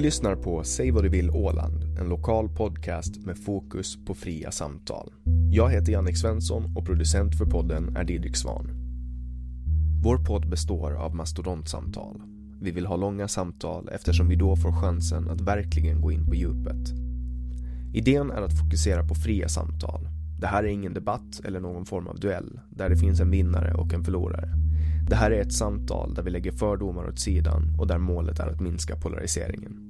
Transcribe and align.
Du 0.00 0.04
lyssnar 0.04 0.36
på 0.36 0.64
Säg 0.64 0.90
vad 0.90 1.04
du 1.04 1.08
vill 1.08 1.30
Åland, 1.30 1.98
en 1.98 2.08
lokal 2.08 2.48
podcast 2.48 3.26
med 3.26 3.38
fokus 3.38 4.04
på 4.06 4.14
fria 4.14 4.50
samtal. 4.50 5.12
Jag 5.50 5.70
heter 5.70 5.92
Jannik 5.92 6.16
Svensson 6.16 6.76
och 6.76 6.86
producent 6.86 7.38
för 7.38 7.44
podden 7.44 7.96
är 7.96 8.04
Didrik 8.04 8.36
Svan. 8.36 8.70
Vår 10.02 10.18
podd 10.24 10.50
består 10.50 10.92
av 10.92 11.14
mastodontsamtal. 11.14 12.22
Vi 12.60 12.70
vill 12.70 12.86
ha 12.86 12.96
långa 12.96 13.28
samtal 13.28 13.88
eftersom 13.92 14.28
vi 14.28 14.36
då 14.36 14.56
får 14.56 14.72
chansen 14.72 15.30
att 15.30 15.40
verkligen 15.40 16.00
gå 16.00 16.12
in 16.12 16.26
på 16.26 16.34
djupet. 16.34 16.92
Idén 17.94 18.30
är 18.30 18.42
att 18.42 18.58
fokusera 18.58 19.08
på 19.08 19.14
fria 19.14 19.48
samtal. 19.48 20.08
Det 20.40 20.46
här 20.46 20.64
är 20.64 20.68
ingen 20.68 20.94
debatt 20.94 21.40
eller 21.44 21.60
någon 21.60 21.86
form 21.86 22.06
av 22.06 22.20
duell 22.20 22.60
där 22.70 22.88
det 22.88 22.96
finns 22.96 23.20
en 23.20 23.30
vinnare 23.30 23.74
och 23.74 23.94
en 23.94 24.04
förlorare. 24.04 24.48
Det 25.08 25.16
här 25.16 25.30
är 25.30 25.40
ett 25.40 25.52
samtal 25.52 26.14
där 26.14 26.22
vi 26.22 26.30
lägger 26.30 26.52
fördomar 26.52 27.08
åt 27.08 27.18
sidan 27.18 27.76
och 27.78 27.86
där 27.86 27.98
målet 27.98 28.38
är 28.38 28.46
att 28.46 28.60
minska 28.60 28.96
polariseringen. 28.96 29.89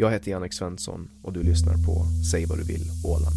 Jag 0.00 0.10
heter 0.10 0.30
Jannik 0.30 0.52
Svensson 0.52 1.10
och 1.22 1.32
du 1.32 1.42
lyssnar 1.42 1.74
på 1.74 2.04
Säg 2.30 2.46
vad 2.46 2.58
du 2.58 2.64
vill 2.64 2.84
Åland. 3.04 3.34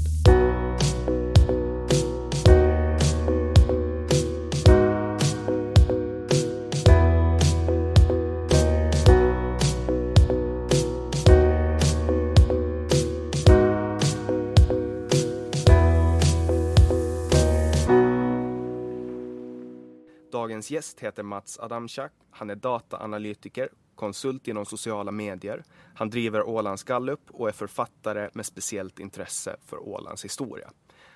Dagens 20.31 20.71
gäst 20.71 20.99
heter 20.99 21.23
Mats 21.23 21.59
Adamczak. 21.59 22.11
Han 22.31 22.49
är 22.49 22.55
dataanalytiker, 22.55 23.69
konsult 23.95 24.47
inom 24.47 24.65
sociala 24.65 25.11
medier. 25.11 25.63
Han 25.95 26.09
driver 26.09 26.43
Ålands 26.43 26.83
Gallup 26.83 27.21
och 27.27 27.47
är 27.47 27.51
författare 27.51 28.29
med 28.33 28.45
speciellt 28.45 28.99
intresse 28.99 29.55
för 29.65 29.79
Ålands 29.79 30.25
historia. 30.25 30.71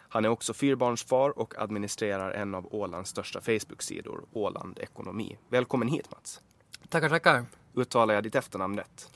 Han 0.09 0.25
är 0.25 0.29
också 0.29 0.53
fyrbarnsfar 0.53 1.39
och 1.39 1.53
administrerar 1.57 2.31
en 2.31 2.55
av 2.55 2.75
Ålands 2.75 3.09
största 3.09 3.41
Facebook-sidor, 3.41 4.25
Åland 4.33 4.79
Ekonomi. 4.79 5.37
Välkommen 5.49 5.87
hit 5.87 6.11
Mats! 6.11 6.41
Tackar, 6.89 7.09
tackar. 7.09 7.45
Uttalar 7.75 8.13
jag 8.13 8.23
ditt 8.23 8.35
efternamn 8.35 8.77
rätt? 8.77 9.09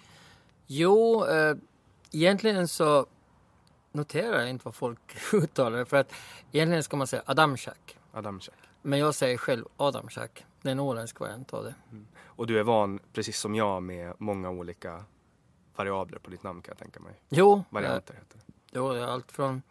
Jo, 0.68 1.25
eh, 1.25 1.56
egentligen 2.12 2.68
så 2.68 3.06
noterar 3.91 4.39
jag 4.39 4.50
inte 4.50 4.65
vad 4.65 4.75
folk 4.75 5.18
uttalar 5.33 5.85
för 5.85 5.97
att 5.97 6.13
egentligen 6.51 6.83
ska 6.83 6.97
man 6.97 7.07
säga 7.07 7.24
Adamczak. 7.25 7.97
Adamczak. 8.12 8.56
Men 8.81 9.00
jag 9.00 9.15
säger 9.15 9.38
själv 9.38 9.65
Adamczak. 9.77 10.45
Det 10.61 10.69
är 10.69 10.71
en 10.71 10.79
åländsk 10.79 11.19
variant 11.19 11.53
av 11.53 11.63
det. 11.63 11.75
Och 12.23 12.47
du 12.47 12.59
är 12.59 12.63
van, 12.63 12.99
precis 13.13 13.39
som 13.39 13.55
jag, 13.55 13.83
med 13.83 14.13
många 14.17 14.49
olika 14.49 15.03
variabler 15.75 16.19
på 16.19 16.29
ditt 16.29 16.43
namn 16.43 16.61
kan 16.61 16.71
jag 16.71 16.77
tänka 16.77 16.99
mig. 16.99 17.21
Jo, 17.29 17.63
Varianter 17.69 18.13
heter 18.13 18.37
det. 18.37 18.53
Jo, 18.71 18.93
det 18.93 18.99
är 18.99 19.07
allt 19.07 19.31
från 19.31 19.61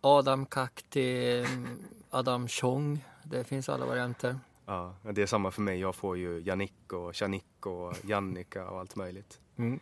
Adam 0.00 0.46
Kack 0.46 0.84
till 0.88 1.44
mm, 1.44 1.78
Adam 2.10 2.48
Chong. 2.48 3.04
Det 3.22 3.44
finns 3.44 3.68
alla 3.68 3.86
varianter. 3.86 4.38
Ja, 4.66 4.94
det 5.02 5.22
är 5.22 5.26
samma 5.26 5.50
för 5.50 5.62
mig. 5.62 5.80
Jag 5.80 5.94
får 5.94 6.16
ju 6.16 6.40
Jannik 6.40 6.92
och 6.92 7.20
Janik 7.20 7.66
och 7.66 7.94
Jannika 8.04 8.70
och 8.70 8.80
allt 8.80 8.96
möjligt. 8.96 9.40
Mm. 9.56 9.80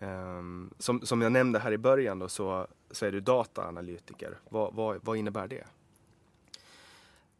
Ehm, 0.00 0.70
som, 0.78 1.00
som 1.00 1.22
jag 1.22 1.32
nämnde 1.32 1.58
här 1.58 1.72
i 1.72 1.78
början 1.78 2.18
då, 2.18 2.28
så, 2.28 2.66
så 2.90 3.06
är 3.06 3.12
du 3.12 3.20
dataanalytiker. 3.20 4.38
Vad, 4.48 4.74
vad, 4.74 5.04
vad 5.04 5.16
innebär 5.16 5.48
det? 5.48 5.64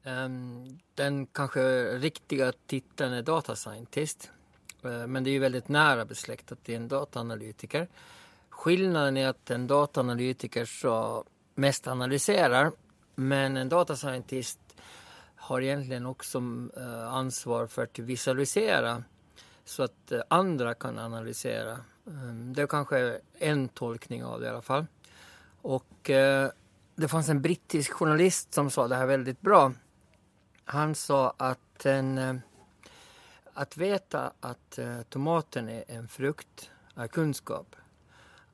Ehm, 0.07 0.79
den 0.95 1.27
kanske 1.27 1.61
riktiga 1.99 2.53
titeln 2.67 3.13
är 3.13 3.23
data 3.23 3.57
scientist. 3.57 4.31
Ehm, 4.83 5.13
men 5.13 5.25
det 5.25 5.31
är 5.31 5.33
ju 5.33 5.39
väldigt 5.39 5.69
nära 5.69 6.05
besläktat 6.05 6.65
till 6.65 6.75
en 6.75 6.89
dataanalytiker. 6.89 7.89
Skillnaden 8.51 9.17
är 9.17 9.29
att 9.29 9.51
en 9.51 9.67
dataanalytiker 9.67 10.65
så 10.65 11.25
mest 11.55 11.87
analyserar. 11.87 12.73
Men 13.15 13.57
en 13.57 13.69
datascientist 13.69 14.61
har 15.37 15.61
egentligen 15.61 16.07
också 16.07 16.43
eh, 16.77 17.15
ansvar 17.15 17.67
för 17.67 17.83
att 17.83 17.99
visualisera 17.99 19.05
så 19.65 19.83
att 19.83 20.13
eh, 20.13 20.21
andra 20.29 20.75
kan 20.75 20.99
analysera. 20.99 21.79
Ehm, 22.07 22.53
det 22.55 22.63
är 22.63 22.67
kanske 22.67 23.21
en 23.39 23.69
tolkning 23.69 24.25
av 24.25 24.41
det 24.41 24.47
i 24.47 24.51
alla 24.51 24.63
fall. 24.63 24.87
Och 25.63 26.11
eh, 26.11 26.51
det 26.95 27.09
fanns 27.09 27.29
en 27.29 27.43
brittisk 27.43 27.93
journalist 27.93 28.55
som 28.55 28.71
sa 28.71 28.89
det 28.89 28.97
här 28.97 29.07
väldigt 29.07 29.41
bra. 29.41 29.73
Han 30.69 30.95
sa 30.95 31.35
att 31.37 31.87
en, 31.87 32.19
eh, 32.19 32.35
att 33.55 33.77
veta 33.77 34.33
att 34.41 34.79
eh, 34.79 35.03
tomaten 35.03 35.69
är 35.69 35.85
en 35.89 36.09
frukt 36.09 36.71
är 36.95 37.09
kunskap. 37.09 37.77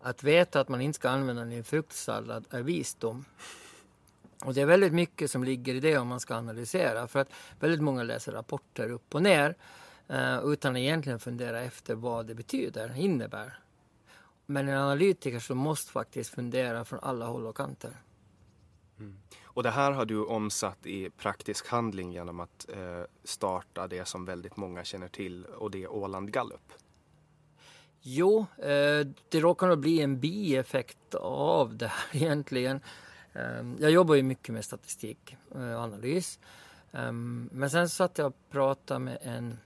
Att 0.01 0.23
veta 0.23 0.61
att 0.61 0.69
man 0.69 0.81
inte 0.81 0.97
ska 0.97 1.11
använda 1.11 1.43
den 1.43 1.53
i 1.53 1.57
en 1.57 1.65
fruktsallad 1.65 2.45
är 2.51 2.63
visdom. 2.63 3.25
Och 4.45 4.55
det 4.55 4.61
är 4.61 4.67
väldigt 4.67 4.93
mycket 4.93 5.31
som 5.31 5.45
ligger 5.45 5.75
i 5.75 5.81
det 5.81 5.99
om 5.99 6.09
man 6.09 6.21
ska 6.21 6.35
analysera. 6.35 7.09
För 7.09 7.19
att 7.19 7.33
väldigt 7.61 7.83
många 7.83 8.03
läser 8.03 8.33
rapporter 8.33 8.91
upp 8.91 9.15
och 9.15 9.23
ner 9.23 9.55
eh, 10.09 10.45
utan 10.45 10.73
att 10.73 10.79
egentligen 10.79 11.21
fundera 11.21 11.61
efter 11.61 11.95
vad 11.95 12.27
det 12.27 12.35
betyder, 12.35 12.97
innebär. 12.97 13.59
Men 14.47 14.69
en 14.69 14.79
analytiker 14.79 15.39
så 15.39 15.55
måste 15.55 15.93
faktiskt 15.93 16.35
fundera 16.35 16.85
från 16.85 17.01
alla 17.03 17.27
håll 17.27 17.47
och 17.47 17.57
kanter. 17.57 17.97
Mm. 18.99 19.17
Och 19.55 19.63
det 19.63 19.71
här 19.71 19.93
har 19.93 20.05
du 20.05 20.25
omsatt 20.25 20.87
i 20.87 21.11
praktisk 21.11 21.69
handling 21.69 22.13
genom 22.13 22.41
att 22.41 22.69
eh, 22.69 23.03
starta 23.25 23.87
det 23.87 24.05
som 24.05 24.25
väldigt 24.25 24.57
många 24.57 24.85
känner 24.85 25.09
till 25.09 25.45
och 25.45 25.71
det 25.71 25.83
är 25.83 25.93
Åland 25.93 26.33
Gallup. 26.33 26.73
Jo, 28.01 28.47
eh, 28.59 29.07
det 29.29 29.41
råkar 29.41 29.69
nog 29.69 29.79
bli 29.79 30.01
en 30.01 30.21
bieffekt 30.21 31.15
av 31.15 31.77
det 31.77 31.87
här 31.87 32.07
egentligen. 32.23 32.81
Eh, 33.33 33.63
jag 33.79 33.91
jobbar 33.91 34.15
ju 34.15 34.23
mycket 34.23 34.55
med 34.55 34.65
statistik 34.65 35.37
eh, 35.55 35.75
och 35.75 35.81
analys. 35.81 36.39
Ehm, 36.93 37.49
men 37.53 37.71
sen 37.71 37.89
satt 37.89 38.19
jag 38.19 38.27
och 38.27 38.51
pratade 38.51 39.01
med 39.01 39.19
en 39.23 39.59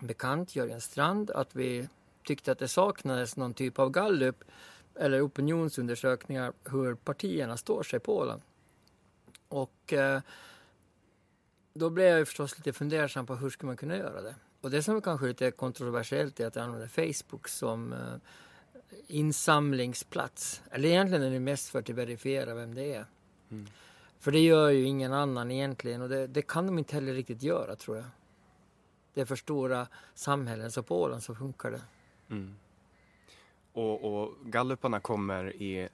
bekant, 0.00 0.56
Jörgen 0.56 0.80
Strand, 0.80 1.30
att 1.30 1.54
vi 1.54 1.88
tyckte 2.24 2.52
att 2.52 2.58
det 2.58 2.68
saknades 2.68 3.36
någon 3.36 3.54
typ 3.54 3.78
av 3.78 3.90
gallup 3.90 4.44
eller 4.94 5.26
opinionsundersökningar 5.26 6.52
hur 6.64 6.94
partierna 6.94 7.56
står 7.56 7.82
sig 7.82 8.00
på 8.00 8.16
Åland. 8.16 8.42
Och 9.48 9.92
eh, 9.92 10.20
då 11.74 11.90
blev 11.90 12.18
jag 12.18 12.26
förstås 12.26 12.58
lite 12.58 12.72
fundersam 12.72 13.26
på 13.26 13.34
hur 13.34 13.50
skulle 13.50 13.66
man 13.66 13.76
kunna 13.76 13.96
göra 13.96 14.22
det. 14.22 14.34
Och 14.60 14.70
det 14.70 14.82
som 14.82 14.96
är 14.96 15.00
kanske 15.00 15.26
lite 15.26 15.50
kontroversiellt 15.50 16.40
är 16.40 16.46
att 16.46 16.56
jag 16.56 16.64
använder 16.64 16.88
Facebook 16.88 17.48
som 17.48 17.92
eh, 17.92 18.16
insamlingsplats. 19.06 20.62
Eller 20.70 20.88
egentligen 20.88 21.22
är 21.22 21.30
det 21.30 21.40
mest 21.40 21.68
för 21.68 21.78
att 21.78 21.88
verifiera 21.88 22.54
vem 22.54 22.74
det 22.74 22.94
är. 22.94 23.06
Mm. 23.50 23.66
För 24.18 24.32
det 24.32 24.40
gör 24.40 24.70
ju 24.70 24.84
ingen 24.84 25.12
annan 25.12 25.50
egentligen 25.50 26.02
och 26.02 26.08
det, 26.08 26.26
det, 26.26 26.42
kan 26.42 26.66
de 26.66 26.78
inte 26.78 26.94
heller 26.94 27.14
riktigt 27.14 27.42
göra 27.42 27.76
tror 27.76 27.96
jag. 27.96 28.06
Det 29.14 29.20
är 29.20 29.24
för 29.24 29.36
stora 29.36 29.86
samhällen, 30.14 30.72
så 30.72 30.82
på 30.82 31.02
Åland 31.02 31.22
så 31.22 31.34
funkar 31.34 31.70
det. 31.70 31.82
Mm. 32.30 32.54
Och, 33.72 34.04
och 34.04 34.34
galluparna 34.44 35.00
kommer 35.00 35.56
i, 35.62 35.88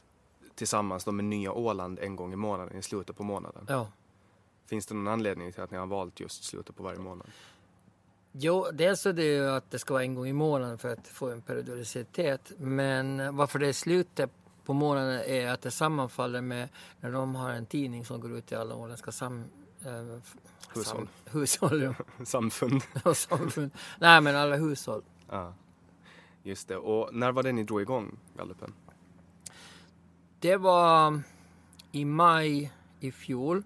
tillsammans 0.54 1.06
med 1.06 1.24
Nya 1.24 1.52
Åland 1.52 1.98
en 1.98 2.16
gång 2.16 2.32
i 2.32 2.36
månaden, 2.36 2.76
i 2.76 2.82
slutet 2.82 3.16
på 3.16 3.22
månaden? 3.22 3.66
Ja. 3.68 3.88
Finns 4.66 4.86
det 4.86 4.94
någon 4.94 5.08
anledning 5.08 5.52
till 5.52 5.62
att 5.62 5.70
ni 5.70 5.78
har 5.78 5.86
valt 5.86 6.20
just 6.20 6.44
slutet 6.44 6.76
på 6.76 6.82
varje 6.82 6.98
månad? 6.98 7.26
Jo, 8.32 8.66
dels 8.72 9.06
är 9.06 9.12
det 9.12 9.24
ju 9.24 9.50
att 9.50 9.70
det 9.70 9.78
ska 9.78 9.94
vara 9.94 10.04
en 10.04 10.14
gång 10.14 10.26
i 10.26 10.32
månaden 10.32 10.78
för 10.78 10.88
att 10.88 11.08
få 11.08 11.30
en 11.30 11.42
periodicitet. 11.42 12.52
Men 12.58 13.36
varför 13.36 13.58
det 13.58 13.68
är 13.68 13.72
slutet 13.72 14.30
på 14.64 14.72
månaden 14.72 15.20
är 15.26 15.48
att 15.48 15.62
det 15.62 15.70
sammanfaller 15.70 16.40
med 16.40 16.68
när 17.00 17.12
de 17.12 17.34
har 17.34 17.50
en 17.50 17.66
tidning 17.66 18.04
som 18.04 18.20
går 18.20 18.36
ut 18.36 18.52
i 18.52 18.54
alla 18.54 18.74
åländska 18.74 19.12
sam... 19.12 19.44
Eh, 19.84 19.90
hushåll. 20.74 20.84
Sam, 20.84 21.08
hushåll, 21.24 21.82
ja. 21.82 21.94
samfund. 22.24 22.82
samfund. 23.14 23.70
Nej, 23.98 24.20
men 24.20 24.36
alla 24.36 24.56
hushåll. 24.56 25.02
Ja, 25.30 25.54
just 26.42 26.68
det. 26.68 26.76
Och 26.76 27.14
när 27.14 27.32
var 27.32 27.42
det 27.42 27.52
ni 27.52 27.64
drog 27.64 27.82
igång 27.82 28.18
gallupen? 28.36 28.74
Det 30.42 30.56
var 30.56 31.06
um, 31.06 31.22
i 31.92 32.04
maj 32.04 32.72
i 33.00 33.12
fjol. 33.12 33.62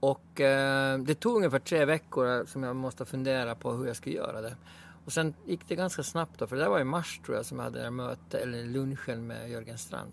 Och 0.00 0.40
eh, 0.40 0.98
det 0.98 1.14
tog 1.14 1.36
ungefär 1.36 1.58
tre 1.58 1.84
veckor 1.84 2.38
eh, 2.38 2.44
som 2.44 2.62
jag 2.62 2.76
måste 2.76 3.04
fundera 3.04 3.54
på 3.54 3.72
hur 3.72 3.86
jag 3.86 3.96
skulle 3.96 4.16
göra 4.16 4.40
det. 4.40 4.56
Och 5.04 5.12
sen 5.12 5.34
gick 5.46 5.68
det 5.68 5.74
ganska 5.74 6.02
snabbt 6.02 6.38
då, 6.38 6.46
för 6.46 6.56
det 6.56 6.68
var 6.68 6.80
i 6.80 6.84
mars 6.84 7.20
tror 7.24 7.36
jag 7.36 7.46
som 7.46 7.58
jag 7.58 7.64
hade 7.64 7.82
det 7.82 7.90
möte, 7.90 8.38
eller 8.38 8.64
lunchen 8.64 9.26
med 9.26 9.50
Jörgen 9.50 9.78
Strand. 9.78 10.12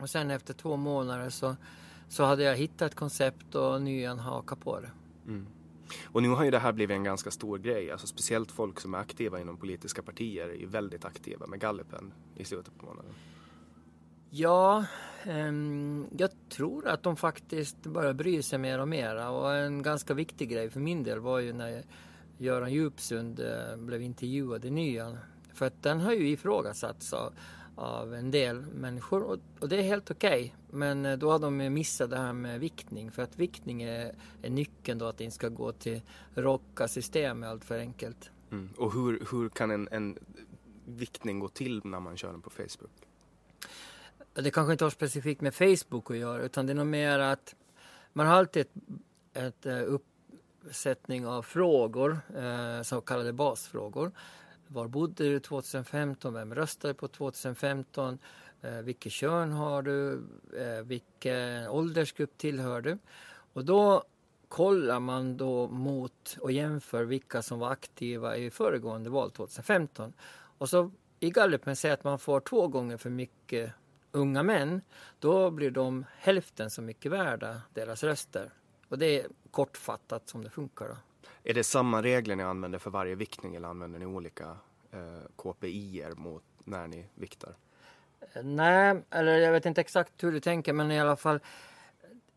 Och 0.00 0.10
sen 0.10 0.30
efter 0.30 0.54
två 0.54 0.76
månader 0.76 1.30
så, 1.30 1.56
så 2.08 2.24
hade 2.24 2.42
jag 2.42 2.56
hittat 2.56 2.94
koncept 2.94 3.54
och 3.54 3.82
nyan 3.82 4.18
haka 4.18 4.56
på 4.56 4.80
det. 4.80 4.90
Mm. 5.26 5.46
Och 6.04 6.22
nu 6.22 6.28
har 6.28 6.44
ju 6.44 6.50
det 6.50 6.58
här 6.58 6.72
blivit 6.72 6.94
en 6.94 7.04
ganska 7.04 7.30
stor 7.30 7.58
grej, 7.58 7.90
alltså 7.90 8.06
speciellt 8.06 8.52
folk 8.52 8.80
som 8.80 8.94
är 8.94 8.98
aktiva 8.98 9.40
inom 9.40 9.56
politiska 9.56 10.02
partier 10.02 10.62
är 10.62 10.66
väldigt 10.66 11.04
aktiva 11.04 11.46
med 11.46 11.60
gallupen 11.60 12.12
i 12.36 12.44
slutet 12.44 12.78
på 12.78 12.86
månaden. 12.86 13.12
Ja, 14.30 14.84
ehm, 15.24 16.06
jag 16.18 16.30
tror 16.48 16.88
att 16.88 17.02
de 17.02 17.16
faktiskt 17.16 17.82
börjar 17.82 18.12
bry 18.12 18.42
sig 18.42 18.58
mer 18.58 18.80
och 18.80 18.88
mer. 18.88 19.30
Och 19.30 19.54
en 19.54 19.82
ganska 19.82 20.14
viktig 20.14 20.48
grej 20.48 20.70
för 20.70 20.80
min 20.80 21.02
del 21.02 21.18
var 21.18 21.38
ju 21.38 21.52
när 21.52 21.82
Göran 22.38 22.72
Djupsund 22.72 23.40
eh, 23.40 23.76
blev 23.76 24.02
intervjuad 24.02 24.64
i 24.64 24.70
Nyan. 24.70 25.18
För 25.54 25.66
att 25.66 25.82
den 25.82 26.00
har 26.00 26.12
ju 26.12 26.28
ifrågasatts 26.28 27.12
av, 27.12 27.32
av 27.76 28.14
en 28.14 28.30
del 28.30 28.60
människor 28.60 29.22
och, 29.22 29.38
och 29.60 29.68
det 29.68 29.76
är 29.76 29.82
helt 29.82 30.10
okej. 30.10 30.40
Okay. 30.40 30.78
Men 30.78 31.06
eh, 31.06 31.18
då 31.18 31.30
har 31.30 31.38
de 31.38 31.56
missat 31.56 32.10
det 32.10 32.18
här 32.18 32.32
med 32.32 32.60
viktning. 32.60 33.10
För 33.10 33.22
att 33.22 33.38
viktning 33.38 33.82
är, 33.82 34.14
är 34.42 34.50
nyckeln 34.50 34.98
då 34.98 35.06
att 35.06 35.18
det 35.18 35.24
inte 35.24 35.36
ska 35.36 35.48
gå 35.48 35.72
till 35.72 36.02
rocka 36.34 36.88
system 36.88 37.42
allt 37.42 37.64
för 37.64 37.78
enkelt. 37.78 38.30
Mm. 38.50 38.68
Och 38.76 38.92
hur, 38.92 39.26
hur 39.30 39.48
kan 39.48 39.70
en, 39.70 39.88
en 39.90 40.18
viktning 40.84 41.38
gå 41.38 41.48
till 41.48 41.80
när 41.84 42.00
man 42.00 42.16
kör 42.16 42.32
den 42.32 42.42
på 42.42 42.50
Facebook? 42.50 43.05
Det 44.42 44.50
kanske 44.50 44.72
inte 44.72 44.84
har 44.84 44.90
specifikt 44.90 45.40
med 45.40 45.54
Facebook 45.54 46.10
att 46.10 46.16
göra 46.16 46.42
utan 46.42 46.66
det 46.66 46.72
är 46.72 46.74
nog 46.74 46.86
mer 46.86 47.18
att 47.18 47.54
man 48.12 48.26
har 48.26 48.34
alltid 48.34 48.62
ett, 48.62 48.72
ett 49.32 49.66
eh, 49.66 49.82
uppsättning 50.64 51.26
av 51.26 51.42
frågor, 51.42 52.18
eh, 52.36 52.82
så 52.82 53.00
kallade 53.00 53.32
basfrågor. 53.32 54.12
Var 54.66 54.88
bodde 54.88 55.24
du 55.24 55.40
2015? 55.40 56.34
Vem 56.34 56.54
röstade 56.54 56.94
på 56.94 57.08
2015? 57.08 58.18
Eh, 58.62 58.70
vilket 58.70 59.12
kön 59.12 59.52
har 59.52 59.82
du? 59.82 60.12
Eh, 60.56 60.84
vilken 60.84 61.68
åldersgrupp 61.68 62.38
tillhör 62.38 62.80
du? 62.80 62.98
Och 63.52 63.64
då 63.64 64.04
kollar 64.48 65.00
man 65.00 65.36
då 65.36 65.68
mot 65.68 66.36
och 66.40 66.52
jämför 66.52 67.04
vilka 67.04 67.42
som 67.42 67.58
var 67.58 67.70
aktiva 67.70 68.36
i 68.36 68.50
föregående 68.50 69.10
val 69.10 69.30
2015. 69.30 70.12
Och 70.58 70.68
så 70.68 70.90
i 71.20 71.30
gallupen 71.30 71.76
säger 71.76 71.94
att 71.94 72.04
man 72.04 72.18
får 72.18 72.40
två 72.40 72.68
gånger 72.68 72.96
för 72.96 73.10
mycket 73.10 73.72
unga 74.16 74.42
män, 74.42 74.80
då 75.18 75.50
blir 75.50 75.70
de 75.70 76.04
hälften 76.18 76.70
så 76.70 76.82
mycket 76.82 77.12
värda, 77.12 77.62
deras 77.74 78.04
röster. 78.04 78.50
Och 78.88 78.98
det 78.98 79.20
är 79.20 79.26
kortfattat 79.50 80.28
som 80.28 80.44
det 80.44 80.50
funkar. 80.50 80.88
Då. 80.88 80.96
Är 81.44 81.54
det 81.54 81.64
samma 81.64 82.02
regler 82.02 82.36
ni 82.36 82.42
använder 82.42 82.78
för 82.78 82.90
varje 82.90 83.14
viktning 83.14 83.54
eller 83.54 83.68
använder 83.68 83.98
ni 83.98 84.06
olika 84.06 84.56
eh, 84.90 85.30
KPI 85.36 86.04
mot 86.16 86.42
när 86.64 86.86
ni 86.86 87.06
viktar? 87.14 87.56
Nej, 88.42 89.02
eller 89.10 89.38
jag 89.38 89.52
vet 89.52 89.66
inte 89.66 89.80
exakt 89.80 90.24
hur 90.24 90.32
du 90.32 90.40
tänker 90.40 90.72
men 90.72 90.90
i 90.90 91.00
alla 91.00 91.16
fall 91.16 91.40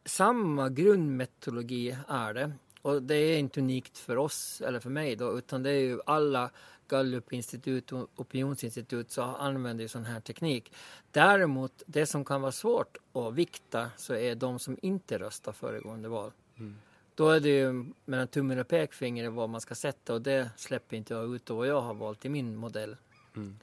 samma 0.06 0.70
grundmetodologi 0.70 1.98
är 2.08 2.34
det. 2.34 2.52
Och 2.82 3.04
det 3.04 3.16
är 3.16 3.38
inte 3.38 3.60
unikt 3.60 3.98
för 3.98 4.18
oss 4.18 4.62
eller 4.62 4.80
för 4.80 4.90
mig 4.90 5.16
då 5.16 5.38
utan 5.38 5.64
det 5.64 5.70
är 5.70 5.80
ju 5.80 6.00
alla 6.06 6.52
Gallupinstitut 6.90 7.92
och 7.92 8.10
opinionsinstitut 8.16 9.12
så 9.12 9.22
använder 9.22 9.82
ju 9.82 9.88
sån 9.88 10.06
här 10.06 10.20
teknik. 10.20 10.74
Däremot, 11.12 11.84
det 11.86 12.06
som 12.06 12.26
kan 12.26 12.42
vara 12.42 12.52
svårt 12.52 12.98
att 13.14 13.34
vikta 13.34 13.90
så 13.98 14.14
är 14.14 14.36
de 14.36 14.60
som 14.60 14.78
inte 14.82 15.20
röstar 15.20 15.52
föregående 15.52 16.10
val. 16.10 16.32
Mm. 16.58 16.76
Då 17.16 17.30
är 17.30 17.40
det 17.40 17.50
ju 17.50 17.86
mellan 18.06 18.28
tummen 18.28 18.60
och 18.60 18.68
pekfingret 18.68 19.34
vad 19.34 19.50
man 19.50 19.62
ska 19.62 19.76
sätta 19.76 20.14
och 20.14 20.22
det 20.22 20.50
släpper 20.58 20.98
inte 20.98 21.14
jag 21.14 21.36
ut 21.36 21.50
och 21.50 21.58
vad 21.58 21.68
jag 21.68 21.82
har 21.82 21.94
valt 21.94 22.26
i 22.26 22.30
min 22.30 22.56
modell. 22.56 22.98
Mm. 23.36 23.60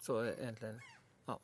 Så 0.00 0.24
egentligen, 0.24 0.80
ja. 1.26 1.38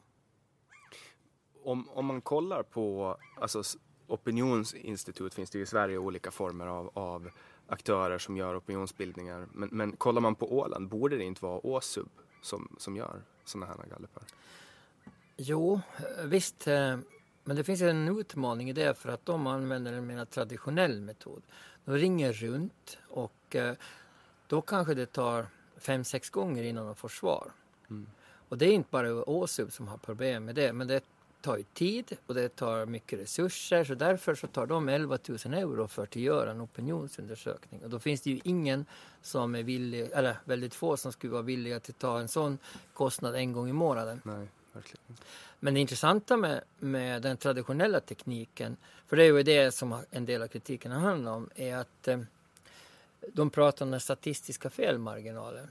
Om, 1.64 1.88
om 1.88 2.06
man 2.06 2.20
kollar 2.20 2.62
på, 2.62 3.16
alltså 3.40 3.62
opinionsinstitut 4.06 5.34
finns 5.34 5.50
det 5.50 5.58
ju 5.58 5.64
i 5.64 5.66
Sverige 5.66 5.98
olika 5.98 6.30
former 6.30 6.66
av, 6.66 6.90
av 6.94 7.30
aktörer 7.66 8.18
som 8.18 8.36
gör 8.36 8.58
opinionsbildningar. 8.58 9.46
Men, 9.52 9.68
men 9.72 9.96
kollar 9.96 10.20
man 10.20 10.34
på 10.34 10.58
Åland, 10.58 10.88
borde 10.88 11.16
det 11.16 11.24
inte 11.24 11.44
vara 11.44 11.66
Åsub 11.66 12.08
som, 12.42 12.76
som 12.78 12.96
gör 12.96 13.22
sådana 13.44 13.66
här 13.66 13.90
gallupar? 13.90 14.22
Jo, 15.36 15.80
visst. 16.24 16.66
Eh, 16.66 16.98
men 17.44 17.56
det 17.56 17.64
finns 17.64 17.82
en 17.82 18.18
utmaning 18.18 18.70
i 18.70 18.72
det 18.72 18.94
för 18.94 19.08
att 19.08 19.26
de 19.26 19.46
använder 19.46 19.92
en 19.92 20.06
mer 20.06 20.24
traditionell 20.24 21.00
metod. 21.00 21.42
De 21.84 21.94
ringer 21.94 22.32
runt 22.32 22.98
och 23.08 23.56
eh, 23.56 23.74
då 24.46 24.60
kanske 24.60 24.94
det 24.94 25.06
tar 25.06 25.46
fem, 25.76 26.04
sex 26.04 26.30
gånger 26.30 26.62
innan 26.62 26.86
de 26.86 26.94
får 26.94 27.08
svar. 27.08 27.50
Mm. 27.90 28.06
Och 28.48 28.58
det 28.58 28.66
är 28.66 28.72
inte 28.72 28.90
bara 28.90 29.30
Åsub 29.30 29.72
som 29.72 29.88
har 29.88 29.98
problem 29.98 30.44
med 30.44 30.54
det, 30.54 30.72
men 30.72 30.86
det 30.86 31.04
tar 31.46 31.56
ju 31.56 31.62
tid 31.62 32.16
och 32.26 32.34
det 32.34 32.48
tar 32.48 32.86
mycket 32.86 33.20
resurser 33.20 33.84
så 33.84 33.94
därför 33.94 34.34
så 34.34 34.46
tar 34.46 34.66
de 34.66 34.88
11 34.88 35.18
000 35.28 35.54
euro 35.54 35.88
för 35.88 36.02
att 36.02 36.16
göra 36.16 36.50
en 36.50 36.60
opinionsundersökning. 36.60 37.84
Och 37.84 37.90
då 37.90 37.98
finns 37.98 38.20
det 38.20 38.30
ju 38.30 38.40
ingen 38.44 38.86
som 39.22 39.54
är 39.54 39.62
villig, 39.62 40.10
eller 40.12 40.36
väldigt 40.44 40.74
få 40.74 40.96
som 40.96 41.12
skulle 41.12 41.32
vara 41.32 41.42
villiga 41.42 41.76
att 41.76 41.98
ta 41.98 42.20
en 42.20 42.28
sån 42.28 42.58
kostnad 42.94 43.34
en 43.34 43.52
gång 43.52 43.68
i 43.68 43.72
månaden. 43.72 44.20
Nej, 44.24 44.48
verkligen. 44.72 45.16
Men 45.60 45.74
det 45.74 45.80
intressanta 45.80 46.36
med, 46.36 46.60
med 46.78 47.22
den 47.22 47.36
traditionella 47.36 48.00
tekniken, 48.00 48.76
för 49.06 49.16
det 49.16 49.24
är 49.24 49.32
ju 49.32 49.42
det 49.42 49.72
som 49.74 49.98
en 50.10 50.26
del 50.26 50.42
av 50.42 50.48
kritiken 50.48 50.92
handlar 50.92 51.32
om, 51.32 51.50
är 51.54 51.76
att 51.76 52.08
eh, 52.08 52.20
de 53.32 53.50
pratar 53.50 53.84
om 53.84 53.90
den 53.90 54.00
statistiska 54.00 54.70
felmarginalen. 54.70 55.70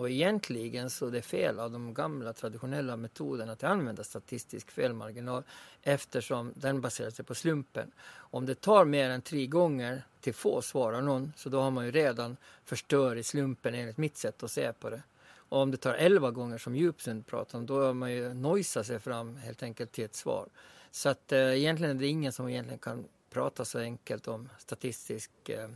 Och 0.00 0.10
egentligen 0.10 0.90
så 0.90 1.06
är 1.06 1.10
det 1.10 1.22
fel 1.22 1.58
av 1.58 1.70
de 1.70 1.94
gamla 1.94 2.32
traditionella 2.32 2.96
metoderna 2.96 3.52
att 3.52 3.64
använda 3.64 4.04
statistisk 4.04 4.70
felmarginal 4.70 5.42
eftersom 5.82 6.52
den 6.56 6.80
baserar 6.80 7.10
sig 7.10 7.24
på 7.24 7.34
slumpen. 7.34 7.90
Om 8.12 8.46
det 8.46 8.54
tar 8.54 8.84
mer 8.84 9.10
än 9.10 9.22
tre 9.22 9.46
gånger 9.46 10.02
till 10.20 10.34
få 10.34 10.62
svarar 10.62 11.00
någon 11.00 11.32
så 11.36 11.48
då 11.48 11.60
har 11.60 11.70
man 11.70 11.84
ju 11.84 11.90
redan 11.90 12.36
förstört 12.64 13.16
i 13.16 13.22
slumpen 13.22 13.74
enligt 13.74 13.96
mitt 13.96 14.16
sätt 14.16 14.42
att 14.42 14.50
se 14.50 14.72
på 14.72 14.90
det. 14.90 15.02
Och 15.32 15.58
om 15.58 15.70
det 15.70 15.76
tar 15.76 15.94
elva 15.94 16.30
gånger 16.30 16.58
som 16.58 16.76
Djupsund 16.76 17.26
pratar 17.26 17.58
om 17.58 17.66
då 17.66 17.84
har 17.84 17.94
man 17.94 18.12
ju 18.12 18.34
nojsat 18.34 18.86
sig 18.86 18.98
fram 18.98 19.36
helt 19.36 19.62
enkelt 19.62 19.92
till 19.92 20.04
ett 20.04 20.14
svar. 20.14 20.48
Så 20.90 21.08
att 21.08 21.32
eh, 21.32 21.38
egentligen 21.38 21.96
är 21.96 22.00
det 22.00 22.06
ingen 22.06 22.32
som 22.32 22.48
egentligen 22.48 22.78
kan 22.78 23.04
prata 23.30 23.64
så 23.64 23.78
enkelt 23.78 24.28
om 24.28 24.48
statistisk 24.58 25.30
eh, 25.48 25.68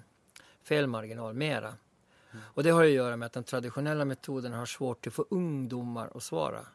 felmarginal 0.63 1.35
mera. 1.35 1.75
Och 2.43 2.63
det 2.63 2.71
har 2.71 2.85
att 2.85 2.91
göra 2.91 3.17
med 3.17 3.27
att 3.27 3.33
den 3.33 3.45
traditionella 3.45 4.05
metoden 4.05 4.53
har 4.53 4.67
svårt 4.67 5.07
att 5.07 5.15
få 5.15 5.27
ungdomar 5.31 6.11
att 6.15 6.23
svara. 6.23 6.67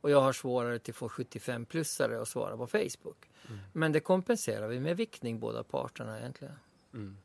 Och 0.00 0.10
jag 0.10 0.20
har 0.20 0.32
svårare 0.32 0.78
till 0.78 0.92
att 0.92 0.96
få 0.96 1.08
75-plussare 1.08 2.22
att 2.22 2.28
svara 2.28 2.56
på 2.56 2.66
Facebook. 2.66 3.30
Mm. 3.48 3.60
Men 3.72 3.92
det 3.92 4.00
kompenserar 4.00 4.68
vi 4.68 4.80
med 4.80 4.96
viktning 4.96 5.40
båda 5.40 5.62
parterna 5.62 6.18
egentligen. 6.18 6.54
Mm. 6.94 7.16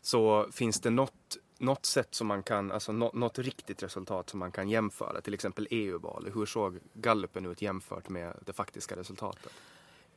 Så 0.00 0.48
finns 0.52 0.80
det 0.80 0.90
något, 0.90 1.36
något 1.58 1.86
sätt 1.86 2.14
som 2.14 2.26
man 2.26 2.42
kan, 2.42 2.72
alltså 2.72 2.92
något, 2.92 3.14
något 3.14 3.38
riktigt 3.38 3.82
resultat 3.82 4.30
som 4.30 4.40
man 4.40 4.52
kan 4.52 4.68
jämföra? 4.68 5.20
Till 5.20 5.34
exempel 5.34 5.68
EU-valet. 5.70 6.36
Hur 6.36 6.46
såg 6.46 6.78
gallupen 6.94 7.46
ut 7.46 7.62
jämfört 7.62 8.08
med 8.08 8.36
det 8.46 8.52
faktiska 8.52 8.96
resultatet? 8.96 9.52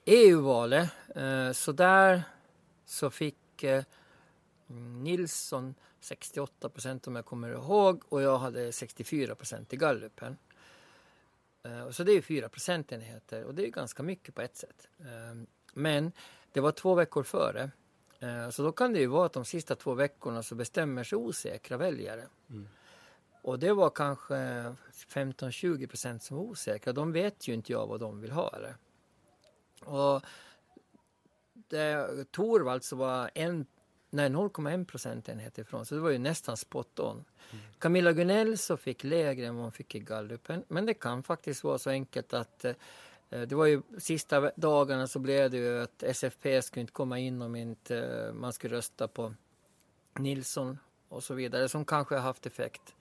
EU-valet, 0.06 0.90
eh, 1.16 1.52
så 1.52 1.72
där 1.72 2.24
så 2.86 3.10
fick 3.10 3.64
eh, 3.64 3.84
Nilsson 4.68 5.76
68 6.00 6.70
procent 6.70 7.08
om 7.08 7.16
jag 7.16 7.26
kommer 7.26 7.50
ihåg 7.50 8.04
och 8.10 8.22
jag 8.22 8.38
hade 8.38 8.72
64 8.72 9.36
procent 9.36 9.74
i 9.74 9.78
gallupen. 9.78 10.38
Uh, 11.66 11.90
så 11.92 12.04
det 12.04 12.12
är 12.12 12.22
fyra 12.22 12.50
procentenheter 12.50 13.44
och 13.44 13.56
det 13.56 13.68
är 13.68 13.72
ganska 13.72 14.04
mycket 14.04 14.36
på 14.36 14.42
ett 14.42 14.58
sätt. 14.58 14.88
Uh, 15.00 15.44
men 15.74 16.12
det 16.52 16.60
var 16.60 16.72
två 16.72 16.96
veckor 16.96 17.24
före. 17.24 17.72
Uh, 18.24 18.50
så 18.50 18.64
då 18.64 18.72
kan 18.72 18.94
det 18.94 19.00
ju 19.00 19.08
vara 19.08 19.26
att 19.26 19.34
de 19.34 19.46
sista 19.46 19.76
två 19.76 19.94
veckorna 19.94 20.44
så 20.44 20.56
bestämmer 20.56 21.04
sig 21.04 21.18
osäkra 21.18 21.78
väljare. 21.78 22.28
Mm. 22.50 22.68
Och 23.42 23.60
det 23.60 23.74
var 23.74 23.90
kanske 23.90 24.36
15-20 25.08 25.88
procent 25.88 26.24
som 26.24 26.38
var 26.38 26.44
osäkra. 26.44 26.94
De 26.94 27.12
vet 27.12 27.48
ju 27.48 27.54
inte 27.54 27.72
jag 27.72 27.88
vad 27.88 28.00
de 28.00 28.22
vill 28.22 28.32
ha. 28.32 28.56
Eller? 28.56 28.76
Och 29.86 30.22
det, 31.54 32.08
Torvalds 32.32 32.92
var 32.92 33.32
en 33.36 33.66
Nej, 34.16 34.30
0,1 34.30 34.86
procentenhet 34.86 35.58
ifrån, 35.58 35.86
så 35.86 35.96
det 35.96 36.02
var 36.02 36.10
ju 36.10 36.18
nästan 36.18 36.58
spot 36.58 37.00
on. 37.00 37.16
Mm. 37.52 37.64
Camilla 37.80 38.14
Gunell 38.14 38.58
så 38.58 38.78
fick 38.78 39.04
lägre 39.04 39.48
än 39.48 39.56
vad 39.56 39.64
hon 39.64 39.72
fick 39.72 39.96
i 39.96 40.00
gallupen, 40.00 40.64
men 40.68 40.86
det 40.86 40.94
kan 40.94 41.24
faktiskt 41.24 41.64
vara 41.64 41.78
så 41.78 41.90
enkelt 41.90 42.34
att 42.34 42.66
eh, 42.66 42.76
det 43.30 43.56
var 43.56 43.66
ju 43.66 43.82
sista 43.98 44.52
dagarna 44.56 45.08
så 45.08 45.20
blev 45.20 45.52
det 45.52 45.58
ju 45.58 45.82
att 45.82 46.04
SFP 46.04 46.62
skulle 46.62 46.82
inte 46.82 46.94
komma 46.94 47.20
in 47.20 47.42
om 47.42 47.56
inte 47.56 47.98
eh, 47.98 48.34
man 48.34 48.54
skulle 48.54 48.76
rösta 48.76 49.08
på 49.08 49.34
Nilsson 50.20 50.80
och 51.10 51.24
så 51.24 51.34
vidare, 51.34 51.70
som 51.70 51.86
kanske 51.86 52.16
har 52.16 52.22
haft 52.22 52.46
effekt. 52.46 52.96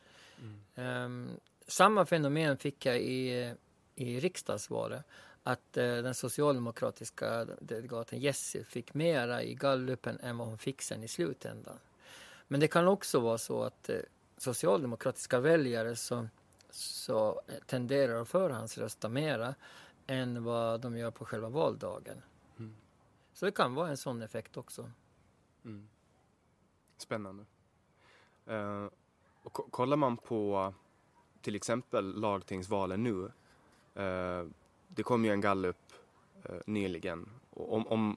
Mm. 0.75 1.04
Um, 1.04 1.30
samma 1.66 2.06
fenomen 2.06 2.59
fick 2.59 2.87
jag 2.87 2.99
i, 3.00 3.54
i 3.94 4.21
riksdagsvalet 4.21 5.04
att 5.47 5.77
eh, 5.77 5.85
den 5.85 6.15
socialdemokratiska 6.15 7.45
delegaten 7.45 8.19
Jessie 8.19 8.65
fick 8.65 8.95
mera 8.95 9.43
i 9.43 9.55
gallupen 9.55 10.19
än 10.21 10.39
vad 10.39 10.49
hon 10.49 10.59
fick 10.59 10.83
sen 10.83 11.03
i 11.03 11.09
slutändan. 11.09 11.79
Men 12.49 12.61
det 12.61 12.69
kan 12.69 12.89
också 12.89 13.21
vara 13.21 13.39
så 13.39 13.63
att 13.63 13.89
eh, 13.89 13.97
socialdemokratiska 14.37 15.41
väljare 15.41 15.97
så, 15.97 16.29
så 16.71 17.41
tenderar 17.67 18.23
att 18.23 18.29
förhandsrösta 18.29 19.09
mera 19.09 19.55
än 20.07 20.45
vad 20.45 20.81
de 20.81 20.97
gör 20.97 21.11
på 21.11 21.25
själva 21.25 21.49
valdagen. 21.49 22.23
Mm. 22.59 22.77
Så 23.33 23.47
det 23.47 23.53
kan 23.53 23.75
vara 23.75 23.89
en 23.89 23.97
sån 23.97 24.23
effekt 24.23 24.57
också. 24.57 24.91
Mm. 25.65 25.89
Spännande. 26.97 27.45
Uh, 28.51 28.89
och 29.43 29.53
kollar 29.53 29.97
man 29.97 30.17
på 30.17 30.75
till 31.41 31.55
exempel 31.55 32.21
lagtingsvalen 32.21 33.03
nu 33.03 33.33
uh, 34.03 34.51
det 34.95 35.03
kom 35.03 35.25
ju 35.25 35.31
en 35.31 35.41
gallup 35.41 35.77
eh, 36.45 36.55
nyligen. 36.67 37.31
Om, 37.51 37.87
om, 37.87 38.17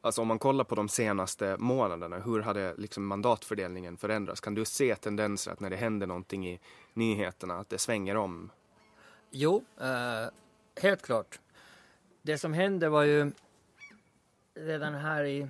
alltså 0.00 0.20
om 0.20 0.28
man 0.28 0.38
kollar 0.38 0.64
på 0.64 0.74
de 0.74 0.88
senaste 0.88 1.56
månaderna, 1.58 2.18
hur 2.18 2.40
hade 2.40 2.74
liksom 2.76 3.06
mandatfördelningen 3.06 3.96
förändrats? 3.96 4.40
Kan 4.40 4.54
du 4.54 4.64
se 4.64 4.94
tendenser 4.94 5.52
att 5.52 5.60
när 5.60 5.70
det 5.70 5.76
händer 5.76 6.06
någonting 6.06 6.48
i 6.48 6.60
nyheterna, 6.94 7.58
att 7.58 7.68
det 7.68 7.78
svänger 7.78 8.16
om? 8.16 8.50
Jo, 9.30 9.64
eh, 9.80 10.30
helt 10.82 11.02
klart. 11.02 11.40
Det 12.22 12.38
som 12.38 12.52
hände 12.52 12.88
var 12.88 13.02
ju 13.02 13.32
redan 14.54 14.94
här 14.94 15.24
i, 15.24 15.48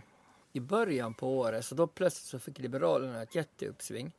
i 0.52 0.60
början 0.60 1.14
på 1.14 1.38
året, 1.38 1.64
så 1.64 1.74
då 1.74 1.86
plötsligt 1.86 2.26
så 2.26 2.38
fick 2.38 2.58
Liberalerna 2.58 3.22
ett 3.22 3.34
jätteuppsving. 3.34 4.12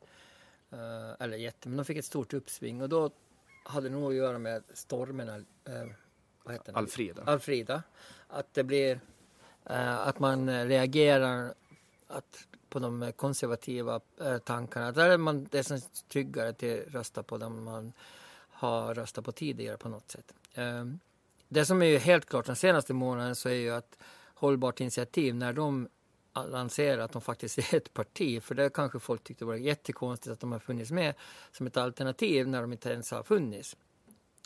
Eh, 0.70 1.24
eller 1.24 1.36
jätte, 1.36 1.68
men 1.68 1.76
de 1.76 1.84
fick 1.84 1.96
ett 1.96 2.04
stort 2.04 2.34
uppsving 2.34 2.82
och 2.82 2.88
då 2.88 3.10
hade 3.64 3.88
det 3.88 3.94
nog 3.94 4.10
att 4.10 4.16
göra 4.16 4.38
med 4.38 4.62
stormen. 4.74 5.28
eh, 5.28 5.86
vad 6.42 6.54
heter 6.54 6.78
Alfrida. 6.78 7.22
Alfrida. 7.26 7.82
Att 8.28 8.54
det 8.54 8.64
blir 8.64 9.00
eh, 9.64 10.08
att 10.08 10.18
man 10.18 10.66
reagerar 10.68 11.54
att, 12.06 12.46
på 12.68 12.78
de 12.78 13.12
konservativa 13.16 14.00
eh, 14.20 14.38
tankarna. 14.38 14.92
Där 14.92 15.10
är 15.10 15.18
man 15.18 15.48
det 15.50 15.70
är 15.70 16.08
tryggare 16.08 16.52
till 16.52 16.82
att 16.86 16.94
rösta 16.94 17.22
på 17.22 17.38
dem 17.38 17.64
man 17.64 17.92
har 18.48 18.94
röstat 18.94 19.24
på 19.24 19.32
tidigare 19.32 19.76
på 19.76 19.88
något 19.88 20.10
sätt. 20.10 20.34
Eh, 20.54 20.84
det 21.48 21.64
som 21.64 21.82
är 21.82 21.86
ju 21.86 21.98
helt 21.98 22.26
klart 22.26 22.46
den 22.46 22.56
senaste 22.56 22.94
månaden 22.94 23.36
så 23.36 23.48
är 23.48 23.54
ju 23.54 23.70
att 23.70 23.96
Hållbart 24.34 24.80
initiativ 24.80 25.34
när 25.34 25.52
de 25.52 25.88
lanserar 26.34 27.02
att 27.02 27.12
de 27.12 27.22
faktiskt 27.22 27.58
är 27.58 27.74
ett 27.74 27.94
parti. 27.94 28.42
För 28.42 28.54
det 28.54 28.70
kanske 28.70 28.98
folk 28.98 29.24
tyckte 29.24 29.44
var 29.44 29.54
jättekonstigt 29.54 30.32
att 30.32 30.40
de 30.40 30.52
har 30.52 30.58
funnits 30.58 30.90
med 30.90 31.14
som 31.52 31.66
ett 31.66 31.76
alternativ 31.76 32.48
när 32.48 32.60
de 32.60 32.72
inte 32.72 32.90
ens 32.90 33.10
har 33.10 33.22
funnits. 33.22 33.76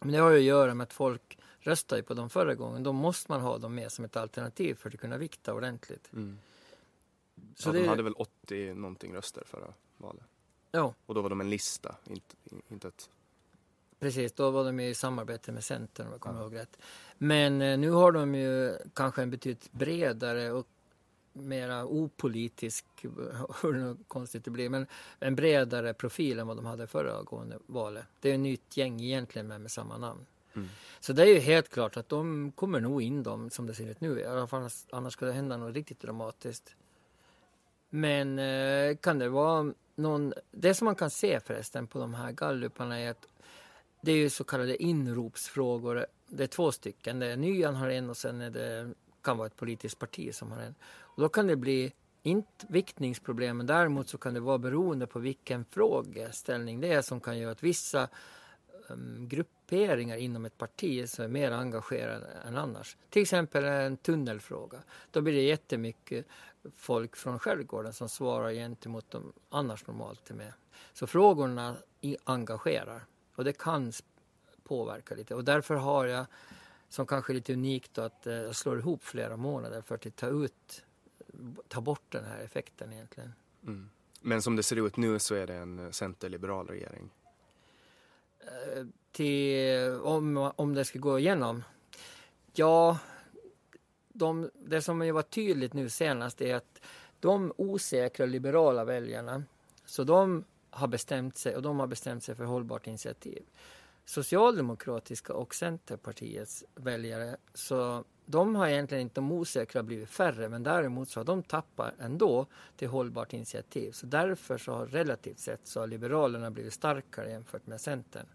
Men 0.03 0.13
det 0.13 0.19
har 0.19 0.31
ju 0.31 0.39
att 0.39 0.45
göra 0.45 0.75
med 0.75 0.85
att 0.85 0.93
folk 0.93 1.39
röstade 1.64 2.02
på 2.02 2.14
dem 2.14 2.30
förra 2.30 2.54
gången. 2.54 2.83
Då 2.83 2.92
måste 2.92 3.33
man 3.33 3.40
ha 3.40 3.59
dem 3.59 3.75
med 3.75 3.92
som 3.92 4.04
ett 4.04 4.16
alternativ 4.16 4.75
för 4.75 4.90
att 4.90 5.00
kunna 5.00 5.18
vikta 5.18 5.54
ordentligt. 5.54 6.11
Mm. 6.12 6.38
Så 7.56 7.68
ja, 7.68 7.73
det... 7.73 7.78
de 7.78 7.88
hade 7.88 8.02
väl 8.02 8.14
80 8.16 8.75
någonting 8.75 9.14
röster 9.14 9.42
förra 9.47 9.75
valet? 9.97 10.25
Ja. 10.71 10.94
Och 11.06 11.14
då 11.14 11.23
var 11.23 11.30
de 11.30 11.40
en 11.40 11.50
lista, 11.50 11.97
inte, 12.04 12.37
inte 12.68 12.88
ett... 12.88 13.11
Precis, 13.99 14.33
då 14.33 14.50
var 14.50 14.64
de 14.64 14.80
i 14.80 14.94
samarbete 14.94 15.52
med 15.52 15.64
Centern 15.64 16.06
om 16.06 16.12
jag 16.12 16.21
kommer 16.21 16.40
ja. 16.40 16.44
ihåg 16.44 16.54
rätt. 16.54 16.78
Men 17.18 17.62
eh, 17.62 17.78
nu 17.78 17.90
har 17.90 18.12
de 18.12 18.35
ju 18.35 18.78
kanske 18.94 19.23
en 19.23 19.30
betydligt 19.30 19.73
bredare 19.73 20.52
och 20.52 20.66
mera 21.33 21.87
opolitisk, 21.87 22.87
hur 23.62 23.97
konstigt 24.09 24.44
det 24.44 24.50
blir, 24.50 24.68
men 24.68 24.87
en 25.18 25.37
bredare 25.37 25.94
profil 25.94 26.38
än 26.38 26.47
vad 26.47 26.56
de 26.56 26.66
hade 26.66 26.87
förra 26.87 27.23
gående 27.23 27.59
valet. 27.66 28.04
Det 28.21 28.30
är 28.30 28.35
ett 28.35 28.40
nytt 28.40 28.76
gäng 28.76 29.00
egentligen 29.00 29.49
med, 29.49 29.61
med 29.61 29.71
samma 29.71 29.99
namn. 29.99 30.26
Mm. 30.56 30.68
Så 31.00 31.12
det 31.12 31.23
är 31.23 31.26
ju 31.26 31.38
helt 31.38 31.68
klart 31.68 31.96
att 31.96 32.08
de 32.08 32.52
kommer 32.52 32.80
nog 32.80 33.02
in 33.02 33.23
dem 33.23 33.50
som 33.50 33.66
det 33.66 33.75
ser 33.75 33.90
ut 33.90 34.00
nu. 34.00 34.20
I 34.20 34.25
alla 34.25 34.46
fall 34.46 34.70
annars 34.90 35.12
ska 35.12 35.26
det 35.26 35.32
hända 35.32 35.56
något 35.56 35.75
riktigt 35.75 36.00
dramatiskt. 36.00 36.76
Men 37.90 38.38
eh, 38.38 38.96
kan 38.96 39.18
det 39.18 39.28
vara 39.28 39.73
någon... 39.94 40.32
Det 40.50 40.75
som 40.75 40.84
man 40.84 40.94
kan 40.94 41.11
se 41.11 41.40
förresten 41.40 41.87
på 41.87 41.99
de 41.99 42.14
här 42.14 42.32
galluparna 42.32 43.00
är 43.00 43.11
att 43.11 43.28
det 44.00 44.12
är 44.12 44.16
ju 44.16 44.30
så 44.30 44.44
kallade 44.44 44.82
inropsfrågor. 44.82 46.06
Det 46.28 46.42
är 46.42 46.46
två 46.46 46.73
stycken. 46.73 47.18
Det 47.18 47.26
är 47.26 47.37
Nyan 47.37 47.75
har 47.75 47.88
en 47.88 48.11
och 48.11 48.16
sen 48.16 48.40
är 48.40 48.50
det, 48.50 48.94
kan 49.23 49.37
vara 49.37 49.46
ett 49.46 49.56
politiskt 49.56 49.99
parti 49.99 50.34
som 50.34 50.52
har 50.52 50.61
en. 50.61 50.75
Och 50.84 51.23
då 51.23 51.28
kan 51.28 51.46
det 51.46 51.56
bli 51.56 51.92
inte 52.23 52.66
viktningsproblem, 52.68 53.56
men 53.56 53.66
däremot 53.66 54.08
så 54.08 54.18
kan 54.18 54.34
det 54.34 54.40
vara 54.40 54.58
beroende 54.58 55.06
på 55.06 55.18
vilken 55.18 55.64
frågeställning 55.64 56.80
det 56.80 56.92
är 56.92 57.02
som 57.02 57.20
kan 57.20 57.38
göra 57.38 57.52
att 57.52 57.62
vissa 57.62 58.08
um, 58.88 59.28
grupperingar 59.64 60.16
inom 60.16 60.44
ett 60.44 60.59
parti 60.59 61.09
som 61.09 61.25
är 61.25 61.28
mer 61.28 61.50
engagerade 61.50 62.26
än 62.47 62.56
annars. 62.56 62.97
Till 63.11 63.23
exempel 63.23 63.64
en 63.64 63.97
tunnelfråga. 63.97 64.78
Då 65.11 65.21
blir 65.21 65.33
det 65.33 65.42
jättemycket 65.42 66.26
folk 66.76 67.16
från 67.16 67.38
skärgården 67.38 67.92
som 67.92 68.09
svarar 68.09 68.52
gentemot 68.52 69.11
de 69.11 69.33
annars 69.50 69.87
normalt 69.87 70.30
är 70.30 70.35
med. 70.35 70.52
Så 70.92 71.06
frågorna 71.06 71.76
engagerar 72.25 73.04
och 73.37 73.44
det 73.44 73.52
kan 73.52 73.92
påverka 74.62 75.14
lite 75.14 75.35
och 75.35 75.44
därför 75.44 75.75
har 75.75 76.06
jag 76.06 76.26
som 76.88 77.06
kanske 77.06 77.33
är 77.33 77.35
lite 77.35 77.52
unikt 77.52 77.94
då, 77.94 78.02
att 78.02 78.26
eh, 78.26 78.35
jag 78.35 78.56
slår 78.56 78.78
ihop 78.78 79.04
flera 79.04 79.37
månader 79.37 79.83
för 79.83 79.94
att 79.94 80.16
ta 80.16 80.28
ut, 80.28 80.85
ta 81.68 81.80
bort 81.80 82.02
den 82.09 82.25
här 82.25 82.38
effekten 82.38 82.92
egentligen. 82.92 83.33
Mm. 83.66 83.90
Men 84.21 84.42
som 84.42 84.56
det 84.56 84.62
ser 84.62 84.87
ut 84.87 84.97
nu 84.97 85.18
så 85.18 85.35
är 85.35 85.47
det 85.47 85.54
en 85.54 85.92
centerliberal 85.92 86.66
regering. 86.66 87.11
Till, 89.13 89.91
om, 90.03 90.53
om 90.57 90.75
det 90.75 90.85
ska 90.85 90.99
gå 90.99 91.19
igenom? 91.19 91.63
Ja, 92.53 92.99
de, 94.09 94.51
det 94.55 94.83
som 94.83 95.01
har 95.01 95.13
varit 95.13 95.31
tydligt 95.31 95.73
nu 95.73 95.89
senast 95.89 96.41
är 96.41 96.55
att 96.55 96.81
de 97.21 97.53
osäkra 97.57 98.27
liberala 98.27 98.85
väljarna, 98.85 99.43
så 99.85 100.05
de 100.05 100.45
har 100.71 100.89
bestämt 100.89 101.37
sig 101.37 101.57
och 101.57 101.63
de 101.63 101.81
har 101.81 101.87
bestämt 101.87 102.25
sig 102.25 102.35
för 102.35 102.45
hållbart 102.45 102.87
initiativ. 102.87 103.43
Socialdemokratiska 104.05 105.35
och 105.35 105.55
Centerpartiets 105.55 106.65
väljare, 106.75 107.37
så 107.55 108.05
de 108.26 108.54
har 108.54 108.69
egentligen 108.69 109.02
inte 109.02 109.14
de 109.14 109.33
osäkra 109.33 109.83
blivit 109.83 110.11
färre 110.11 110.49
men 110.49 110.62
däremot 110.62 111.09
så 111.09 111.21
har 111.21 111.25
de 111.25 111.43
tappat 111.43 111.95
ändå 111.99 112.47
till 112.76 112.88
hållbart 112.88 113.33
initiativ. 113.33 113.93
Så 113.93 114.07
därför 114.07 114.59
så 114.59 114.73
har 114.73 114.87
relativt 114.87 115.38
sett 115.38 115.61
så 115.64 115.81
har 115.81 115.87
Liberalerna 115.87 116.50
blivit 116.50 116.73
starkare 116.73 117.31
jämfört 117.31 117.66
med 117.66 117.81
Centern. 117.81 118.26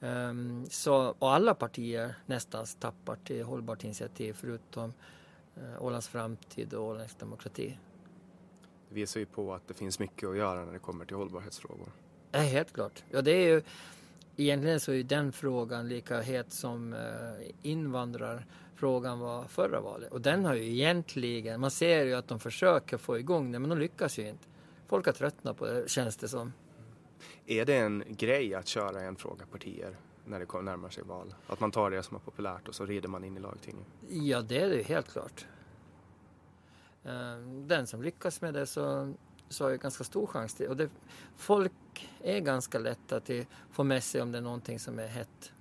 Um, 0.00 0.66
så, 0.70 1.14
och 1.18 1.32
alla 1.32 1.54
partier 1.54 2.14
nästan 2.26 2.66
tappar 2.80 3.16
till 3.24 3.44
hållbart 3.44 3.84
initiativ 3.84 4.32
förutom 4.32 4.92
uh, 5.58 5.82
Ålands 5.82 6.08
framtid 6.08 6.74
och 6.74 6.84
Ålands 6.84 7.14
demokrati. 7.14 7.78
Det 8.88 8.94
visar 8.94 9.20
ju 9.20 9.26
på 9.26 9.54
att 9.54 9.68
det 9.68 9.74
finns 9.74 9.98
mycket 9.98 10.28
att 10.28 10.36
göra 10.36 10.64
när 10.64 10.72
det 10.72 10.78
kommer 10.78 11.04
till 11.04 11.16
hållbarhetsfrågor. 11.16 11.88
Ja, 12.32 12.38
helt 12.38 12.72
klart. 12.72 13.04
Ja, 13.10 13.22
det 13.22 13.30
är 13.30 13.48
ju, 13.48 13.62
egentligen 14.36 14.80
så 14.80 14.92
är 14.92 15.02
den 15.02 15.32
frågan 15.32 15.88
lika 15.88 16.20
het 16.20 16.52
som 16.52 16.92
uh, 16.92 16.98
invandrarfrågan 18.78 19.18
var 19.18 19.44
förra 19.44 19.80
valet. 19.80 20.12
Och 20.12 20.20
den 20.20 20.44
har 20.44 20.54
ju 20.54 20.64
egentligen, 20.64 21.60
man 21.60 21.70
ser 21.70 22.04
ju 22.04 22.14
att 22.14 22.28
de 22.28 22.38
försöker 22.38 22.98
få 22.98 23.18
igång 23.18 23.52
det 23.52 23.58
men 23.58 23.70
de 23.70 23.78
lyckas 23.78 24.18
ju 24.18 24.28
inte. 24.28 24.46
Folk 24.86 25.06
har 25.06 25.12
tröttnat 25.12 25.56
på 25.56 25.66
det 25.66 25.90
känns 25.90 26.16
det 26.16 26.28
som. 26.28 26.52
Är 27.46 27.64
det 27.64 27.76
en 27.76 28.04
grej 28.08 28.54
att 28.54 28.66
köra 28.66 29.02
en 29.02 29.16
fråga 29.16 29.46
partier 29.46 29.96
när 30.24 30.38
det 30.38 30.62
närmar 30.62 30.90
sig 30.90 31.04
val? 31.04 31.34
Att 31.46 31.60
man 31.60 31.70
tar 31.70 31.90
det 31.90 32.02
som 32.02 32.16
är 32.16 32.20
populärt 32.20 32.68
och 32.68 32.74
så 32.74 32.86
rider 32.86 33.08
man 33.08 33.24
in 33.24 33.36
i 33.36 33.40
lagtinget? 33.40 33.86
Ja, 34.08 34.42
det 34.42 34.60
är 34.60 34.68
det 34.68 34.82
helt 34.82 35.12
klart. 35.12 35.46
Ehm, 37.04 37.68
den 37.68 37.86
som 37.86 38.02
lyckas 38.02 38.40
med 38.40 38.54
det 38.54 38.66
så, 38.66 39.14
så 39.48 39.64
har 39.64 39.70
ju 39.70 39.78
ganska 39.78 40.04
stor 40.04 40.26
chans 40.26 40.54
till. 40.54 40.68
Och 40.68 40.76
det, 40.76 40.90
folk 41.36 42.08
är 42.20 42.40
ganska 42.40 42.78
lätta 42.78 43.16
att 43.16 43.30
få 43.70 43.84
med 43.84 44.02
sig 44.02 44.22
om 44.22 44.32
det 44.32 44.38
är 44.38 44.42
någonting 44.42 44.78
som 44.78 44.98
är 44.98 45.06
hett. 45.06 45.52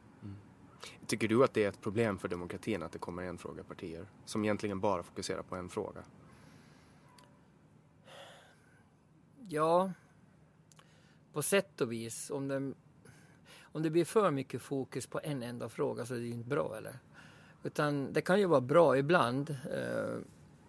Tycker 1.08 1.28
du 1.28 1.44
att 1.44 1.54
det 1.54 1.64
är 1.64 1.70
ett 1.70 1.82
problem 1.82 2.18
för 2.18 2.28
demokratin 2.28 2.84
att 2.84 2.92
det 2.92 3.00
kommer 3.00 3.24
en 3.24 3.38
fråga 3.38 3.64
partier 3.64 4.06
som 4.26 4.44
egentligen 4.44 4.80
bara 4.80 5.04
fokuserar 5.04 5.42
på 5.42 5.56
en 5.56 5.70
fråga? 5.70 6.04
Ja, 9.50 9.92
på 11.34 11.42
sätt 11.42 11.82
och 11.82 11.92
vis. 11.92 12.30
Om 12.30 12.48
det, 12.48 12.74
om 13.62 13.84
det 13.84 13.90
blir 13.90 14.06
för 14.06 14.32
mycket 14.32 14.62
fokus 14.62 15.08
på 15.08 15.20
en 15.24 15.44
enda 15.44 15.70
fråga 15.70 16.06
så 16.06 16.14
är 16.14 16.20
det 16.20 16.26
ju 16.26 16.34
inte 16.34 16.50
bra 16.50 16.78
eller? 16.78 17.00
Utan 17.64 18.14
det 18.14 18.22
kan 18.22 18.40
ju 18.40 18.46
vara 18.46 18.62
bra 18.62 18.98
ibland 18.98 19.50
eh, 19.50 20.18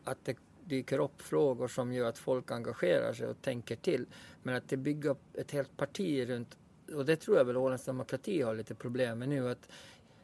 att 0.04 0.24
det 0.24 0.36
dyker 0.64 0.98
upp 0.98 1.22
frågor 1.22 1.68
som 1.68 1.92
gör 1.92 2.08
att 2.08 2.18
folk 2.18 2.50
engagerar 2.50 3.12
sig 3.12 3.26
och 3.26 3.42
tänker 3.42 3.76
till. 3.76 4.06
Men 4.42 4.54
att 4.54 4.68
det 4.68 4.76
bygger 4.76 5.10
upp 5.10 5.36
ett 5.36 5.50
helt 5.50 5.76
parti 5.76 6.28
runt, 6.28 6.56
och 6.94 7.04
det 7.04 7.16
tror 7.16 7.36
jag 7.36 7.44
väl 7.44 7.56
Ålands 7.56 7.84
Demokrati 7.84 8.42
har 8.42 8.54
lite 8.54 8.74
problem 8.74 9.18
med 9.18 9.28
nu, 9.28 9.50
att 9.50 9.68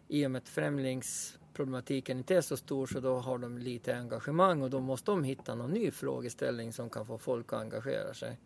i 0.08 0.26
och 0.26 0.30
med 0.30 0.38
att 0.42 0.48
främlingsproblematiken 0.48 2.18
inte 2.18 2.36
är 2.36 2.40
så 2.40 2.56
stor 2.56 2.86
så 2.86 3.00
då 3.00 3.18
har 3.18 3.38
de 3.38 3.58
lite 3.58 3.96
engagemang 3.96 4.62
och 4.62 4.70
då 4.70 4.80
måste 4.80 5.10
de 5.10 5.24
hitta 5.24 5.54
någon 5.54 5.70
ny 5.70 5.90
frågeställning 5.90 6.72
som 6.72 6.90
kan 6.90 7.06
få 7.06 7.18
folk 7.18 7.52
att 7.52 7.60
engagera 7.60 8.14
sig. 8.14 8.40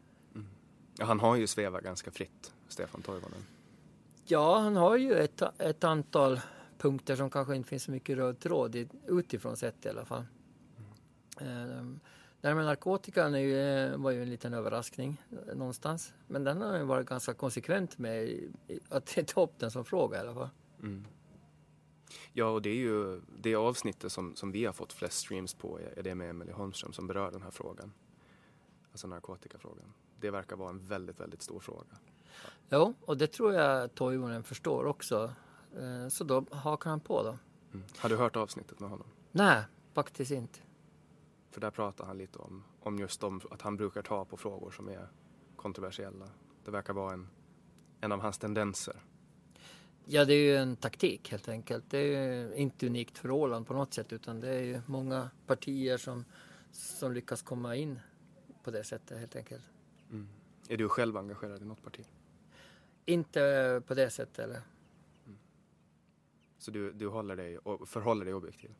Ja, 0.98 1.04
han 1.04 1.20
har 1.20 1.36
ju 1.36 1.46
svävat 1.46 1.84
ganska 1.84 2.10
fritt, 2.10 2.52
Stefan 2.68 3.02
Toivonen. 3.02 3.44
Ja, 4.24 4.58
han 4.58 4.76
har 4.76 4.96
ju 4.96 5.14
ett, 5.14 5.42
ett 5.58 5.84
antal 5.84 6.40
punkter 6.78 7.16
som 7.16 7.30
kanske 7.30 7.56
inte 7.56 7.68
finns 7.68 7.82
så 7.82 7.90
mycket 7.90 8.16
röd 8.16 8.40
tråd 8.40 8.76
i, 8.76 8.88
utifrån 9.06 9.56
sett 9.56 9.86
i 9.86 9.88
alla 9.88 10.04
fall. 10.04 10.24
Mm. 11.40 12.00
Det 12.40 12.48
här 12.48 12.54
med 12.54 12.64
narkotikan 12.64 13.34
är 13.34 13.38
ju, 13.38 13.60
eh, 13.60 13.96
var 13.96 14.10
ju 14.10 14.22
en 14.22 14.30
liten 14.30 14.54
överraskning 14.54 15.22
eh, 15.30 15.56
någonstans. 15.56 16.14
Men 16.26 16.44
den 16.44 16.60
har 16.60 16.76
ju 16.76 16.84
varit 16.84 17.08
ganska 17.08 17.34
konsekvent 17.34 17.98
med 17.98 18.40
att 18.88 19.16
ta 19.26 19.42
upp 19.42 19.58
den 19.58 19.70
som 19.70 19.84
fråga 19.84 20.16
i 20.16 20.20
alla 20.20 20.34
fall. 20.34 20.48
Mm. 20.82 21.04
Ja, 22.32 22.46
och 22.46 22.62
det 22.62 22.70
är 22.70 22.74
ju 22.74 23.20
det 23.38 23.54
avsnittet 23.54 24.12
som, 24.12 24.36
som 24.36 24.52
vi 24.52 24.64
har 24.64 24.72
fått 24.72 24.92
flest 24.92 25.18
streams 25.18 25.54
på 25.54 25.80
är 25.96 26.02
det 26.02 26.14
med 26.14 26.30
Emelie 26.30 26.54
Holmström 26.54 26.92
som 26.92 27.06
berör 27.06 27.30
den 27.30 27.42
här 27.42 27.50
frågan. 27.50 27.92
Alltså 28.92 29.06
narkotikafrågan 29.06 29.92
det 30.20 30.30
verkar 30.30 30.56
vara 30.56 30.70
en 30.70 30.78
väldigt, 30.78 31.20
väldigt 31.20 31.42
stor 31.42 31.60
fråga. 31.60 31.96
Jo, 32.68 32.94
och 33.00 33.16
det 33.16 33.26
tror 33.26 33.54
jag 33.54 33.94
Toivonen 33.94 34.42
förstår 34.42 34.84
också. 34.84 35.32
Eh, 35.76 36.08
så 36.08 36.24
då 36.24 36.44
hakar 36.50 36.90
han 36.90 37.00
på 37.00 37.22
då. 37.22 37.38
Mm. 37.72 37.86
Har 37.98 38.08
du 38.08 38.16
hört 38.16 38.36
avsnittet 38.36 38.80
med 38.80 38.90
honom? 38.90 39.06
Nej, 39.32 39.64
faktiskt 39.92 40.30
inte. 40.30 40.58
För 41.50 41.60
där 41.60 41.70
pratar 41.70 42.04
han 42.04 42.18
lite 42.18 42.38
om, 42.38 42.64
om 42.80 42.98
just 42.98 43.24
om 43.24 43.40
att 43.50 43.62
han 43.62 43.76
brukar 43.76 44.02
ta 44.02 44.24
på 44.24 44.36
frågor 44.36 44.70
som 44.70 44.88
är 44.88 45.08
kontroversiella. 45.56 46.28
Det 46.64 46.70
verkar 46.70 46.92
vara 46.92 47.12
en, 47.12 47.28
en 48.00 48.12
av 48.12 48.20
hans 48.20 48.38
tendenser. 48.38 49.02
Ja, 50.10 50.24
det 50.24 50.34
är 50.34 50.42
ju 50.42 50.56
en 50.56 50.76
taktik 50.76 51.30
helt 51.30 51.48
enkelt. 51.48 51.84
Det 51.90 51.98
är 51.98 52.32
ju 52.32 52.54
inte 52.54 52.86
unikt 52.86 53.18
för 53.18 53.30
Åland 53.30 53.66
på 53.66 53.74
något 53.74 53.94
sätt 53.94 54.12
utan 54.12 54.40
det 54.40 54.48
är 54.48 54.62
ju 54.62 54.80
många 54.86 55.30
partier 55.46 55.96
som, 55.96 56.24
som 56.72 57.12
lyckas 57.12 57.42
komma 57.42 57.76
in 57.76 58.00
på 58.62 58.70
det 58.70 58.84
sättet 58.84 59.18
helt 59.18 59.36
enkelt. 59.36 59.62
Mm. 60.10 60.28
Är 60.68 60.76
du 60.76 60.88
själv 60.88 61.16
engagerad 61.16 61.62
i 61.62 61.64
något 61.64 61.82
parti? 61.82 62.04
Inte 63.04 63.82
på 63.86 63.94
det 63.94 64.10
sättet 64.10 64.38
eller. 64.38 64.62
Mm. 65.26 65.38
Så 66.58 66.70
du, 66.70 66.92
du 66.92 67.08
håller 67.08 67.36
dig 67.36 67.58
och 67.58 67.88
förhåller 67.88 68.24
dig 68.24 68.34
objektiv? 68.34 68.74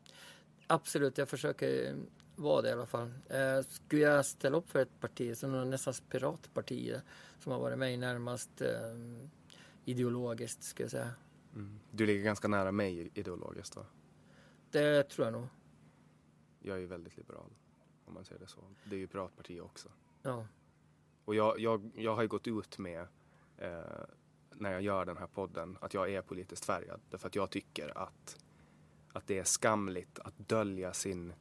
Absolut, 0.67 1.17
jag 1.17 1.29
försöker 1.29 1.95
vara 2.35 2.61
det 2.61 2.69
i 2.69 2.71
alla 2.71 2.85
fall. 2.85 3.13
Eh, 3.29 3.61
skulle 3.61 4.01
jag 4.01 4.25
ställa 4.25 4.57
upp 4.57 4.69
för 4.69 4.79
ett 4.79 4.99
parti, 4.99 5.43
är 5.43 5.65
nästan 5.65 5.93
piratpartiet 6.09 7.03
som 7.39 7.51
har 7.51 7.59
varit 7.59 7.77
mig 7.77 7.97
närmast 7.97 8.61
eh, 8.61 8.69
ideologiskt, 9.85 10.63
ska 10.63 10.83
jag 10.83 10.91
säga. 10.91 11.11
Mm. 11.55 11.79
Du 11.91 12.05
ligger 12.05 12.23
ganska 12.23 12.47
nära 12.47 12.71
mig 12.71 13.11
ideologiskt 13.13 13.75
då? 13.75 13.85
Det 14.71 15.03
tror 15.03 15.27
jag 15.27 15.33
nog. 15.33 15.47
Jag 16.59 16.75
är 16.75 16.79
ju 16.79 16.85
väldigt 16.85 17.17
liberal, 17.17 17.51
om 18.05 18.13
man 18.13 18.25
säger 18.25 18.41
det 18.41 18.47
så. 18.47 18.61
Det 18.83 18.95
är 18.95 18.99
ju 18.99 19.07
piratpartiet 19.07 19.63
också. 19.63 19.89
Ja. 20.21 20.47
Och 21.25 21.35
jag, 21.35 21.59
jag, 21.59 21.91
jag 21.95 22.15
har 22.15 22.21
ju 22.21 22.27
gått 22.27 22.47
ut 22.47 22.77
med 22.77 23.07
eh, 23.57 23.81
när 24.53 24.71
jag 24.71 24.81
gör 24.81 25.05
den 25.05 25.17
här 25.17 25.27
podden 25.27 25.77
att 25.81 25.93
jag 25.93 26.13
är 26.13 26.21
politiskt 26.21 26.65
färgad. 26.65 27.01
Därför 27.09 27.27
att 27.27 27.35
jag 27.35 27.49
tycker 27.49 27.97
att, 27.97 28.45
att 29.13 29.27
det 29.27 29.39
är 29.39 29.43
skamligt 29.43 30.19
att 30.19 30.37
dölja 30.37 30.93
sin 30.93 31.33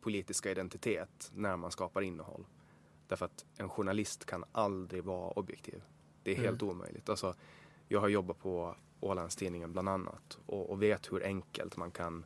politiska 0.00 0.50
identitet 0.50 1.30
när 1.34 1.56
man 1.56 1.70
skapar 1.70 2.02
innehåll. 2.02 2.46
Därför 3.06 3.26
att 3.26 3.44
en 3.56 3.68
journalist 3.68 4.24
kan 4.24 4.44
aldrig 4.52 5.04
vara 5.04 5.30
objektiv. 5.30 5.82
Det 6.22 6.30
är 6.32 6.36
helt 6.36 6.62
mm. 6.62 6.74
omöjligt. 6.74 7.08
Alltså, 7.08 7.34
jag 7.88 8.00
har 8.00 8.08
jobbat 8.08 8.38
på 8.38 8.76
Ålandstidningen 9.00 9.72
bland 9.72 9.88
annat 9.88 10.38
och, 10.46 10.70
och, 10.70 10.82
vet 10.82 11.12
hur 11.12 11.24
enkelt 11.24 11.76
man 11.76 11.90
kan 11.90 12.24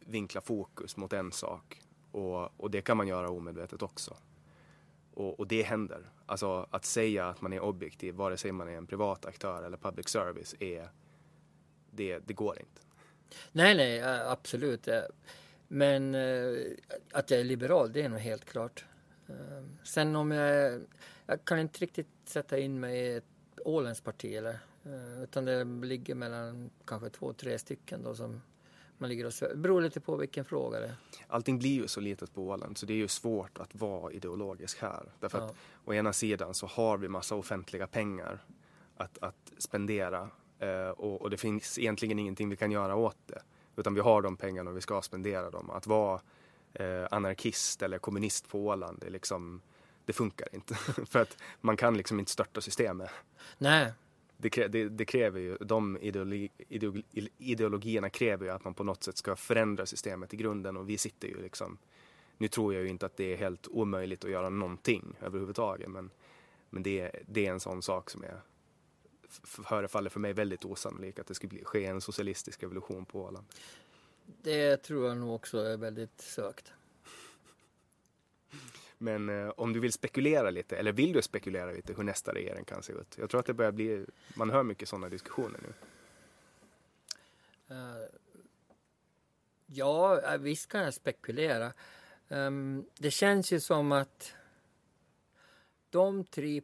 vinkla 0.00 0.40
fokus 0.40 0.96
mot 0.96 1.12
en 1.12 1.32
sak. 1.32 1.82
Och, 2.10 2.60
och 2.60 2.70
det 2.70 2.80
kan 2.80 2.96
man 2.96 3.08
göra 3.08 3.30
omedvetet 3.30 3.82
också. 3.82 4.16
Och, 5.14 5.40
och, 5.40 5.46
det 5.46 5.62
händer. 5.62 6.10
Alltså 6.26 6.66
att 6.70 6.84
säga 6.84 7.28
att 7.28 7.40
man 7.40 7.52
är 7.52 7.60
objektiv, 7.60 8.14
vare 8.14 8.36
sig 8.36 8.52
man 8.52 8.68
är 8.68 8.76
en 8.76 8.86
privat 8.86 9.26
aktör 9.26 9.62
eller 9.62 9.76
public 9.76 10.08
service, 10.08 10.54
är, 10.60 10.88
det, 11.90 12.18
det 12.18 12.34
går 12.34 12.58
inte. 12.58 12.80
Nej, 13.52 13.74
nej, 13.74 14.02
absolut. 14.26 14.88
Men 15.68 16.14
eh, 16.14 16.56
att 17.12 17.30
jag 17.30 17.40
är 17.40 17.44
liberal, 17.44 17.92
det 17.92 18.02
är 18.02 18.08
nog 18.08 18.18
helt 18.18 18.44
klart. 18.44 18.84
Eh, 19.28 19.64
sen 19.82 20.16
om 20.16 20.30
jag... 20.30 20.80
Jag 21.26 21.44
kan 21.44 21.58
inte 21.58 21.78
riktigt 21.78 22.08
sätta 22.24 22.58
in 22.58 22.80
mig 22.80 22.98
i 22.98 23.16
ett 23.16 23.24
Ålands 23.64 24.00
parti, 24.00 24.34
eller, 24.34 24.58
eh, 24.84 25.22
utan 25.22 25.44
det 25.44 25.64
ligger 25.64 26.14
mellan 26.14 26.70
kanske 26.84 27.10
två, 27.10 27.32
tre 27.32 27.58
stycken 27.58 28.02
då 28.02 28.14
som 28.14 28.40
man 28.98 29.08
ligger 29.08 29.26
och 29.26 29.32
Det 29.40 29.56
beror 29.56 29.82
lite 29.82 30.00
på 30.00 30.16
vilken 30.16 30.44
fråga 30.44 30.80
det 30.80 30.86
är. 30.86 30.96
Allting 31.28 31.58
blir 31.58 31.74
ju 31.74 31.88
så 31.88 32.00
litet 32.00 32.34
på 32.34 32.42
Åland 32.42 32.78
så 32.78 32.86
det 32.86 32.92
är 32.92 32.96
ju 32.96 33.08
svårt 33.08 33.58
att 33.58 33.74
vara 33.74 34.12
ideologisk 34.12 34.82
här. 34.82 35.12
Därför 35.20 35.38
ja. 35.38 35.44
att 35.44 35.56
å 35.84 35.94
ena 35.94 36.12
sidan 36.12 36.54
så 36.54 36.66
har 36.66 36.98
vi 36.98 37.08
massa 37.08 37.34
offentliga 37.34 37.86
pengar 37.86 38.44
att, 38.96 39.18
att 39.18 39.52
spendera 39.58 40.30
eh, 40.58 40.88
och, 40.88 41.22
och, 41.22 41.30
det 41.30 41.36
finns 41.36 41.78
egentligen 41.78 42.18
ingenting 42.18 42.48
vi 42.48 42.56
kan 42.56 42.70
göra 42.70 42.96
åt 42.96 43.18
det. 43.26 43.42
Utan 43.76 43.94
vi 43.94 44.00
har 44.00 44.22
de 44.22 44.36
pengarna 44.36 44.70
och 44.70 44.76
vi 44.76 44.80
ska 44.80 45.02
spendera 45.02 45.50
dem. 45.50 45.70
Att 45.70 45.86
vara 45.86 46.20
eh, 46.72 47.06
anarkist 47.10 47.82
eller 47.82 47.98
kommunist 47.98 48.48
på 48.48 48.66
Åland, 48.66 48.98
det, 49.00 49.10
liksom, 49.10 49.60
det 50.04 50.12
funkar 50.12 50.48
inte. 50.52 50.74
För 51.06 51.18
att 51.18 51.36
man 51.60 51.76
kan 51.76 51.96
liksom 51.96 52.18
inte 52.18 52.30
störta 52.30 52.60
systemet. 52.60 53.10
Nej. 53.58 53.92
det, 54.36 54.50
krä, 54.50 54.68
det, 54.68 54.88
det, 54.88 55.04
kräver 55.04 55.40
ju, 55.40 55.56
de 55.56 55.98
ideologi, 55.98 56.50
ideologi, 56.68 57.28
ideologierna 57.38 58.10
kräver 58.10 58.46
ju 58.46 58.52
att 58.52 58.64
man 58.64 58.74
på 58.74 58.84
något 58.84 59.02
sätt 59.02 59.16
ska 59.16 59.36
förändra 59.36 59.86
systemet 59.86 60.34
i 60.34 60.36
grunden 60.36 60.76
och 60.76 60.88
vi 60.88 60.98
sitter 60.98 61.28
ju 61.28 61.42
liksom, 61.42 61.78
nu 62.38 62.48
tror 62.48 62.74
jag 62.74 62.82
ju 62.82 62.88
inte 62.88 63.06
att 63.06 63.16
det 63.16 63.32
är 63.32 63.36
helt 63.36 63.68
omöjligt 63.68 64.24
att 64.24 64.30
göra 64.30 64.48
någonting 64.48 65.16
överhuvudtaget 65.22 65.88
men, 65.88 66.10
men 66.70 66.82
det, 66.82 67.10
det 67.26 67.46
är 67.46 67.50
en 67.50 67.60
sån 67.60 67.82
sak 67.82 68.10
som 68.10 68.22
är 68.24 68.40
förefaller 69.44 70.10
för 70.10 70.20
mig 70.20 70.32
väldigt 70.32 70.64
osannolik 70.64 71.18
att 71.18 71.26
det 71.26 71.34
skulle 71.34 71.50
bli, 71.50 71.64
ske 71.64 71.84
en 71.84 72.00
socialistisk 72.00 72.62
evolution 72.62 73.04
på 73.04 73.22
Åland. 73.22 73.46
Det 74.42 74.76
tror 74.76 75.08
jag 75.08 75.16
nog 75.16 75.34
också 75.34 75.58
är 75.58 75.76
väldigt 75.76 76.20
sökt. 76.20 76.72
Men 79.04 79.28
eh, 79.28 79.52
om 79.56 79.72
du 79.72 79.80
vill 79.80 79.92
spekulera 79.92 80.50
lite, 80.50 80.76
eller 80.76 80.92
vill 80.92 81.12
du 81.12 81.22
spekulera 81.22 81.72
lite 81.72 81.92
hur 81.92 82.02
nästa 82.02 82.34
regering 82.34 82.64
kan 82.64 82.82
se 82.82 82.92
ut? 82.92 83.18
Jag 83.18 83.30
tror 83.30 83.40
att 83.40 83.46
det 83.46 83.54
börjar 83.54 83.72
bli, 83.72 84.06
man 84.34 84.50
hör 84.50 84.62
mycket 84.62 84.88
sådana 84.88 85.08
diskussioner 85.08 85.60
nu. 85.62 85.74
Uh, 87.74 88.06
ja, 89.66 90.20
eh, 90.20 90.38
visst 90.38 90.68
kan 90.68 90.80
jag 90.82 90.94
spekulera. 90.94 91.72
Um, 92.28 92.86
det 92.98 93.10
känns 93.10 93.52
ju 93.52 93.60
som 93.60 93.92
att 93.92 94.34
de 95.90 96.24
tre, 96.24 96.62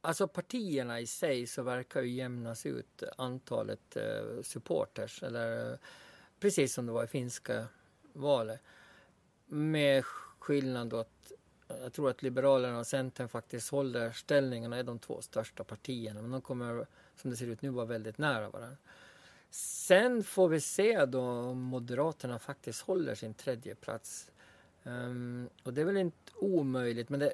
alltså 0.00 0.28
partierna 0.28 1.00
i 1.00 1.06
sig 1.06 1.46
så 1.46 1.62
verkar 1.62 2.02
ju 2.02 2.10
jämnas 2.10 2.66
ut 2.66 3.02
antalet 3.18 3.96
uh, 3.96 4.42
supporters, 4.42 5.22
eller 5.22 5.72
uh, 5.72 5.78
precis 6.40 6.74
som 6.74 6.86
det 6.86 6.92
var 6.92 7.04
i 7.04 7.06
finska 7.06 7.66
valet. 8.12 8.60
Med 9.46 10.04
skillnad 10.04 10.88
då 10.88 10.96
att 10.96 11.32
jag 11.82 11.92
tror 11.92 12.10
att 12.10 12.22
Liberalerna 12.22 12.78
och 12.78 12.86
Centern 12.86 13.28
faktiskt 13.28 13.70
håller 13.70 14.10
ställningarna 14.10 14.80
i 14.80 14.82
de 14.82 14.98
två 14.98 15.22
största 15.22 15.64
partierna. 15.64 16.22
Men 16.22 16.30
de 16.30 16.40
kommer, 16.40 16.86
som 17.16 17.30
det 17.30 17.36
ser 17.36 17.46
ut 17.46 17.62
nu, 17.62 17.68
vara 17.68 17.86
väldigt 17.86 18.18
nära 18.18 18.50
varandra. 18.50 18.76
Sen 19.50 20.22
får 20.22 20.48
vi 20.48 20.60
se 20.60 21.06
då 21.06 21.20
om 21.20 21.60
Moderaterna 21.60 22.38
faktiskt 22.38 22.80
håller 22.80 23.14
sin 23.14 23.34
tredje 23.34 23.74
plats. 23.74 24.30
Um, 24.82 25.48
och 25.62 25.74
det 25.74 25.80
är 25.80 25.84
väl 25.84 25.96
inte 25.96 26.32
omöjligt, 26.34 27.08
men 27.08 27.20
det, 27.20 27.32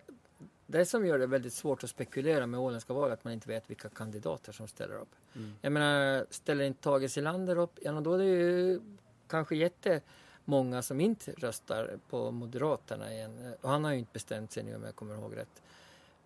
det 0.66 0.86
som 0.86 1.06
gör 1.06 1.18
det 1.18 1.26
väldigt 1.26 1.52
svårt 1.52 1.84
att 1.84 1.90
spekulera 1.90 2.46
med 2.46 2.60
åländska 2.60 2.92
valet 2.92 3.18
att 3.18 3.24
man 3.24 3.32
inte 3.32 3.48
vet 3.48 3.70
vilka 3.70 3.88
kandidater 3.88 4.52
som 4.52 4.68
ställer 4.68 4.94
upp. 4.94 5.14
Mm. 5.34 5.54
Jag 5.60 5.72
menar, 5.72 6.26
ställer 6.30 6.64
inte 6.64 6.82
Tage 6.82 7.10
Silander 7.10 7.58
upp, 7.58 7.78
ja 7.82 7.92
då 7.92 8.14
är 8.14 8.18
det 8.18 8.24
ju 8.24 8.80
kanske 9.28 9.56
jätte 9.56 10.00
många 10.46 10.82
som 10.82 11.00
inte 11.00 11.32
röstar 11.32 11.98
på 12.08 12.30
Moderaterna 12.30 13.12
igen. 13.12 13.54
Och 13.60 13.70
han 13.70 13.84
har 13.84 13.92
ju 13.92 13.98
inte 13.98 14.12
bestämt 14.12 14.52
sig 14.52 14.62
nu 14.62 14.76
om 14.76 14.82
jag 14.82 14.96
kommer 14.96 15.14
ihåg 15.14 15.36
rätt. 15.36 15.62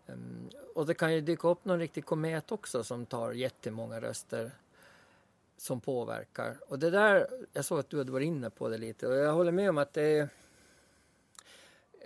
Ehm, 0.07 0.51
och 0.75 0.87
det 0.87 0.95
kan 0.95 1.15
ju 1.15 1.21
dyka 1.21 1.49
upp 1.49 1.65
någon 1.65 1.79
riktig 1.79 2.05
komet 2.05 2.53
också 2.53 2.85
som 2.85 3.07
tar 3.07 3.33
jättemånga 3.33 4.01
röster 4.01 4.51
som 5.57 5.81
påverkar. 5.81 6.57
Och 6.69 6.79
det 6.79 6.91
där, 6.91 7.29
jag 7.53 7.65
såg 7.65 7.79
att 7.79 7.91
du 7.91 7.99
hade 7.99 8.13
varit 8.13 8.27
inne 8.27 8.51
på 8.51 8.69
det 8.69 8.79
lite 8.79 9.09
och 9.09 9.15
jag 9.15 9.33
håller 9.33 9.53
med 9.53 9.71
om 9.71 9.79
att 9.79 9.93
det 9.93 10.03
är 10.03 10.29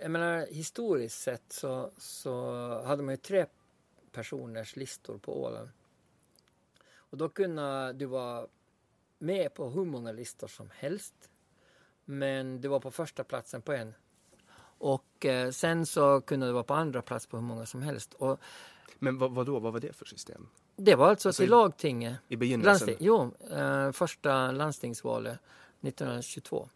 jag 0.01 0.11
menar 0.11 0.45
historiskt 0.47 1.21
sett 1.21 1.53
så, 1.53 1.91
så 1.97 2.43
hade 2.83 3.03
man 3.03 3.13
ju 3.13 3.17
tre 3.17 3.45
personers 4.11 4.75
listor 4.75 5.17
på 5.17 5.43
Åland. 5.43 5.69
Och 6.95 7.17
då 7.17 7.29
kunde 7.29 7.93
du 7.93 8.05
vara 8.05 8.47
med 9.17 9.53
på 9.53 9.69
hur 9.69 9.85
många 9.85 10.11
listor 10.11 10.47
som 10.47 10.69
helst. 10.75 11.29
Men 12.05 12.61
det 12.61 12.67
var 12.67 12.79
på 12.79 12.91
första 12.91 13.23
platsen 13.23 13.61
på 13.61 13.73
en. 13.73 13.93
Och 14.77 15.25
eh, 15.25 15.51
sen 15.51 15.85
så 15.85 16.21
kunde 16.21 16.45
det 16.45 16.51
vara 16.51 16.63
på 16.63 16.73
andra 16.73 17.01
plats 17.01 17.27
på 17.27 17.37
hur 17.37 17.43
många 17.43 17.65
som 17.65 17.81
helst. 17.81 18.13
Och, 18.13 18.39
Men 18.99 19.17
vad, 19.17 19.31
vad 19.31 19.45
då? 19.45 19.59
Vad 19.59 19.73
var 19.73 19.79
det 19.79 19.93
för 19.93 20.05
system? 20.05 20.47
Det 20.75 20.95
var 20.95 21.09
alltså, 21.09 21.29
alltså 21.29 21.43
till 21.43 21.49
lagtinget. 21.49 22.17
I 22.27 22.35
begynnelsen? 22.35 22.87
Landsting, 22.87 22.97
jo, 22.99 23.33
eh, 23.51 23.91
första 23.91 24.51
landstingsvalet 24.51 25.39
1922. 25.81 26.69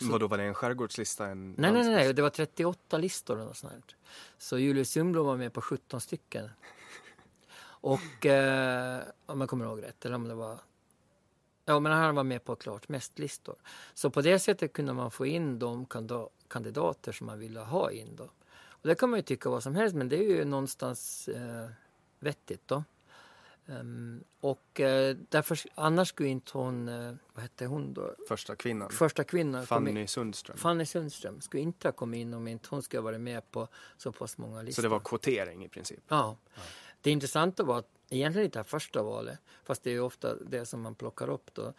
Så, 0.00 0.12
Vadå, 0.12 0.26
var 0.26 0.38
det 0.38 0.44
en 0.44 0.54
skärgårdslista? 0.54 1.26
En 1.26 1.54
nej, 1.58 1.72
nej, 1.72 1.84
nej, 1.84 2.14
det 2.14 2.22
var 2.22 2.30
38 2.30 2.98
listor 2.98 3.48
och 3.48 3.56
sånt. 3.56 3.96
Så 4.38 4.58
Julius 4.58 4.90
Sundblom 4.90 5.26
var 5.26 5.36
med 5.36 5.52
på 5.52 5.60
17 5.60 6.00
stycken. 6.00 6.50
Och 7.62 8.26
eh, 8.26 9.02
om 9.26 9.40
jag 9.40 9.50
kommer 9.50 9.64
ihåg 9.64 9.82
rätt, 9.82 10.04
eller 10.04 10.16
om 10.16 10.28
det 10.28 10.34
var 10.34 10.58
Ja, 11.68 11.80
men 11.80 11.92
han 11.92 12.14
var 12.14 12.24
med 12.24 12.44
på 12.44 12.56
klart 12.56 12.88
mest 12.88 13.18
listor. 13.18 13.56
Så 13.94 14.10
på 14.10 14.20
det 14.20 14.38
sättet 14.38 14.72
kunde 14.72 14.92
man 14.92 15.10
få 15.10 15.26
in 15.26 15.58
de 15.58 15.86
kandidater 16.48 17.12
som 17.12 17.26
man 17.26 17.38
ville 17.38 17.60
ha 17.60 17.90
in. 17.90 18.16
Då. 18.16 18.24
Och 18.68 18.88
det 18.88 18.94
kan 18.94 19.10
man 19.10 19.18
ju 19.18 19.22
tycka 19.22 19.50
vad 19.50 19.62
som 19.62 19.74
helst, 19.74 19.96
men 19.96 20.08
det 20.08 20.16
är 20.16 20.36
ju 20.36 20.44
någonstans 20.44 21.28
eh, 21.28 21.68
vettigt. 22.18 22.68
då. 22.68 22.84
Um, 23.68 24.24
och 24.40 24.80
uh, 24.80 25.16
därför, 25.28 25.58
annars 25.74 26.08
skulle 26.08 26.28
inte 26.28 26.58
hon, 26.58 26.88
uh, 26.88 27.14
vad 27.32 27.42
hette 27.42 27.66
hon 27.66 27.94
då? 27.94 28.14
Första 28.28 28.56
kvinnan. 28.56 28.90
Första 28.90 29.24
kvinnan. 29.24 29.66
Fanny 29.66 30.06
Sundström. 30.06 30.56
Fanny 30.56 30.86
Sundström 30.86 31.40
skulle 31.40 31.62
inte 31.62 31.88
ha 31.88 31.92
kommit 31.92 32.18
in 32.18 32.34
om 32.34 32.48
inte 32.48 32.68
hon 32.70 32.82
skulle 32.82 33.00
ha 33.00 33.04
varit 33.04 33.20
med 33.20 33.50
på 33.50 33.68
så 33.96 34.12
pass 34.12 34.38
många 34.38 34.62
listor. 34.62 34.82
Så 34.82 34.88
det 34.88 34.88
var 34.88 35.00
kvotering 35.00 35.64
i 35.64 35.68
princip? 35.68 36.00
Ja. 36.08 36.36
ja. 36.54 36.60
Det 37.00 37.10
intressanta 37.10 37.62
var 37.62 37.78
att 37.78 37.95
egentligen 38.10 38.44
inte 38.44 38.58
det 38.58 38.64
första 38.64 39.02
valet, 39.02 39.38
fast 39.64 39.82
det 39.82 39.90
är 39.90 40.00
ofta 40.00 40.34
det 40.34 40.66
som 40.66 40.80
man 40.80 40.94
plockar 40.94 41.28
upp 41.28 41.54
då. 41.54 41.72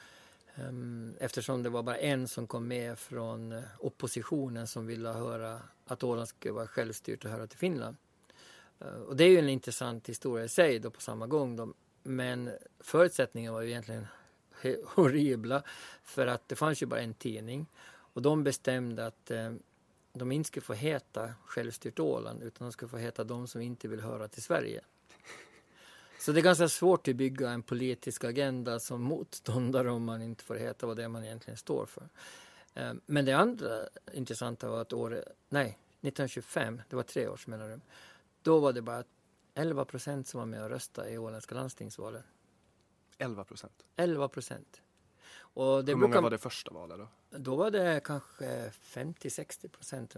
Ehm, 0.55 1.13
eftersom 1.19 1.63
det 1.63 1.69
var 1.69 1.83
bara 1.83 1.97
en 1.97 2.27
som 2.27 2.47
kom 2.47 2.67
med 2.67 2.99
från 2.99 3.51
eh, 3.51 3.63
oppositionen 3.79 4.67
som 4.67 4.87
ville 4.87 5.09
höra 5.09 5.61
att 5.85 6.03
Åland 6.03 6.27
skulle 6.27 6.53
vara 6.53 6.67
självstyrt 6.67 7.25
och 7.25 7.31
höra 7.31 7.47
till 7.47 7.59
Finland. 7.59 7.95
Eh, 8.79 8.87
och 8.87 9.15
det 9.15 9.23
är 9.23 9.29
ju 9.29 9.39
en 9.39 9.49
intressant 9.49 10.09
historia 10.09 10.45
i 10.45 10.49
sig 10.49 10.79
då 10.79 10.89
på 10.89 11.01
samma 11.01 11.27
gång. 11.27 11.55
Då. 11.55 11.73
Men 12.03 12.51
förutsättningarna 12.79 13.53
var 13.53 13.61
ju 13.61 13.69
egentligen 13.69 14.07
horribla 14.85 15.63
för 16.03 16.27
att 16.27 16.49
det 16.49 16.55
fanns 16.55 16.81
ju 16.81 16.85
bara 16.85 16.99
en 16.99 17.13
tidning 17.13 17.65
och 18.13 18.21
de 18.21 18.43
bestämde 18.43 19.05
att 19.05 19.31
eh, 19.31 19.53
de 20.13 20.31
inte 20.31 20.47
skulle 20.47 20.63
få 20.63 20.73
heta 20.73 21.33
Självstyrt 21.45 21.99
Åland 21.99 22.43
utan 22.43 22.65
de 22.67 22.71
skulle 22.71 22.89
få 22.89 22.97
heta 22.97 23.23
de 23.23 23.47
som 23.47 23.61
inte 23.61 23.87
vill 23.87 24.01
höra 24.01 24.27
till 24.27 24.43
Sverige. 24.43 24.81
Så 26.19 26.32
det 26.32 26.39
är 26.39 26.43
ganska 26.43 26.69
svårt 26.69 27.08
att 27.08 27.15
bygga 27.15 27.49
en 27.49 27.63
politisk 27.63 28.23
agenda 28.23 28.80
som 28.80 29.01
motståndare 29.01 29.91
om 29.91 30.03
man 30.03 30.21
inte 30.21 30.43
får 30.43 30.56
heta 30.56 30.88
vad 30.88 30.97
det 30.97 31.03
är 31.03 31.08
man 31.08 31.23
egentligen 31.23 31.58
står 31.58 31.86
för. 31.86 32.10
Eh, 32.73 32.93
men 33.06 33.25
det 33.25 33.34
andra 33.34 33.69
intressanta 34.13 34.69
var 34.69 34.82
att 34.82 34.93
året, 34.93 35.25
nej, 35.49 35.67
1925, 36.01 36.82
det 36.89 36.95
var 36.95 37.03
tre 37.03 37.27
års 37.27 37.47
mellanrum, 37.47 37.82
då 38.41 38.60
var 38.60 38.73
det 38.73 38.82
bara 38.82 39.03
11 39.53 39.86
procent 39.86 40.27
som 40.27 40.39
var 40.39 40.45
med 40.45 40.63
och 40.63 40.69
röstade 40.69 41.10
i 41.10 41.17
åländska 41.17 41.56
landstingsvalet. 41.56 42.23
11 43.17 43.43
procent? 43.43 43.86
11 43.95 44.27
procent. 44.27 44.82
Och 45.58 45.86
det 45.86 45.91
Hur 45.91 45.96
många 45.96 46.08
brukar, 46.08 46.22
var 46.22 46.30
det 46.30 46.38
första 46.38 46.72
valet 46.72 46.98
då? 46.98 47.08
Då 47.38 47.56
var 47.56 47.72
det 47.72 48.02
kanske 48.04 48.72
50-60 48.84 49.67
procent. 49.67 50.15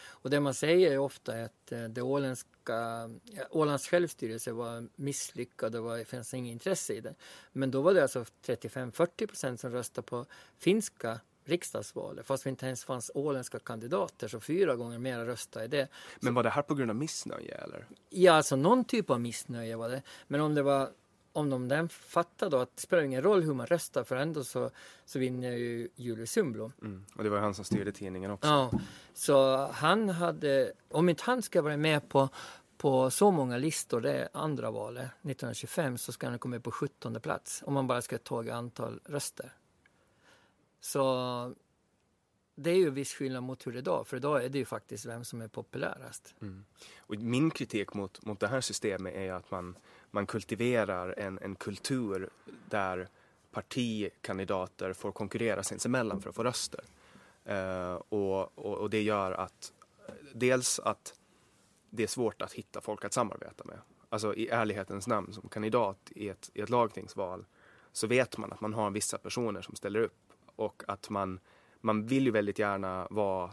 Och 0.00 0.30
det 0.30 0.40
man 0.40 0.54
säger 0.54 0.92
är 0.92 0.98
ofta 0.98 1.32
att 1.32 1.72
eh, 1.72 1.84
det 1.84 2.02
åländska, 2.02 3.10
Ålands 3.50 3.88
självstyrelse 3.88 4.52
var 4.52 4.88
misslyckad 4.96 5.76
och 5.76 5.96
det 5.96 6.04
fanns 6.04 6.34
inget 6.34 6.52
intresse 6.52 6.92
i 6.92 7.00
det. 7.00 7.14
Men 7.52 7.70
då 7.70 7.80
var 7.80 7.94
det 7.94 8.02
alltså 8.02 8.24
35-40 8.46 9.26
procent 9.26 9.60
som 9.60 9.72
röstade 9.72 10.06
på 10.06 10.26
finska 10.58 11.20
riksdagsvalet 11.44 12.26
fast 12.26 12.44
det 12.44 12.50
inte 12.50 12.66
ens 12.66 12.84
fanns 12.84 13.10
åländska 13.14 13.58
kandidater 13.58 14.28
så 14.28 14.40
fyra 14.40 14.76
gånger 14.76 14.98
mer 14.98 15.24
röstade 15.24 15.64
i 15.64 15.68
det. 15.68 15.88
Men 16.20 16.34
var 16.34 16.42
det 16.42 16.50
här 16.50 16.62
på 16.62 16.74
grund 16.74 16.90
av 16.90 16.96
missnöje 16.96 17.54
eller? 17.54 17.86
Ja, 18.10 18.32
alltså 18.32 18.56
någon 18.56 18.84
typ 18.84 19.10
av 19.10 19.20
missnöje 19.20 19.76
var 19.76 19.88
det. 19.88 20.02
Men 20.26 20.40
om 20.40 20.54
det 20.54 20.62
var 20.62 20.90
om 21.38 21.50
de 21.50 21.68
den 21.68 21.88
fattar 21.88 22.50
då 22.50 22.58
att 22.58 22.76
det 22.76 22.82
spelar 22.82 23.02
ingen 23.02 23.22
roll 23.22 23.42
hur 23.42 23.54
man 23.54 23.66
röstar 23.66 24.04
för 24.04 24.16
ändå 24.16 24.44
så, 24.44 24.70
så 25.04 25.18
vinner 25.18 25.50
ju 25.50 25.88
Julius 25.96 26.30
Sundblom. 26.30 26.72
Mm. 26.82 27.04
Och 27.14 27.24
det 27.24 27.30
var 27.30 27.38
han 27.38 27.54
som 27.54 27.64
styrde 27.64 27.92
tidningen 27.92 28.30
också. 28.30 28.48
Ja, 28.48 28.70
så 29.14 29.66
han 29.66 30.08
hade, 30.08 30.72
om 30.88 31.08
inte 31.08 31.22
han 31.26 31.42
ska 31.42 31.62
vara 31.62 31.76
med 31.76 32.08
på, 32.08 32.28
på 32.76 33.10
så 33.10 33.30
många 33.30 33.56
listor 33.56 34.00
det 34.00 34.28
andra 34.32 34.70
valet 34.70 35.04
1925 35.04 35.98
så 35.98 36.12
ska 36.12 36.28
han 36.28 36.38
komma 36.38 36.60
på 36.60 36.70
17 36.70 37.20
plats 37.20 37.62
om 37.66 37.74
man 37.74 37.86
bara 37.86 38.02
ska 38.02 38.18
ta 38.18 38.52
antal 38.52 39.00
röster. 39.04 39.52
Så 40.80 41.54
det 42.54 42.70
är 42.70 42.76
ju 42.76 42.90
viss 42.90 43.14
skillnad 43.14 43.42
mot 43.42 43.66
hur 43.66 43.72
det 43.72 43.78
är 43.78 43.80
idag, 43.80 44.06
för 44.06 44.16
idag 44.16 44.44
är 44.44 44.48
det 44.48 44.58
ju 44.58 44.64
faktiskt 44.64 45.06
vem 45.06 45.24
som 45.24 45.40
är 45.40 45.48
populärast. 45.48 46.34
Mm. 46.40 46.64
Och 46.98 47.18
min 47.18 47.50
kritik 47.50 47.94
mot, 47.94 48.24
mot 48.24 48.40
det 48.40 48.48
här 48.48 48.60
systemet 48.60 49.14
är 49.14 49.32
att 49.32 49.50
man 49.50 49.76
man 50.10 50.26
kultiverar 50.26 51.14
en, 51.18 51.38
en 51.38 51.54
kultur 51.54 52.30
där 52.68 53.08
partikandidater 53.50 54.92
får 54.92 55.12
konkurrera 55.12 55.62
sinsemellan 55.62 56.20
för 56.20 56.30
att 56.30 56.36
få 56.36 56.44
röster. 56.44 56.84
Eh, 57.44 57.94
och, 57.94 58.58
och, 58.58 58.78
och, 58.78 58.90
det 58.90 59.02
gör 59.02 59.32
att 59.32 59.72
dels 60.32 60.78
att 60.78 61.14
det 61.90 62.02
är 62.02 62.06
svårt 62.06 62.42
att 62.42 62.52
hitta 62.52 62.80
folk 62.80 63.04
att 63.04 63.12
samarbeta 63.12 63.64
med. 63.64 63.78
Alltså 64.08 64.34
i 64.34 64.48
ärlighetens 64.48 65.06
namn 65.06 65.32
som 65.32 65.48
kandidat 65.48 66.12
i 66.14 66.28
ett, 66.28 66.50
i 66.54 66.60
ett 66.60 66.70
lagtingsval 66.70 67.46
så 67.92 68.06
vet 68.06 68.38
man 68.38 68.52
att 68.52 68.60
man 68.60 68.74
har 68.74 68.90
vissa 68.90 69.18
personer 69.18 69.62
som 69.62 69.74
ställer 69.74 70.00
upp 70.00 70.32
och 70.56 70.82
att 70.88 71.10
man, 71.10 71.40
man 71.80 72.06
vill 72.06 72.24
ju 72.24 72.30
väldigt 72.30 72.58
gärna 72.58 73.06
vara 73.10 73.50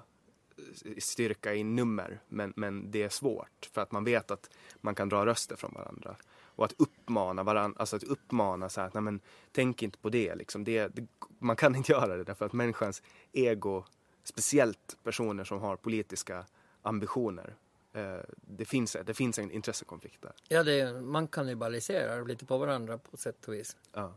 styrka 0.98 1.54
i 1.54 1.64
nummer 1.64 2.20
men, 2.28 2.54
men 2.56 2.92
det 2.92 3.04
är 3.04 3.10
svårt 3.10 3.70
för 3.74 3.82
att 3.82 3.92
man 3.92 4.04
vet 4.04 4.32
att 4.32 4.50
man 4.82 4.96
kan 4.96 5.10
dra 5.10 5.26
röster 5.26 5.56
från 5.56 5.74
varandra. 5.74 6.16
Och 6.56 6.66
att 6.66 6.74
uppmana 6.78 7.44
varandra, 7.44 7.80
alltså 7.80 7.96
att 7.96 8.04
uppmana 8.04 8.70
så 8.70 8.82
här 8.82 8.88
att 8.88 8.94
nej 8.94 9.04
men 9.04 9.20
tänk 9.52 9.84
inte 9.84 9.98
på 9.98 10.10
det 10.10 10.36
liksom. 10.36 10.64
Det, 10.64 10.88
det, 10.88 11.08
man 11.40 11.56
kan 11.56 11.76
inte 11.76 11.92
göra 11.92 12.18
det 12.18 12.24
därför 12.24 12.46
att 12.46 12.54
människans 12.54 13.02
ego, 13.32 13.84
speciellt 14.24 14.98
personer 15.04 15.44
som 15.44 15.60
har 15.60 15.76
politiska 15.76 16.46
ambitioner, 16.82 17.56
eh, 17.94 18.20
det, 18.36 18.66
finns, 18.66 18.98
det 19.06 19.14
finns 19.14 19.40
en 19.40 19.52
intressekonflikt 19.52 20.22
där. 20.22 20.34
Ja, 20.48 20.64
det, 20.64 21.02
man 21.02 21.28
kannibaliserar 21.28 22.26
lite 22.26 22.46
på 22.46 22.58
varandra 22.58 22.98
på 22.98 23.18
sätt 23.18 23.48
och 23.48 23.54
vis. 23.54 23.78
Ja. 23.94 24.14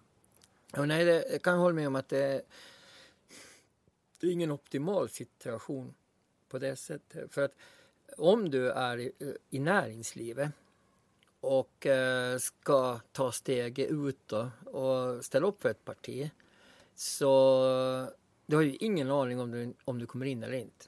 Och 0.76 0.88
nej, 0.88 1.04
det, 1.04 1.24
jag 1.32 1.42
kan 1.42 1.58
hålla 1.58 1.74
med 1.74 1.86
om 1.86 1.96
att 1.96 2.08
det, 2.08 2.42
det 4.20 4.26
är 4.26 4.30
ingen 4.30 4.50
optimal 4.50 5.08
situation 5.08 5.94
på 6.48 6.58
det 6.58 6.76
sättet. 6.76 7.34
För 7.34 7.42
att 7.42 7.54
om 8.16 8.50
du 8.50 8.70
är 8.70 8.98
i, 8.98 9.12
i 9.50 9.58
näringslivet 9.58 10.50
och 11.40 11.86
eh, 11.86 12.38
ska 12.38 13.00
ta 13.12 13.32
steget 13.32 13.90
ut 13.90 14.18
då, 14.26 14.50
och 14.64 15.24
ställa 15.24 15.46
upp 15.46 15.62
för 15.62 15.68
ett 15.68 15.84
parti 15.84 16.30
så 16.94 18.08
du 18.46 18.56
har 18.56 18.62
ju 18.62 18.76
ingen 18.80 19.10
aning 19.10 19.40
om 19.40 19.50
du, 19.50 19.74
om 19.84 19.98
du 19.98 20.06
kommer 20.06 20.26
in 20.26 20.42
eller 20.42 20.58
inte. 20.58 20.86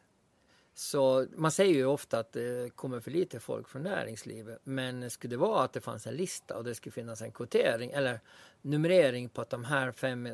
Så 0.75 1.27
man 1.37 1.53
säger 1.53 1.75
ju 1.75 1.85
ofta 1.85 2.19
att 2.19 2.33
det 2.33 2.77
kommer 2.77 3.01
för 3.01 3.11
lite 3.11 3.41
folk 3.41 3.69
från 3.69 3.83
näringslivet. 3.83 4.61
Men 4.65 5.11
skulle 5.11 5.31
det 5.31 5.37
vara 5.37 5.65
att 5.65 5.73
det 5.73 5.81
fanns 5.81 6.07
en 6.07 6.15
lista 6.15 6.57
och 6.57 6.65
det 6.65 6.75
skulle 6.75 6.93
finnas 6.93 7.23
en 7.23 7.33
kvotering 7.33 7.91
eller 7.91 8.21
numrering 8.63 9.29
på 9.29 9.41
att 9.41 9.51
de 9.51 9.65
här 9.65 9.93
fem 9.93 10.29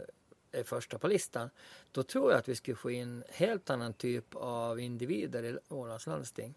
är 0.53 0.65
första 0.65 0.99
på 0.99 1.09
listan. 1.09 1.51
Då 1.93 2.03
tror 2.03 2.31
jag 2.31 2.39
att 2.39 2.49
vi 2.49 2.55
skulle 2.55 2.77
få 2.77 2.91
in 2.91 3.25
helt 3.29 3.71
annan 3.71 3.93
typ 3.93 4.35
av 4.35 4.81
individer 4.81 5.43
i 5.43 5.59
Ålands 5.69 6.07
landsting. 6.07 6.55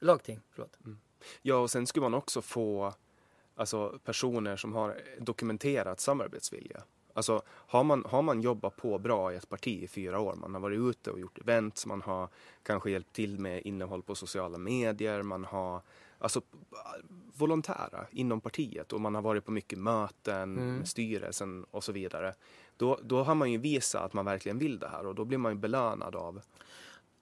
Lagting, 0.00 0.40
förlåt. 0.50 0.78
Mm. 0.84 0.98
Ja, 1.42 1.56
och 1.56 1.70
sen 1.70 1.86
skulle 1.86 2.02
man 2.02 2.14
också 2.14 2.42
få 2.42 2.94
alltså, 3.54 3.98
personer 4.04 4.56
som 4.56 4.72
har 4.74 5.00
dokumenterat 5.18 6.00
samarbetsvilja. 6.00 6.82
Alltså 7.16 7.42
har 7.48 7.84
man, 7.84 8.04
har 8.08 8.22
man 8.22 8.40
jobbat 8.40 8.76
på 8.76 8.98
bra 8.98 9.32
i 9.32 9.36
ett 9.36 9.48
parti 9.48 9.82
i 9.82 9.88
fyra 9.88 10.20
år, 10.20 10.34
man 10.34 10.54
har 10.54 10.60
varit 10.60 10.78
ute 10.78 11.10
och 11.10 11.20
gjort 11.20 11.38
events, 11.38 11.86
man 11.86 12.02
har 12.02 12.28
kanske 12.62 12.90
hjälpt 12.90 13.12
till 13.12 13.38
med 13.38 13.62
innehåll 13.66 14.02
på 14.02 14.14
sociala 14.14 14.58
medier, 14.58 15.22
man 15.22 15.44
har 15.44 15.82
alltså 16.18 16.40
volontära 17.36 18.06
inom 18.10 18.40
partiet 18.40 18.92
och 18.92 19.00
man 19.00 19.14
har 19.14 19.22
varit 19.22 19.44
på 19.44 19.52
mycket 19.52 19.78
möten 19.78 20.58
mm. 20.58 20.76
med 20.76 20.88
styrelsen 20.88 21.64
och 21.70 21.84
så 21.84 21.92
vidare. 21.92 22.34
Då, 22.76 22.98
då 23.02 23.22
har 23.22 23.34
man 23.34 23.52
ju 23.52 23.58
visat 23.58 24.02
att 24.02 24.12
man 24.12 24.24
verkligen 24.24 24.58
vill 24.58 24.78
det 24.78 24.88
här 24.88 25.06
och 25.06 25.14
då 25.14 25.24
blir 25.24 25.38
man 25.38 25.52
ju 25.52 25.58
belönad 25.58 26.16
av 26.16 26.40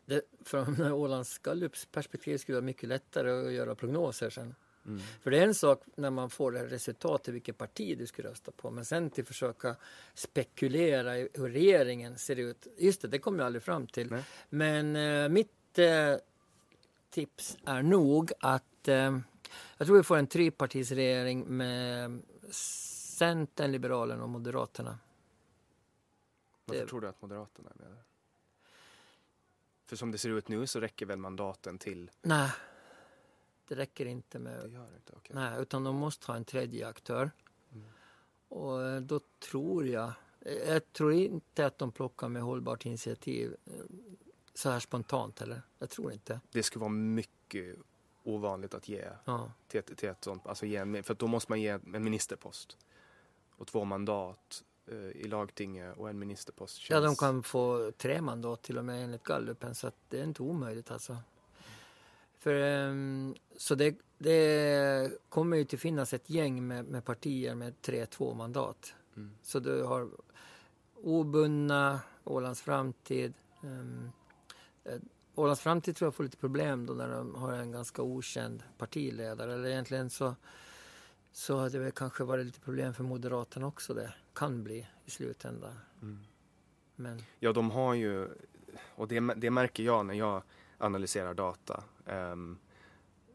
det, 0.06 0.22
från 0.44 0.80
Ålands 0.92 1.38
Gallups 1.38 1.86
perspektiv 1.86 2.38
skulle 2.38 2.56
det 2.56 2.60
vara 2.60 2.66
mycket 2.66 2.88
lättare 2.88 3.30
att 3.30 3.52
göra 3.52 3.74
prognoser 3.74 4.30
sen. 4.30 4.54
Mm. 4.86 5.00
För 5.22 5.30
det 5.30 5.38
är 5.38 5.42
en 5.42 5.54
sak 5.54 5.82
när 5.94 6.10
man 6.10 6.30
får 6.30 6.52
det 6.52 6.66
resultatet 6.66 7.34
vilket 7.34 7.58
parti 7.58 7.98
du 7.98 8.06
ska 8.06 8.22
rösta 8.22 8.52
på. 8.52 8.70
Men 8.70 8.84
sen 8.84 9.10
till 9.10 9.24
försöka 9.24 9.76
spekulera 10.14 11.18
i 11.18 11.28
hur 11.34 11.48
regeringen 11.48 12.18
ser 12.18 12.36
ut. 12.36 12.66
Just 12.78 13.02
det, 13.02 13.08
det 13.08 13.18
kommer 13.18 13.38
jag 13.38 13.46
aldrig 13.46 13.62
fram 13.62 13.86
till. 13.86 14.10
Nej. 14.10 14.24
Men 14.48 14.96
eh, 14.96 15.28
mitt 15.28 15.78
eh, 15.78 16.16
tips 17.10 17.56
är 17.64 17.82
nog 17.82 18.32
att 18.40 18.88
eh, 18.88 19.18
jag 19.78 19.86
tror 19.86 19.96
vi 19.96 20.02
får 20.02 20.16
en 20.16 20.26
trepartisregering 20.26 21.56
med 21.56 22.22
Centern, 22.50 23.72
Liberalerna 23.72 24.22
och 24.22 24.28
Moderaterna. 24.28 24.98
Varför 26.64 26.82
det... 26.82 26.88
tror 26.88 27.00
du 27.00 27.08
att 27.08 27.22
Moderaterna 27.22 27.70
är 27.70 27.78
med? 27.78 27.96
För 29.86 29.96
som 29.96 30.10
det 30.10 30.18
ser 30.18 30.30
ut 30.30 30.48
nu 30.48 30.66
så 30.66 30.80
räcker 30.80 31.06
väl 31.06 31.18
mandaten 31.18 31.78
till? 31.78 32.10
Nej, 32.22 32.50
det 33.68 33.74
räcker 33.74 34.06
inte 34.06 34.38
med... 34.38 34.62
Det 34.62 34.68
gör 34.68 34.94
inte, 34.96 35.12
okay. 35.12 35.34
Nej, 35.34 35.62
utan 35.62 35.84
de 35.84 35.96
måste 35.96 36.26
ha 36.26 36.36
en 36.36 36.44
tredje 36.44 36.88
aktör. 36.88 37.30
Mm. 37.72 37.86
Och 38.48 38.82
eh, 38.82 39.00
då 39.00 39.20
tror 39.50 39.86
jag... 39.86 40.12
Jag 40.66 40.92
tror 40.92 41.12
inte 41.12 41.66
att 41.66 41.78
de 41.78 41.92
plockar 41.92 42.28
med 42.28 42.42
hållbart 42.42 42.86
initiativ 42.86 43.56
eh, 43.64 43.72
så 44.54 44.70
här 44.70 44.80
spontant 44.80 45.40
eller? 45.40 45.62
Jag 45.78 45.90
tror 45.90 46.12
inte. 46.12 46.40
Det 46.50 46.62
skulle 46.62 46.80
vara 46.80 46.90
mycket 46.90 47.76
ovanligt 48.22 48.74
att 48.74 48.88
ge 48.88 49.08
ja. 49.24 49.52
till, 49.68 49.80
ett, 49.80 49.96
till 49.96 50.08
ett 50.08 50.24
sånt, 50.24 50.46
alltså 50.46 50.66
ge 50.66 50.76
en, 50.76 51.02
för 51.02 51.14
då 51.14 51.26
måste 51.26 51.52
man 51.52 51.60
ge 51.60 51.68
en 51.68 52.04
ministerpost 52.04 52.78
och 53.56 53.66
två 53.66 53.84
mandat 53.84 54.64
i 55.14 55.28
lagtinget 55.28 55.96
och 55.96 56.10
en 56.10 56.18
ministerpost. 56.18 56.76
Känns... 56.76 56.90
Ja, 56.90 57.00
de 57.00 57.16
kan 57.16 57.42
få 57.42 57.92
tre 57.96 58.20
mandat 58.20 58.62
till 58.62 58.78
och 58.78 58.84
med 58.84 59.04
enligt 59.04 59.24
gallupen 59.24 59.74
så 59.74 59.86
att 59.86 59.96
det 60.08 60.20
är 60.20 60.24
inte 60.24 60.42
omöjligt 60.42 60.90
alltså. 60.90 61.16
För, 62.38 62.54
um, 62.88 63.34
så 63.56 63.74
det, 63.74 63.98
det, 64.18 65.10
kommer 65.28 65.56
ju 65.56 65.64
till 65.64 65.78
finnas 65.78 66.12
ett 66.14 66.30
gäng 66.30 66.66
med, 66.66 66.84
med 66.84 67.04
partier 67.04 67.54
med 67.54 67.82
tre 67.82 68.06
två 68.06 68.34
mandat. 68.34 68.94
Mm. 69.16 69.30
Så 69.42 69.58
du 69.58 69.82
har 69.82 70.08
obundna, 70.94 72.00
Ålands 72.24 72.62
framtid. 72.62 73.34
Um, 73.62 74.12
Ålands 75.34 75.60
framtid 75.60 75.96
tror 75.96 76.06
jag 76.06 76.14
får 76.14 76.24
lite 76.24 76.36
problem 76.36 76.86
då 76.86 76.94
när 76.94 77.08
de 77.08 77.34
har 77.34 77.52
en 77.52 77.72
ganska 77.72 78.02
okänd 78.02 78.62
partiledare. 78.78 79.54
Eller 79.54 79.68
egentligen 79.68 80.10
så, 80.10 80.34
så 81.34 81.56
hade 81.56 81.84
det 81.84 81.90
kanske 81.90 82.24
varit 82.24 82.46
lite 82.46 82.60
problem 82.60 82.94
för 82.94 83.04
Moderaterna 83.04 83.66
också 83.66 83.94
det. 83.94 84.14
Kan 84.34 84.64
bli 84.64 84.88
i 85.04 85.10
slutändan. 85.10 85.78
Mm. 86.02 86.18
Men... 86.96 87.22
Ja, 87.38 87.52
de 87.52 87.70
har 87.70 87.94
ju, 87.94 88.28
och 88.94 89.08
det, 89.08 89.20
det 89.20 89.50
märker 89.50 89.82
jag 89.82 90.06
när 90.06 90.14
jag 90.14 90.42
analyserar 90.78 91.34
data. 91.34 91.84
Um, 92.06 92.58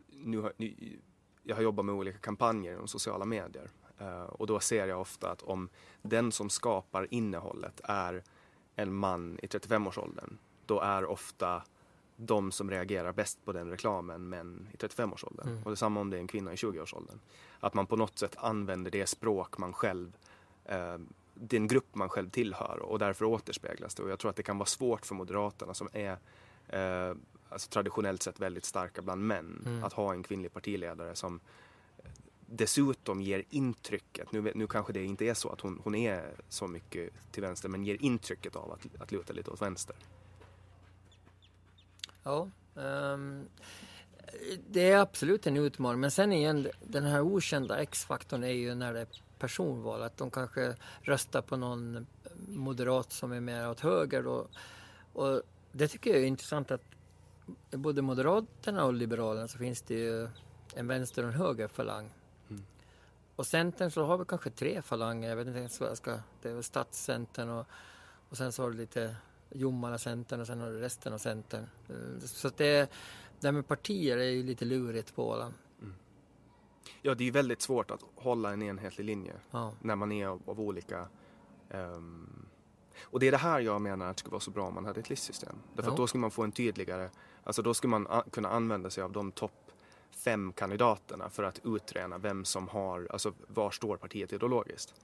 nu, 0.10 0.38
har, 0.38 0.54
nu, 0.58 1.00
jag 1.44 1.56
har 1.56 1.64
jobbat 1.64 1.86
med 1.86 1.96
olika 1.96 2.18
kampanjer 2.18 2.74
inom 2.74 2.88
sociala 2.88 3.26
medier 3.26 3.70
uh, 4.02 4.24
och 4.24 4.48
då 4.48 4.60
ser 4.60 4.88
jag 4.88 5.02
ofta 5.02 5.32
att 5.32 5.42
om 5.42 5.70
den 6.02 6.32
som 6.32 6.50
skapar 6.50 7.08
innehållet 7.12 7.82
är 7.84 8.24
en 8.76 8.94
man 8.94 9.40
i 9.42 9.48
35-årsåldern, 9.48 10.38
då 10.66 10.80
är 10.80 11.06
ofta 11.06 11.64
de 12.22 12.52
som 12.52 12.70
reagerar 12.70 13.14
bäst 13.14 13.46
på 13.46 13.52
den 13.52 13.70
reklamen 13.70 14.30
män 14.30 14.68
i 14.74 14.78
35-årsåldern. 14.78 15.48
Mm. 15.48 15.64
Och 15.64 15.70
detsamma 15.70 16.00
om 16.00 16.10
det 16.10 16.18
är 16.18 16.22
en 16.22 16.28
kvinna 16.28 16.54
i 16.54 16.56
20-årsåldern. 16.56 17.20
Att 17.60 17.74
man 17.74 17.86
på 17.86 17.96
något 17.96 18.20
sätt 18.20 18.36
använder 18.38 18.92
det 18.92 19.08
språk 19.08 19.58
man 19.58 19.74
själv, 19.74 20.18
eh, 20.66 20.98
den 21.34 21.68
grupp 21.68 21.96
man 21.96 22.10
själv 22.10 22.30
tillhör 22.30 22.80
och 22.80 23.00
därför 23.00 23.26
återspeglas 23.26 23.96
det. 23.96 24.04
Och 24.04 24.10
jag 24.10 24.20
tror 24.20 24.30
att 24.30 24.36
det 24.36 24.44
kan 24.44 24.58
vara 24.58 24.66
svårt 24.66 25.06
för 25.06 25.16
Moderaterna 25.16 25.74
som 25.74 25.90
är 25.94 26.18
eh, 26.68 27.16
alltså 27.50 27.70
traditionellt 27.70 28.24
sett 28.24 28.40
väldigt 28.40 28.66
starka 28.66 29.02
bland 29.02 29.28
män 29.28 29.64
mm. 29.66 29.84
att 29.84 29.94
ha 29.94 30.14
en 30.14 30.24
kvinnlig 30.24 30.54
partiledare 30.54 31.16
som 31.16 31.40
dessutom 32.46 33.22
ger 33.22 33.44
intrycket, 33.50 34.32
nu, 34.32 34.52
nu 34.56 34.68
kanske 34.68 34.94
det 34.94 35.04
inte 35.04 35.26
är 35.26 35.34
så 35.34 35.50
att 35.50 35.62
hon, 35.62 35.82
hon 35.84 35.96
är 35.96 36.36
så 36.50 36.68
mycket 36.68 37.14
till 37.32 37.44
vänster, 37.44 37.70
men 37.70 37.84
ger 37.84 37.98
intrycket 38.00 38.56
av 38.56 38.72
att, 38.72 39.02
att 39.02 39.12
luta 39.12 39.34
lite 39.34 39.52
åt 39.52 39.62
vänster. 39.62 39.96
Ja, 42.24 42.50
um, 42.74 43.50
det 44.70 44.92
är 44.92 44.98
absolut 44.98 45.48
en 45.48 45.58
utmaning. 45.58 46.02
Men 46.02 46.12
sen 46.12 46.32
igen, 46.32 46.68
den 46.84 47.04
här 47.04 47.22
okända 47.22 47.78
X-faktorn 47.78 48.44
är 48.44 48.48
ju 48.48 48.76
när 48.76 48.94
det 48.94 49.00
är 49.00 49.08
personval. 49.40 50.04
Att 50.04 50.18
de 50.18 50.32
kanske 50.32 50.76
röstar 51.02 51.42
på 51.42 51.58
någon 51.58 52.08
moderat 52.48 53.12
som 53.12 53.32
är 53.32 53.40
mer 53.40 53.70
åt 53.70 53.80
höger. 53.80 54.24
Då. 54.24 54.48
Och 55.14 55.42
det 55.72 55.88
tycker 55.88 56.10
jag 56.10 56.20
är 56.20 56.26
intressant 56.26 56.72
att 56.72 56.82
både 57.72 58.02
Moderaterna 58.02 58.86
och 58.86 58.94
Liberalerna 58.94 59.48
så 59.48 59.58
finns 59.58 59.82
det 59.82 59.94
ju 59.94 60.30
en 60.76 60.88
vänster 60.88 61.24
och 61.24 61.30
en 61.30 61.40
höger 61.40 61.68
falang. 61.68 62.10
Mm. 62.50 62.64
Och 63.36 63.48
Centern 63.48 63.92
så 63.92 64.04
har 64.04 64.18
vi 64.18 64.26
kanske 64.26 64.50
tre 64.50 64.82
falanger. 64.82 65.30
Jag 65.30 65.36
vet 65.36 65.48
inte 65.48 65.60
ens 65.60 65.80
vad 65.80 65.90
jag 65.90 65.98
ska... 65.98 66.20
Det 66.42 66.50
är 66.50 66.54
väl 66.54 66.64
Stadscentern 66.64 67.50
och, 67.50 67.68
och 68.30 68.38
sen 68.38 68.52
så 68.52 68.64
har 68.64 68.72
du 68.72 68.78
lite 68.78 69.16
Jomala-centern 69.52 70.42
och 70.42 70.48
sen 70.48 70.62
har 70.62 70.70
du 70.70 70.80
resten 70.80 71.14
av 71.14 71.18
centern. 71.18 71.66
Eh, 71.90 72.20
så 72.20 72.48
att 72.48 72.58
det, 72.58 72.92
det 73.40 73.48
här 73.48 73.52
med 73.52 73.68
partier 73.68 74.18
är 74.18 74.30
ju 74.30 74.44
lite 74.44 74.66
lurigt 74.66 75.16
på 75.16 75.30
Åland. 75.30 75.54
Mm. 75.82 75.94
Ja, 77.02 77.16
det 77.16 77.28
är 77.28 77.32
väldigt 77.32 77.62
svårt 77.62 77.92
att 77.92 78.04
hålla 78.16 78.54
en 78.54 78.62
enhetlig 78.62 79.06
linje 79.06 79.34
ja. 79.52 79.74
när 79.82 79.96
man 79.96 80.12
är 80.12 80.28
av, 80.28 80.42
av 80.46 80.60
olika 80.60 81.08
um... 81.70 82.46
och 83.02 83.20
det 83.20 83.28
är 83.28 83.32
det 83.32 83.38
här 83.38 83.60
jag 83.60 83.82
menar 83.82 84.10
att 84.10 84.18
det 84.18 84.20
skulle 84.20 84.32
vara 84.32 84.40
så 84.40 84.52
bra 84.52 84.68
om 84.68 84.74
man 84.74 84.86
hade 84.86 85.00
ett 85.00 85.10
listsystem. 85.10 85.56
Därför 85.76 85.90
ja. 85.90 85.94
att 85.94 85.98
då 85.98 86.08
skulle 86.08 86.22
man 86.22 86.32
få 86.32 86.44
en 86.44 86.52
tydligare, 86.52 87.10
alltså 87.44 87.62
då 87.62 87.74
skulle 87.74 87.92
man 87.92 88.24
kunna 88.32 88.50
använda 88.50 88.90
sig 88.90 89.04
av 89.04 89.12
de 89.12 89.32
topp 89.32 89.72
fem 90.12 90.54
kandidaterna 90.54 91.30
för 91.30 91.44
att 91.44 91.60
utröna 91.64 92.18
vem 92.18 92.46
som 92.46 92.68
har, 92.68 93.08
alltså 93.12 93.34
var 93.48 93.72
står 93.72 93.98
partiet 93.98 94.34
ideologiskt. 94.34 94.96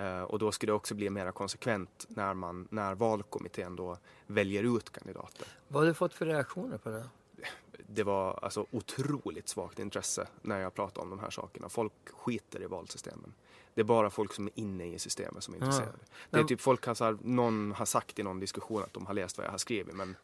Uh, 0.00 0.22
och 0.22 0.38
då 0.38 0.52
skulle 0.52 0.72
det 0.72 0.76
också 0.76 0.94
bli 0.94 1.10
mer 1.10 1.32
konsekvent 1.32 2.06
när, 2.08 2.34
man, 2.34 2.68
när 2.70 2.94
valkommittén 2.94 3.76
då 3.76 3.96
väljer 4.26 4.76
ut 4.76 4.90
kandidater. 4.90 5.46
Vad 5.68 5.82
har 5.82 5.86
du 5.86 5.94
fått 5.94 6.14
för 6.14 6.26
reaktioner 6.26 6.78
på 6.78 6.90
det? 6.90 7.04
Det 7.86 8.02
var 8.02 8.38
alltså 8.42 8.66
otroligt 8.70 9.48
svagt 9.48 9.78
intresse 9.78 10.26
när 10.42 10.60
jag 10.60 10.74
pratade 10.74 11.00
om 11.00 11.10
de 11.10 11.18
här 11.18 11.30
sakerna. 11.30 11.68
Folk 11.68 11.92
skiter 12.12 12.62
i 12.62 12.66
valsystemen. 12.66 13.34
Det 13.74 13.80
är 13.80 13.84
bara 13.84 14.10
folk 14.10 14.32
som 14.32 14.46
är 14.46 14.52
inne 14.54 14.86
i 14.86 14.98
systemet 14.98 15.42
som 15.42 15.54
är 15.54 15.58
intresserade. 15.58 15.98
Ja. 16.00 16.16
Det 16.30 16.38
är 16.38 16.44
typ 16.44 16.60
folk 16.60 16.86
har, 16.86 17.18
någon 17.22 17.72
har 17.72 17.84
sagt 17.84 18.18
i 18.18 18.22
någon 18.22 18.40
diskussion 18.40 18.82
att 18.82 18.94
de 18.94 19.06
har 19.06 19.14
läst 19.14 19.38
vad 19.38 19.46
jag 19.46 19.50
har 19.50 19.58
skrivit 19.58 19.94
men 19.94 20.16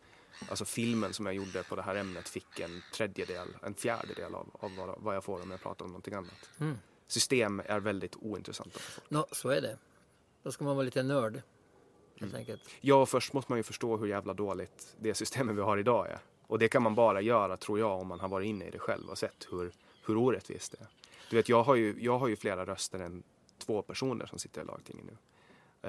Alltså 0.49 0.65
filmen 0.65 1.13
som 1.13 1.27
jag 1.27 1.35
gjorde 1.35 1.63
på 1.63 1.77
det 1.77 1.83
här 1.83 1.95
ämnet 1.95 2.29
fick 2.29 2.61
en 2.61 2.83
tredjedel, 2.95 3.49
en 3.63 3.75
fjärdedel 3.75 4.35
av, 4.35 4.47
av 4.53 4.77
vad, 4.77 4.95
vad 4.99 5.17
jag 5.17 5.25
får 5.25 5.43
om 5.43 5.51
jag 5.51 5.61
pratar 5.61 5.85
om 5.85 5.91
någonting 5.91 6.15
annat. 6.15 6.51
Mm. 6.61 6.79
System 7.09 7.63
är 7.65 7.81
väldigt 7.81 8.17
ointressanta 8.17 8.79
för 8.79 8.93
folk. 8.93 9.11
Nå, 9.11 9.27
så 9.33 9.49
är 9.49 9.61
det. 9.61 9.79
Då 10.43 10.53
ska 10.53 10.65
man 10.65 10.77
vara 10.77 10.85
lite 10.85 11.03
nörd. 11.03 11.43
Enkelt. 12.35 12.63
Ja, 12.81 13.07
först 13.07 13.33
måste 13.33 13.53
man 13.53 13.59
ju 13.59 13.63
förstå 13.63 13.97
hur 13.97 14.07
jävla 14.07 14.35
dåligt 14.35 14.97
det 15.01 15.15
systemet 15.15 15.57
vi 15.57 15.61
har 15.61 15.79
idag 15.79 16.09
är. 16.09 16.19
Och 16.47 16.59
det 16.59 16.69
kan 16.69 16.83
man 16.83 16.95
bara 16.95 17.21
göra, 17.21 17.57
tror 17.57 17.79
jag, 17.79 18.01
om 18.01 18.07
man 18.07 18.21
har 18.21 18.29
varit 18.29 18.47
inne 18.47 18.65
i 18.65 18.71
det 18.71 18.79
själv 18.79 19.09
och 19.09 19.19
sett 19.19 19.47
hur, 19.51 19.73
hur 20.07 20.17
orättvist 20.17 20.73
det 20.73 20.81
är. 20.81 20.87
Du 21.31 21.37
vet, 21.37 21.49
jag 21.49 21.63
har, 21.63 21.75
ju, 21.75 21.97
jag 21.99 22.19
har 22.19 22.29
ju 22.29 22.37
flera 22.37 22.67
röster 22.67 22.99
än 22.99 23.23
två 23.59 23.83
personer 23.83 24.27
som 24.27 24.39
sitter 24.39 24.63
i 24.63 24.65
lagtinget 24.65 25.05
nu. 25.05 25.17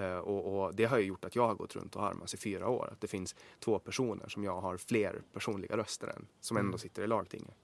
Eh, 0.01 0.17
och, 0.17 0.63
och 0.63 0.75
det 0.75 0.86
har 0.86 0.97
ju 0.97 1.05
gjort 1.05 1.25
att 1.25 1.36
jag 1.36 1.47
har 1.47 1.55
gått 1.55 1.75
runt 1.75 1.95
och 1.95 2.01
harmats 2.01 2.34
i 2.34 2.38
fyra 2.38 2.69
år. 2.69 2.89
Att 2.91 3.01
det 3.01 3.08
finns 3.08 3.36
två 3.60 3.79
personer 3.79 4.29
som 4.29 4.43
jag 4.43 4.62
har 4.62 4.77
fler 4.77 5.21
personliga 5.34 5.77
röster 5.77 6.08
än, 6.08 6.27
som 6.39 6.58
ändå 6.58 6.77
sitter 6.77 7.03
i 7.03 7.08
lagtinget. 7.08 7.55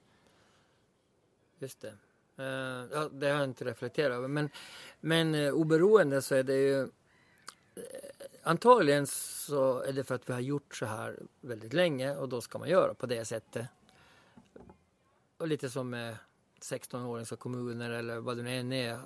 Just 1.59 1.81
det. 1.81 1.97
Eh, 2.37 2.45
ja, 2.91 3.09
det 3.11 3.29
har 3.29 3.39
jag 3.39 3.43
inte 3.43 3.65
reflekterat 3.65 4.15
över. 4.15 4.27
Men, 4.27 4.49
men 4.99 5.35
eh, 5.35 5.53
oberoende 5.53 6.21
så 6.21 6.35
är 6.35 6.43
det 6.43 6.57
ju... 6.57 6.81
Eh, 6.81 6.89
antagligen 8.43 9.07
så 9.07 9.79
är 9.79 9.93
det 9.93 10.03
för 10.03 10.15
att 10.15 10.29
vi 10.29 10.33
har 10.33 10.39
gjort 10.39 10.75
så 10.75 10.85
här 10.85 11.19
väldigt 11.41 11.73
länge 11.73 12.15
och 12.15 12.29
då 12.29 12.41
ska 12.41 12.59
man 12.59 12.69
göra 12.69 12.93
på 12.93 13.05
det 13.05 13.25
sättet. 13.25 13.67
Och 15.37 15.47
lite 15.47 15.69
som 15.69 15.89
med 15.89 16.17
16-åriga 16.61 17.35
kommuner 17.35 17.89
eller 17.89 18.19
vad 18.19 18.37
det 18.37 18.43
nu 18.43 18.49
än 18.49 18.73
är. 18.73 18.99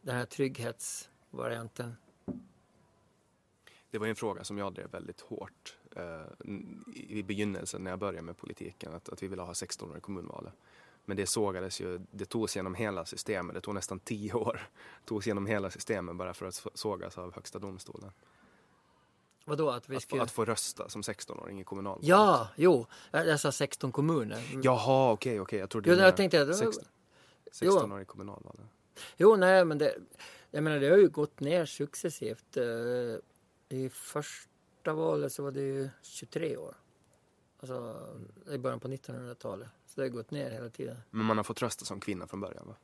Den 0.00 0.16
här 0.16 0.24
trygghetsvarianten. 0.24 1.96
Det 3.90 3.98
var 3.98 4.06
en 4.06 4.16
fråga 4.16 4.44
som 4.44 4.58
jag 4.58 4.74
drev 4.74 4.90
väldigt 4.90 5.20
hårt 5.20 5.76
eh, 5.96 6.22
i 6.94 7.22
begynnelsen 7.22 7.84
när 7.84 7.90
jag 7.90 7.98
började 7.98 8.22
med 8.22 8.36
politiken. 8.36 8.94
Att, 8.94 9.08
att 9.08 9.22
vi 9.22 9.28
ville 9.28 9.42
ha 9.42 9.54
16 9.54 9.90
år 9.90 9.98
i 9.98 10.00
kommunvalet. 10.00 10.54
Men 11.04 11.16
det 11.16 11.26
sågades 11.26 11.80
ju, 11.80 12.00
det 12.10 12.24
togs 12.24 12.56
genom 12.56 12.74
hela 12.74 13.04
systemet. 13.04 13.54
Det 13.54 13.60
tog 13.60 13.74
nästan 13.74 14.00
10 14.00 14.32
år. 14.32 14.68
Det 15.00 15.06
togs 15.08 15.26
genom 15.26 15.46
hela 15.46 15.70
systemet 15.70 16.16
bara 16.16 16.34
för 16.34 16.46
att 16.46 16.54
så- 16.54 16.70
sågas 16.74 17.18
av 17.18 17.34
högsta 17.34 17.58
domstolen. 17.58 18.12
Vadå 19.44 19.70
att 19.70 19.88
vi 19.88 19.96
Att, 19.96 20.02
få, 20.02 20.06
skulle... 20.08 20.22
att 20.22 20.30
få 20.30 20.44
rösta 20.44 20.88
som 20.88 21.02
16-åring 21.02 21.60
i 21.60 21.64
kommunalvalet. 21.64 22.06
Ja, 22.08 22.48
jo. 22.56 22.86
Jag, 23.10 23.40
sa 23.40 23.52
16 23.52 23.92
kommuner. 23.92 24.60
Jaha, 24.62 25.12
okej, 25.12 25.40
okej. 25.40 25.58
Jag 25.58 25.70
trodde 25.70 25.90
Jo, 25.90 25.96
jag 25.96 26.16
tänkte 26.16 26.42
att- 26.42 26.56
16, 26.56 26.84
Jo. 27.46 27.52
16 27.52 27.92
år 27.92 28.00
i 28.00 28.04
kommunalvalet. 28.04 28.60
Jo, 29.16 29.36
nej, 29.36 29.64
men 29.64 29.78
det, 29.78 29.94
jag 30.50 30.62
menar, 30.64 30.78
det 30.78 30.88
har 30.88 30.96
ju 30.96 31.08
gått 31.08 31.40
ner 31.40 31.66
successivt. 31.66 32.56
Eh, 32.56 32.64
I 33.78 33.88
första 33.92 34.92
valet 34.92 35.32
så 35.32 35.42
var 35.42 35.50
det 35.50 35.60
ju 35.60 35.88
23 36.02 36.56
år. 36.56 36.76
Alltså 37.60 38.06
i 38.50 38.58
början 38.58 38.80
på 38.80 38.88
1900-talet. 38.88 39.68
Så 39.94 40.00
det 40.00 40.06
har 40.06 40.08
gått 40.08 40.30
ner 40.30 40.50
hela 40.50 40.70
tiden. 40.70 40.96
Men 41.10 41.26
man 41.26 41.36
har 41.36 41.44
fått 41.44 41.62
rösta 41.62 41.84
som 41.84 42.00
kvinna 42.00 42.26
från 42.26 42.40
början 42.40 42.66
va? 42.66 42.76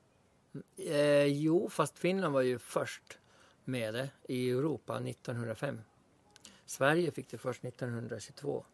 Eh, 0.76 1.24
jo, 1.24 1.68
fast 1.68 1.98
Finland 1.98 2.34
var 2.34 2.40
ju 2.40 2.58
först 2.58 3.18
med 3.64 3.94
det 3.94 4.10
i 4.28 4.50
Europa 4.50 5.00
1905. 5.00 5.80
Sverige 6.66 7.10
fick 7.10 7.28
det 7.28 7.38
först 7.38 7.64
1922. 7.64 8.64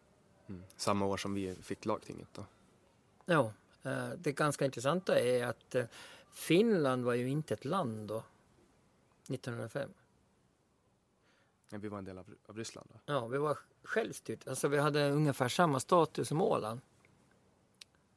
Mm. 0.47 0.63
Samma 0.75 1.05
år 1.05 1.17
som 1.17 1.33
vi 1.33 1.55
fick 1.55 1.85
lagtinget 1.85 2.27
då. 2.33 2.45
Ja, 3.25 3.53
eh, 3.83 4.09
det 4.17 4.31
ganska 4.31 4.65
intressanta 4.65 5.19
är 5.19 5.45
att 5.45 5.75
eh, 5.75 5.85
Finland 6.31 7.03
var 7.03 7.13
ju 7.13 7.29
inte 7.29 7.53
ett 7.53 7.65
land 7.65 8.07
då. 8.07 8.23
1905. 9.29 9.89
Ja, 11.69 11.77
Vi 11.77 11.87
var 11.87 11.97
en 11.97 12.05
del 12.05 12.17
av, 12.17 12.25
av 12.45 12.57
Ryssland 12.57 12.89
då. 12.93 13.13
Ja, 13.13 13.27
vi 13.27 13.37
var 13.37 13.57
självstyrt. 13.83 14.47
Alltså 14.47 14.67
vi 14.67 14.77
hade 14.77 15.09
ungefär 15.09 15.49
samma 15.49 15.79
status 15.79 16.27
som 16.27 16.41
Åland. 16.41 16.81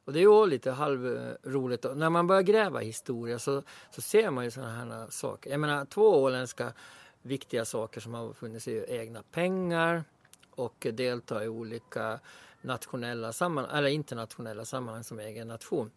Och 0.05 0.13
det 0.13 0.19
är 0.19 0.21
ju 0.21 0.45
lite 0.45 0.71
halvroligt. 0.71 1.85
När 1.95 2.09
man 2.09 2.27
börjar 2.27 2.41
gräva 2.41 2.79
historia 2.79 3.39
så, 3.39 3.63
så 3.91 4.01
ser 4.01 4.31
man 4.31 4.43
ju 4.43 4.51
sådana 4.51 4.71
här 4.71 5.07
saker. 5.09 5.51
Jag 5.51 5.59
menar, 5.59 5.85
två 5.85 6.23
åländska 6.23 6.73
viktiga 7.21 7.65
saker 7.65 8.01
som 8.01 8.13
har 8.13 8.33
funnits 8.33 8.67
är 8.67 8.71
ju 8.71 8.85
egna 8.87 9.23
pengar 9.31 10.03
och 10.51 10.87
delta 10.93 11.43
i 11.43 11.47
olika 11.47 12.19
nationella 12.61 13.33
sammanhang, 13.33 13.77
eller 13.77 13.89
internationella 13.89 14.65
sammanhang 14.65 15.03
som 15.03 15.19
egen 15.19 15.47
nation. 15.47 15.91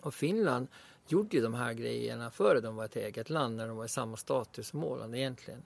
Och 0.00 0.14
Finland 0.14 0.68
gjorde 1.06 1.36
ju 1.36 1.42
de 1.42 1.54
här 1.54 1.72
grejerna 1.72 2.30
före 2.30 2.60
de 2.60 2.76
var 2.76 2.84
ett 2.84 2.96
eget 2.96 3.30
land, 3.30 3.56
när 3.56 3.68
de 3.68 3.76
var 3.76 3.84
i 3.84 3.88
samma 3.88 4.16
status 4.16 4.68
som 4.68 4.84
Åland 4.84 5.16
egentligen. 5.16 5.62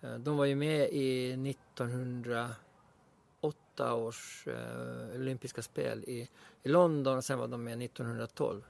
Eh, 0.00 0.14
de 0.14 0.36
var 0.36 0.44
ju 0.44 0.54
med 0.54 0.88
i 0.92 1.36
1908 3.42 3.94
års 3.94 4.46
eh, 4.46 5.20
olympiska 5.20 5.62
spel 5.62 6.04
i, 6.04 6.28
i 6.62 6.68
London 6.68 7.16
och 7.16 7.24
sen 7.24 7.38
var 7.38 7.48
de 7.48 7.64
med 7.64 7.82
1912. 7.82 8.64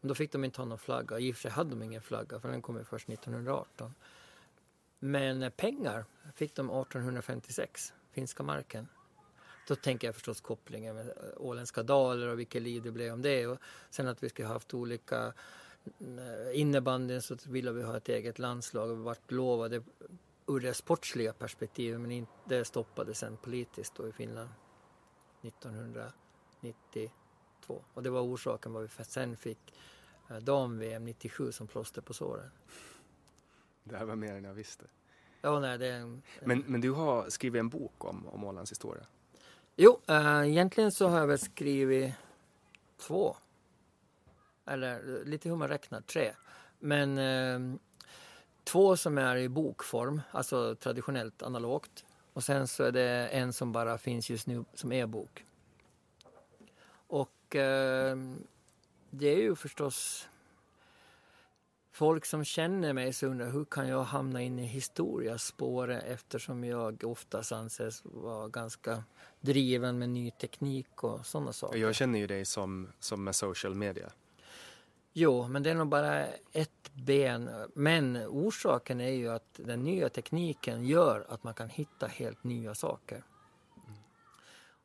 Men 0.00 0.08
då 0.08 0.14
fick 0.14 0.32
de 0.32 0.44
inte 0.44 0.60
ha 0.60 0.66
någon 0.66 0.78
flagga. 0.78 1.18
I 1.18 1.32
och 1.32 1.36
för 1.36 1.42
sig 1.42 1.50
hade 1.50 1.70
de 1.70 1.82
ingen 1.82 2.02
flagga 2.02 2.40
för 2.40 2.48
den 2.48 2.62
kom 2.62 2.78
ju 2.78 2.84
först 2.84 3.08
1918. 3.08 3.94
Men 4.98 5.42
eh, 5.42 5.50
pengar 5.50 6.04
fick 6.34 6.54
de 6.54 6.70
1856, 6.70 7.92
finska 8.12 8.42
marken. 8.42 8.88
Då 9.68 9.76
tänker 9.76 10.08
jag 10.08 10.14
förstås 10.14 10.40
kopplingen 10.40 10.94
med 10.94 11.08
eh, 11.08 11.14
åländska 11.36 11.82
daler 11.82 12.28
och 12.28 12.38
vilket 12.38 12.62
liv 12.62 12.82
det 12.82 12.90
blev 12.90 13.12
om 13.12 13.22
det. 13.22 13.46
Och 13.46 13.58
sen 13.90 14.08
att 14.08 14.22
vi 14.22 14.28
skulle 14.28 14.48
ha 14.48 14.54
haft 14.54 14.74
olika 14.74 15.32
eh, 15.84 16.60
innebandyn 16.60 17.22
så 17.22 17.36
ville 17.46 17.72
vi 17.72 17.82
ha 17.82 17.96
ett 17.96 18.08
eget 18.08 18.38
landslag 18.38 18.90
och 18.90 18.98
vi 18.98 19.02
vart 19.02 19.30
lovade 19.30 19.82
ur 20.46 20.60
det 20.60 20.74
sportsliga 20.74 21.32
perspektivet 21.32 22.00
men 22.00 22.10
inte, 22.10 22.32
det 22.44 22.64
stoppades 22.64 23.18
sen 23.18 23.36
politiskt 23.36 23.94
då 23.94 24.08
i 24.08 24.12
Finland 24.12 24.50
1992. 25.42 27.10
Och 27.94 28.02
det 28.02 28.10
var 28.10 28.20
orsaken 28.20 28.72
var 28.72 28.82
vi 28.82 28.88
sen 29.04 29.36
fick 29.36 29.74
eh, 30.30 30.36
dam-VM 30.36 31.04
97 31.04 31.52
som 31.52 31.66
plåster 31.66 32.00
på 32.00 32.14
såren. 32.14 32.50
Det 33.84 33.96
här 33.96 34.04
var 34.04 34.16
mer 34.16 34.34
än 34.34 34.44
jag 34.44 34.54
visste. 34.54 34.84
Ja, 35.40 35.60
nej, 35.60 35.78
det 35.78 35.86
är 35.86 36.00
en, 36.00 36.22
Men, 36.44 36.64
men 36.66 36.80
du 36.80 36.90
har 36.90 37.30
skrivit 37.30 37.60
en 37.60 37.68
bok 37.68 38.04
om, 38.04 38.26
om 38.26 38.44
Ålands 38.44 38.70
historia. 38.70 39.06
Jo, 39.76 40.00
äh, 40.06 40.48
egentligen 40.48 40.92
så 40.92 41.08
har 41.08 41.18
jag 41.18 41.26
väl 41.26 41.38
skrivit 41.38 42.14
två. 42.96 43.36
Eller 44.64 45.24
lite 45.24 45.48
hur 45.48 45.56
man 45.56 45.68
räknar, 45.68 46.00
tre. 46.00 46.32
Men 46.78 47.18
eh, 47.18 47.78
två 48.66 48.96
som 48.96 49.18
är 49.18 49.36
i 49.36 49.48
bokform, 49.48 50.22
alltså 50.30 50.74
traditionellt 50.74 51.42
analogt. 51.42 52.04
Och 52.32 52.44
sen 52.44 52.68
så 52.68 52.84
är 52.84 52.92
det 52.92 53.28
en 53.28 53.52
som 53.52 53.72
bara 53.72 53.98
finns 53.98 54.30
just 54.30 54.46
nu 54.46 54.64
som 54.74 54.92
e-bok. 54.92 55.44
Och 57.06 57.56
eh, 57.56 58.16
det 59.10 59.28
är 59.28 59.36
ju 59.36 59.54
förstås 59.54 60.28
folk 61.92 62.24
som 62.24 62.44
känner 62.44 62.92
mig 62.92 63.12
så 63.12 63.26
undrar 63.26 63.50
hur 63.50 63.64
kan 63.64 63.88
jag 63.88 64.04
hamna 64.04 64.42
in 64.42 64.58
i 64.58 64.66
historiaspåret 64.66 66.04
eftersom 66.04 66.64
jag 66.64 67.04
oftast 67.04 67.52
anses 67.52 68.02
vara 68.04 68.48
ganska 68.48 69.04
driven 69.40 69.98
med 69.98 70.08
ny 70.08 70.30
teknik 70.30 71.04
och 71.04 71.26
sådana 71.26 71.52
saker. 71.52 71.78
Jag 71.78 71.94
känner 71.94 72.18
ju 72.18 72.26
dig 72.26 72.44
som, 72.44 72.88
som 73.00 73.24
med 73.24 73.36
social 73.36 73.74
media. 73.74 74.12
Jo, 75.18 75.48
men 75.48 75.62
det 75.62 75.70
är 75.70 75.74
nog 75.74 75.88
bara 75.88 76.26
ett 76.52 76.90
ben. 76.94 77.50
Men 77.74 78.16
orsaken 78.16 79.00
är 79.00 79.10
ju 79.10 79.28
att 79.28 79.60
den 79.64 79.82
nya 79.84 80.08
tekniken 80.08 80.86
gör 80.86 81.26
att 81.28 81.44
man 81.44 81.54
kan 81.54 81.68
hitta 81.68 82.06
helt 82.06 82.44
nya 82.44 82.74
saker. 82.74 83.22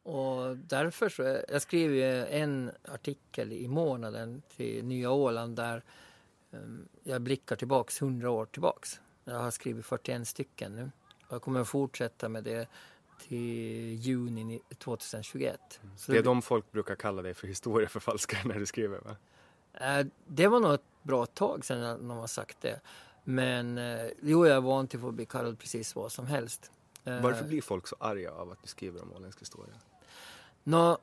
Och 0.04 0.58
därför 0.58 1.10
så, 1.10 1.42
jag 1.50 1.62
skriver 1.62 2.26
en 2.26 2.72
artikel 2.86 3.54
i 3.54 3.68
månaden 3.68 4.42
till 4.58 4.86
Nya 4.86 5.12
Åland 5.12 5.56
där 5.56 5.84
um, 6.52 6.88
jag 7.04 7.22
blickar 7.22 7.56
tillbaks 7.56 8.02
100 8.02 8.30
år 8.30 8.46
tillbaks. 8.46 9.00
Jag 9.24 9.40
har 9.40 9.52
skrivit 9.52 9.86
41 9.86 10.28
stycken 10.28 10.76
nu. 10.76 10.92
Jag 11.30 11.42
kommer 11.42 11.60
att 11.60 11.68
fortsätta 11.68 12.30
med 12.30 12.44
det 12.44 12.68
till 13.28 13.96
juni 13.96 14.44
ni- 14.44 14.62
2021. 14.78 15.80
Så 15.98 16.12
Det 16.12 16.18
är 16.18 16.24
de 16.24 16.42
folk 16.42 16.72
brukar 16.72 16.96
kalla 16.96 17.22
dig 17.22 17.34
för 17.34 17.48
historieförfalskare 17.48 18.42
när 18.48 18.60
du 18.60 18.66
skriver 18.66 19.00
va? 19.00 19.16
Eh, 19.74 20.06
Det 20.26 20.48
var 20.48 20.60
nog 20.60 20.74
ett 20.74 20.84
bra 21.04 21.26
tag 21.26 21.66
sedan 21.66 21.80
när 21.80 21.98
någon 21.98 22.18
har 22.18 22.28
sagt 22.28 22.62
det. 22.62 22.80
Men 23.24 23.78
eh, 23.78 24.08
jo, 24.22 24.48
jag 24.48 24.56
är 24.58 24.62
van 24.62 24.88
till 24.88 25.00
att 25.00 25.02
få 25.02 25.12
bli 25.12 25.26
kallad 25.26 25.60
precis 25.60 25.96
vad 25.96 26.12
som 26.12 26.28
helst. 26.28 26.72
Eh, 27.04 27.22
Varför 27.22 27.46
blir 27.46 27.62
folk 27.62 27.88
så 27.88 27.96
arga 28.00 28.32
av 28.32 28.52
att 28.52 28.62
du 28.62 28.68
skriver 28.68 29.02
om 29.02 29.14
åländsk 29.14 29.42
historia? 29.42 29.76
Nå, 30.64 30.98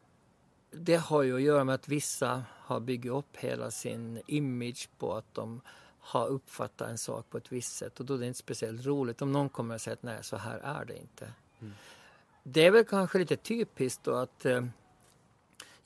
det 0.70 0.96
har 0.96 1.22
ju 1.22 1.34
att 1.36 1.42
göra 1.42 1.64
med 1.64 1.74
att 1.74 1.88
vissa 1.88 2.44
har 2.50 2.80
byggt 2.80 3.06
upp 3.06 3.36
hela 3.36 3.70
sin 3.70 4.22
image 4.26 4.88
på 4.98 5.14
att 5.14 5.34
de 5.34 5.60
har 6.00 6.26
uppfattat 6.26 6.90
en 6.90 6.98
sak 6.98 7.30
på 7.30 7.38
ett 7.38 7.52
visst 7.52 7.76
sätt 7.76 8.00
och 8.00 8.06
då 8.06 8.14
är 8.14 8.18
det 8.18 8.26
inte 8.26 8.38
speciellt 8.38 8.86
roligt 8.86 9.22
om 9.22 9.32
någon 9.32 9.48
kommer 9.48 9.74
och 9.74 9.80
säger 9.80 9.96
att 9.96 10.02
nej, 10.02 10.18
så 10.24 10.36
här 10.36 10.58
är 10.58 10.84
det 10.84 10.96
inte. 10.98 11.32
Det 12.42 12.66
är 12.66 12.70
väl 12.70 12.84
kanske 12.84 13.18
lite 13.18 13.36
typiskt 13.36 14.04
då 14.04 14.14
att 14.14 14.46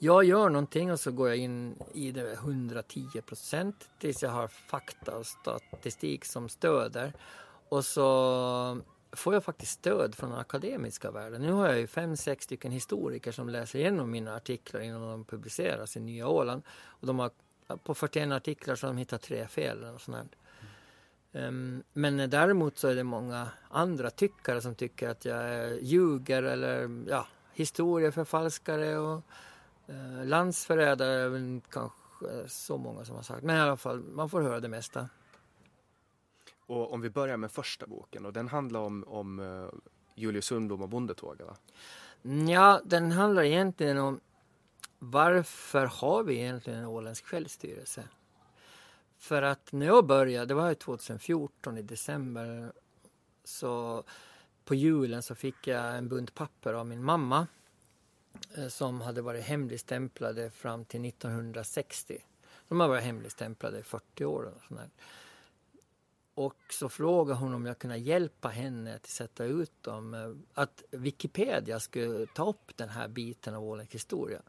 jag 0.05 0.25
gör 0.25 0.49
någonting 0.49 0.93
och 0.93 1.01
så 1.01 1.13
går 1.13 1.29
jag 1.29 1.37
in 1.37 1.79
i 1.95 2.13
det 2.13 2.33
110 2.33 3.21
procent 3.27 3.91
tills 3.99 4.23
jag 4.23 4.31
har 4.31 4.49
fakta 4.49 5.17
och 5.17 5.27
statistik 5.27 6.25
som 6.25 6.49
stöder. 6.49 7.13
Och 7.69 7.85
så 7.85 8.81
får 9.13 9.35
jag 9.35 9.45
faktiskt 9.45 9.73
stöd 9.73 10.15
från 10.15 10.31
den 10.31 10.39
akademiska 10.39 11.11
världen. 11.11 11.43
Nu 11.43 11.53
har 11.53 11.67
jag 11.69 11.79
ju 11.79 11.87
fem, 11.87 12.17
sex 12.17 12.45
stycken 12.45 12.73
historiker 12.73 13.33
som 13.33 13.49
läser 13.49 13.79
igenom 13.79 14.11
mina 14.11 14.37
artiklar 14.37 14.81
innan 14.81 15.03
de 15.03 15.25
publiceras 15.25 15.97
i 15.97 16.01
Nya 16.01 16.29
Åland. 16.29 16.63
Och 16.87 17.07
de 17.07 17.19
har 17.19 17.31
på 17.85 17.95
41 17.95 18.33
artiklar 18.33 18.75
så 18.75 18.87
har 18.87 18.93
de 18.95 18.99
hittat 18.99 19.23
tre 19.23 19.47
fel. 19.49 19.79
Eller 19.79 19.93
något 19.93 20.03
sånt. 20.03 20.37
Um, 21.33 21.83
men 21.93 22.31
däremot 22.31 22.79
så 22.79 22.89
är 22.89 22.95
det 22.95 23.05
många 23.05 23.49
andra 23.69 24.11
tyckare 24.11 24.61
som 24.61 24.75
tycker 24.75 25.09
att 25.09 25.25
jag 25.25 25.83
ljuger 25.83 26.43
eller 26.43 27.05
ja, 27.09 27.27
historieförfalskare 27.53 28.99
och 28.99 29.25
uh, 29.89 30.25
landsförrädare 30.25 31.13
är 31.13 31.29
väl 31.29 31.61
kanske 31.71 32.49
så 32.49 32.79
många 32.79 33.05
som 33.05 33.17
har 33.17 33.23
sagt. 33.23 33.43
Men 33.43 33.57
i 33.57 33.61
alla 33.61 33.77
fall, 33.77 34.03
man 34.03 34.31
får 34.31 34.41
höra 34.41 34.61
det 34.61 34.69
mesta. 34.69 35.09
Och 36.67 36.93
om 36.93 37.01
vi 37.01 37.11
börjar 37.11 37.37
med 37.37 37.53
första 37.53 37.87
boken 37.87 38.27
och 38.27 38.33
den 38.33 38.49
handlar 38.49 38.81
om, 38.81 39.05
om 39.07 39.39
uh, 39.39 39.69
Julius 40.15 40.45
Sundblom 40.45 40.83
och 40.83 40.89
bondetåget 40.89 41.47
va? 41.47 41.57
Ja, 42.49 42.81
den 42.85 43.13
handlar 43.13 43.43
egentligen 43.43 43.99
om 43.99 44.21
varför 44.99 45.87
har 45.87 46.23
vi 46.23 46.35
egentligen 46.35 46.79
en 46.79 46.87
åländsk 46.87 47.27
självstyrelse? 47.27 48.09
För 49.19 49.43
att 49.43 49.73
när 49.73 49.87
jag 49.87 50.07
började, 50.07 50.47
det 50.47 50.55
var 50.55 50.75
2014 50.75 51.79
i 51.79 51.83
december, 51.83 52.73
så 53.45 54.05
på 54.65 54.75
julen 54.75 55.23
så 55.23 55.35
fick 55.35 55.67
jag 55.67 55.97
en 55.99 56.09
bunt 56.09 56.35
papper 56.35 56.75
av 56.75 56.87
min 56.87 57.05
mamma 57.05 57.39
eh, 57.39 57.47
Eh, 58.57 58.69
som 58.69 59.01
hade 59.01 59.23
varit 59.23 59.45
hemligstämplade 59.45 60.51
fram 60.51 60.85
till 60.85 61.05
1960. 61.05 62.25
De 62.69 62.81
har 62.81 62.89
varit 62.89 63.05
hemligstämplade 63.05 63.79
i 63.79 63.83
40 63.83 64.25
år. 64.25 64.43
Och, 64.45 64.63
sånt 64.69 64.93
och 66.35 66.57
så 66.71 66.89
frågade 66.89 67.41
hon 67.41 67.55
om 67.55 67.67
jag 67.67 67.79
kunde 67.79 67.97
hjälpa 67.97 68.49
henne 68.49 68.95
att 68.95 69.07
sätta 69.07 69.45
ut 69.45 69.83
dem. 69.83 70.15
Eh, 70.15 70.63
att 70.63 70.83
Wikipedia 70.91 71.81
skulle 71.81 72.27
ta 72.27 72.49
upp 72.49 72.77
den 72.77 72.89
här 72.89 73.09
biten 73.09 73.55
av 73.55 73.65
Ålands 73.65 73.95
historia. 73.95 74.43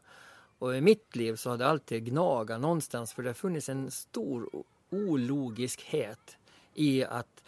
Och 0.58 0.76
i 0.76 0.80
mitt 0.80 1.16
liv 1.16 1.36
så 1.36 1.50
har 1.50 1.56
det 1.56 1.66
alltid 1.66 2.04
gnagat 2.04 2.60
någonstans 2.60 3.12
för 3.12 3.22
det 3.22 3.28
har 3.28 3.34
funnits 3.34 3.68
en 3.68 3.90
stor 3.90 4.64
ologiskhet 4.90 6.36
i 6.74 7.04
att 7.04 7.42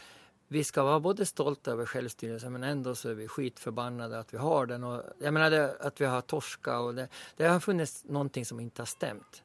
vi 0.49 0.65
ska 0.65 0.83
vara 0.83 1.01
både 1.01 1.27
stolta 1.27 1.71
över 1.71 1.87
självstyrelsen 1.87 2.53
men 2.53 2.63
ändå 2.63 2.95
så 2.95 3.09
är 3.09 3.15
vi 3.15 3.29
skitförbannade 3.29 4.19
att 4.19 4.35
vi 4.35 4.39
har 4.39 4.67
den. 4.67 4.85
Och, 4.85 5.03
jag 5.19 5.35
menar 5.35 5.51
det, 5.51 5.77
att 5.81 6.01
vi 6.01 6.05
har 6.05 6.21
torska 6.21 6.79
och 6.79 6.95
det, 6.95 7.09
det 7.37 7.45
har 7.45 7.61
funnits 7.61 8.05
någonting 8.05 8.45
som 8.47 8.61
inte 8.61 8.83
har 8.83 8.87
stämt. 8.87 9.43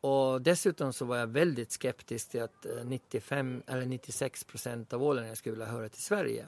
Och 0.00 0.42
dessutom 0.42 0.92
så 0.92 1.04
var 1.04 1.16
jag 1.16 1.26
väldigt 1.26 1.72
skeptisk 1.72 2.30
till 2.30 2.42
att 2.42 2.66
95 2.84 3.62
eh, 3.66 3.74
eller 3.74 3.86
96 3.86 4.44
procent 4.44 4.92
av 4.92 5.02
ålänningarna 5.02 5.36
skulle 5.36 5.52
vilja 5.52 5.66
höra 5.66 5.88
till 5.88 6.02
Sverige. 6.02 6.46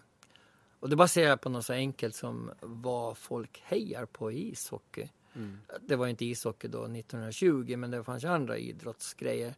Och 0.80 0.90
det 0.90 0.96
baserar 0.96 1.28
jag 1.28 1.40
på 1.40 1.48
något 1.48 1.66
så 1.66 1.72
enkelt 1.72 2.14
som 2.14 2.50
vad 2.60 3.16
folk 3.18 3.62
hejar 3.64 4.06
på 4.06 4.32
i 4.32 4.50
ishockey. 4.52 5.08
Mm. 5.34 5.58
Det 5.80 5.96
var 5.96 6.06
inte 6.06 6.24
ishockey 6.24 6.68
då 6.68 6.84
1920 6.84 7.76
men 7.76 7.90
det 7.90 8.04
fanns 8.04 8.24
andra 8.24 8.58
idrottsgrejer. 8.58 9.54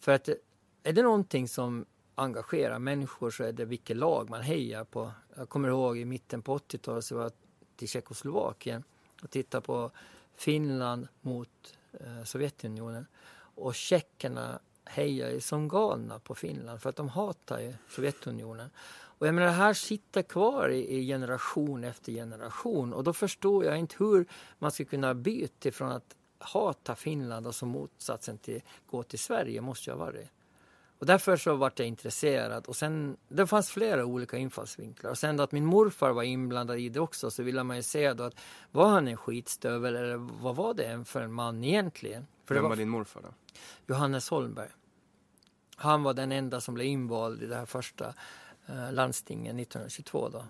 För 0.00 0.12
att 0.12 0.28
är 0.82 0.92
det 0.92 1.02
någonting 1.02 1.48
som 1.48 1.86
engagerar 2.18 2.78
människor 2.78 3.30
så 3.30 3.44
är 3.44 3.52
det 3.52 3.64
vilket 3.64 3.96
lag 3.96 4.30
man 4.30 4.42
hejar 4.42 4.84
på. 4.84 5.12
Jag 5.36 5.48
kommer 5.48 5.68
ihåg 5.68 5.98
i 5.98 6.04
mitten 6.04 6.42
på 6.42 6.58
80-talet 6.58 7.04
så 7.04 7.16
var 7.16 7.22
jag 7.22 7.32
till 7.76 7.88
Tjeckoslovakien 7.88 8.84
och 9.22 9.30
tittade 9.30 9.66
på 9.66 9.90
Finland 10.34 11.08
mot 11.20 11.78
eh, 11.92 12.24
Sovjetunionen. 12.24 13.06
Och 13.38 13.74
tjeckerna 13.74 14.58
hejar 14.84 15.30
ju 15.30 15.40
som 15.40 15.68
galna 15.68 16.18
på 16.18 16.34
Finland 16.34 16.82
för 16.82 16.90
att 16.90 16.96
de 16.96 17.08
hatar 17.08 17.60
ju 17.60 17.74
Sovjetunionen. 17.88 18.70
Och 19.18 19.26
jag 19.26 19.34
menar, 19.34 19.46
det 19.46 19.52
här 19.52 19.74
sitter 19.74 20.22
kvar 20.22 20.68
i, 20.68 20.98
i, 20.98 21.06
generation 21.06 21.84
efter 21.84 22.12
generation 22.12 22.92
och 22.92 23.04
då 23.04 23.12
förstår 23.12 23.64
jag 23.64 23.78
inte 23.78 23.96
hur 23.98 24.26
man 24.58 24.70
ska 24.70 24.84
kunna 24.84 25.14
byta 25.14 25.70
från 25.70 25.92
att 25.92 26.16
hata 26.38 26.94
Finland 26.94 27.46
och 27.46 27.54
som 27.54 27.68
motsatsen 27.68 28.38
till 28.38 28.62
gå 28.86 29.02
till 29.02 29.18
Sverige 29.18 29.60
måste 29.60 29.90
jag 29.90 29.96
vara 29.96 30.12
det. 30.12 30.28
Och 30.98 31.06
därför 31.06 31.36
så 31.36 31.54
vart 31.54 31.78
jag 31.78 31.88
intresserad 31.88 32.66
och 32.66 32.76
sen, 32.76 33.16
det 33.28 33.46
fanns 33.46 33.70
flera 33.70 34.04
olika 34.04 34.36
infallsvinklar. 34.36 35.10
Och 35.10 35.18
sen 35.18 35.40
att 35.40 35.52
min 35.52 35.64
morfar 35.64 36.12
var 36.12 36.22
inblandad 36.22 36.78
i 36.78 36.88
det 36.88 37.00
också 37.00 37.30
så 37.30 37.42
ville 37.42 37.64
man 37.64 37.76
ju 37.76 37.82
se 37.82 38.12
då 38.12 38.24
att 38.24 38.34
var 38.70 38.88
han 38.88 39.08
en 39.08 39.16
skitstövel 39.16 39.96
eller 39.96 40.16
vad 40.16 40.56
var 40.56 40.74
det 40.74 41.04
för 41.04 41.20
en 41.20 41.32
man 41.32 41.64
egentligen? 41.64 42.26
För 42.44 42.54
Vem 42.54 42.62
var, 42.62 42.70
var 42.70 42.76
din 42.76 42.88
morfar 42.88 43.22
då? 43.22 43.28
Johannes 43.86 44.30
Holmberg. 44.30 44.70
Han 45.76 46.02
var 46.02 46.14
den 46.14 46.32
enda 46.32 46.60
som 46.60 46.74
blev 46.74 46.86
invald 46.86 47.42
i 47.42 47.46
det 47.46 47.56
här 47.56 47.66
första 47.66 48.14
eh, 48.66 48.92
landstingen 48.92 49.58
1922 49.58 50.28
då. 50.28 50.44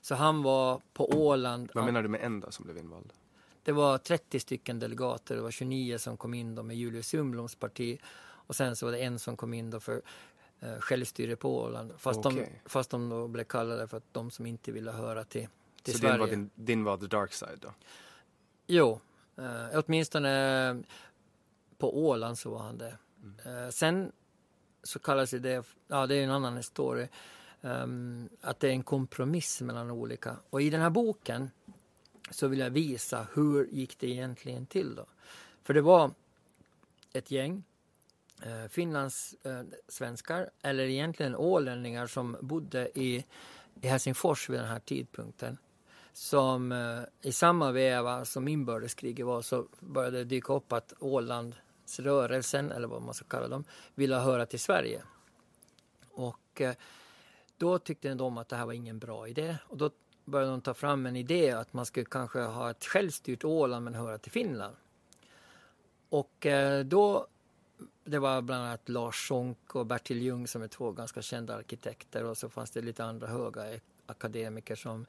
Så 0.00 0.14
han 0.14 0.42
var 0.42 0.80
på 0.92 1.10
Åland. 1.10 1.70
Vad 1.74 1.84
menar 1.84 2.02
du 2.02 2.08
med 2.08 2.20
enda 2.22 2.50
som 2.50 2.64
blev 2.64 2.78
invald? 2.78 3.12
Det 3.62 3.72
var 3.72 3.98
30 3.98 4.40
stycken 4.40 4.78
delegater, 4.78 5.36
det 5.36 5.42
var 5.42 5.50
29 5.50 5.98
som 5.98 6.16
kom 6.16 6.34
in 6.34 6.54
då 6.54 6.62
med 6.62 6.76
Julius 6.76 7.08
Sundbloms 7.08 7.54
parti 7.54 8.00
och 8.46 8.56
sen 8.56 8.76
så 8.76 8.86
var 8.86 8.92
det 8.92 8.98
en 8.98 9.18
som 9.18 9.36
kom 9.36 9.54
in 9.54 9.70
då 9.70 9.80
för 9.80 10.02
eh, 10.60 10.78
självstyre 10.78 11.36
på 11.36 11.62
Åland. 11.62 11.92
Fast, 11.98 12.26
okay. 12.26 12.38
de, 12.38 12.68
fast 12.68 12.90
de 12.90 13.08
då 13.08 13.28
blev 13.28 13.44
kallade 13.44 13.88
för 13.88 13.96
att 13.96 14.12
de 14.12 14.30
som 14.30 14.46
inte 14.46 14.72
ville 14.72 14.90
höra 14.90 15.24
till, 15.24 15.48
till 15.82 15.94
så 15.94 15.98
Sverige. 15.98 16.18
Så 16.18 16.26
din 16.26 16.28
var, 16.28 16.36
din, 16.36 16.50
din 16.54 16.84
var 16.84 16.96
the 16.96 17.06
dark 17.06 17.32
side 17.32 17.58
då? 17.60 17.74
Jo, 18.66 19.00
eh, 19.36 19.80
åtminstone 19.84 20.82
på 21.78 21.98
Åland 22.06 22.38
så 22.38 22.50
var 22.50 22.58
han 22.58 22.78
det. 22.78 22.98
Mm. 23.22 23.64
Eh, 23.64 23.70
sen 23.70 24.12
så 24.82 24.98
kallas 24.98 25.30
det, 25.30 25.66
ja 25.88 26.06
det 26.06 26.14
är 26.14 26.24
en 26.24 26.30
annan 26.30 26.56
historia, 26.56 27.08
um, 27.60 28.28
att 28.40 28.60
det 28.60 28.68
är 28.68 28.72
en 28.72 28.82
kompromiss 28.82 29.60
mellan 29.60 29.90
olika. 29.90 30.36
Och 30.50 30.62
i 30.62 30.70
den 30.70 30.80
här 30.80 30.90
boken 30.90 31.50
så 32.30 32.48
vill 32.48 32.58
jag 32.58 32.70
visa 32.70 33.26
hur 33.34 33.66
gick 33.66 33.98
det 33.98 34.08
egentligen 34.08 34.66
till 34.66 34.94
då. 34.94 35.06
För 35.62 35.74
det 35.74 35.80
var 35.80 36.10
ett 37.12 37.30
gäng 37.30 37.64
eh, 38.46 38.68
Finlands 38.68 39.34
eh, 39.42 39.62
svenskar 39.88 40.50
eller 40.62 40.84
egentligen 40.84 41.36
ålänningar 41.36 42.06
som 42.06 42.36
bodde 42.40 42.98
i, 42.98 43.24
i 43.80 43.88
Helsingfors 43.88 44.50
vid 44.50 44.58
den 44.58 44.68
här 44.68 44.80
tidpunkten. 44.80 45.58
Som 46.12 46.72
eh, 46.72 47.28
i 47.28 47.32
samma 47.32 47.72
veva 47.72 48.24
som 48.24 48.48
inbördeskriget 48.48 49.26
var 49.26 49.42
så 49.42 49.66
började 49.80 50.18
det 50.18 50.24
dyka 50.24 50.52
upp 50.52 50.72
att 50.72 50.92
Ålandsrörelsen, 50.98 52.72
eller 52.72 52.88
vad 52.88 53.02
man 53.02 53.14
ska 53.14 53.24
kalla 53.24 53.48
dem, 53.48 53.64
ville 53.94 54.16
höra 54.16 54.46
till 54.46 54.60
Sverige. 54.60 55.02
Och 56.10 56.60
eh, 56.60 56.74
då 57.56 57.78
tyckte 57.78 58.14
de 58.14 58.38
att 58.38 58.48
det 58.48 58.56
här 58.56 58.66
var 58.66 58.72
ingen 58.72 58.98
bra 58.98 59.28
idé 59.28 59.56
och 59.68 59.76
då 59.76 59.90
började 60.24 60.50
de 60.50 60.60
ta 60.60 60.74
fram 60.74 61.06
en 61.06 61.16
idé 61.16 61.50
att 61.50 61.72
man 61.72 61.86
skulle 61.86 62.06
kanske 62.06 62.40
ha 62.40 62.70
ett 62.70 62.84
självstyrt 62.84 63.44
Åland 63.44 63.84
men 63.84 63.94
höra 63.94 64.18
till 64.18 64.32
Finland. 64.32 64.76
Och 66.08 66.46
eh, 66.46 66.84
då 66.84 67.26
det 68.04 68.18
var 68.18 68.42
bland 68.42 68.64
annat 68.64 68.88
Lars 68.88 69.28
Sonck 69.28 69.74
och 69.74 69.86
Bertil 69.86 70.22
Ljung 70.22 70.48
som 70.48 70.62
är 70.62 70.68
två 70.68 70.92
ganska 70.92 71.22
kända 71.22 71.56
arkitekter 71.56 72.24
och 72.24 72.36
så 72.36 72.48
fanns 72.48 72.70
det 72.70 72.82
lite 72.82 73.04
andra 73.04 73.26
höga 73.26 73.64
akademiker 74.06 74.74
som 74.74 75.06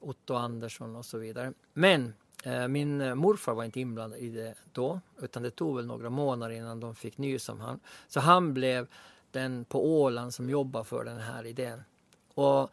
Otto 0.00 0.34
Andersson 0.34 0.96
och 0.96 1.04
så 1.04 1.18
vidare. 1.18 1.52
Men 1.72 2.14
eh, 2.44 2.68
min 2.68 3.00
eh, 3.00 3.14
morfar 3.14 3.54
var 3.54 3.64
inte 3.64 3.80
inblandad 3.80 4.18
i 4.18 4.28
det 4.28 4.54
då 4.72 5.00
utan 5.20 5.42
det 5.42 5.50
tog 5.50 5.76
väl 5.76 5.86
några 5.86 6.10
månader 6.10 6.54
innan 6.54 6.80
de 6.80 6.94
fick 6.94 7.18
nys 7.18 7.48
om 7.48 7.60
han. 7.60 7.80
Så 8.08 8.20
han 8.20 8.54
blev 8.54 8.88
den 9.30 9.64
på 9.64 10.02
Åland 10.02 10.34
som 10.34 10.50
jobbade 10.50 10.84
för 10.84 11.04
den 11.04 11.18
här 11.18 11.46
idén. 11.46 11.82
Och 12.34 12.70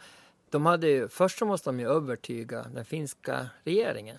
de 0.50 0.66
hade 0.66 0.88
ju, 0.88 1.08
först 1.08 1.40
så 1.40 1.46
måste 1.46 1.70
de 1.70 1.80
ju 1.80 1.88
övertyga 1.88 2.66
den 2.74 2.86
finska 2.86 3.50
regeringen 3.64 4.18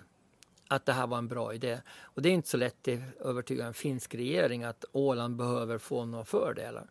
att 0.74 0.86
det 0.86 0.92
här 0.92 1.06
var 1.06 1.18
en 1.18 1.28
bra 1.28 1.54
idé. 1.54 1.80
Och 2.02 2.22
det 2.22 2.28
är 2.28 2.32
inte 2.32 2.48
så 2.48 2.56
lätt 2.56 2.88
att 2.88 3.26
övertyga 3.26 3.66
en 3.66 3.74
finsk 3.74 4.14
regering 4.14 4.64
att 4.64 4.84
Åland 4.92 5.36
behöver 5.36 5.78
få 5.78 6.04
några 6.04 6.24
fördelar. 6.24 6.90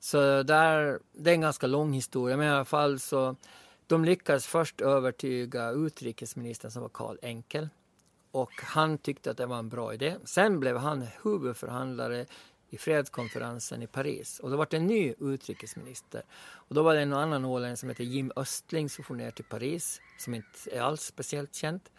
Så 0.00 0.42
där, 0.42 0.98
det 1.12 1.30
är 1.30 1.34
en 1.34 1.40
ganska 1.40 1.66
lång 1.66 1.92
historia, 1.92 2.36
men 2.36 2.46
i 2.46 2.50
alla 2.50 2.64
fall 2.64 3.00
så 3.00 3.36
de 3.86 4.04
lyckades 4.04 4.46
först 4.46 4.80
övertyga 4.80 5.70
utrikesministern 5.70 6.70
som 6.70 6.82
var 6.82 6.88
Karl 6.88 7.16
Enkel. 7.22 7.68
Och 8.30 8.52
han 8.62 8.98
tyckte 8.98 9.30
att 9.30 9.36
det 9.36 9.46
var 9.46 9.58
en 9.58 9.68
bra 9.68 9.94
idé. 9.94 10.16
Sen 10.24 10.60
blev 10.60 10.76
han 10.76 11.06
huvudförhandlare 11.22 12.26
i 12.70 12.78
fredskonferensen 12.78 13.82
i 13.82 13.86
Paris. 13.86 14.40
Och 14.40 14.50
då 14.50 14.56
var 14.56 14.66
det 14.70 14.76
en 14.76 14.86
ny 14.86 15.14
utrikesminister. 15.20 16.22
Och 16.42 16.74
då 16.74 16.82
var 16.82 16.94
det 16.94 17.00
en 17.00 17.12
annan 17.12 17.44
ålänning 17.44 17.76
som 17.76 17.88
hette 17.88 18.04
Jim 18.04 18.32
Östling 18.36 18.90
som 18.90 19.04
for 19.04 19.14
ner 19.14 19.30
till 19.30 19.44
Paris, 19.44 20.00
som 20.18 20.34
inte 20.34 20.48
är 20.72 20.80
alls 20.80 21.02
speciellt 21.02 21.54
känt. 21.54 21.92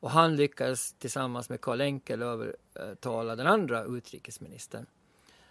Och 0.00 0.10
han 0.10 0.36
lyckades 0.36 0.92
tillsammans 0.92 1.48
med 1.48 1.60
Karl 1.60 1.80
Enkel 1.80 2.22
övertala 2.22 3.36
den 3.36 3.46
andra 3.46 3.84
utrikesministern, 3.84 4.86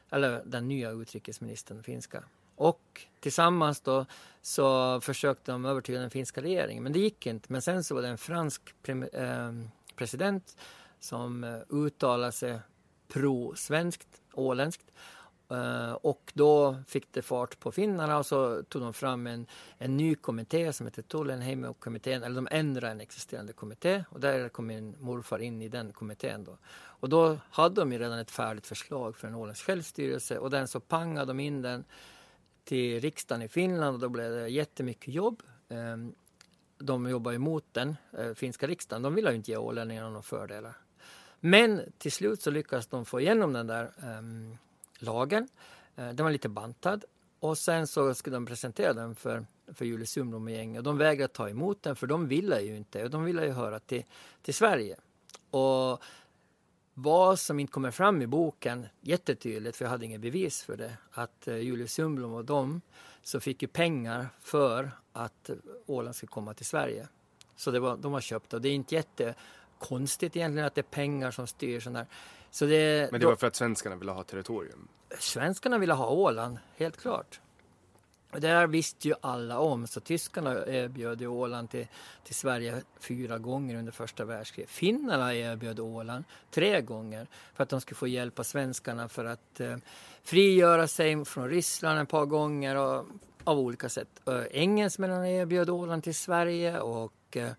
eller 0.10 0.41
den 0.45 0.68
nya 0.68 0.91
utrikesministern, 0.91 1.84
finska. 1.84 2.24
Och 2.56 3.08
tillsammans 3.20 3.82
då 3.82 4.06
så 4.41 5.02
försökte 5.02 5.52
de 5.52 5.66
övertyga 5.66 6.00
den 6.00 6.10
finska 6.10 6.41
regeringen, 6.41 6.84
men 6.84 6.93
det 6.93 7.00
gick 7.00 7.26
inte. 7.26 7.54
Men 7.54 7.62
sen 7.62 7.84
så 7.84 7.95
var 7.95 8.02
det 8.02 8.08
en 8.08 8.18
fransk 8.18 8.76
pre 8.82 9.08
eh, 9.14 9.52
president 9.95 10.58
som 11.00 11.43
eh, 11.43 11.60
uttalade 11.70 12.32
sig 12.32 12.60
pro-svenskt, 13.08 14.22
åländskt. 14.34 14.91
Eh, 15.50 15.91
och 15.91 16.32
då 16.36 16.76
fick 16.88 17.14
det 17.14 17.22
fart 17.22 17.60
på 17.60 17.72
finnarna 17.72 18.18
och 18.18 18.26
så 18.26 18.64
tog 18.64 18.82
de 18.82 18.93
fram 18.93 19.28
en, 19.28 19.45
en 19.78 19.97
ny 19.97 20.16
kommitté 20.16 20.74
som 20.74 20.86
heter 20.86 21.02
Tullenheimo-kommittén, 21.02 22.24
eller 22.24 22.36
de 22.36 22.47
ändrade 22.52 22.91
en 22.91 23.02
existerande 23.02 23.54
kommitté 23.54 24.04
och 24.10 24.20
där 24.20 24.50
kom 24.50 24.68
min 24.68 24.95
morfar 25.00 25.39
in 25.39 25.62
i 25.62 25.70
den 25.70 25.93
kommittén 25.93 26.43
då. 26.43 26.58
Och 26.72 27.10
då 27.10 27.38
hade 27.50 27.82
de 27.82 27.91
ju 27.91 28.00
redan 28.00 28.20
ett 28.20 28.32
färdigt 28.32 28.68
förslag 28.68 29.18
för 29.18 29.28
en 29.28 29.36
åländsk 29.36 29.66
självstyrelse 29.66 30.38
och 30.38 30.50
den 30.50 30.68
så 30.68 30.80
pangade 30.80 31.26
de 31.26 31.39
in 31.39 31.62
den 31.62 31.84
till 32.64 33.00
riksdagen 33.00 33.41
i 33.41 33.47
Finland 33.47 33.93
och 33.93 34.00
då 34.00 34.10
blev 34.10 34.32
det 34.32 34.47
jättemycket 34.47 35.14
jobb. 35.14 35.43
Ehm, 35.70 36.14
de 36.78 37.10
jobbar 37.10 37.34
emot 37.34 37.66
den, 37.72 37.95
eh, 38.18 38.34
finska 38.34 38.68
riksdagen. 38.68 39.02
De 39.02 39.16
ville 39.16 39.30
ju 39.30 39.36
inte 39.36 39.52
ge 39.52 39.58
ålänningarna 39.58 40.10
några 40.10 40.22
fördelar. 40.22 40.78
Men 41.39 41.82
till 41.97 42.12
slut 42.12 42.41
så 42.41 42.52
lyckades 42.52 42.88
de 42.88 43.06
få 43.06 43.20
igenom 43.20 43.54
den 43.54 43.68
där 43.68 43.91
ehm, 44.04 44.58
lagen. 45.02 45.47
Eh, 45.95 46.10
den 46.10 46.24
var 46.24 46.32
lite 46.32 46.50
bantad 46.50 47.06
och 47.39 47.58
sen 47.58 47.88
så 47.88 48.14
skulle 48.14 48.36
de 48.36 48.45
presentera 48.45 48.93
den 48.93 49.16
för, 49.16 49.45
för 49.74 49.86
Julius 49.86 50.12
Sundblom 50.12 50.43
och 50.43 50.52
gänget. 50.52 50.84
De 50.84 50.97
vägrade 50.97 51.34
ta 51.34 51.50
emot 51.50 51.84
den 51.84 51.95
för 51.95 52.08
de 52.08 52.28
ville 52.28 52.62
ju 52.62 52.78
inte. 52.78 53.08
De 53.08 53.24
ville 53.24 53.45
ju 53.45 53.52
höra 53.52 53.80
till, 53.80 54.04
till 54.41 54.54
Sverige. 54.54 54.95
Och 55.50 56.04
vad 56.93 57.39
som 57.39 57.60
inte 57.60 57.72
kommer 57.72 57.91
fram 57.91 58.22
i 58.22 58.28
boken 58.28 58.86
jättetydligt, 59.02 59.78
för 59.78 59.86
jag 59.86 59.89
hade 59.89 60.06
inget 60.06 60.22
bevis 60.22 60.64
för 60.64 60.78
det, 60.78 60.97
att 61.12 61.47
uh, 61.47 61.58
Julius 61.58 61.93
Sundblom 61.93 62.34
och 62.34 62.45
de 62.45 62.82
så 63.24 63.39
fick 63.39 63.62
ju 63.62 63.68
pengar 63.68 64.30
för 64.39 64.91
att 65.14 65.50
Åland 65.86 66.16
skulle 66.16 66.30
komma 66.30 66.54
till 66.54 66.66
Sverige. 66.66 67.08
Så 67.56 67.72
det 67.72 67.80
var, 67.80 67.97
de 67.97 68.14
har 68.14 68.22
köpt 68.22 68.54
och 68.54 68.62
det 68.62 68.70
är 68.70 68.74
inte 68.74 68.95
jättekonstigt 68.95 70.36
egentligen 70.36 70.68
att 70.68 70.76
det 70.76 70.82
är 70.82 70.84
pengar 70.84 71.32
som 71.32 71.47
styr 71.47 71.80
sådär. 71.80 72.06
Så 72.52 72.66
det, 72.66 73.12
Men 73.12 73.22
det 73.22 73.28
var 73.28 73.36
för 73.36 73.47
att 73.47 73.56
svenskarna 73.56 73.95
ville 73.95 74.12
ha 74.12 74.24
territorium? 74.24 74.88
Svenskarna 75.20 75.78
ville 75.78 75.93
ha 75.93 76.10
Åland, 76.10 76.58
helt 76.78 76.97
klart. 76.97 77.39
Det 78.32 78.47
här 78.47 78.68
visste 78.68 79.08
ju 79.08 79.14
alla 79.22 79.60
om, 79.60 79.88
så 79.88 80.00
tyskarna 80.00 80.66
erbjöd 80.66 81.24
Åland 81.24 81.70
till, 81.70 81.88
till 82.24 82.36
Sverige 82.36 82.82
fyra 83.00 83.38
gånger 83.38 83.76
under 83.76 83.91
första 83.91 84.26
världskriget. 84.26 84.70
Finnarna 84.70 85.36
erbjöd 85.36 85.80
Åland 85.80 86.24
tre 86.52 86.82
gånger 86.82 87.28
för 87.54 87.64
att 87.64 87.70
de 87.70 87.82
skulle 87.82 87.95
få 87.95 88.08
hjälpa 88.08 88.43
svenskarna 88.43 89.10
för 89.10 89.26
att 89.26 89.60
eh, 89.60 89.78
frigöra 90.24 90.88
sig 90.88 91.26
från 91.26 91.50
Ryssland 91.50 92.00
ett 92.00 92.10
par 92.10 92.26
gånger 92.26 92.76
och, 92.76 93.06
av 93.43 93.60
olika 93.60 93.89
sätt. 93.89 94.22
Engelsmännen 94.52 95.26
erbjöd 95.26 95.70
Åland 95.70 96.04
till 96.04 96.16
Sverige 96.16 96.80
och 96.80 97.38
eh, 97.38 97.52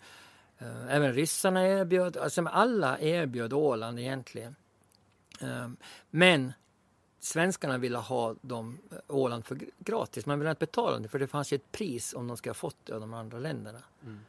Eh, 0.61 0.97
även 0.97 1.13
ryssarna 1.13 1.69
erbjöd, 1.69 2.17
alltså 2.17 2.45
alla 2.47 2.99
erbjöd 2.99 3.53
Åland 3.53 3.99
egentligen. 3.99 4.55
Ehm, 5.41 5.77
men 6.11 6.53
svenskarna 7.21 7.79
ville 7.79 7.99
ha 7.99 8.35
dem, 8.41 8.79
eh, 8.91 8.97
Åland 9.09 9.45
för 9.45 9.59
gratis. 9.79 10.27
Man 10.27 10.39
ville 10.39 10.51
inte 10.51 10.67
betala 10.67 10.99
det 10.99 11.09
för 11.09 11.19
det 11.19 11.27
fanns 11.27 11.53
ju 11.53 11.55
ett 11.55 11.73
pris 11.73 12.15
om 12.15 12.29
de 12.29 12.37
skulle 12.37 12.51
ha 12.51 12.55
fått 12.55 12.77
det 12.85 12.95
av 12.95 13.01
de 13.01 13.15
andra 13.15 13.39
länderna. 13.39 13.83
Mm. 14.03 14.21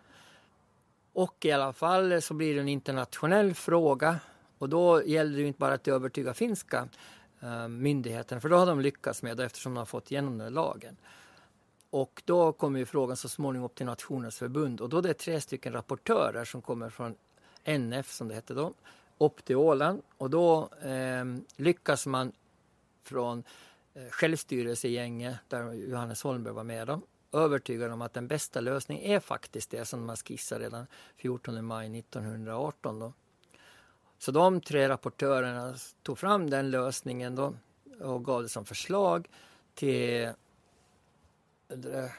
Och 1.14 1.46
i 1.46 1.52
alla 1.52 1.74
fall 1.74 2.22
så 2.22 2.34
blir 2.34 2.56
det 2.56 2.62
en 2.62 2.68
internationell 2.68 3.54
fråga 3.54 4.20
och 4.58 4.70
då 4.70 5.04
gäller 5.04 5.38
det 5.38 5.48
inte 5.48 5.60
bara 5.60 5.74
att 5.74 5.88
övertyga 5.88 6.34
finska 6.34 6.88
uh, 7.44 7.68
myndigheterna 7.68 8.42
för 8.42 8.50
då 8.50 8.56
har 8.56 8.66
de 8.66 8.80
lyckats 8.80 9.24
med 9.24 9.38
det 9.38 9.46
eftersom 9.46 9.74
de 9.74 9.78
har 9.78 9.86
fått 9.86 10.12
igenom 10.12 10.38
den 10.38 10.54
lagen. 10.54 10.98
Och 11.90 12.22
då 12.26 12.54
kommer 12.54 12.80
ju 12.80 12.86
frågan 12.86 13.18
så 13.18 13.30
småningom 13.30 13.66
upp 13.66 13.76
till 13.76 13.86
Nationernas 13.86 14.38
förbund 14.38 14.82
och 14.82 14.90
då 14.90 14.98
är 14.98 15.02
det 15.02 15.14
tre 15.14 15.42
stycken 15.42 15.74
rapportörer 15.74 16.46
som 16.46 16.62
kommer 16.62 16.90
från 16.90 17.16
NF 17.64 18.12
som 18.12 18.28
det 18.28 18.36
hette 18.36 18.54
då, 18.54 18.74
upp 19.18 19.46
till 19.46 19.56
Åland 19.56 20.02
och 20.18 20.30
då 20.30 20.70
eh, 20.82 21.26
lyckas 21.56 22.06
man 22.06 22.32
från 23.04 23.44
eh, 23.94 24.10
självstyrelsegänget 24.10 25.38
där 25.48 25.74
Johannes 25.74 26.24
Holmberg 26.24 26.54
var 26.54 26.64
med 26.64 26.88
dem 26.88 27.02
övertyga 27.32 27.88
dem 27.88 28.02
att 28.02 28.14
den 28.14 28.28
bästa 28.28 28.62
lösningen 28.62 29.04
är 29.04 29.20
faktiskt 29.20 29.70
det 29.70 29.86
som 29.86 30.06
man 30.06 30.16
skissade 30.16 30.66
redan 30.66 30.88
14 31.16 31.66
maj 31.66 32.00
1918 32.00 33.00
då. 33.00 33.14
Så 34.18 34.32
de 34.32 34.62
tre 34.62 34.90
rapportörerna 34.90 35.76
tog 36.04 36.18
fram 36.18 36.50
den 36.50 36.72
lösningen 36.72 37.36
då 37.36 37.54
och 38.00 38.26
gav 38.26 38.42
det 38.42 38.50
som 38.50 38.66
förslag 38.66 39.30
till 39.74 40.24
eh, 40.24 42.12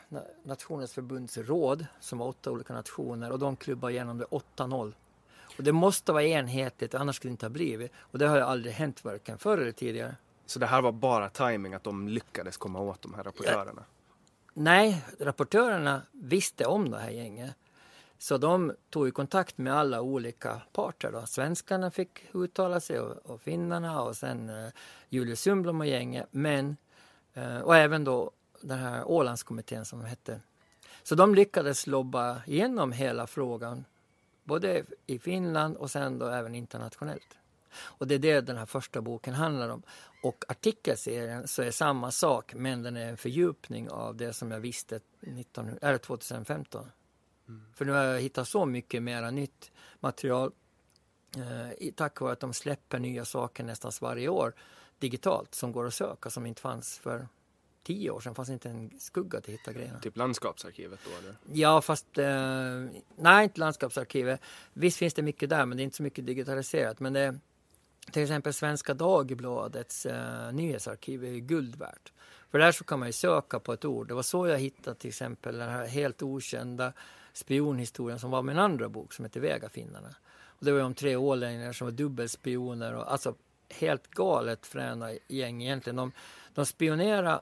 Nationens 0.42 0.92
förbundsråd 0.92 1.86
som 2.00 2.18
var 2.18 2.26
åtta 2.26 2.50
olika 2.50 2.74
nationer 2.74 3.32
och 3.32 3.38
de 3.38 3.56
klubbade 3.56 3.92
igenom 3.92 4.18
det 4.18 4.24
8-0. 4.24 4.94
Och 5.56 5.64
det 5.64 5.72
måste 5.72 6.12
vara 6.12 6.24
enhetligt, 6.24 6.94
annars 6.94 7.16
skulle 7.16 7.30
det 7.30 7.32
inte 7.32 7.46
ha 7.46 7.50
blivit. 7.50 7.92
Och 7.96 8.18
det 8.18 8.26
har 8.26 8.36
ju 8.36 8.42
aldrig 8.42 8.74
hänt 8.74 9.04
varken 9.04 9.38
förr 9.38 9.58
eller 9.58 9.72
tidigare. 9.72 10.16
Så 10.46 10.58
det 10.58 10.66
här 10.66 10.82
var 10.82 10.92
bara 10.92 11.28
timing 11.28 11.74
att 11.74 11.84
de 11.84 12.08
lyckades 12.08 12.56
komma 12.56 12.80
åt 12.80 13.02
de 13.02 13.14
här 13.14 13.22
rapportörerna? 13.22 13.84
Nej, 14.54 15.04
rapportörerna 15.18 16.02
visste 16.12 16.66
om 16.66 16.90
det 16.90 16.98
här 16.98 17.10
gänget. 17.10 17.54
Så 18.18 18.38
de 18.38 18.72
tog 18.90 19.06
ju 19.06 19.12
kontakt 19.12 19.58
med 19.58 19.74
alla 19.74 20.00
olika 20.00 20.60
parter. 20.72 21.12
Då. 21.12 21.26
Svenskarna 21.26 21.90
fick 21.90 22.26
uttala 22.32 22.80
sig 22.80 23.00
och, 23.00 23.30
och 23.30 23.40
finnarna 23.40 24.02
och 24.02 24.16
sen 24.16 24.50
uh, 24.50 24.68
Julius 25.08 25.40
Sundblom 25.40 25.80
och 25.80 25.86
gänget. 25.86 26.26
Men, 26.30 26.76
uh, 27.36 27.58
och 27.58 27.76
även 27.76 28.04
då 28.04 28.30
den 28.60 28.78
här 28.78 29.04
Ålandskommittén 29.04 29.84
som 29.84 30.04
hette. 30.04 30.40
Så 31.02 31.14
de 31.14 31.34
lyckades 31.34 31.86
lobba 31.86 32.42
igenom 32.46 32.92
hela 32.92 33.26
frågan, 33.26 33.84
både 34.52 34.84
i 35.06 35.18
Finland 35.18 35.76
och 35.76 35.90
sen 35.90 36.18
då 36.18 36.26
även 36.26 36.54
internationellt. 36.54 37.38
Och 37.74 38.06
det 38.06 38.14
är 38.14 38.18
det 38.18 38.40
den 38.40 38.56
här 38.56 38.66
första 38.66 39.00
boken 39.00 39.34
handlar 39.34 39.68
om. 39.68 39.82
Och 40.22 40.44
artikelserien 40.48 41.48
så 41.48 41.62
är 41.62 41.70
samma 41.70 42.10
sak, 42.10 42.54
men 42.54 42.82
den 42.82 42.96
är 42.96 43.08
en 43.08 43.16
fördjupning 43.16 43.90
av 43.90 44.16
det 44.16 44.32
som 44.32 44.50
jag 44.50 44.60
visste 44.60 45.00
19, 45.20 45.78
äh, 45.82 45.96
2015. 45.96 46.90
Mm. 47.48 47.64
För 47.74 47.84
nu 47.84 47.92
har 47.92 48.02
jag 48.02 48.20
hittat 48.20 48.48
så 48.48 48.66
mycket 48.66 49.02
mera 49.02 49.30
nytt 49.30 49.72
material 50.00 50.52
eh, 51.36 51.92
tack 51.94 52.20
vare 52.20 52.32
att 52.32 52.40
de 52.40 52.52
släpper 52.52 52.98
nya 52.98 53.24
saker 53.24 53.64
nästan 53.64 53.92
varje 54.00 54.28
år 54.28 54.54
digitalt 54.98 55.54
som 55.54 55.72
går 55.72 55.86
att 55.86 55.94
söka 55.94 56.30
som 56.30 56.46
inte 56.46 56.60
fanns 56.60 56.98
för 56.98 57.28
tio 57.82 58.10
år 58.10 58.20
sedan 58.20 58.34
fanns 58.34 58.50
inte 58.50 58.68
en 58.68 58.90
skugga 58.98 59.40
till 59.40 59.54
att 59.54 59.60
hitta 59.60 59.72
grejerna. 59.72 60.00
Typ 60.00 60.16
landskapsarkivet 60.16 61.00
då 61.04 61.10
eller? 61.18 61.36
Ja 61.52 61.80
fast, 61.80 62.18
eh, 62.18 62.24
nej 63.16 63.44
inte 63.44 63.60
landskapsarkivet. 63.60 64.40
Visst 64.72 64.98
finns 64.98 65.14
det 65.14 65.22
mycket 65.22 65.50
där 65.50 65.66
men 65.66 65.76
det 65.76 65.82
är 65.82 65.84
inte 65.84 65.96
så 65.96 66.02
mycket 66.02 66.26
digitaliserat. 66.26 67.00
Men 67.00 67.12
det, 67.12 67.38
till 68.12 68.22
exempel 68.22 68.52
Svenska 68.52 68.94
Dagbladets 68.94 70.06
eh, 70.06 70.52
nyhetsarkiv 70.52 71.24
är 71.24 71.38
guld 71.38 71.76
värt. 71.76 72.12
För 72.50 72.58
där 72.58 72.72
så 72.72 72.84
kan 72.84 72.98
man 72.98 73.08
ju 73.08 73.12
söka 73.12 73.60
på 73.60 73.72
ett 73.72 73.84
ord. 73.84 74.08
Det 74.08 74.14
var 74.14 74.22
så 74.22 74.46
jag 74.46 74.58
hittade 74.58 74.96
till 74.96 75.08
exempel 75.08 75.58
den 75.58 75.68
här 75.68 75.86
helt 75.86 76.22
okända 76.22 76.92
spionhistorien 77.32 78.18
som 78.18 78.30
var 78.30 78.42
min 78.42 78.58
andra 78.58 78.88
bok 78.88 79.12
som 79.12 79.24
heter 79.24 79.40
Vägafinnarna. 79.40 80.14
Och 80.44 80.64
det 80.64 80.72
var 80.72 80.80
om 80.80 80.94
tre 80.94 81.16
ålänningar 81.16 81.72
som 81.72 81.86
var 81.86 81.92
dubbelspioner 81.92 82.94
och 82.94 83.12
alltså 83.12 83.34
helt 83.68 84.08
galet 84.08 84.66
fräna 84.66 85.10
gäng 85.28 85.62
egentligen. 85.62 85.96
De, 85.96 86.12
de 86.54 86.66
spionerade 86.66 87.40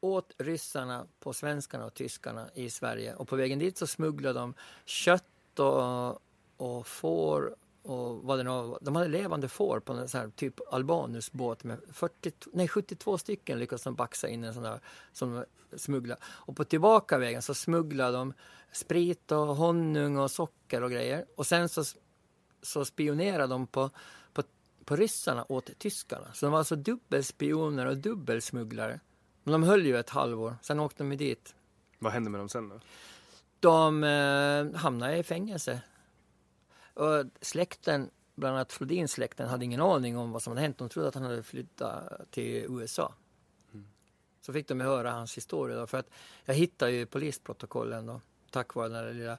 åt 0.00 0.32
ryssarna 0.38 1.06
på 1.20 1.32
svenskarna 1.32 1.86
och 1.86 1.94
tyskarna 1.94 2.50
i 2.54 2.70
Sverige. 2.70 3.14
Och 3.14 3.28
på 3.28 3.36
vägen 3.36 3.58
dit 3.58 3.78
så 3.78 3.86
smugglade 3.86 4.38
de 4.38 4.54
kött 4.84 5.58
och, 5.58 6.20
och 6.56 6.86
får 6.86 7.56
och 7.82 8.22
vad 8.22 8.38
det 8.38 8.42
nu 8.42 8.76
De 8.80 8.96
hade 8.96 9.08
levande 9.08 9.48
får 9.48 9.80
på 9.80 9.92
en 9.92 10.08
sån 10.08 10.20
här 10.20 10.28
typ 10.28 10.54
Albanusbåt 10.70 11.64
med 11.64 11.80
40, 11.92 12.32
nej, 12.52 12.68
72 12.68 13.18
stycken 13.18 13.58
lyckades 13.58 13.82
de 13.82 13.94
baxa 13.94 14.28
in 14.28 14.44
en 14.44 14.54
sån 14.54 14.62
där 14.62 14.80
som 15.12 15.44
smuggla. 15.76 16.16
Och 16.22 16.56
på 16.56 16.64
tillbakavägen 16.64 17.42
så 17.42 17.54
smugglade 17.54 18.16
de 18.16 18.32
sprit 18.72 19.32
och 19.32 19.56
honung 19.56 20.18
och 20.18 20.30
socker 20.30 20.82
och 20.82 20.90
grejer. 20.90 21.26
Och 21.36 21.46
sen 21.46 21.68
så, 21.68 21.84
så 22.62 22.84
spionerade 22.84 23.46
de 23.46 23.66
på, 23.66 23.90
på, 24.32 24.42
på 24.84 24.96
ryssarna 24.96 25.46
åt 25.48 25.78
tyskarna. 25.78 26.32
Så 26.32 26.46
de 26.46 26.52
var 26.52 26.58
alltså 26.58 26.76
dubbelspioner 26.76 27.86
och 27.86 27.96
dubbelsmugglare. 27.96 29.00
Men 29.42 29.52
de 29.52 29.62
höll 29.62 29.86
ju 29.86 29.98
ett 29.98 30.10
halvår, 30.10 30.56
sen 30.62 30.80
åkte 30.80 31.02
de 31.02 31.16
dit. 31.16 31.54
Vad 31.98 32.12
hände 32.12 32.30
med 32.30 32.40
dem 32.40 32.48
sen 32.48 32.68
då? 32.68 32.80
De 33.60 34.04
eh, 34.04 34.80
hamnade 34.80 35.16
i 35.16 35.22
fängelse. 35.22 35.82
Och 36.94 37.24
släkten, 37.40 38.10
bland 38.34 38.54
annat 38.56 38.72
Flodins 38.72 39.12
släkten, 39.12 39.48
hade 39.48 39.64
ingen 39.64 39.80
aning 39.80 40.16
om 40.16 40.32
vad 40.32 40.42
som 40.42 40.50
hade 40.50 40.60
hänt. 40.60 40.78
De 40.78 40.88
trodde 40.88 41.08
att 41.08 41.14
han 41.14 41.24
hade 41.24 41.42
flyttat 41.42 42.30
till 42.30 42.66
USA. 42.68 43.14
Mm. 43.72 43.86
Så 44.40 44.52
fick 44.52 44.68
de 44.68 44.80
höra 44.80 45.10
hans 45.10 45.36
historia 45.36 45.76
då, 45.76 45.86
för 45.86 45.98
att 45.98 46.10
jag 46.44 46.54
hittade 46.54 46.92
ju 46.92 47.06
polisprotokollen 47.06 48.06
då, 48.06 48.20
tack 48.50 48.74
vare 48.74 48.88
den 48.88 49.04
där 49.04 49.12
lilla 49.12 49.38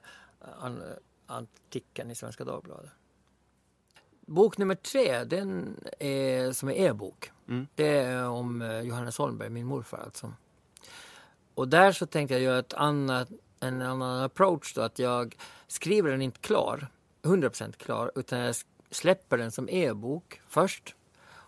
an, 0.58 0.82
artikeln 1.26 2.10
i 2.10 2.14
Svenska 2.14 2.44
Dagbladet. 2.44 2.90
Bok 4.20 4.58
nummer 4.58 4.74
tre, 4.74 5.24
den 5.24 5.76
är 5.98 6.52
som 6.52 6.68
är 6.68 6.72
e-bok. 6.72 7.30
Mm. 7.52 7.66
Det 7.74 7.88
är 7.98 8.28
om 8.28 8.62
eh, 8.62 8.80
Johannes 8.80 9.18
Holmberg, 9.18 9.50
min 9.50 9.66
morfar 9.66 9.98
alltså. 9.98 10.32
Och 11.54 11.68
där 11.68 11.92
så 11.92 12.06
tänkte 12.06 12.34
jag 12.34 12.42
göra 12.42 12.58
ett 12.58 12.74
annat, 12.74 13.28
en 13.60 13.82
annan 13.82 14.22
approach 14.22 14.74
då, 14.74 14.80
att 14.80 14.98
jag 14.98 15.36
skriver 15.66 16.10
den 16.10 16.22
inte 16.22 16.40
klar, 16.40 16.86
100% 17.22 17.72
klar, 17.76 18.12
utan 18.14 18.38
jag 18.38 18.54
släpper 18.90 19.38
den 19.38 19.50
som 19.52 19.68
e-bok 19.68 20.40
först. 20.48 20.94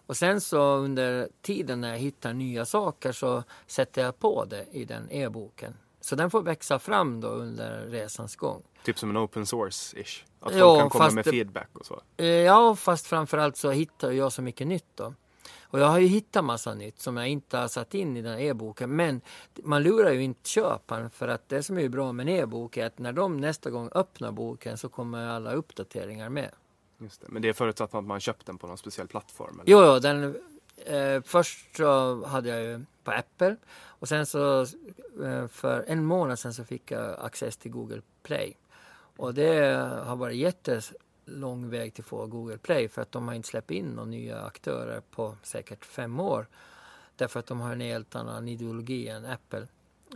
Och 0.07 0.17
sen 0.17 0.41
så 0.41 0.77
under 0.77 1.29
tiden 1.43 1.81
när 1.81 1.89
jag 1.91 1.99
hittar 1.99 2.33
nya 2.33 2.65
saker 2.65 3.13
så 3.13 3.43
sätter 3.67 4.03
jag 4.03 4.19
på 4.19 4.45
det 4.45 4.67
i 4.71 4.85
den 4.85 5.11
e-boken. 5.11 5.75
Så 6.01 6.17
den 6.17 6.31
får 6.31 6.43
växa 6.43 6.79
fram 6.79 7.21
då 7.21 7.29
under 7.29 7.81
resans 7.87 8.37
gång. 8.37 8.63
Typ 8.85 8.99
som 8.99 9.11
en 9.11 9.17
open 9.19 9.45
source-ish. 9.45 10.23
Att 10.41 10.51
folk 10.53 10.63
Ja, 10.63 10.79
kan 10.81 10.91
komma 10.91 11.11
med 11.11 11.25
det- 11.25 11.31
feedback 11.31 11.69
och 11.73 11.87
så. 11.87 12.01
Eh, 12.17 12.27
Ja, 12.27 12.77
fast 12.77 13.07
framförallt 13.07 13.57
så 13.57 13.71
hittar 13.71 14.11
jag 14.11 14.33
så 14.33 14.43
mycket 14.43 14.67
nytt 14.67 14.87
då. 14.95 15.15
Och 15.75 15.81
jag 15.81 15.87
har 15.87 15.99
ju 15.99 16.07
hittat 16.07 16.45
massa 16.45 16.75
nytt 16.75 17.01
som 17.01 17.17
jag 17.17 17.29
inte 17.29 17.57
har 17.57 17.69
satt 17.69 17.95
in 17.95 18.17
i 18.17 18.23
den 18.23 18.33
här 18.33 18.41
e-boken. 18.41 18.97
Men 18.97 19.21
man 19.63 19.83
lurar 19.83 20.11
ju 20.11 20.23
inte 20.23 20.49
köparen 20.49 21.11
för 21.11 21.29
att 21.29 21.49
det 21.49 21.63
som 21.63 21.79
är 21.79 21.89
bra 21.89 22.13
med 22.13 22.29
en 22.29 22.35
e-bok 22.35 22.77
är 22.77 22.87
att 22.87 22.99
när 22.99 23.13
de 23.13 23.37
nästa 23.37 23.71
gång 23.71 23.91
öppnar 23.95 24.33
boken 24.33 24.79
så 24.79 24.89
kommer 24.89 25.27
alla 25.27 25.53
uppdateringar 25.53 26.29
med. 26.29 26.51
Just 26.99 27.21
det. 27.21 27.27
Men 27.31 27.43
det 27.43 27.49
är 27.49 27.53
förutsatt 27.53 27.95
att 27.95 28.05
man 28.05 28.21
köpt 28.21 28.47
den 28.47 28.59
på 28.59 28.67
någon 28.67 28.79
speciell 28.79 29.09
plattform? 29.09 29.61
Eller? 29.61 29.73
Jo, 29.73 29.85
jo 29.85 29.99
den, 29.99 30.37
eh, 30.87 31.23
först 31.23 31.77
så 31.77 32.25
hade 32.25 32.49
jag 32.49 32.63
ju 32.63 32.85
på 33.05 33.11
Apple 33.11 33.57
och 33.77 34.09
sen 34.09 34.27
så 34.27 34.61
eh, 35.25 35.47
för 35.49 35.85
en 35.89 36.05
månad 36.05 36.39
sedan 36.39 36.55
så 36.55 36.65
fick 36.65 36.91
jag 36.91 37.21
access 37.21 37.57
till 37.57 37.71
Google 37.71 38.03
Play. 38.23 38.57
Och 39.17 39.35
det 39.35 39.77
har 40.07 40.17
varit 40.17 40.37
lång 41.25 41.71
väg 41.71 41.95
till 41.95 42.03
att 42.03 42.09
få 42.09 42.27
Google 42.27 42.59
Play 42.59 42.89
för 42.89 43.03
att 43.03 43.13
de 43.13 43.29
har 43.29 43.35
inte 43.35 43.49
släppt 43.49 43.71
in 43.71 43.87
några 43.87 44.09
nya 44.11 44.43
aktörer 44.43 45.03
på 45.11 45.37
säkert 45.43 45.85
fem 45.85 46.21
år. 46.21 46.47
Därför 47.17 47.41
att 47.41 47.47
de 47.47 47.61
har 47.61 47.73
en 47.73 47.81
helt 47.81 48.15
annan 48.15 48.49
ideologi 48.49 49.09
än 49.09 49.27
Apple. 49.27 49.67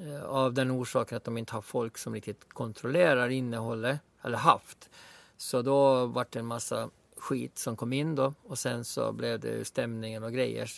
Eh, 0.00 0.24
av 0.24 0.54
den 0.54 0.70
orsaken 0.70 1.16
att 1.16 1.24
de 1.24 1.38
inte 1.38 1.52
har 1.52 1.62
folk 1.62 1.98
som 1.98 2.14
riktigt 2.14 2.52
kontrollerar 2.52 3.28
innehållet, 3.28 4.00
eller 4.22 4.38
haft. 4.38 4.90
Så 5.36 5.62
då 5.62 6.06
vart 6.06 6.30
det 6.30 6.38
en 6.38 6.46
massa 6.46 6.90
skit 7.16 7.58
som 7.58 7.76
kom 7.76 7.92
in 7.92 8.14
då 8.14 8.34
och 8.42 8.58
sen 8.58 8.84
så 8.84 9.12
blev 9.12 9.40
det 9.40 9.66
stämningen 9.66 10.24
och 10.24 10.32
grejer. 10.32 10.70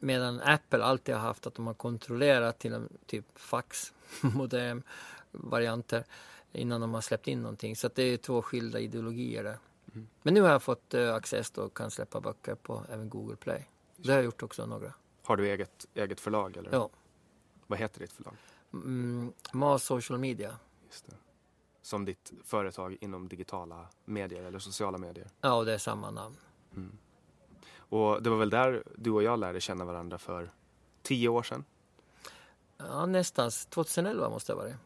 Medan 0.00 0.40
Apple 0.40 0.84
alltid 0.84 1.14
har 1.14 1.22
haft 1.22 1.46
att 1.46 1.54
de 1.54 1.66
har 1.66 1.74
kontrollerat 1.74 2.58
till 2.58 2.72
en 2.72 2.88
typ 3.06 3.24
faxmodem 3.38 4.82
varianter 5.30 6.04
innan 6.52 6.80
de 6.80 6.94
har 6.94 7.00
släppt 7.00 7.28
in 7.28 7.42
någonting. 7.42 7.76
Så 7.76 7.86
att 7.86 7.94
det 7.94 8.02
är 8.02 8.16
två 8.16 8.42
skilda 8.42 8.78
ideologier 8.78 9.44
där. 9.44 9.58
Men 10.22 10.34
nu 10.34 10.40
har 10.40 10.50
jag 10.50 10.62
fått 10.62 10.94
eh, 10.94 11.14
access 11.14 11.50
och 11.50 11.76
kan 11.76 11.90
släppa 11.90 12.20
böcker 12.20 12.54
på 12.54 12.84
även 12.88 13.08
Google 13.08 13.36
Play. 13.36 13.68
Det 13.96 14.08
har 14.08 14.16
jag 14.16 14.24
gjort 14.24 14.42
också 14.42 14.66
några. 14.66 14.94
Har 15.22 15.36
du 15.36 15.48
eget, 15.48 15.86
eget 15.94 16.20
förlag? 16.20 16.56
Eller? 16.56 16.72
Ja. 16.72 16.90
Vad 17.66 17.78
heter 17.78 18.00
ditt 18.00 18.12
förlag? 18.12 18.34
Mm, 18.72 19.32
Mas 19.52 19.84
Social 19.84 20.18
Media. 20.18 20.56
Just 20.86 21.06
det. 21.06 21.16
Som 21.82 22.04
ditt 22.04 22.32
företag 22.44 22.96
inom 23.00 23.28
digitala 23.28 23.86
medier 24.04 24.42
eller 24.42 24.58
sociala 24.58 24.98
medier. 24.98 25.30
Ja, 25.40 25.54
och 25.54 25.64
det 25.64 25.74
är 25.74 25.78
samma 25.78 26.10
namn. 26.10 26.36
Och 27.76 28.22
det 28.22 28.30
var 28.30 28.36
väl 28.36 28.50
där 28.50 28.82
du 28.96 29.10
och 29.10 29.22
jag 29.22 29.38
lärde 29.38 29.60
känna 29.60 29.84
varandra 29.84 30.18
för 30.18 30.52
tio 31.02 31.28
år 31.28 31.42
sedan. 31.42 31.64
Ja, 32.76 33.06
nästan. 33.06 33.50
2011 33.50 34.28
måste 34.28 34.52
det 34.52 34.56
ha 34.56 34.62
varit. 34.62 34.76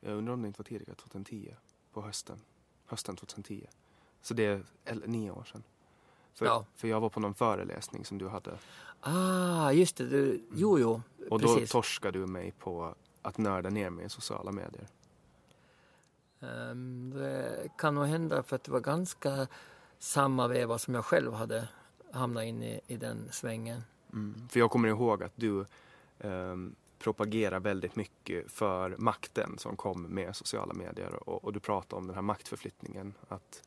Jag 0.00 0.16
undrar 0.16 0.34
om 0.34 0.42
det 0.42 0.46
inte 0.46 0.60
var 0.60 0.64
tidigare, 0.64 0.94
2010. 0.94 1.54
På 1.92 2.02
hösten. 2.02 2.40
Hösten 2.86 3.16
2010. 3.16 3.66
Så 4.24 4.34
det 4.34 4.44
är 4.84 5.00
nio 5.06 5.30
år 5.30 5.44
sedan. 5.44 5.62
För, 6.34 6.46
Ja. 6.46 6.64
för 6.76 6.88
jag 6.88 7.00
var 7.00 7.08
på 7.08 7.20
någon 7.20 7.34
föreläsning 7.34 8.04
som 8.04 8.18
du 8.18 8.28
hade. 8.28 8.58
Ah, 9.00 9.70
just 9.72 9.96
det. 9.96 10.06
Du, 10.06 10.44
jo, 10.54 10.78
jo. 10.78 11.02
Och 11.30 11.40
då 11.40 11.54
precis. 11.54 11.70
torskade 11.70 12.18
du 12.18 12.26
mig 12.26 12.52
på 12.58 12.94
att 13.22 13.38
nörda 13.38 13.70
ner 13.70 13.90
mig 13.90 14.04
i 14.04 14.08
sociala 14.08 14.52
medier. 14.52 14.86
Ehm, 16.40 17.12
det 17.14 17.68
kan 17.78 17.94
nog 17.94 18.04
hända 18.06 18.42
för 18.42 18.56
att 18.56 18.64
det 18.64 18.72
var 18.72 18.80
ganska 18.80 19.46
samma 19.98 20.48
veva 20.48 20.78
som 20.78 20.94
jag 20.94 21.04
själv 21.04 21.32
hade 21.32 21.68
hamnat 22.12 22.44
in 22.44 22.62
i, 22.62 22.80
i 22.86 22.96
den 22.96 23.28
svängen. 23.30 23.82
Mm. 24.12 24.48
För 24.48 24.60
jag 24.60 24.70
kommer 24.70 24.88
ihåg 24.88 25.22
att 25.22 25.32
du 25.36 25.64
ehm, 26.18 26.74
propagerar 26.98 27.60
väldigt 27.60 27.96
mycket 27.96 28.52
för 28.52 28.96
makten 28.98 29.58
som 29.58 29.76
kom 29.76 30.02
med 30.02 30.36
sociala 30.36 30.74
medier 30.74 31.28
och, 31.28 31.44
och 31.44 31.52
du 31.52 31.60
pratade 31.60 32.00
om 32.00 32.06
den 32.06 32.14
här 32.14 32.22
maktförflyttningen. 32.22 33.14
Att 33.28 33.62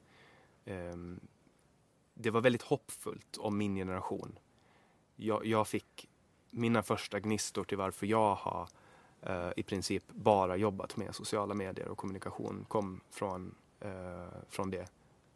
det 2.14 2.32
var 2.32 2.42
väldigt 2.42 2.62
hoppfullt 2.62 3.38
om 3.38 3.58
min 3.58 3.76
generation. 3.76 4.40
Jag, 5.16 5.46
jag 5.46 5.68
fick 5.68 6.10
mina 6.50 6.84
första 6.84 7.20
gnistor 7.20 7.64
till 7.64 7.78
varför 7.78 8.06
jag 8.08 8.36
har 8.36 8.70
eh, 9.22 9.52
i 9.58 9.64
princip 9.64 10.04
bara 10.08 10.56
jobbat 10.58 10.98
med 10.98 11.16
sociala 11.16 11.54
medier 11.54 11.88
och 11.88 11.98
kommunikation 11.98 12.66
kom 12.68 13.02
från, 13.10 13.56
eh, 13.80 14.28
från 14.50 14.72
det. 14.72 14.92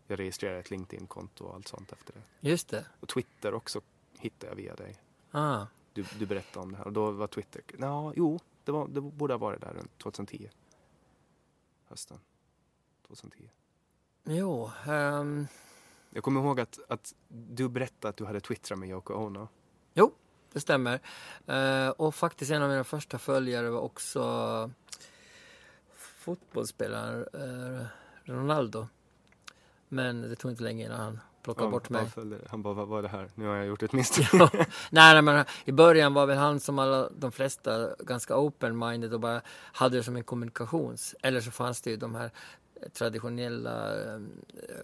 Jag 0.08 0.20
registrerade 0.20 0.60
ett 0.60 0.72
LinkedIn-konto 0.72 1.46
och 1.46 1.56
allt 1.56 1.68
sånt 1.68 1.92
efter 1.92 2.14
det. 2.14 2.50
Just 2.50 2.70
det. 2.70 2.86
Och 3.00 3.08
Twitter 3.10 3.54
också 3.54 3.82
hittade 4.20 4.52
jag 4.52 4.56
via 4.56 4.76
dig. 4.76 4.96
Ah, 5.32 5.66
Du, 5.94 6.06
du 6.20 6.26
berättade 6.26 6.64
om 6.66 6.72
det 6.72 6.78
här 6.78 6.86
och 6.88 6.94
då 6.94 7.12
var 7.12 7.28
Twitter, 7.28 7.62
ja, 7.80 8.14
jo, 8.16 8.40
det, 8.64 8.72
var, 8.72 8.88
det 8.88 9.02
borde 9.02 9.34
ha 9.34 9.38
varit 9.38 9.62
där 9.62 9.74
runt 9.74 9.98
2010. 9.98 10.50
Hösten 11.86 12.20
2010. 13.08 13.50
Jo. 14.24 14.72
ehm, 14.88 15.47
Jag 16.09 16.24
kommer 16.24 16.41
ihåg 16.41 16.59
att, 16.59 16.80
att 16.89 17.13
du 17.28 17.69
berättade 17.69 18.09
att 18.09 18.17
du 18.17 18.26
hade 18.26 18.39
twittrat 18.39 18.80
med 18.80 18.89
Yoko 18.89 19.13
Ono. 19.13 19.47
jo, 19.93 20.11
det 20.53 20.59
stämmer. 20.59 20.99
Eh, 21.47 21.89
och 21.89 22.15
faktiskt 22.15 22.51
en 22.51 22.61
av 22.61 22.69
mina 22.69 22.84
första 22.84 23.17
följare 23.19 23.69
var 23.69 23.80
också 23.80 24.72
fotbollsspelaren 25.95 27.26
eh, 27.34 27.86
Ronaldo. 28.24 28.88
Men 29.88 30.22
det 30.22 30.36
tog 30.36 30.51
inte 30.51 30.63
länge 30.63 30.86
innan 30.86 30.99
han 30.99 31.19
plockade 31.43 31.69
bort 31.69 31.89
mig. 31.89 32.01
Han, 32.01 32.11
följde, 32.11 32.39
han 32.49 32.61
bara, 32.63 32.74
vad 32.74 32.88
var 32.88 33.01
det 33.01 33.07
här? 33.07 33.30
Nu 33.36 33.47
har 33.47 33.55
jag 33.55 33.65
gjort 33.65 33.84
ett 33.84 33.93
misstag. 33.93 34.26
Ja. 34.34 34.65
nej, 34.89 35.22
men 35.22 35.45
i 35.65 35.72
början 35.72 36.13
var 36.13 36.26
väl 36.26 36.38
han 36.38 36.59
som 36.59 36.80
alla 36.80 37.09
de 37.09 37.32
flesta 37.32 37.95
ganska 37.99 38.36
open-minded 38.36 39.13
och 39.13 39.19
bara 39.19 39.41
hade 39.74 39.97
det 39.97 40.03
som 40.03 40.15
en 40.15 40.24
kommunikations... 40.24 41.15
Eller 41.22 41.41
så 41.41 41.51
fanns 41.51 41.82
det 41.82 41.89
ju 41.89 41.97
de 41.97 42.15
här 42.15 42.32
traditionella 42.94 44.04
eh, 44.14 44.20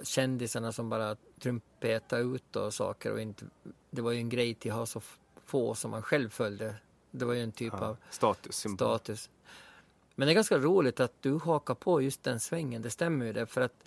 kändisarna 0.04 0.72
som 0.72 0.89
bara 0.89 1.16
trumpetade 1.39 2.22
ut 2.22 2.56
och 2.56 2.74
saker 2.74 3.12
och 3.12 3.22
inte... 3.22 3.45
Det 3.89 4.02
var 4.02 4.12
ju 4.12 4.18
en 4.18 4.30
grej 4.30 4.54
till 4.54 4.72
att 4.72 4.78
ha 4.78 4.86
så 4.86 5.02
få 5.45 5.76
som 5.76 5.91
man 5.91 6.02
själv 6.02 6.30
följde. 6.30 6.76
Det 7.12 7.26
var 7.26 7.34
ju 7.34 7.43
en 7.43 7.52
typ 7.52 7.74
Ja, 7.78 7.86
av 7.86 7.98
statussymbol. 8.10 8.78
status. 8.78 9.30
Men 10.16 10.26
det 10.28 10.32
är 10.32 10.36
ganska 10.36 10.58
roligt 10.58 11.00
att 11.00 11.14
du 11.22 11.34
hakar 11.38 11.76
på 11.76 12.02
just 12.02 12.24
den 12.24 12.39
svängen. 12.39 12.82
Det 12.82 12.89
stämmer 12.89 13.26
ju 13.26 13.34
det. 13.34 13.45
För 13.45 13.62
att 13.62 13.84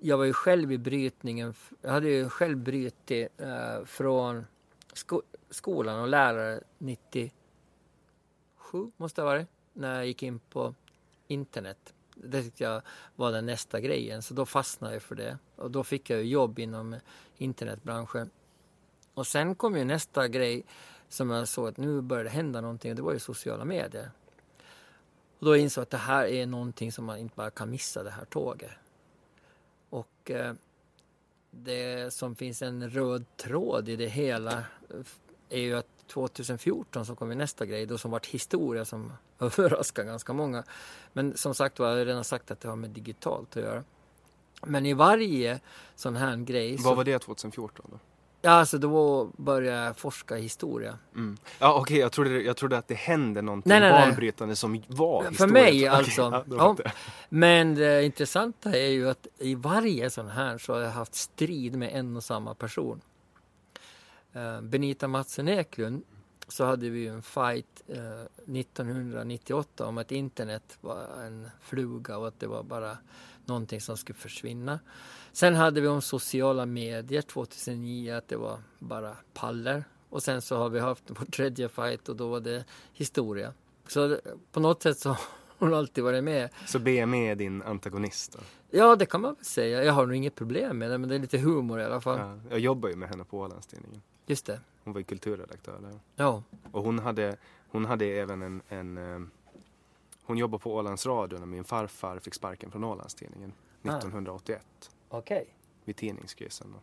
jag 0.00 0.18
var 0.18 0.24
ju 0.24 0.32
själv 0.32 0.72
i 0.72 0.78
brytningen. 0.78 1.54
Jag 1.80 1.90
hade 1.90 2.08
ju 2.08 2.28
själv 2.28 2.58
brutit 2.58 3.40
eh, 3.40 3.84
från 3.84 4.46
sko 4.92 5.22
skolan 5.50 6.00
och 6.00 6.08
lärare 6.08 6.60
97 6.78 7.30
måste 8.96 9.20
det 9.20 9.24
ha 9.26 9.32
varit. 9.34 9.48
När 9.72 9.94
jag 9.96 10.06
gick 10.06 10.22
in 10.22 10.38
på 10.38 10.74
internet. 11.28 11.93
Det 12.14 12.42
tyckte 12.42 12.64
jag 12.64 12.82
var 13.16 13.32
den 13.32 13.46
nästa 13.46 13.80
grejen. 13.80 14.22
Så 14.22 14.34
då 14.34 14.46
fastnade 14.46 14.94
jag 14.94 15.02
för 15.02 15.14
det. 15.14 15.38
Och 15.56 15.70
då 15.70 15.84
fick 15.84 16.10
jag 16.10 16.24
jobb 16.24 16.58
inom 16.58 16.96
internetbranschen. 17.36 18.30
Och 19.14 19.26
sen 19.26 19.54
kom 19.54 19.76
ju 19.76 19.84
nästa 19.84 20.28
grej 20.28 20.64
som 21.08 21.30
jag 21.30 21.48
såg 21.48 21.68
att 21.68 21.76
nu 21.76 22.00
började 22.00 22.28
det 22.28 22.34
hända 22.34 22.60
någonting 22.60 22.90
och 22.90 22.96
det 22.96 23.02
var 23.02 23.12
ju 23.12 23.18
sociala 23.18 23.64
medier. 23.64 24.10
Och 25.38 25.46
då 25.46 25.56
insåg 25.56 25.82
jag 25.82 25.84
att 25.84 25.90
det 25.90 25.96
här 25.96 26.26
är 26.26 26.46
någonting 26.46 26.92
som 26.92 27.04
man 27.04 27.18
inte 27.18 27.36
bara 27.36 27.50
kan 27.50 27.70
missa 27.70 28.02
det 28.02 28.10
här 28.10 28.24
tåget. 28.24 28.70
Och 29.90 30.30
eh, 30.30 30.54
det 31.50 32.14
som 32.14 32.36
finns 32.36 32.62
en 32.62 32.90
röd 32.90 33.24
tråd 33.36 33.88
i 33.88 33.96
det 33.96 34.06
hela 34.06 34.52
eh, 34.58 35.04
är 35.48 35.60
ju 35.60 35.74
att 35.74 36.06
2014 36.06 37.06
så 37.06 37.14
kommer 37.14 37.34
nästa 37.34 37.66
grej 37.66 37.86
då 37.86 37.98
som 37.98 38.10
vart 38.10 38.26
historia 38.26 38.84
som 38.84 39.12
överraskar 39.44 40.04
ganska 40.04 40.32
många. 40.32 40.64
Men 41.12 41.36
som 41.36 41.54
sagt 41.54 41.78
var, 41.78 41.88
jag 41.88 41.96
har 41.98 42.04
redan 42.04 42.24
sagt 42.24 42.50
att 42.50 42.60
det 42.60 42.68
har 42.68 42.76
med 42.76 42.90
digitalt 42.90 43.56
att 43.56 43.62
göra. 43.62 43.84
Men 44.66 44.86
i 44.86 44.92
varje 44.92 45.60
sån 45.94 46.16
här 46.16 46.36
grej 46.36 46.76
Vad 46.76 46.96
var 46.96 47.04
det 47.04 47.18
2014 47.18 47.86
då? 47.90 47.98
Ja, 48.42 48.50
alltså 48.50 48.78
då 48.78 49.24
började 49.36 49.84
jag 49.84 49.96
forska 49.96 50.36
historia. 50.36 50.98
Mm. 51.14 51.36
Ja, 51.58 51.74
okej, 51.80 51.98
jag, 51.98 52.12
trodde, 52.12 52.42
jag 52.42 52.56
trodde 52.56 52.78
att 52.78 52.88
det 52.88 52.94
hände 52.94 53.42
någonting 53.42 53.70
Nej, 53.70 53.80
nej, 53.80 53.92
nej. 53.92 54.06
banbrytande 54.08 54.56
som 54.56 54.82
var 54.86 55.22
För 55.22 55.30
historia. 55.30 55.52
mig 55.52 55.86
alltså. 55.86 56.44
ja, 56.50 56.76
ja. 56.84 56.90
Men 57.28 57.74
det 57.74 58.04
intressanta 58.04 58.70
är 58.70 58.88
ju 58.88 59.08
att 59.08 59.26
i 59.38 59.54
varje 59.54 60.10
sån 60.10 60.28
här 60.28 60.58
så 60.58 60.72
har 60.72 60.80
jag 60.80 60.90
haft 60.90 61.14
strid 61.14 61.76
med 61.76 61.90
en 61.92 62.16
och 62.16 62.24
samma 62.24 62.54
person. 62.54 63.00
Eh, 64.32 64.60
Benita 64.60 65.08
Mattsson 65.08 65.48
Eklund 65.48 66.02
så 66.48 66.64
hade 66.64 66.90
vi 66.90 67.06
en 67.06 67.22
fight 67.22 67.82
eh, 67.88 68.22
1998 68.56 69.86
om 69.86 69.98
att 69.98 70.12
internet 70.12 70.78
var 70.80 71.06
en 71.26 71.48
fluga 71.60 72.18
och 72.18 72.28
att 72.28 72.40
det 72.40 72.46
var 72.46 72.62
bara 72.62 72.98
någonting 73.44 73.80
som 73.80 73.96
skulle 73.96 74.18
försvinna. 74.18 74.80
Sen 75.32 75.54
hade 75.54 75.80
vi 75.80 75.88
om 75.88 76.02
sociala 76.02 76.66
medier 76.66 77.22
2009 77.22 78.12
att 78.12 78.28
det 78.28 78.36
var 78.36 78.58
bara 78.78 79.16
paller. 79.34 79.84
Och 80.08 80.22
sen 80.22 80.42
så 80.42 80.56
har 80.56 80.68
vi 80.68 80.80
haft 80.80 81.04
vår 81.06 81.24
tredje 81.24 81.68
fight 81.68 82.08
och 82.08 82.16
då 82.16 82.28
var 82.28 82.40
det 82.40 82.64
historia. 82.92 83.52
Så 83.88 84.18
på 84.52 84.60
något 84.60 84.82
sätt 84.82 84.98
så 84.98 85.08
har 85.08 85.18
hon 85.58 85.74
alltid 85.74 86.04
varit 86.04 86.24
med. 86.24 86.50
Så 86.66 86.78
BME 86.78 87.30
är 87.30 87.34
din 87.34 87.62
antagonist 87.62 88.32
då? 88.32 88.38
Ja, 88.70 88.96
det 88.96 89.06
kan 89.06 89.20
man 89.20 89.34
väl 89.34 89.44
säga. 89.44 89.84
Jag 89.84 89.92
har 89.92 90.06
nog 90.06 90.16
inget 90.16 90.34
problem 90.34 90.78
med 90.78 90.90
det, 90.90 90.98
men 90.98 91.08
det 91.08 91.14
är 91.14 91.18
lite 91.18 91.38
humor 91.38 91.80
i 91.80 91.84
alla 91.84 92.00
fall. 92.00 92.18
Ja, 92.18 92.38
jag 92.50 92.58
jobbar 92.58 92.88
ju 92.88 92.96
med 92.96 93.08
henne 93.08 93.24
på 93.24 93.38
Ålandstidningen. 93.38 94.02
Just 94.26 94.46
det. 94.46 94.60
Hon 94.84 94.92
var 94.92 95.00
ju 95.00 95.04
kulturredaktör 95.04 95.78
där. 95.80 96.00
Ja, 96.16 96.42
Och 96.72 96.82
hon 96.84 96.98
hade, 96.98 97.36
hon 97.68 97.84
hade 97.84 98.04
även 98.06 98.42
en, 98.42 98.62
en 98.68 98.98
eh, 98.98 99.20
hon 100.22 100.38
jobbade 100.38 100.62
på 100.62 100.74
Ålands 100.74 101.06
Radio 101.06 101.38
när 101.38 101.46
min 101.46 101.64
farfar 101.64 102.18
fick 102.18 102.34
sparken 102.34 102.70
från 102.70 102.84
Ålandstidningen 102.84 103.52
Ah. 103.86 103.98
1981 103.98 104.90
okej. 105.08 105.46
vid 105.84 105.96
tidningskrisen. 105.96 106.72
Då. 106.72 106.78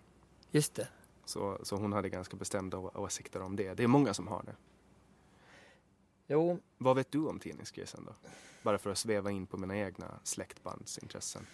Just 0.52 0.76
det. 0.76 0.88
Så, 1.26 1.60
så 1.64 1.76
hon 1.76 1.94
hade 1.94 2.10
ganska 2.10 2.38
bestämda 2.38 2.78
åsikter 2.78 3.42
om 3.42 3.56
det. 3.56 3.74
Det 3.74 3.84
är 3.84 3.88
många 3.88 4.14
som 4.14 4.28
har 4.28 4.44
det. 4.44 4.56
Jo, 6.28 6.60
Vad 6.78 6.96
vet 6.96 7.12
du 7.12 7.26
om 7.28 7.40
tidningskrisen 7.40 8.06
då? 8.06 8.14
Bara 8.64 8.78
för 8.78 8.90
att 8.90 8.98
sväva 8.98 9.32
in 9.32 9.46
på 9.48 9.58
mina 9.58 9.78
egna 9.78 10.20
släktbandsintressen. 10.24 11.48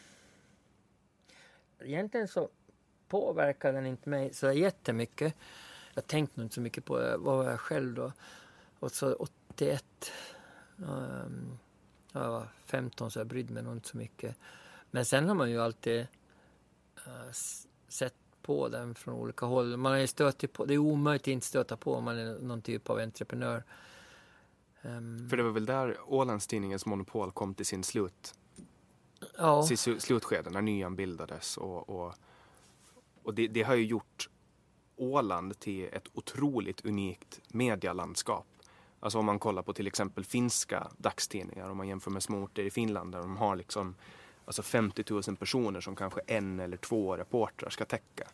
egentligen 1.80 2.28
så 2.28 2.50
påverkar 3.08 3.74
den 3.74 3.86
inte 3.86 4.10
mig 4.10 4.34
så 4.34 4.52
jättemycket. 4.52 5.36
Jag 5.98 6.08
tänkte 6.08 6.40
nog 6.40 6.46
inte 6.46 6.56
så 6.56 6.62
mycket 6.62 6.86
på 6.86 6.98
det. 7.00 7.18
Vad 7.18 7.38
var 7.38 7.52
jag 7.52 7.60
själv 7.60 7.94
då? 7.94 8.12
Och 8.80 8.92
så 8.92 9.14
81. 9.16 10.12
Um, 10.78 11.58
jag 12.12 12.32
var 12.32 12.48
15 12.66 13.12
så 13.12 13.20
jag 13.20 13.28
brydde 13.28 13.54
mig 13.54 13.64
nog 13.64 13.74
inte 13.74 13.88
så 13.90 13.98
mycket. 13.98 14.36
Men 14.92 15.06
sen 15.06 15.28
har 15.28 15.36
man 15.36 15.50
ju 15.52 15.62
alltid 15.62 16.00
eh, 17.06 17.28
s- 17.30 17.68
sett 17.88 18.14
på 18.42 18.68
den 18.70 18.96
från 18.96 19.14
olika 19.16 19.46
håll. 19.46 19.78
Man 19.78 19.92
har 19.92 20.00
ju 20.00 20.08
stött 20.08 20.54
på, 20.54 20.66
det 20.66 20.74
är 20.74 20.78
omöjligt 20.78 21.22
att 21.24 21.28
inte 21.28 21.46
stöta 21.48 21.78
på 21.78 21.94
om 21.96 22.04
man 22.04 22.18
är 22.18 22.40
någon 22.40 22.62
typ 22.62 22.90
av 22.90 22.98
entreprenör. 23.00 23.64
Ehm, 24.82 25.30
För 25.30 25.38
det 25.38 25.44
var 25.44 25.52
väl 25.52 25.66
där 25.66 25.98
Ålandstidningens 26.08 26.86
monopol 26.86 27.32
kom 27.32 27.54
till 27.56 27.66
sin 27.66 27.84
slut, 27.84 28.34
ja, 29.38 29.64
sitt 29.64 29.80
slu- 29.80 30.00
slutskede 30.00 30.50
när 30.50 30.62
Nyan 30.62 30.96
bildades. 30.96 31.58
Och, 31.58 31.90
och, 31.90 32.14
och 33.24 33.34
det, 33.34 33.48
det 33.48 33.64
har 33.64 33.76
ju 33.76 33.86
gjort 33.86 34.30
Åland 34.98 35.60
till 35.60 35.90
ett 35.92 36.08
otroligt 36.14 36.86
unikt 36.86 37.42
medialandskap. 37.48 38.46
Alltså 39.00 39.20
om 39.20 39.26
man 39.26 39.40
kollar 39.40 39.62
på 39.62 39.74
till 39.74 39.88
exempel 39.88 40.26
finska 40.26 40.92
dagstidningar, 40.98 41.70
om 41.70 41.78
man 41.78 41.88
jämför 41.88 42.12
med 42.12 42.24
små 42.24 42.38
orter 42.38 42.64
i 42.64 42.70
Finland 42.70 43.12
där 43.12 43.20
de 43.20 43.38
har 43.38 43.56
liksom 43.56 43.96
alltså 44.46 44.62
50 44.62 45.04
000 45.10 45.24
personer 45.24 45.82
som 45.82 45.96
kanske 45.96 46.22
en 46.28 46.60
eller 46.60 46.78
två 46.78 47.18
reportrar 47.18 47.70
ska 47.70 47.86
täcka. 47.86 48.28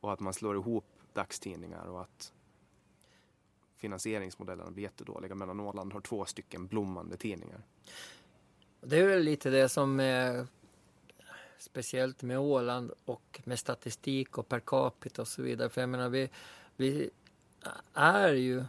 Och 0.00 0.12
att 0.12 0.20
man 0.20 0.34
slår 0.34 0.56
ihop 0.56 0.84
dagstidningar 1.12 1.86
och 1.86 2.00
att 2.00 2.32
finansieringsmodellerna 3.76 4.70
blir 4.70 4.84
jättedåliga 4.84 5.34
medan 5.34 5.60
Åland 5.60 5.92
har 5.92 6.00
två 6.00 6.24
stycken 6.24 6.66
blommande 6.66 7.16
tidningar. 7.16 7.62
Det 8.80 8.98
är 8.98 9.06
väl 9.06 9.22
lite 9.22 9.50
det 9.50 9.68
som 9.68 10.00
eh, 10.00 10.44
speciellt 11.64 12.22
med 12.22 12.38
Åland 12.38 12.92
och 13.04 13.40
med 13.44 13.58
statistik 13.58 14.38
och 14.38 14.48
per 14.48 14.60
capita 14.60 15.22
och 15.22 15.28
så 15.28 15.42
vidare. 15.42 15.68
För 15.68 15.80
jag 15.80 15.88
menar, 15.88 16.08
vi, 16.08 16.30
vi 16.76 17.10
är 17.94 18.32
ju 18.32 18.64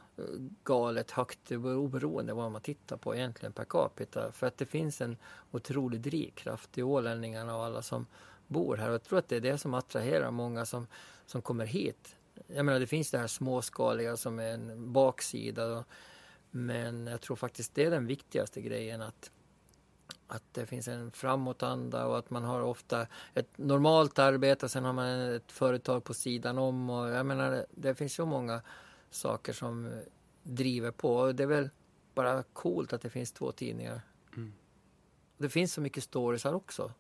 galet 0.64 1.12
högt 1.12 1.52
oberoende 1.52 2.34
vad 2.34 2.52
man 2.52 2.62
tittar 2.62 2.98
på 2.98 3.16
egentligen 3.16 3.54
per 3.54 3.66
capita. 3.66 4.32
För 4.32 4.48
att 4.48 4.58
det 4.58 4.66
finns 4.66 5.02
en 5.02 5.18
otrolig 5.52 6.02
drivkraft 6.02 6.78
i 6.78 6.84
ålänningarna 6.84 7.58
och 7.58 7.64
alla 7.64 7.82
som 7.82 8.06
bor 8.48 8.78
här. 8.78 8.88
Och 8.88 8.94
jag 8.94 9.04
tror 9.04 9.20
att 9.20 9.30
det 9.30 9.36
är 9.36 9.42
det 9.42 9.58
som 9.58 9.74
attraherar 9.74 10.32
många 10.32 10.66
som, 10.66 10.88
som 11.26 11.42
kommer 11.42 11.66
hit. 11.66 12.16
Jag 12.48 12.66
menar, 12.66 12.80
det 12.80 12.88
finns 12.88 13.12
det 13.12 13.18
här 13.18 13.28
småskaliga 13.28 14.18
som 14.18 14.40
är 14.40 14.54
en 14.54 14.94
baksida. 14.94 15.68
Då. 15.68 15.84
Men 16.52 17.08
jag 17.08 17.22
tror 17.22 17.36
faktiskt 17.36 17.76
det 17.76 17.84
är 17.84 17.92
den 17.92 18.08
viktigaste 18.08 18.62
grejen 18.62 19.02
att 19.02 19.32
att 20.28 20.44
det 20.52 20.66
finns 20.66 20.88
en 20.88 21.12
framåtanda 21.12 22.06
och 22.08 22.18
att 22.18 22.30
man 22.30 22.44
har 22.44 22.62
ofta 22.62 23.08
ett 23.34 23.58
normalt 23.58 24.20
arbete 24.20 24.66
och 24.66 24.72
sen 24.72 24.86
har 24.86 24.94
man 24.94 25.08
ett 25.10 25.52
företag 25.52 26.04
på 26.04 26.14
sidan 26.14 26.58
om. 26.58 26.90
Och 26.90 27.10
jag 27.10 27.26
menar, 27.26 27.66
det 27.72 27.96
finns 27.96 28.14
så 28.14 28.26
många 28.26 28.62
saker 29.10 29.54
som 29.54 30.02
driver 30.44 30.92
på. 30.92 31.16
Och 31.16 31.36
det 31.36 31.44
är 31.44 31.48
väl 31.48 31.70
bara 32.14 32.44
coolt 32.44 32.94
att 32.94 33.02
det 33.02 33.10
finns 33.10 33.32
två 33.32 33.52
tidningar. 33.52 34.02
Det 35.38 35.50
finns 35.50 35.74
så 35.74 35.82
mycket 35.82 36.04
stories 36.04 36.44
här 36.44 36.56
också. 36.56 36.92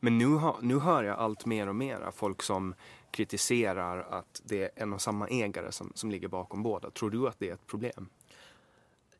Men 0.00 0.18
nu, 0.18 0.26
har, 0.26 0.56
nu 0.60 0.78
hör 0.78 1.02
jag 1.02 1.18
allt 1.18 1.46
mer 1.46 1.68
och 1.68 1.76
mer 1.76 2.00
av 2.00 2.12
folk 2.12 2.42
som 2.42 2.74
kritiserar 3.10 4.18
att 4.18 4.42
det 4.44 4.62
är 4.62 4.70
en 4.74 4.92
och 4.92 5.02
samma 5.02 5.28
ägare 5.28 5.72
som, 5.72 5.92
som 5.94 6.10
ligger 6.10 6.28
bakom 6.28 6.62
båda. 6.62 6.90
Tror 6.90 7.10
du 7.10 7.28
att 7.28 7.38
det 7.38 7.48
är 7.48 7.54
ett 7.54 7.66
problem? 7.66 8.08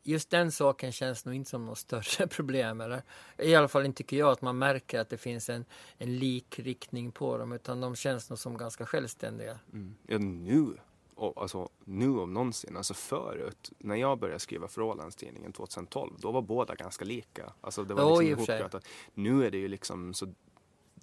Just 0.07 0.29
den 0.29 0.51
saken 0.51 0.91
känns 0.91 1.25
nog 1.25 1.35
inte 1.35 1.49
som 1.49 1.65
något 1.65 1.77
större 1.77 2.27
problem. 2.37 2.81
Eller? 2.81 3.01
I 3.37 3.55
alla 3.55 3.67
fall 3.67 3.85
inte 3.85 3.97
tycker 3.97 4.17
jag 4.17 4.29
att 4.29 4.41
man 4.41 4.57
märker 4.57 4.99
att 4.99 5.09
det 5.09 5.17
finns 5.17 5.49
en, 5.49 5.65
en 5.97 6.17
likriktning 6.17 7.11
på 7.11 7.37
dem. 7.37 7.51
Utan 7.51 7.81
de 7.81 7.95
känns 7.95 8.29
nog 8.29 8.39
som 8.39 8.57
ganska 8.57 8.85
självständiga. 8.85 9.59
Ja, 10.07 10.17
nu, 10.17 10.77
och, 11.15 11.41
alltså, 11.41 11.69
nu 11.85 12.09
om 12.09 12.33
någonsin. 12.33 12.77
Alltså 12.77 12.93
förut, 12.93 13.71
när 13.77 13.95
jag 13.95 14.19
började 14.19 14.39
skriva 14.39 14.67
för 14.67 14.81
Ålandstidningen 14.81 15.53
2012, 15.53 16.13
då 16.19 16.31
var 16.31 16.41
båda 16.41 16.75
ganska 16.75 17.05
lika. 17.05 17.53
Alltså 17.61 17.83
det 17.83 17.93
var 17.93 18.21
i 18.21 18.29
liksom 18.29 18.53
ihoppratat. 18.53 18.87
Nu 19.13 19.45
är 19.45 19.51
det 19.51 19.57
ju 19.57 19.67
liksom 19.67 20.13
så, 20.13 20.33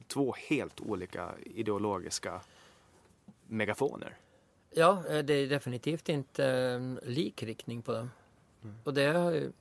två 0.06 0.34
helt 0.48 0.80
olika 0.80 1.30
ideologiska 1.40 2.40
megafoner. 3.46 4.16
Ja, 4.70 5.04
eh, 5.08 5.18
det 5.18 5.34
är 5.34 5.46
definitivt 5.46 6.08
inte 6.08 6.46
en 6.46 7.00
likriktning 7.02 7.82
på 7.82 7.92
dem. 7.92 8.10
Och 8.84 8.94
det 8.94 9.06
har 9.06 9.32
ju... 9.32 9.52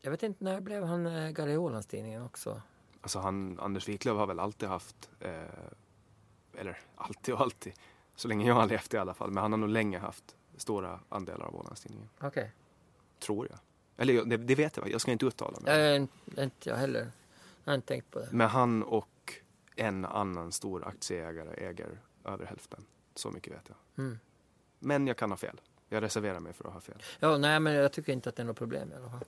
Jag 0.00 0.10
vet 0.10 0.22
inte, 0.22 0.44
när 0.44 0.60
blev 0.60 0.84
han 0.84 1.06
ägare 1.06 1.52
i 1.52 1.56
Ålandstidningen 1.56 2.22
också? 2.22 2.62
Alltså 3.00 3.18
han, 3.18 3.60
Anders 3.60 3.88
Wiklöf 3.88 4.16
har 4.16 4.26
väl 4.26 4.40
alltid 4.40 4.68
haft, 4.68 5.10
eh, 5.20 5.42
eller 6.54 6.80
alltid 6.96 7.34
och 7.34 7.40
alltid, 7.40 7.72
så 8.16 8.28
länge 8.28 8.46
jag 8.46 8.54
har 8.54 8.66
levt 8.66 8.94
i 8.94 8.98
alla 8.98 9.14
fall, 9.14 9.30
men 9.30 9.42
han 9.42 9.52
har 9.52 9.58
nog 9.58 9.68
länge 9.68 9.98
haft 9.98 10.36
stora 10.56 11.00
andelar 11.08 11.46
av 11.46 11.56
Ålandstidningen. 11.56 12.08
Okej. 12.20 12.52
Tror 13.18 13.48
jag. 13.50 13.58
Eller 13.96 14.24
det, 14.24 14.36
det 14.36 14.54
vet 14.54 14.76
jag, 14.76 14.90
jag 14.90 15.00
ska 15.00 15.12
inte 15.12 15.26
uttala 15.26 15.60
mig. 15.60 15.62
Okay. 15.62 15.96
Inte 15.96 16.42
inte 16.42 16.68
jag 16.68 16.76
heller. 16.76 17.10
Jag 17.64 17.70
har 17.70 17.74
inte 17.74 17.88
tänkt 17.88 18.10
på 18.10 18.18
det. 18.18 18.28
Men 18.30 18.48
han 18.48 18.82
och 18.82 19.34
en 19.76 20.04
annan 20.04 20.52
stor 20.52 20.84
aktieägare 20.84 21.66
äger 21.68 22.00
över 22.24 22.46
hälften. 22.46 22.84
Så 23.14 23.30
mycket 23.30 23.52
vet 23.52 23.68
jag. 23.68 24.04
Mm. 24.04 24.18
Men 24.78 25.06
jag 25.06 25.16
kan 25.16 25.30
ha 25.30 25.36
fel. 25.36 25.60
Jag 25.88 26.02
reserverar 26.02 26.40
mig 26.40 26.52
för 26.52 26.66
att 26.66 26.72
ha 26.74 26.80
fel. 26.80 27.02
Ja, 27.20 27.38
nej, 27.38 27.60
men 27.60 27.74
jag 27.74 27.92
tycker 27.92 28.12
inte 28.12 28.28
att 28.28 28.36
det 28.36 28.42
är 28.42 28.46
något 28.46 28.56
problem 28.58 28.92
i 28.92 28.94
alla 28.94 29.10
fall. 29.10 29.24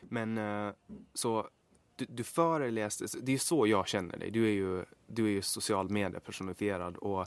Men 0.00 0.38
eh, 0.38 0.72
så 1.14 1.48
du, 1.96 2.06
du 2.08 2.24
föreläste, 2.24 3.06
det 3.22 3.30
är 3.30 3.32
ju 3.32 3.38
så 3.38 3.66
jag 3.66 3.88
känner 3.88 4.16
dig. 4.18 4.30
Du 4.30 4.44
är 4.46 4.52
ju, 4.52 4.84
du 5.06 5.24
är 5.24 5.30
ju 5.30 5.42
social 5.42 5.88
media 5.90 6.20
personifierad 6.20 6.96
och 6.96 7.26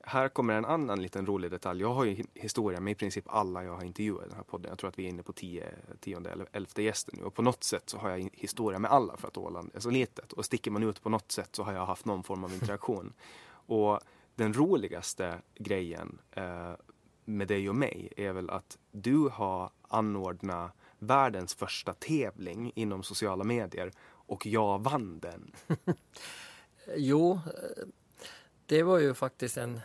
här 0.00 0.28
kommer 0.28 0.54
en 0.54 0.64
annan 0.64 1.02
liten 1.02 1.26
rolig 1.26 1.50
detalj. 1.50 1.80
Jag 1.80 1.94
har 1.94 2.04
ju 2.04 2.14
hi- 2.14 2.26
historia 2.34 2.80
med 2.80 2.90
i 2.90 2.94
princip 2.94 3.24
alla 3.28 3.64
jag 3.64 3.74
har 3.76 3.84
intervjuat 3.84 4.24
i 4.24 4.28
den 4.28 4.36
här 4.36 4.42
podden. 4.42 4.68
Jag 4.68 4.78
tror 4.78 4.88
att 4.88 4.98
vi 4.98 5.04
är 5.04 5.08
inne 5.08 5.22
på 5.22 5.32
tio, 5.32 5.74
tionde 6.00 6.30
eller 6.30 6.46
elfte 6.52 6.82
gästen 6.82 7.14
nu 7.18 7.24
och 7.24 7.34
på 7.34 7.42
något 7.42 7.64
sätt 7.64 7.88
så 7.90 7.98
har 7.98 8.10
jag 8.10 8.28
historia 8.32 8.78
med 8.78 8.90
alla 8.90 9.16
för 9.16 9.28
att 9.28 9.36
Åland 9.36 9.70
är 9.74 9.80
så 9.80 9.90
litet 9.90 10.32
och 10.32 10.44
sticker 10.44 10.70
man 10.70 10.82
ut 10.82 11.02
på 11.02 11.08
något 11.08 11.32
sätt 11.32 11.56
så 11.56 11.62
har 11.62 11.72
jag 11.72 11.86
haft 11.86 12.04
någon 12.04 12.22
form 12.22 12.44
av 12.44 12.52
interaktion. 12.54 13.12
och 13.66 14.00
den 14.38 14.52
roligaste 14.52 15.40
grejen 15.54 16.18
eh, 16.30 16.72
med 17.24 17.48
dig 17.48 17.68
och 17.68 17.76
mig 17.76 18.12
är 18.16 18.32
väl 18.32 18.50
att 18.50 18.78
du 18.90 19.28
har 19.28 19.70
anordnat 19.82 20.72
världens 20.98 21.54
första 21.54 21.92
tävling 21.92 22.72
inom 22.74 23.02
sociala 23.02 23.44
medier 23.44 23.92
och 24.04 24.46
jag 24.46 24.82
vann 24.82 25.18
den. 25.18 25.52
Jo, 26.96 27.32
eh, 27.32 27.84
det 28.66 28.82
var 28.82 28.98
ju 28.98 29.14
faktiskt 29.14 29.56
en 29.56 29.76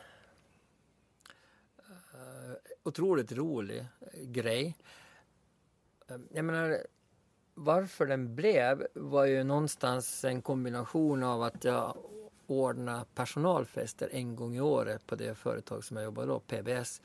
eh, 1.80 2.54
otroligt 2.84 3.32
rolig 3.32 3.80
eh, 3.80 4.24
grej. 4.24 4.76
Jag 6.32 6.46
menar, 6.46 6.78
varför 7.54 8.06
den 8.06 8.36
blev 8.36 8.88
var 8.94 9.26
ju 9.26 9.44
någonstans 9.44 10.24
en 10.24 10.42
kombination 10.42 11.24
av 11.24 11.44
att 11.44 11.64
jag 11.64 11.98
ordna 12.60 13.06
personalfester 13.16 14.10
en 14.12 14.36
gång 14.36 14.56
i 14.56 14.62
året 14.62 15.08
på 15.08 15.16
det 15.16 15.36
företag 15.36 15.84
som 15.84 15.98
jag 15.98 16.04
jobbade 16.04 16.28
då, 16.28 16.40
PBS, 16.40 17.02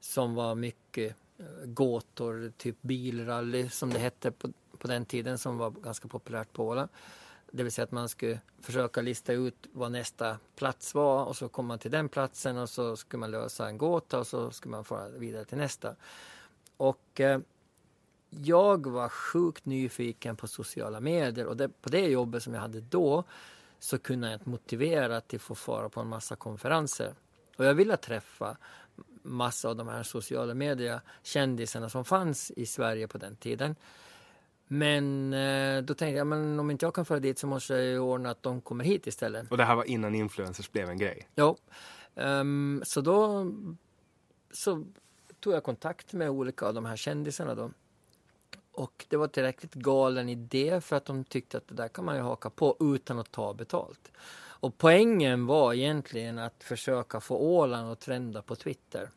som 0.00 0.34
var 0.34 0.54
mycket 0.54 1.16
eh, 1.38 1.46
gåtor, 1.64 2.52
typ 2.56 2.76
bilrally 2.80 3.68
som 3.68 3.90
det 3.90 3.98
hette 3.98 4.30
på, 4.30 4.48
på 4.78 4.88
den 4.88 5.04
tiden 5.04 5.38
som 5.38 5.58
var 5.58 5.70
ganska 5.70 6.08
populärt 6.08 6.52
på 6.52 6.66
Åland. 6.66 6.88
Det 7.50 7.62
vill 7.62 7.72
säga 7.72 7.84
att 7.84 7.92
man 7.92 8.08
skulle 8.08 8.40
försöka 8.60 9.00
lista 9.00 9.32
ut 9.32 9.66
vad 9.72 9.92
nästa 9.92 10.38
plats 10.56 10.94
var 10.94 11.24
och 11.24 11.36
så 11.36 11.48
kom 11.48 11.66
man 11.66 11.78
till 11.78 11.90
den 11.90 12.08
platsen 12.08 12.58
och 12.58 12.68
så 12.68 12.96
skulle 12.96 13.20
man 13.20 13.30
lösa 13.30 13.68
en 13.68 13.78
gåta 13.78 14.18
och 14.18 14.26
så 14.26 14.50
skulle 14.50 14.70
man 14.70 14.84
fara 14.84 15.08
vidare 15.08 15.44
till 15.44 15.58
nästa. 15.58 15.96
Och 16.76 17.20
eh, 17.20 17.38
jag 18.30 18.86
var 18.86 19.08
sjukt 19.08 19.64
nyfiken 19.64 20.36
på 20.36 20.48
sociala 20.48 21.00
medier 21.00 21.46
och 21.46 21.56
det, 21.56 21.68
på 21.68 21.88
det 21.88 22.06
jobbet 22.06 22.42
som 22.42 22.54
jag 22.54 22.60
hade 22.60 22.80
då 22.80 23.24
så 23.84 23.98
kunde 23.98 24.26
jag 24.26 24.34
inte 24.34 24.48
motivera 24.48 25.16
att 25.16 25.34
få 25.38 25.54
fara 25.54 25.88
på 25.88 26.00
en 26.00 26.08
massa 26.08 26.36
konferenser. 26.36 27.14
Och 27.56 27.64
jag 27.64 27.74
ville 27.74 27.96
träffa 27.96 28.56
massa 29.22 29.68
av 29.68 29.76
de 29.76 29.88
här 29.88 30.02
sociala 30.02 30.54
media 30.54 31.00
kändisarna 31.22 31.88
som 31.88 32.04
fanns 32.04 32.50
i 32.50 32.66
Sverige 32.66 33.08
på 33.08 33.18
den 33.18 33.36
tiden. 33.36 33.76
Men 34.66 35.32
eh, 35.32 35.82
då 35.82 35.94
tänkte 35.94 36.18
jag, 36.18 36.26
men 36.26 36.60
om 36.60 36.70
inte 36.70 36.86
jag 36.86 36.94
kan 36.94 37.04
föra 37.04 37.20
dit 37.20 37.38
så 37.38 37.46
måste 37.46 37.74
jag 37.74 37.84
ju 37.84 37.98
ordna 37.98 38.30
att 38.30 38.42
de 38.42 38.60
kommer 38.60 38.84
hit 38.84 39.06
istället. 39.06 39.50
Och 39.50 39.56
det 39.56 39.64
här 39.64 39.74
var 39.74 39.84
innan 39.84 40.14
influencers 40.14 40.72
blev 40.72 40.90
en 40.90 40.98
grej. 40.98 41.28
Ja, 41.34 41.56
Ehm, 42.16 42.82
så 42.84 43.00
då 43.00 43.46
så 44.50 44.84
tog 45.40 45.52
jag 45.52 45.62
kontakt 45.62 46.12
med 46.12 46.30
olika 46.30 46.66
av 46.66 46.74
de 46.74 46.84
här 46.84 46.96
kändisarna 46.96 47.54
då. 47.54 47.70
Och 48.74 49.06
det 49.08 49.16
var 49.16 49.28
tillräckligt 49.28 49.74
galen 49.74 50.28
idé 50.28 50.80
för 50.80 50.96
att 50.96 51.04
de 51.04 51.24
tyckte 51.24 51.56
att 51.58 51.68
det 51.68 51.74
där 51.74 51.88
kan 51.88 52.04
man 52.04 52.16
ju 52.16 52.22
haka 52.22 52.50
på 52.50 52.76
utan 52.80 53.18
att 53.18 53.32
ta 53.32 53.54
betalt. 53.54 54.12
Och 54.64 54.78
poängen 54.78 55.46
var 55.46 55.74
egentligen 55.74 56.38
att 56.38 56.64
försöka 56.64 57.20
få 57.20 57.36
Åland 57.36 57.92
att 57.92 58.00
trenda 58.00 58.42
på 58.42 58.56
Twitter. 58.56 59.10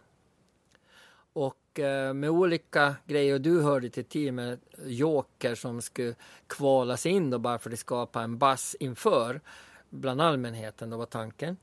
Och 1.34 1.80
eh, 1.80 2.14
med 2.14 2.30
olika 2.30 2.96
grejer, 3.06 3.40
du 3.40 3.62
hörde 3.62 3.90
till 3.90 4.06
teamet 4.06 4.60
Joker 4.86 5.56
som 5.56 5.82
skulle 5.82 6.16
kvalas 6.48 7.06
in 7.06 7.30
då 7.30 7.40
bara 7.40 7.60
för 7.60 7.72
att 7.72 7.80
skapa 7.80 8.22
en 8.22 8.38
bass 8.38 8.76
inför 8.80 9.42
bland 9.90 10.22
allmänheten, 10.22 10.90
då 10.90 10.98
var 10.98 11.06
tanken. 11.06 11.58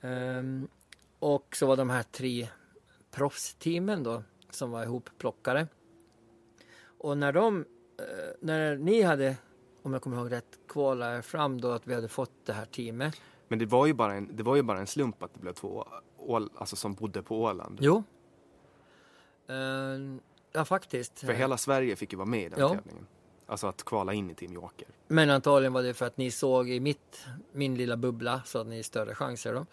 Ehm, 0.00 0.68
och 1.18 1.56
så 1.56 1.66
var 1.66 1.76
de 1.76 1.90
här 1.90 2.02
tre 2.02 2.48
proffsteamen 3.10 4.02
då 4.02 4.22
som 4.50 4.70
var 4.70 4.82
ihopplockade. 4.82 5.66
Och 6.98 7.18
när 7.18 7.32
de, 7.32 7.64
eh, 7.98 8.04
när 8.40 8.76
ni 8.76 9.02
hade, 9.02 9.36
om 9.82 9.92
jag 9.92 10.02
kommer 10.02 10.16
ihåg 10.16 10.32
rätt, 10.32 10.58
kvalat 10.68 11.24
fram 11.26 11.60
då 11.60 11.70
att 11.70 11.86
vi 11.86 11.94
hade 11.94 12.08
fått 12.08 12.32
det 12.44 12.52
här 12.52 12.64
teamet. 12.64 13.20
Men 13.48 13.58
det 13.58 13.66
var 13.66 13.86
ju 13.86 13.92
bara 13.94 14.14
en, 14.14 14.36
det 14.36 14.42
var 14.42 14.56
ju 14.56 14.62
bara 14.62 14.78
en 14.78 14.86
slump 14.86 15.22
att 15.22 15.34
det 15.34 15.40
blev 15.40 15.52
två 15.52 15.86
ål, 16.16 16.50
alltså 16.54 16.76
som 16.76 16.94
bodde 16.94 17.22
på 17.22 17.42
Åland. 17.42 17.78
Jo. 17.82 18.02
Ehm, 19.48 20.20
ja, 20.52 20.64
faktiskt. 20.64 21.18
För 21.18 21.32
hela 21.32 21.56
Sverige 21.56 21.96
fick 21.96 22.12
ju 22.12 22.16
vara 22.18 22.26
med 22.28 22.42
i 22.42 22.48
den 22.48 22.58
Ja. 22.60 22.68
tävlingen. 22.68 23.06
Alltså 23.46 23.66
att 23.66 23.84
kvala 23.84 24.12
in 24.12 24.30
i 24.30 24.34
Team 24.34 24.52
Joker. 24.52 24.88
Men 25.08 25.30
antagligen 25.30 25.72
var 25.72 25.82
det 25.82 25.94
för 25.94 26.06
att 26.06 26.16
ni 26.16 26.30
såg 26.30 26.70
i 26.70 26.80
mitt, 26.80 27.24
min 27.52 27.74
lilla 27.74 27.96
bubbla 27.96 28.42
så 28.44 28.58
hade 28.58 28.70
ni 28.70 28.82
större 28.82 29.14
chanser 29.14 29.54
då. 29.54 29.66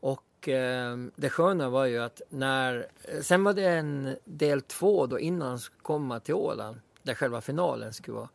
Och 0.00 0.22
eh, 0.48 0.96
det 1.16 1.30
sköna 1.30 1.68
var 1.68 1.84
ju 1.84 1.98
att 1.98 2.22
när, 2.28 2.86
sen 3.22 3.44
var 3.44 3.52
det 3.52 3.68
en 3.68 4.16
del 4.24 4.62
två 4.62 5.06
då 5.06 5.18
innan 5.18 5.48
han 5.48 5.58
skulle 5.58 5.80
komma 5.82 6.20
till 6.20 6.34
Åland, 6.34 6.80
där 7.02 7.14
själva 7.14 7.40
finalen 7.40 7.92
skulle 7.92 8.16
vara. 8.16 8.28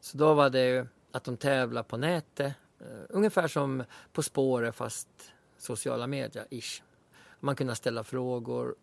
Så 0.00 0.18
då 0.18 0.34
var 0.34 0.50
det 0.50 0.68
ju 0.68 0.86
att 1.12 1.24
de 1.24 1.36
tävlar 1.36 1.82
på 1.82 1.96
nätet, 1.96 2.54
eh, 2.80 2.86
ungefär 3.08 3.48
som 3.48 3.84
På 4.12 4.22
spåret 4.22 4.74
fast 4.74 5.08
sociala 5.58 6.06
medier 6.06 6.46
ish. 6.50 6.82
Man 7.40 7.56
kunde 7.56 7.74
ställa 7.74 8.04
frågor. 8.04 8.74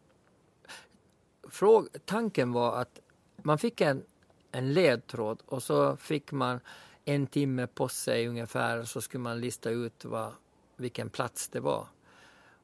Fråg, 1.50 1.88
tanken 2.06 2.52
var 2.52 2.82
att 2.82 3.00
man 3.38 3.58
fick 3.58 3.82
en, 3.82 4.04
en 4.52 4.74
ledtråd 4.74 5.42
och 5.46 5.64
så 5.64 5.96
fick 5.96 6.32
man 6.32 6.60
en 7.06 7.28
timme 7.28 7.68
på 7.68 7.88
sig 7.88 8.28
ungefär 8.28 8.84
så 8.84 9.02
skulle 9.02 9.22
man 9.22 9.40
lista 9.40 9.70
ut 9.70 10.06
vad, 10.06 10.32
vilken 10.76 11.10
plats 11.10 11.50
det 11.50 11.60
var. 11.60 11.88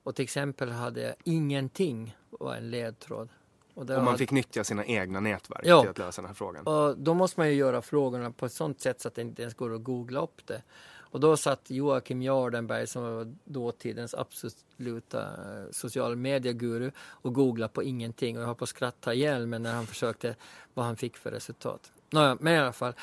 Och 0.06 0.16
till 0.16 0.24
exempel 0.24 0.70
hade 0.72 1.02
jag 1.02 1.14
ingenting 1.24 2.16
var 2.30 2.56
en 2.56 2.70
ledtråd. 2.72 3.30
Och, 3.74 3.82
Och 3.82 3.90
man 3.90 4.06
hade- 4.06 4.18
fick 4.18 4.32
nyttja 4.32 4.64
sina 4.64 4.86
egna 4.86 5.20
nätverk 5.20 5.62
Ja. 5.64 5.82
till 5.82 5.90
att 5.90 5.98
lösa 5.98 6.22
den 6.22 6.28
här 6.30 6.36
frågan. 6.36 6.68
och 6.68 6.98
då 6.98 7.14
måste 7.14 7.40
man 7.40 7.48
ju 7.50 7.54
göra 7.56 7.82
frågorna 7.82 8.32
på 8.32 8.46
ett 8.46 8.54
sånt 8.54 8.82
sätt 8.82 9.02
så 9.02 9.08
att 9.08 9.16
det 9.16 9.22
inte 9.22 9.42
ens 9.42 9.54
går 9.54 9.76
att 9.76 9.84
googla 9.84 10.20
upp 10.22 10.48
det. 10.48 10.62
Och 10.98 11.20
då 11.20 11.38
satt 11.38 11.70
Joakim 11.70 12.22
Jardenberg 12.22 12.88
som 12.88 13.04
var 13.04 13.36
dåtidens 13.44 14.14
absoluta 14.14 15.22
eh, 15.22 15.72
social 15.72 16.16
media-guru 16.16 16.92
och 17.00 17.34
googlade 17.34 17.74
på 17.74 17.84
ingenting. 17.84 18.38
Och 18.38 18.44
jag 18.44 18.48
har 18.48 18.56
på 18.56 18.64
att 18.64 18.70
skratta 18.70 19.14
ihjäl 19.14 19.48
mig 19.48 19.60
när 19.60 19.74
han 19.74 19.88
försökte 19.88 20.36
vad 20.74 20.86
han 20.86 20.96
fick 20.96 21.18
för 21.18 21.32
resultat. 21.32 21.92
Nåja, 22.10 22.38
men 22.40 22.54
i 22.54 22.58
alla 22.58 22.74
fall. 22.74 22.94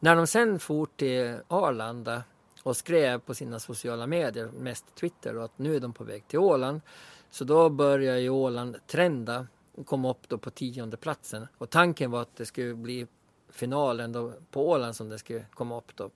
När 0.00 0.16
de 0.16 0.26
sen 0.26 0.58
for 0.58 0.86
till 0.96 1.36
Arlanda 1.48 2.22
och 2.62 2.76
skrev 2.76 3.18
på 3.18 3.34
sina 3.34 3.58
sociala 3.58 4.06
medier, 4.06 4.50
mest 4.58 4.94
Twitter, 4.94 5.34
då, 5.34 5.40
att 5.40 5.58
nu 5.58 5.76
är 5.76 5.80
de 5.80 5.92
på 5.92 6.04
väg 6.04 6.28
till 6.28 6.38
Åland. 6.38 6.80
Så 7.30 7.44
då 7.44 7.68
började 7.68 8.20
ju 8.20 8.28
Åland 8.28 8.76
trenda 8.86 9.46
och 9.74 9.86
kom 9.86 10.04
upp 10.04 10.28
då 10.28 10.38
på 10.38 10.50
tionde 10.50 10.96
platsen. 10.96 11.46
Och 11.58 11.70
tanken 11.70 12.10
var 12.10 12.22
att 12.22 12.36
det 12.36 12.46
skulle 12.46 12.74
bli 12.74 13.06
finalen 13.48 14.12
då 14.12 14.32
på 14.50 14.68
Åland 14.68 14.96
som 14.96 15.08
det 15.08 15.18
skulle 15.18 15.46
komma 15.54 15.78
upp 15.78 15.96
då, 15.96 16.10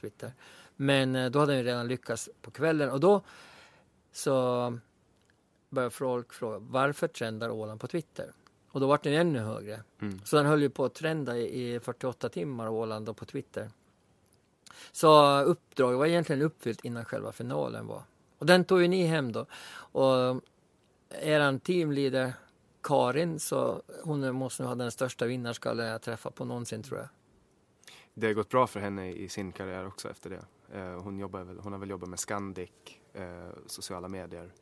Twitter. 0.00 0.32
Men 0.76 1.16
eh, 1.16 1.30
då 1.30 1.38
hade 1.38 1.54
den 1.54 1.64
redan 1.64 1.88
lyckats 1.88 2.28
på 2.42 2.50
kvällen 2.50 2.90
och 2.90 3.00
då 3.00 3.22
så 4.12 4.78
började 5.70 5.90
folk 5.90 6.32
fråga 6.32 6.58
varför 6.58 7.08
trendar 7.08 7.50
Åland 7.50 7.80
på 7.80 7.86
Twitter? 7.86 8.32
Och 8.70 8.80
då 8.80 8.86
var 8.86 9.00
den 9.02 9.12
ännu 9.12 9.38
högre. 9.38 9.82
Mm. 10.00 10.20
Så 10.24 10.36
den 10.36 10.46
höll 10.46 10.62
ju 10.62 10.70
på 10.70 10.84
att 10.84 10.94
trenda 10.94 11.36
i 11.38 11.74
i 11.74 11.80
48 11.80 12.28
timmar 12.28 12.68
Åland 12.68 13.06
då 13.06 13.14
på 13.14 13.24
Twitter. 13.24 13.70
Så 14.92 15.40
uppdraget 15.40 15.98
var 15.98 16.06
egentligen 16.06 16.42
uppfyllt 16.42 16.84
innan 16.84 17.04
själva 17.04 17.32
finalen 17.32 17.86
var. 17.86 18.02
Och 18.38 18.46
den 18.46 18.64
tog 18.64 18.82
ju 18.82 18.88
ni 18.88 19.06
hem 19.06 19.32
då. 19.32 19.46
Och 19.74 20.42
eran 21.10 21.60
teamleader 21.60 22.32
Karin, 22.82 23.40
så 23.40 23.82
hon 24.04 24.34
måste 24.34 24.62
nog 24.62 24.68
ha 24.68 24.74
den 24.76 24.90
största 24.90 25.24
vinnarskallen 25.26 25.86
jag 25.86 26.02
träffat 26.02 26.34
på 26.34 26.44
någonsin 26.44 26.82
tror 26.82 26.98
jag. 26.98 27.08
Det 28.14 28.26
har 28.26 28.34
gått 28.34 28.48
bra 28.48 28.66
för 28.66 28.80
henne 28.80 29.12
i 29.12 29.28
sin 29.28 29.52
karriär 29.52 29.86
också 29.86 30.10
efter 30.10 30.30
det. 30.30 30.44
Eh, 30.78 31.02
Hon, 31.02 31.18
jobbar 31.18 31.56
hon 31.62 31.72
har 31.72 31.80
väl 31.80 31.90
jobbat 31.90 32.08
med 32.08 32.18
Scandic, 32.20 32.70
eh, 33.12 33.48
sociala 33.66 34.08
medier. 34.08 34.52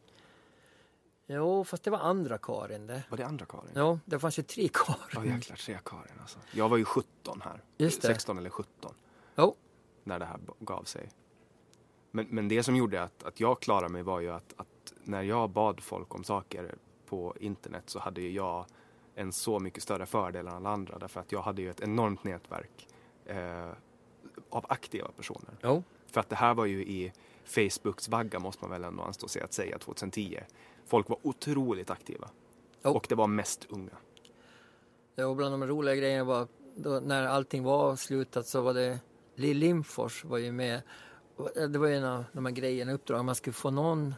Jo, 1.26 1.64
fast 1.64 1.82
det 1.82 1.90
var 1.90 1.98
andra 1.98 2.38
Karin 2.38 2.86
det. 2.86 3.02
Var 3.11 3.16
det 3.18 3.26
andra 3.26 3.46
Karin? 3.46 3.70
Jo, 3.76 3.98
det 4.05 4.18
fanns 4.18 4.38
ju 4.38 4.42
tre 4.42 4.62
Ja 4.88 4.96
Karin. 5.11 5.34
jäklar, 5.34 5.57
tre 5.57 5.78
Karin 5.84 6.12
alltså. 6.20 6.38
Jag 6.52 6.68
var 6.68 6.76
ju 6.76 6.84
17 6.84 7.40
här. 7.44 7.62
Just 7.78 8.02
det. 8.02 8.09
16 8.09 8.38
eller 8.38 8.50
17 8.50 8.94
Jo, 9.36 9.57
när 10.05 10.18
det 10.18 10.24
här 10.24 10.40
gav 10.61 10.82
sig. 10.82 11.09
Men, 12.11 12.26
men 12.30 12.48
det 12.48 12.62
som 12.62 12.76
gjorde 12.76 13.02
att, 13.02 13.22
att 13.22 13.40
jag 13.40 13.61
klarade 13.61 13.92
mig 13.92 14.02
var 14.02 14.20
ju 14.20 14.30
att, 14.30 14.55
att 14.57 14.92
när 15.05 15.22
jag 15.22 15.50
bad 15.50 15.80
folk 15.80 16.14
om 16.14 16.24
saker 16.24 16.74
på 17.07 17.34
internet 17.40 17.84
så 17.86 17.98
hade 17.98 18.20
ju 18.20 18.30
jag 18.30 18.66
en 19.14 19.32
så 19.32 19.59
mycket 19.59 19.82
större 19.82 20.07
fördel 20.07 20.46
än 20.46 20.55
alla 20.55 20.70
andra 20.70 20.98
därför 20.98 21.20
att 21.20 21.32
jag 21.32 21.42
hade 21.42 21.62
ju 21.62 21.70
ett 21.70 21.80
enormt 21.80 22.24
nätverk 22.24 22.88
eh, 23.26 23.70
av 24.48 24.66
aktiva 24.68 25.09
personer. 25.16 25.57
jo. 25.62 25.82
För 26.07 26.20
att 26.20 26.28
det 26.28 26.36
här 26.36 26.55
var 26.55 26.64
ju 26.64 26.84
i 26.84 27.12
Facebooks 27.44 28.09
vagga 28.09 28.38
måste 28.38 28.64
man 28.64 28.70
väl 28.70 28.84
ändå 28.84 29.02
anstå 29.02 29.28
sig 29.28 29.42
att 29.42 29.52
säga 29.52 29.78
2010. 29.78 30.40
Folk 30.86 31.09
var 31.09 31.18
otroligt 31.22 31.90
aktiva. 31.90 32.30
Jo. 32.84 32.90
Och 32.90 33.07
det 33.09 33.14
var 33.14 33.26
mest 33.26 33.66
unga. 33.68 33.96
Jo, 35.16 35.34
bland 35.34 35.52
de 35.52 35.66
roliga 35.66 35.94
grejerna 35.94 36.24
var 36.24 36.48
då, 36.76 37.00
när 37.00 37.26
allting 37.26 37.62
var 37.62 37.90
avslutat 37.90 38.46
så 38.46 38.61
var 38.61 38.74
det 38.74 39.00
Lill 39.35 39.59
Lindfors 39.59 40.24
var 40.24 40.39
ju 40.39 40.53
med. 40.53 40.82
Det 41.68 41.78
var 41.78 41.87
ju 41.87 41.97
en 41.97 42.05
av 42.05 42.24
de 42.32 42.47
här 42.47 42.53
grejerna, 42.53 42.93
uppdrag. 42.93 43.24
Man 43.24 43.35
skulle 43.35 43.55
få 43.55 43.70
någon... 43.70 44.14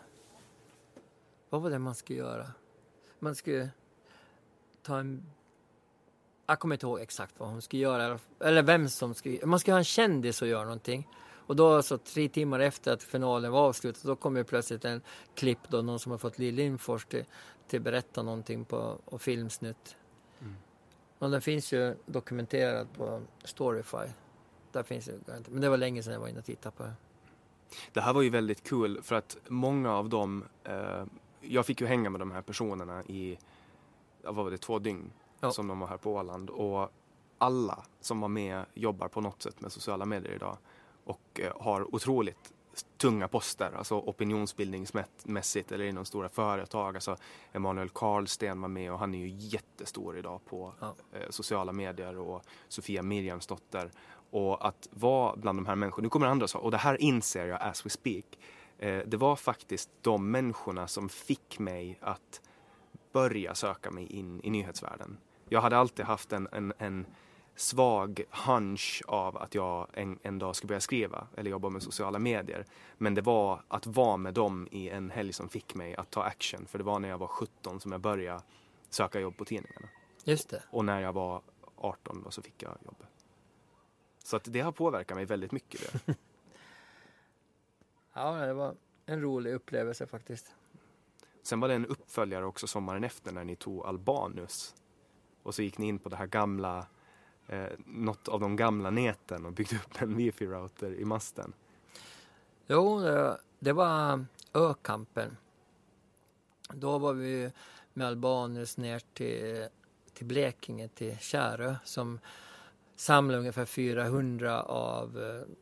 Vad 1.50 1.62
var 1.62 1.70
det 1.70 1.78
man 1.78 1.94
skulle 1.94 2.18
göra? 2.18 2.46
Man 3.18 3.34
skulle 3.34 3.70
ta 4.82 4.98
en... 4.98 5.26
Jag 6.46 6.58
kommer 6.60 6.74
inte 6.74 6.86
ihåg 6.86 7.00
exakt 7.00 7.34
vad 7.38 7.48
hon 7.48 7.62
skulle 7.62 7.82
göra. 7.82 8.18
Eller 8.40 8.62
vem 8.62 8.88
som 8.88 9.14
skulle... 9.14 9.46
Man 9.46 9.60
skulle 9.60 9.74
ha 9.74 9.78
en 9.78 9.84
kändis 9.84 10.42
och 10.42 10.48
göra 10.48 10.64
någonting. 10.64 11.08
Och 11.46 11.56
då 11.56 11.82
så 11.82 11.98
tre 11.98 12.28
timmar 12.28 12.60
efter 12.60 12.92
att 12.92 13.02
finalen 13.02 13.52
var 13.52 13.60
avslutad 13.60 14.08
då 14.08 14.16
kom 14.16 14.36
ju 14.36 14.44
plötsligt 14.44 14.84
en 14.84 15.02
klipp 15.34 15.58
då 15.68 15.82
någon 15.82 15.98
som 15.98 16.12
har 16.12 16.18
fått 16.18 16.38
Lill 16.38 16.54
Lindfors 16.54 17.06
till, 17.06 17.24
till 17.68 17.80
berätta 17.80 18.22
någonting 18.22 18.64
på 18.64 18.98
och 19.04 19.22
filmsnutt. 19.22 19.96
Och 21.18 21.30
den 21.30 21.40
finns 21.40 21.72
ju 21.72 21.94
dokumenterad 22.06 22.88
på 22.96 23.22
Storyfy. 23.44 24.08
Där 24.76 24.82
finns 24.82 25.04
det, 25.04 25.42
men 25.50 25.60
det 25.60 25.68
var 25.68 25.76
länge 25.76 26.02
sedan 26.02 26.12
jag 26.12 26.20
var 26.20 26.28
inne 26.28 26.38
och 26.38 26.44
tittade 26.44 26.76
på 26.76 26.82
det. 26.82 26.92
Det 27.92 28.00
här 28.00 28.12
var 28.12 28.22
ju 28.22 28.30
väldigt 28.30 28.62
kul 28.68 29.02
för 29.02 29.14
att 29.14 29.36
många 29.48 29.92
av 29.92 30.08
dem, 30.08 30.44
eh, 30.64 31.04
jag 31.40 31.66
fick 31.66 31.80
ju 31.80 31.86
hänga 31.86 32.10
med 32.10 32.20
de 32.20 32.30
här 32.30 32.42
personerna 32.42 33.04
i, 33.04 33.38
vad 34.22 34.34
var 34.34 34.50
det, 34.50 34.58
två 34.58 34.78
dygn 34.78 35.10
Ja. 35.40 35.50
som 35.52 35.68
de 35.68 35.80
var 35.80 35.86
här 35.86 35.96
på 35.96 36.12
Åland 36.14 36.50
och 36.50 36.90
alla 37.38 37.84
som 38.00 38.20
var 38.20 38.28
med 38.28 38.64
jobbar 38.74 39.08
på 39.08 39.20
något 39.20 39.42
sätt 39.42 39.60
med 39.60 39.72
sociala 39.72 40.04
medier 40.04 40.32
idag 40.32 40.56
och 41.04 41.40
eh, 41.40 41.52
har 41.62 41.94
otroligt 41.94 42.52
tunga 42.96 43.28
poster, 43.28 43.72
alltså 43.76 43.94
opinionsbildningsmässigt 43.98 45.72
eller 45.72 45.84
inom 45.84 46.04
stora 46.04 46.28
företag. 46.28 46.94
Alltså 46.94 47.16
Emanuel 47.52 47.88
Karlsten 47.88 48.60
var 48.60 48.68
med 48.68 48.92
och 48.92 48.98
han 48.98 49.14
är 49.14 49.18
ju 49.18 49.28
jättestor 49.28 50.18
idag 50.18 50.40
på 50.44 50.72
Ja. 50.80 50.94
eh, 51.12 51.30
sociala 51.30 51.72
medier 51.72 52.18
och 52.18 52.42
Sofia 52.68 53.02
Mirjamsdotter. 53.02 53.90
Och 54.36 54.66
att 54.66 54.88
vara 54.90 55.36
bland 55.36 55.58
de 55.58 55.66
här 55.66 55.74
människorna, 55.74 56.02
nu 56.02 56.08
kommer 56.08 56.26
andra 56.26 56.48
saker, 56.48 56.64
och 56.64 56.70
det 56.70 56.76
här 56.76 57.02
inser 57.02 57.46
jag 57.46 57.62
as 57.62 57.86
we 57.86 57.90
speak. 57.90 58.24
Eh, 58.78 58.98
det 59.06 59.16
var 59.16 59.36
faktiskt 59.36 59.90
de 60.02 60.30
människorna 60.30 60.88
som 60.88 61.08
fick 61.08 61.58
mig 61.58 61.98
att 62.00 62.40
börja 63.12 63.54
söka 63.54 63.90
mig 63.90 64.06
in 64.06 64.40
i 64.44 64.50
nyhetsvärlden. 64.50 65.18
Jag 65.48 65.60
hade 65.60 65.76
alltid 65.76 66.04
haft 66.04 66.32
en, 66.32 66.48
en, 66.52 66.72
en 66.78 67.06
svag 67.54 68.22
hunch 68.30 69.02
av 69.06 69.36
att 69.36 69.54
jag 69.54 69.86
en, 69.92 70.18
en 70.22 70.38
dag 70.38 70.56
skulle 70.56 70.68
börja 70.68 70.80
skriva 70.80 71.26
eller 71.36 71.50
jobba 71.50 71.68
med 71.68 71.82
sociala 71.82 72.18
medier. 72.18 72.64
Men 72.98 73.14
det 73.14 73.22
var 73.22 73.62
att 73.68 73.86
vara 73.86 74.16
med 74.16 74.34
dem 74.34 74.68
i 74.70 74.88
en 74.88 75.10
helg 75.10 75.32
som 75.32 75.48
fick 75.48 75.74
mig 75.74 75.96
att 75.96 76.10
ta 76.10 76.22
action. 76.22 76.66
För 76.66 76.78
det 76.78 76.84
var 76.84 76.98
när 76.98 77.08
jag 77.08 77.18
var 77.18 77.26
17 77.26 77.80
som 77.80 77.92
jag 77.92 78.00
började 78.00 78.42
söka 78.90 79.20
jobb 79.20 79.36
på 79.36 79.44
tidningarna. 79.44 79.88
Just 80.24 80.50
det. 80.50 80.62
Och 80.70 80.84
när 80.84 81.00
jag 81.00 81.12
var 81.12 81.42
18 81.76 82.22
då 82.24 82.30
så 82.30 82.42
fick 82.42 82.62
jag 82.62 82.72
jobbet. 82.84 83.15
Så 84.26 84.36
att 84.36 84.44
det 84.44 84.60
har 84.60 84.72
påverkat 84.72 85.16
mig 85.16 85.24
väldigt 85.24 85.52
mycket. 85.52 86.06
Det. 86.06 86.14
Ja, 88.12 88.32
det 88.32 88.52
var 88.54 88.74
en 89.06 89.20
rolig 89.20 89.54
upplevelse 89.54 90.06
faktiskt. 90.06 90.54
Sen 91.42 91.60
var 91.60 91.68
det 91.68 91.74
en 91.74 91.86
uppföljare 91.86 92.44
också 92.44 92.66
sommaren 92.66 93.04
efter 93.04 93.32
när 93.32 93.44
ni 93.44 93.56
tog 93.56 93.86
Albanus. 93.86 94.74
Och 95.42 95.54
så 95.54 95.62
gick 95.62 95.78
ni 95.78 95.86
in 95.86 95.98
på 95.98 96.08
det 96.08 96.16
här 96.16 96.26
gamla, 96.26 96.86
eh, 97.46 97.66
något 97.86 98.28
av 98.28 98.40
de 98.40 98.56
gamla 98.56 98.90
näten 98.90 99.46
och 99.46 99.52
byggde 99.52 99.76
upp 99.76 100.02
en 100.02 100.16
wifi-router 100.16 100.94
i 100.94 101.04
masten. 101.04 101.52
Jo, 102.66 103.00
det- 103.58 103.72
var 103.72 104.24
ökampen. 104.54 105.36
Då 106.74 106.98
var 106.98 107.12
vi 107.12 107.52
med 107.92 108.06
Albanus 108.06 108.76
ner 108.76 108.98
till, 109.12 109.68
till 110.14 110.26
Blekinge, 110.26 110.88
till 110.88 111.18
Kärö 111.18 111.76
som 111.84 112.18
samlar 112.96 113.38
ungefär 113.38 113.64
400 113.64 114.62
av 114.62 115.22
eh, 115.22 115.54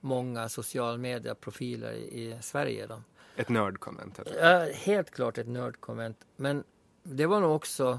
många 0.00 0.48
social 0.48 0.98
media-profiler 0.98 1.92
i, 1.92 2.32
i 2.32 2.38
Sverige. 2.40 2.86
Då. 2.86 3.02
Ett 3.36 3.48
nördkonvent. 3.48 4.20
Ja, 4.40 4.68
helt 4.74 5.10
klart 5.10 5.38
ett 5.38 5.48
nördkonvent. 5.48 6.26
Men 6.36 6.64
det 7.02 7.26
var 7.26 7.40
nog 7.40 7.56
också... 7.56 7.98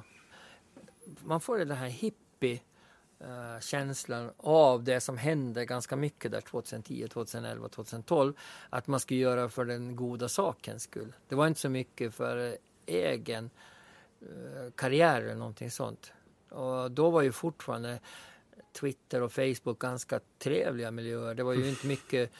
Man 1.23 1.41
får 1.41 1.57
den 1.57 1.71
här 1.71 1.87
hippie 1.87 2.59
eh, 3.19 3.59
känslan 3.61 4.31
av 4.37 4.83
det 4.83 4.99
som 4.99 5.17
hände 5.17 5.65
ganska 5.65 5.95
mycket 5.95 6.31
där 6.31 6.41
2010, 6.41 7.07
2011, 7.07 7.69
2012. 7.69 8.33
Att 8.69 8.87
man 8.87 8.99
skulle 8.99 9.19
göra 9.19 9.49
för 9.49 9.65
den 9.65 9.95
goda 9.95 10.29
sakens 10.29 10.83
skull. 10.83 11.13
Det 11.27 11.35
var 11.35 11.47
inte 11.47 11.59
så 11.59 11.69
mycket 11.69 12.15
för 12.15 12.47
eh, 12.47 12.53
egen 12.85 13.49
karriär 14.75 15.21
eller 15.21 15.35
någonting 15.35 15.71
sånt. 15.71 16.13
Och 16.49 16.91
då 16.91 17.09
var 17.09 17.21
ju 17.21 17.31
fortfarande 17.31 17.99
Twitter 18.79 19.21
och 19.21 19.31
Facebook 19.33 19.79
ganska 19.79 20.19
trevliga 20.39 20.91
miljöer. 20.91 21.35
Det 21.35 21.43
var 21.43 21.53
ju 21.53 21.69
inte 21.69 21.87
mycket 21.87 22.31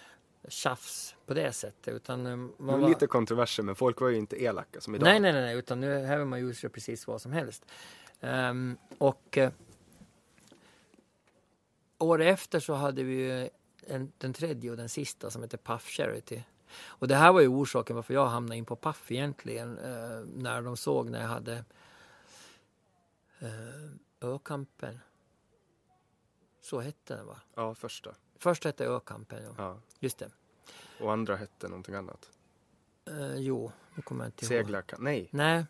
tjafs 0.48 1.16
på 1.26 1.34
det 1.34 1.52
sättet. 1.52 1.94
Utan 1.94 2.26
eh, 2.26 2.32
Det 2.32 2.38
man 2.38 2.52
var 2.58 2.78
var... 2.78 2.90
lite 2.90 3.08
kontroverser 3.08 3.64
men 3.64 3.76
folk 3.76 4.02
var 4.02 4.10
ju 4.10 4.18
inte 4.18 4.44
elaka 4.44 4.82
som 4.82 4.96
idag. 4.96 5.06
Nej, 5.06 5.20
nej, 5.20 5.34
nej, 5.34 5.58
utan 5.58 5.80
nu 5.80 6.18
vill 6.18 6.26
man 6.26 6.40
ju 6.40 6.70
precis 6.70 7.08
vad 7.08 7.22
som 7.22 7.32
helst. 7.32 7.66
Ehm, 8.22 8.78
och 8.98 9.38
eh, 9.38 9.52
året 11.98 12.34
efter 12.34 12.60
så 12.60 12.74
hade 12.74 13.04
vi 13.04 13.14
ju 13.14 13.50
en, 13.88 14.12
den 14.18 14.34
tredje 14.34 14.72
och 14.72 14.78
den 14.78 14.90
sista 14.90 15.32
som 15.32 15.42
heter 15.42 15.58
Puff 15.58 15.88
Charity. 15.88 16.44
Och 16.86 17.08
det 17.08 17.16
här 17.16 17.34
var 17.34 17.42
ju 17.42 17.48
orsaken 17.48 17.96
varför 17.96 18.14
jag 18.14 18.26
hamnade 18.26 18.58
in 18.58 18.66
på 18.66 18.76
Puff 18.76 19.12
egentligen. 19.12 19.78
eh, 19.78 20.26
när 20.36 20.62
de 20.62 20.78
såg 20.78 21.10
när 21.10 21.22
jag 21.22 21.28
hade 21.28 21.66
uh, 23.44 23.92
Ökampen. 24.22 25.00
Så 26.70 26.80
hette 26.80 27.16
den 27.16 27.28
va? 27.28 27.40
Ja, 27.56 27.76
första. 27.76 28.16
Först 28.36 28.64
hette 28.64 28.86
Ökampen, 28.86 29.44
ja. 29.44 29.54
Ja. 29.58 29.78
Just 30.00 30.18
det. 30.18 30.30
Och 31.00 31.12
andra 31.14 31.36
hette 31.36 31.68
någonting 31.68 31.96
annat. 31.96 32.30
Eh, 33.06 33.36
jo, 33.36 33.72
nu 33.96 34.02
kommer 34.02 34.24
jag 34.24 34.28
inte 34.28 34.46
ihåg. 34.46 34.50
Seglarkamp. 34.50 35.02
Nej, 35.02 35.30
Nej. 35.32 35.66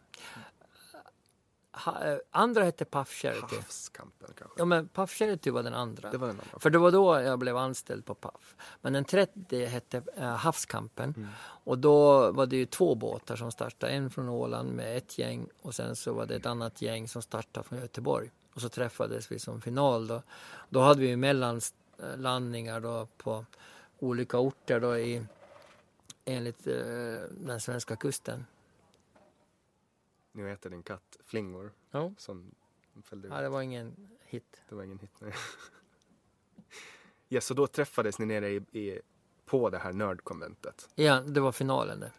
Ha, 1.71 2.03
eh, 2.03 2.17
andra 2.31 2.63
hette 2.63 2.85
Puff 2.85 3.09
Charity. 3.09 3.55
Havskampen 3.55 4.29
kanske. 4.37 4.59
Ja, 4.59 4.65
men 4.65 4.87
Puff 4.87 5.11
Charity 5.11 5.51
var 5.51 5.63
den 5.63 5.73
andra. 5.73 6.11
Det 6.11 6.17
var 6.17 6.27
den 6.27 6.39
andra. 6.39 6.59
För 6.59 6.69
det 6.69 6.77
var 6.77 6.91
då 6.91 7.21
jag 7.21 7.39
blev 7.39 7.57
anställd 7.57 8.05
på 8.05 8.15
Puff. 8.15 8.55
Men 8.81 8.93
den 8.93 9.05
tredje 9.05 9.67
hette 9.67 10.01
eh, 10.15 10.23
Havskampen. 10.23 11.13
Mm. 11.17 11.29
Och 11.39 11.77
då 11.77 12.31
var 12.31 12.45
det 12.45 12.55
ju 12.55 12.65
två 12.65 12.95
båtar 12.95 13.35
som 13.35 13.51
startade. 13.51 13.91
En 13.91 14.09
från 14.09 14.29
Åland 14.29 14.71
med 14.71 14.97
ett 14.97 15.17
gäng 15.17 15.47
och 15.61 15.75
sen 15.75 15.95
så 15.95 16.13
var 16.13 16.25
det 16.25 16.35
ett 16.35 16.45
annat 16.45 16.81
gäng 16.81 17.07
som 17.07 17.21
startade 17.21 17.67
från 17.67 17.79
Göteborg. 17.79 18.31
Och 18.57 18.61
så 18.61 18.69
träffades 18.69 19.31
vi 19.31 19.39
som 19.39 19.61
final 19.61 20.07
då. 20.07 20.21
Då 20.69 20.79
hade 20.79 21.01
vi 21.01 21.15
mellanlandningar 21.15 22.79
då 22.79 23.07
på 23.17 23.45
olika 23.99 24.39
orter 24.39 24.79
då 24.79 24.97
i 24.97 25.25
enligt 26.25 26.67
eh, 26.67 26.73
den 27.31 27.59
svenska 27.59 27.95
kusten. 27.95 28.45
Nu 30.31 30.51
äter 30.51 30.69
din 30.69 30.83
katt 30.83 31.17
flingor 31.25 31.71
Ja. 31.91 32.11
som 32.17 32.51
fällde 33.03 33.27
Ja, 33.27 33.41
det 33.41 33.49
var 33.49 33.61
ingen 33.61 34.09
hit. 34.25 34.61
Det 34.69 34.75
var 34.75 34.83
ingen 34.83 34.99
hit. 34.99 35.11
Nej. 35.19 35.33
ja, 37.27 37.41
så 37.41 37.53
då 37.53 37.67
träffades 37.67 38.19
ni 38.19 38.25
nere 38.25 38.49
i, 38.49 38.55
i, 38.55 38.99
på 39.45 39.69
det 39.69 39.77
här 39.77 39.93
nördkonventet. 39.93 40.89
Ja, 40.95 41.21
det 41.21 41.39
var 41.39 41.51
finalen 41.51 41.99
det. 41.99 42.11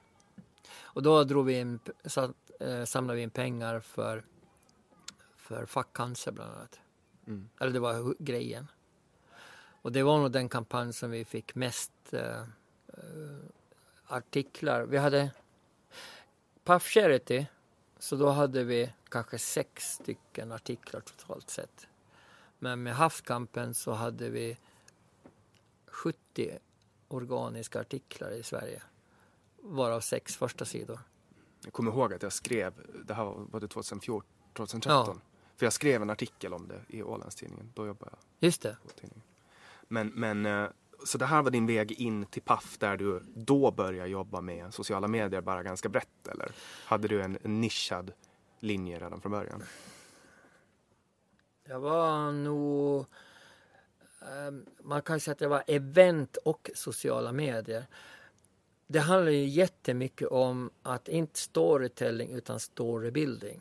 Och 0.81 1.03
då 1.03 1.25
drog 1.25 1.47
vi 1.47 1.59
in, 1.59 1.79
så, 2.05 2.33
eh, 2.61 2.85
samlade 2.85 3.17
vi 3.17 3.23
in 3.23 3.31
pengar 3.31 3.81
för, 3.81 4.25
för 5.49 5.67
fackcancer 5.67 6.33
bland 6.33 6.53
annat. 6.53 6.81
Mm. 7.27 7.49
Eller 7.61 7.73
det 7.73 7.81
var 7.81 8.15
grejen. 8.19 8.71
Och 9.83 9.93
det 9.93 10.03
var 10.03 10.19
nog 10.19 10.33
den 10.33 10.49
kampanj 10.49 10.93
som 10.93 11.11
vi 11.11 11.25
fick 11.25 11.55
mest 11.55 11.93
eh, 12.13 12.41
eh, 12.89 13.39
artiklar. 14.07 14.83
Vi 14.83 14.99
hade 14.99 15.31
Puff 16.65 16.83
Charity, 16.83 17.47
så 17.99 18.17
då 18.17 18.29
hade 18.29 18.65
vi 18.65 18.93
kanske 19.09 19.39
sex 19.39 19.93
stycken 19.93 20.53
artiklar 20.53 21.01
totalt 21.01 21.51
sett. 21.51 21.87
Men 22.59 22.83
med 22.83 22.95
Havskampen 22.95 23.75
så 23.75 23.93
hade 23.93 24.31
vi 24.31 24.59
70 25.87 26.59
organiska 27.09 27.81
artiklar 27.81 28.31
i 28.31 28.43
Sverige. 28.43 28.83
Varav 29.63 30.01
sex 30.01 30.37
första 30.37 30.65
sidor. 30.65 31.01
Jag 31.65 31.73
kommer 31.73 31.91
ihåg 31.93 32.15
att 32.15 32.23
jag 32.23 32.33
skrev, 32.33 32.73
det 33.05 33.15
här 33.15 33.25
var 33.25 33.61
det 33.61 33.69
2014, 33.69 34.31
2013. 34.55 35.21
För 35.59 35.67
jag 35.67 35.73
skrev 35.73 36.03
en 36.03 36.11
artikel 36.11 36.55
om 36.55 36.69
det 36.69 36.97
i 36.97 37.03
Ålandstidningen. 37.03 37.73
Då 37.75 37.87
jobbade 37.87 38.11
jag 38.13 38.49
Just 38.49 38.63
det. 38.63 38.77
på 38.83 38.89
tidningen. 38.89 39.23
Men, 39.89 40.09
men, 40.09 40.47
eh, 40.47 40.69
så 41.05 41.19
det 41.19 41.27
här 41.27 41.43
var 41.43 41.51
din 41.51 41.67
väg 41.67 41.93
in 41.93 42.27
till 42.27 42.43
Paf 42.43 42.79
där 42.79 42.97
du 42.97 43.23
då 43.35 43.71
började 43.71 44.09
jobba 44.09 44.41
med 44.41 44.75
sociala 44.75 45.09
medier 45.09 45.41
bara 45.41 45.63
ganska 45.63 45.89
brett 45.89 46.29
eller? 46.29 46.53
Hade 46.85 47.09
du 47.09 47.23
en, 47.23 47.39
nischad 47.43 48.13
linje 48.61 48.99
redan 48.99 49.21
från 49.21 49.33
början? 49.33 49.63
Jag 51.65 51.81
var 51.81 52.33
nog... 52.33 53.07
ehm, 54.23 54.67
man 54.83 55.03
kan 55.03 55.21
säga 55.21 55.33
att 55.33 55.41
jag 55.41 55.49
var 55.49 55.65
event 55.67 56.37
och 56.37 56.71
sociala 56.75 57.33
medier. 57.33 57.87
Det 58.87 58.99
handlar 58.99 59.33
ju 59.33 59.45
jättemycket 59.45 60.29
om 60.29 60.71
att 60.83 61.09
inte 61.09 61.39
storytelling 61.39 62.31
utan 62.31 62.61
storybuilding. 62.61 63.61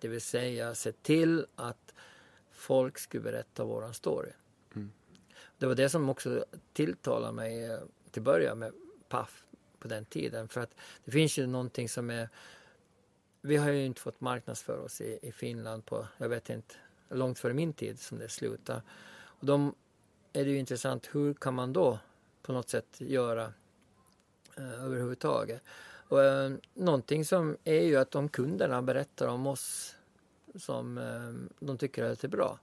Det 0.00 0.08
vill 0.08 0.20
säga 0.20 0.74
se 0.74 0.92
till 0.92 1.46
att 1.54 1.94
folk 2.50 2.98
skulle 2.98 3.22
berätta 3.22 3.64
våran 3.64 3.94
story. 3.94 4.32
Mm. 4.74 4.92
Det 5.58 5.66
var 5.66 5.74
det 5.74 5.88
som 5.88 6.08
också 6.08 6.44
tilltalade 6.72 7.32
mig 7.32 7.64
eh, 7.64 7.78
till 8.10 8.22
början 8.22 8.58
med 8.58 8.72
Paf 9.08 9.44
på 9.78 9.88
den 9.88 10.04
tiden. 10.04 10.48
För 10.48 10.60
att 10.60 10.74
det 11.04 11.10
finns 11.10 11.38
ju 11.38 11.46
någonting 11.46 11.88
som 11.88 12.10
är... 12.10 12.28
Vi 13.40 13.56
har 13.56 13.70
ju 13.70 13.84
inte 13.84 14.00
fått 14.00 14.20
marknadsföra 14.20 14.80
oss 14.80 15.00
i, 15.00 15.18
i 15.22 15.32
Finland 15.32 15.86
på, 15.86 16.06
jag 16.18 16.28
vet 16.28 16.50
inte, 16.50 16.74
långt 17.08 17.38
före 17.38 17.54
min 17.54 17.72
tid 17.72 18.00
som 18.00 18.18
det 18.18 18.28
slutade. 18.28 18.82
Och 19.12 19.46
då 19.46 19.72
är 20.32 20.44
det 20.44 20.50
ju 20.50 20.58
intressant, 20.58 21.08
hur 21.12 21.34
kan 21.34 21.54
man 21.54 21.72
då 21.72 21.98
på 22.42 22.52
något 22.52 22.68
sätt 22.68 23.00
göra 23.00 23.52
eh, 24.56 24.84
överhuvudtaget? 24.84 25.62
Och, 26.10 26.24
eh, 26.24 26.52
någonting 26.74 27.24
som 27.24 27.56
är 27.64 27.82
ju 27.82 27.96
att 27.96 28.14
om 28.14 28.28
kunderna 28.28 28.82
berättar 28.82 29.26
om 29.26 29.46
oss 29.46 29.96
som 30.54 30.98
eh, 30.98 31.50
de 31.66 31.78
tycker 31.78 32.04
är 32.04 32.10
lite 32.10 32.28
bra. 32.28 32.58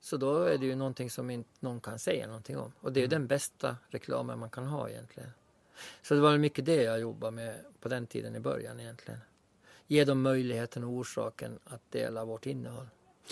Så 0.00 0.16
då 0.16 0.42
är 0.42 0.58
det 0.58 0.66
ju 0.66 0.74
någonting 0.74 1.10
som 1.10 1.30
inte 1.30 1.50
någon 1.60 1.80
kan 1.80 1.98
säga 1.98 2.26
någonting 2.26 2.58
om. 2.58 2.72
Och 2.80 2.92
det 2.92 3.00
är 3.00 3.02
ju 3.02 3.08
den 3.08 3.26
bästa 3.26 3.76
reklamen 3.88 4.38
man 4.38 4.50
kan 4.50 4.66
ha 4.66 4.88
egentligen. 4.88 5.30
Så 6.02 6.14
det 6.14 6.20
var 6.20 6.38
mycket 6.38 6.66
det 6.66 6.82
jag 6.82 7.00
jobbade 7.00 7.30
med 7.30 7.64
på 7.80 7.88
den 7.88 8.06
tiden 8.06 8.36
i 8.36 8.40
början 8.40 8.80
egentligen. 8.80 9.20
Ge 9.86 10.04
dem 10.04 10.22
möjligheten 10.22 10.84
och 10.84 10.90
orsaken 10.90 11.58
att 11.64 11.92
dela 11.92 12.24
vårt 12.24 12.46
innehåll. 12.46 12.86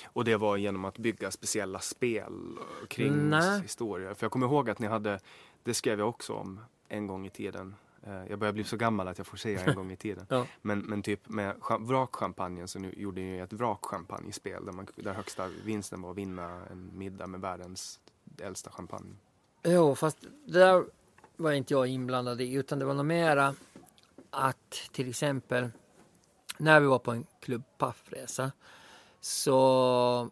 Och 0.07 0.25
det 0.25 0.37
var 0.37 0.57
genom 0.57 0.85
att 0.85 0.99
bygga 0.99 1.31
speciella 1.31 1.81
spel 1.81 2.33
kring 2.89 3.33
historier. 3.63 4.15
För 4.15 4.25
jag 4.25 4.33
kommer 4.33 4.47
ihåg 4.47 4.71
att 4.71 4.79
ni 4.79 4.87
hade, 4.87 5.21
det 5.63 5.75
skrev 5.75 5.99
jag 5.99 6.09
också 6.09 6.33
om 6.33 6.61
en 6.89 7.07
gång 7.07 7.27
i 7.27 7.31
tiden. 7.31 7.75
Eh, 8.07 8.27
Jag 8.31 8.39
börjar 8.39 8.53
bli 8.53 8.65
så 8.65 8.77
gammal 8.77 9.09
att 9.09 9.19
jag 9.19 9.27
får 9.27 9.37
säga 9.37 9.61
en 9.65 9.75
gång 9.77 9.91
i 9.93 9.97
tiden. 9.97 10.27
Ja. 10.31 10.47
Men, 10.63 10.79
men 10.79 11.03
typ 11.03 11.29
med 11.29 11.57
cha- 11.57 11.87
vrakchampagnen 11.87 12.69
så 12.69 12.79
nu 12.79 12.95
gjorde 12.97 13.21
ni 13.21 13.39
ett 13.39 13.53
vrakchampagnespel 13.53 14.65
där, 14.67 14.73
man, 14.73 14.87
där 14.97 15.13
högsta 15.15 15.49
vinsten 15.49 16.03
var 16.03 16.11
att 16.11 16.17
vinna 16.17 16.67
en 16.71 16.99
middag 16.99 17.27
med 17.27 17.41
världens 17.41 18.01
äldsta 18.43 18.71
champagne. 18.71 19.15
Jo, 19.65 19.95
fast 19.95 20.21
det 20.47 20.59
där 20.59 20.85
var 21.37 21.53
inte 21.53 21.75
jag 21.75 21.87
inblandad 21.87 22.41
i 22.41 22.53
utan 22.53 22.79
det 22.79 22.85
var 22.85 22.95
nog 22.95 23.07
mera 23.07 23.55
att 24.31 24.71
till 24.93 25.09
exempel 25.09 25.71
när 26.59 26.81
vi 26.81 26.87
var 26.87 26.99
på 26.99 27.11
en 27.11 27.27
Club 27.41 27.63
Paff-resa 27.79 28.53
så 29.21 30.31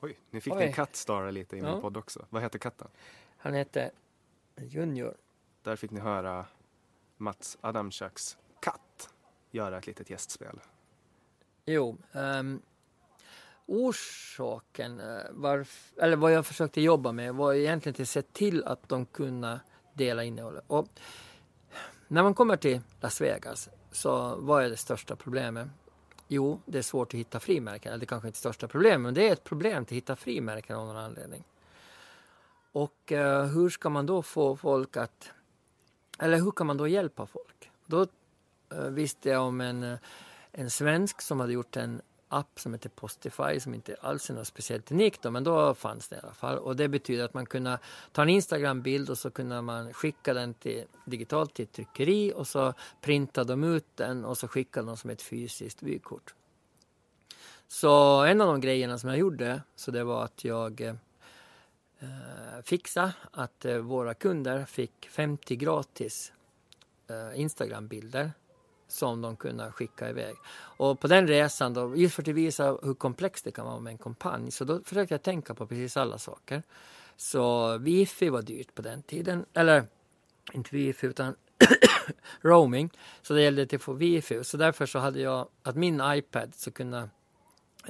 Oj, 0.00 0.18
nu 0.30 0.40
fick 0.40 0.52
Oj. 0.52 0.58
ni 0.58 0.66
en 0.66 0.72
katt 0.72 0.96
stara 0.96 1.30
lite 1.30 1.56
i 1.56 1.62
min 1.62 1.70
Ja. 1.70 1.80
podd 1.80 1.96
också. 1.96 2.26
Vad 2.30 2.42
heter 2.42 2.58
katten? 2.58 2.88
han 3.36 3.54
hette 3.54 3.90
Junior. 4.56 5.14
Där 5.64 5.76
fick 5.76 5.90
ni 5.90 6.00
höra 6.00 6.46
Mats 7.16 7.58
Adamczaks 7.60 8.36
katt 8.60 9.14
göra 9.50 9.78
ett 9.78 9.86
litet 9.86 10.10
gästspel. 10.10 10.60
Jo, 11.64 11.98
um, 12.12 12.62
orsaken, 13.66 15.00
eh, 15.00 15.22
varf, 15.30 15.92
eller 15.96 16.16
vad 16.16 16.32
jag 16.32 16.46
försökte 16.46 16.80
jobba 16.80 17.12
med 17.12 17.34
var 17.34 17.54
egentligen 17.54 18.02
att 18.02 18.08
se 18.08 18.22
till 18.22 18.64
att 18.64 18.88
de 18.88 19.06
kunde 19.06 19.60
dela 19.94 20.24
innehållet. 20.24 20.64
Och 20.66 20.88
när 22.08 22.22
man 22.22 22.34
kommer 22.34 22.56
till 22.56 22.80
Las 23.00 23.20
Vegas 23.20 23.68
Så 23.90 24.36
vad 24.36 24.64
är 24.64 24.70
det 24.70 24.76
största 24.76 25.16
problemet? 25.16 25.68
Jo, 26.28 26.60
det 26.66 26.78
är 26.78 26.82
svårt 26.82 27.14
att 27.14 27.20
hitta 27.20 27.40
frimärken. 27.40 27.92
Eller 27.92 28.00
det 28.00 28.06
kanske 28.06 28.28
inte 28.28 28.36
är 28.36 28.38
största 28.38 28.68
problemet, 28.68 29.00
men 29.00 29.14
det 29.14 29.28
är 29.28 29.32
ett 29.32 29.44
problem 29.44 29.82
att 29.82 29.90
hitta 29.90 30.16
frimärken 30.16 30.76
av 30.76 30.86
någon 30.86 30.96
anledning. 30.96 31.44
Och 32.72 33.12
eh, 33.12 33.44
hur 33.44 33.68
ska 33.68 33.88
man 33.88 34.06
då 34.06 34.22
få 34.22 34.56
folk 34.56 34.96
att... 34.96 35.30
Eller 36.18 36.38
hur 36.38 36.50
kan 36.50 36.66
man 36.66 36.76
då 36.76 36.88
hjälpa 36.88 37.26
folk? 37.26 37.70
Då 37.86 38.06
eh, 38.72 38.78
visste 38.78 39.28
jag 39.28 39.42
om 39.42 39.60
en, 39.60 39.82
eh, 39.82 39.98
en 40.52 40.70
svensk 40.70 41.20
som 41.20 41.40
hade 41.40 41.52
gjort 41.52 41.76
en 41.76 42.02
app 42.28 42.60
som 42.60 42.72
heter 42.72 42.88
Postify 42.88 43.60
som 43.60 43.74
inte 43.74 43.96
alls 44.00 44.30
är 44.30 44.34
något 44.34 44.46
speciellt 44.46 44.92
unikt 44.92 45.22
då, 45.22 45.30
men 45.30 45.44
då 45.44 45.74
fanns 45.74 46.08
det 46.08 46.16
i 46.16 46.18
alla 46.22 46.34
fall. 46.34 46.58
Och 46.58 46.76
det 46.76 46.88
betyder 46.88 47.24
att 47.24 47.34
man 47.34 47.46
kunde 47.46 47.78
ta 48.12 48.22
en 48.22 48.28
Instagram-bild 48.28 49.10
och 49.10 49.18
så 49.18 49.30
kunde 49.30 49.62
man 49.62 49.92
skicka 49.92 50.34
den 50.34 50.54
till, 50.54 50.84
digitalt 51.04 51.54
till 51.54 51.62
ett 51.62 51.72
tryckeri 51.72 52.32
och 52.36 52.46
så 52.46 52.74
printade 53.00 53.52
de 53.52 53.64
ut 53.64 53.86
den 53.94 54.24
och 54.24 54.38
så 54.38 54.48
skickade 54.48 54.86
de 54.86 54.96
som 54.96 55.10
ett 55.10 55.22
fysiskt 55.22 55.82
vykort. 55.82 56.34
Så 57.68 58.22
en 58.24 58.40
av 58.40 58.46
de 58.46 58.60
grejerna 58.60 58.98
som 58.98 59.08
jag 59.08 59.18
gjorde 59.18 59.62
så 59.76 59.90
det 59.90 60.04
var 60.04 60.24
att 60.24 60.44
jag 60.44 60.80
eh, 60.80 60.94
Eh, 62.00 62.62
fixa 62.64 63.12
att 63.30 63.64
eh, 63.64 63.76
våra 63.76 64.14
kunder 64.14 64.64
fick 64.64 65.08
50 65.10 65.56
gratis 65.56 66.32
eh, 67.08 67.40
Instagram-bilder 67.40 68.32
som 68.88 69.22
de 69.22 69.36
kunde 69.36 69.72
skicka 69.72 70.10
iväg. 70.10 70.36
Och 70.76 71.00
på 71.00 71.06
den 71.06 71.28
resan, 71.28 71.74
då, 71.74 71.96
just 71.96 72.14
för 72.14 72.22
att 72.22 72.28
visa 72.28 72.78
hur 72.82 72.94
komplext 72.94 73.44
det 73.44 73.50
kan 73.50 73.66
vara 73.66 73.80
med 73.80 73.90
en 73.90 73.98
kampanj, 73.98 74.50
så 74.50 74.64
då 74.64 74.80
försökte 74.84 75.14
jag 75.14 75.22
tänka 75.22 75.54
på 75.54 75.66
precis 75.66 75.96
alla 75.96 76.18
saker. 76.18 76.62
Så 77.16 77.78
wifi 77.78 78.28
var 78.28 78.42
dyrt 78.42 78.74
på 78.74 78.82
den 78.82 79.02
tiden, 79.02 79.44
eller 79.52 79.86
inte 80.52 80.76
wifi 80.76 81.06
utan 81.06 81.36
roaming. 82.40 82.90
Så 83.22 83.34
det 83.34 83.42
gällde 83.42 83.76
att 83.76 83.82
få 83.82 83.92
wifi. 83.92 84.44
Så 84.44 84.56
därför 84.56 84.86
så 84.86 84.98
hade 84.98 85.20
jag 85.20 85.48
att 85.62 85.76
min 85.76 86.00
iPad 86.04 86.54
så 86.54 86.70
kunde 86.70 87.08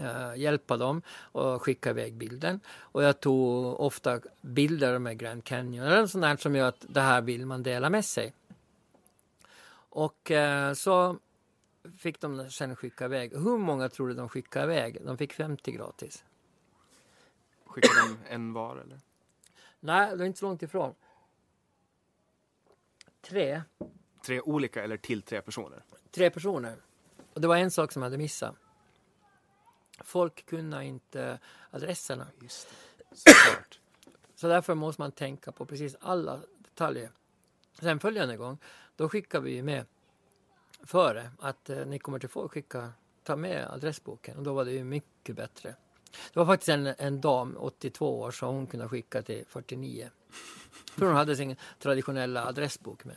Uh, 0.01 0.37
hjälpa 0.37 0.77
dem 0.77 1.03
och 1.09 1.63
skicka 1.63 1.91
iväg 1.91 2.15
bilden. 2.15 2.61
Och 2.67 3.03
jag 3.03 3.21
tog 3.21 3.81
ofta 3.81 4.21
bilder 4.41 4.99
med 4.99 5.19
Grand 5.19 5.45
Canyon 5.45 5.87
eller 5.87 6.07
sånt 6.07 6.23
där 6.23 6.37
som 6.37 6.57
gör 6.57 6.69
att 6.69 6.85
det 6.89 7.01
här 7.01 7.23
vill 7.23 7.47
man 7.47 7.63
dela 7.63 7.91
med 7.91 8.05
sig. 8.05 8.35
Och 9.89 10.31
uh, 10.31 10.73
så 10.73 11.19
fick 11.99 12.21
de 12.21 12.51
sen 12.51 12.77
skicka 12.77 13.05
iväg. 13.05 13.33
Hur 13.33 13.59
många 13.59 13.89
tror 13.89 14.09
du 14.09 14.15
de 14.15 14.29
skickade 14.29 14.65
iväg? 14.65 14.99
De 15.07 15.19
fick 15.19 15.33
50 15.33 15.73
gratis. 15.73 16.25
Skickade 17.67 17.95
de 18.09 18.35
en 18.35 18.53
var 18.53 18.77
eller? 18.77 19.01
Nej, 19.81 20.17
det 20.17 20.25
är 20.25 20.27
inte 20.27 20.39
så 20.39 20.47
långt 20.47 20.63
ifrån. 20.63 20.95
Tre. 23.21 23.63
Tre 24.27 24.41
olika 24.41 24.85
eller 24.85 24.97
till 24.97 25.23
tre 25.23 25.43
personer? 25.43 25.83
Tre 26.11 26.31
personer. 26.31 26.77
Och 27.33 27.41
det 27.41 27.49
var 27.49 27.57
en 27.57 27.71
sak 27.71 27.93
som 27.93 28.03
jag 28.03 28.07
hade 28.07 28.19
missat. 28.19 28.55
Folk 30.01 30.47
kunde 30.47 30.85
inte 30.85 31.39
adresserna. 31.71 32.27
Just 32.41 32.69
det. 33.25 33.31
Så 34.35 34.49
därför 34.49 34.75
måste 34.75 35.03
man 35.03 35.13
tänka 35.13 35.53
på 35.53 35.67
precis 35.67 35.97
alla 36.01 36.41
detaljer. 36.59 37.11
Sen 37.81 38.01
följande 38.01 38.37
gång, 38.37 38.59
då 38.97 39.09
skickar 39.09 39.41
vi 39.41 39.63
med 39.63 39.87
före 40.83 41.31
att 41.39 41.71
eh, 41.71 41.87
ni 41.87 41.99
kommer 41.99 42.19
till 42.19 42.29
få 42.29 42.49
skicka, 42.49 42.93
ta 43.23 43.37
med 43.37 43.71
adressboken 43.71 44.37
och 44.37 44.43
då 44.43 44.55
var 44.55 44.65
det 44.65 44.73
ju 44.73 44.85
mycket 44.85 45.37
bättre. 45.37 45.75
Det 46.33 46.39
var 46.39 46.47
faktiskt 46.47 46.69
en, 46.69 46.87
en 46.87 47.21
dam, 47.21 47.57
82 47.59 48.21
år, 48.21 48.31
så 48.31 48.47
hon 48.47 48.67
kunde 48.67 48.89
skicka 48.89 49.23
till 49.23 49.45
49. 49.49 50.11
För 50.97 51.07
hon 51.07 51.17
hade 51.17 51.37
sin 51.37 51.57
traditionella 51.79 52.47
adressbok 52.47 53.05
med. 53.05 53.17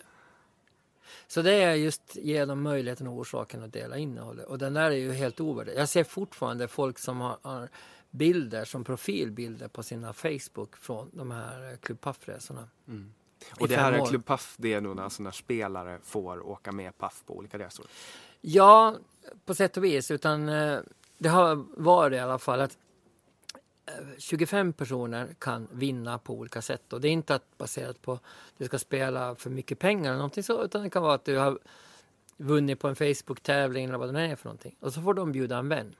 Så 1.28 1.42
det 1.42 1.54
är 1.54 1.74
just 1.74 2.16
ge 2.16 2.46
dem 2.46 2.62
möjligheten 2.62 3.08
och 3.08 3.14
orsaken 3.14 3.64
att 3.64 3.74
dela 3.74 3.98
innehållet. 3.98 4.46
Och 4.46 4.58
den 4.58 4.74
där 4.74 4.92
är 4.92 4.96
ju 4.96 5.12
helt 5.12 5.40
ovärderlig. 5.40 5.82
Jag 5.82 5.90
ser 5.90 6.04
fortfarande 6.04 6.68
folk 6.68 7.00
som 7.00 7.22
har, 7.22 7.38
har, 7.42 7.70
bilder 8.12 8.66
som 8.66 8.84
profilbilder 8.84 9.68
på 9.68 9.84
sina 9.84 10.14
Facebook 10.14 10.78
från 10.78 11.10
de 11.14 11.32
här 11.32 11.78
Club 11.82 12.02
Paff-resorna. 12.02 12.70
Mm. 12.88 13.14
Och 13.60 13.68
det 13.68 13.76
här 13.76 13.94
är 13.94 14.06
Club 14.06 14.26
Paff, 14.26 14.56
det 14.58 14.74
är 14.74 14.82
nog 14.82 15.00
alltså 15.00 15.24
när 15.24 15.32
spelare 15.32 16.00
får 16.04 16.48
åka 16.48 16.72
med 16.72 16.98
Paff 16.98 17.24
på 17.26 17.38
olika 17.38 17.60
resor? 17.60 17.86
Ja, 18.42 18.96
på 19.46 19.56
sätt 19.56 19.78
och 19.78 19.84
vis. 19.84 20.12
Utan 20.12 20.50
eh, 20.50 20.80
det 21.18 21.30
har 21.30 21.66
varit 21.78 22.16
i 22.16 22.20
alla 22.20 22.40
fall 22.40 22.62
att 22.62 22.78
25 24.18 24.74
personer 24.74 25.36
kan 25.40 25.68
vinna 25.72 26.18
på 26.18 26.34
olika 26.34 26.62
sätt. 26.62 26.94
Och 26.94 27.02
det 27.02 27.08
är 27.08 27.12
inte 27.12 27.36
att 27.36 27.58
baserat 27.58 28.02
på 28.02 28.14
att 28.14 28.22
du 28.58 28.66
ska 28.66 28.80
spela 28.80 29.36
för 29.36 29.50
mycket 29.50 29.80
pengar 29.80 30.10
eller 30.10 30.18
någonting 30.18 30.44
så, 30.44 30.64
utan 30.64 30.84
det 30.84 30.90
kan 30.90 31.04
vara 31.04 31.14
att 31.14 31.26
du 31.26 31.38
har 31.38 31.60
vunnit 32.38 32.80
på 32.80 32.88
en 32.88 32.96
Facebook-tävling 32.96 33.86
eller 33.86 33.98
vad 33.98 34.14
det 34.14 34.22
är 34.22 34.36
för 34.36 34.46
någonting. 34.46 34.76
Och 34.80 34.94
så 34.94 35.02
får 35.02 35.14
de 35.14 35.32
bjuda 35.32 35.58
en 35.58 35.70
vän. 35.70 35.96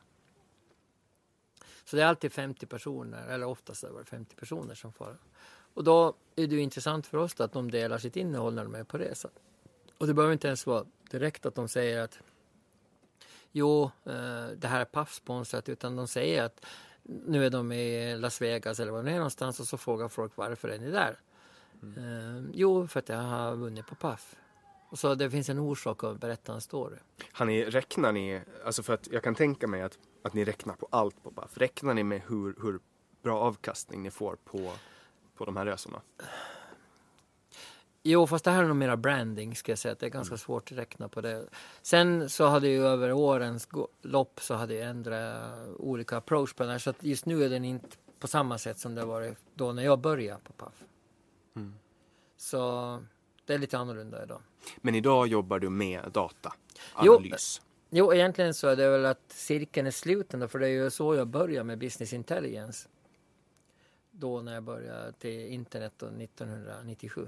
Så 1.86 1.96
det 1.96 2.02
är 2.02 2.08
alltid 2.08 2.34
50 2.34 2.66
personer, 2.66 3.28
eller 3.28 3.46
oftast 3.46 3.84
är 3.84 3.90
det 4.00 4.06
50 4.06 4.36
personer 4.36 4.76
som 4.76 4.94
får. 4.94 5.18
Och 5.74 5.84
då 5.84 6.14
är 6.36 6.48
det 6.48 6.56
ju 6.56 6.62
intressant 6.62 7.08
för 7.08 7.18
oss 7.18 7.42
att 7.42 7.54
de 7.54 7.72
delar 7.72 7.98
sitt 7.98 8.16
innehåll 8.16 8.54
när 8.54 8.64
de 8.64 8.76
är 8.76 8.84
på 8.84 8.98
resa. 8.98 9.30
Och 9.98 10.08
det 10.08 10.14
behöver 10.14 10.34
inte 10.34 10.48
ens 10.48 10.66
vara 10.66 10.86
direkt 11.12 11.46
att 11.46 11.56
de 11.56 11.68
säger 11.68 12.02
att 12.02 12.20
jo, 13.52 13.84
eh, 14.06 14.48
det 14.58 14.68
här 14.68 14.82
är 14.82 14.86
Paf-sponsrat, 14.86 15.70
utan 15.70 15.96
de 15.96 16.08
säger 16.08 16.44
att 16.44 16.66
nu 17.08 17.46
är 17.46 17.50
de 17.50 17.72
i 17.72 18.18
Las 18.18 18.42
Vegas 18.42 18.80
eller 18.80 18.92
var 18.92 19.04
de 19.04 19.12
är 19.12 19.16
någonstans 19.16 19.60
och 19.60 19.68
så 19.68 19.78
frågar 19.78 20.08
folk 20.08 20.32
varför 20.36 20.70
är 20.70 20.80
ni 20.80 20.92
där? 20.92 21.20
Mm. 21.84 22.04
Uh, 22.04 22.50
jo, 22.54 22.88
för 22.88 23.00
att 23.00 23.10
jag 23.10 23.18
har 23.18 23.56
vunnit 23.56 23.88
på 23.88 23.96
Paf. 23.96 24.36
Och 24.90 25.00
så 25.00 25.16
det 25.16 25.30
finns 25.30 25.50
en 25.50 25.60
orsak 25.60 26.04
att 26.04 26.20
berätta 26.20 26.54
en 26.54 26.62
story. 26.62 26.98
Har 27.32 27.46
ni, 27.46 27.66
räknar 27.66 28.12
ni, 28.12 28.42
alltså 28.66 28.84
för 28.84 28.94
att 28.94 29.08
jag 29.12 29.24
kan 29.24 29.36
tänka 29.36 29.68
mig 29.68 29.82
att, 29.82 29.98
att 30.22 30.34
ni 30.34 30.46
räknar 30.46 30.74
på 30.74 30.88
allt 30.90 31.24
på 31.24 31.32
Paf. 31.32 31.58
Räknar 31.58 31.94
ni 31.94 32.04
med 32.04 32.22
hur, 32.28 32.56
hur 32.62 32.80
bra 33.24 33.40
avkastning 33.40 34.04
ni 34.04 34.12
får 34.12 34.36
på, 34.36 34.72
på 35.36 35.46
de 35.46 35.58
här 35.58 35.66
resorna? 35.66 36.02
Jo, 38.10 38.28
fast 38.28 38.46
det 38.46 38.52
här 38.52 38.64
är 38.64 38.68
nog 38.68 38.76
mera 38.76 38.98
branding 38.98 39.56
ska 39.56 39.72
jag 39.72 39.80
säga. 39.80 39.96
Det 40.00 40.06
är 40.06 40.10
ganska 40.10 40.32
mm. 40.32 40.38
svårt 40.38 40.72
att 40.72 40.78
räkna 40.78 41.10
på 41.10 41.22
det. 41.22 41.46
Sen 41.82 42.30
så 42.30 42.48
hade 42.48 42.68
ju 42.68 42.86
över 42.86 43.12
årens 43.12 43.70
lopp 44.02 44.40
så 44.42 44.54
hade 44.54 44.74
jag 44.74 44.90
ändrat 44.90 45.68
olika 45.78 46.18
approach 46.18 46.54
på 46.54 46.64
den 46.64 46.72
här. 46.72 46.80
Så 46.80 46.90
att 46.90 47.04
just 47.04 47.26
nu 47.26 47.44
är 47.44 47.50
den 47.50 47.66
inte 47.66 47.88
på 48.20 48.28
samma 48.28 48.58
sätt 48.58 48.80
som 48.80 48.96
det 48.96 49.06
var 49.06 49.36
då 49.54 49.72
när 49.72 49.84
jag 49.84 50.00
började 50.00 50.40
på 50.44 50.54
PAF. 50.54 50.84
Mm. 51.56 51.76
Så 52.38 52.60
det 53.46 53.54
är 53.54 53.58
lite 53.58 53.78
annorlunda 53.78 54.24
idag. 54.24 54.42
Men 54.78 54.96
idag 54.96 55.28
jobbar 55.28 55.60
du 55.60 55.70
med 55.70 56.12
dataanalys? 56.14 57.62
Jo, 57.90 58.08
jo, 58.08 58.14
egentligen 58.14 58.54
så 58.54 58.68
är 58.68 58.76
det 58.76 58.90
väl 58.90 59.06
att 59.06 59.32
cirkeln 59.32 59.88
är 59.88 59.92
sluten. 59.92 60.50
För 60.50 60.60
det 60.60 60.68
är 60.68 60.84
ju 60.84 60.90
så 60.90 61.16
jag 61.16 61.28
började 61.28 61.64
med 61.64 61.78
business 61.78 62.14
intelligence. 62.14 62.88
Då 64.12 64.42
när 64.42 64.54
jag 64.54 64.64
började 64.64 65.12
till 65.12 65.48
internet 65.48 65.94
då, 65.98 66.06
1997 66.06 67.28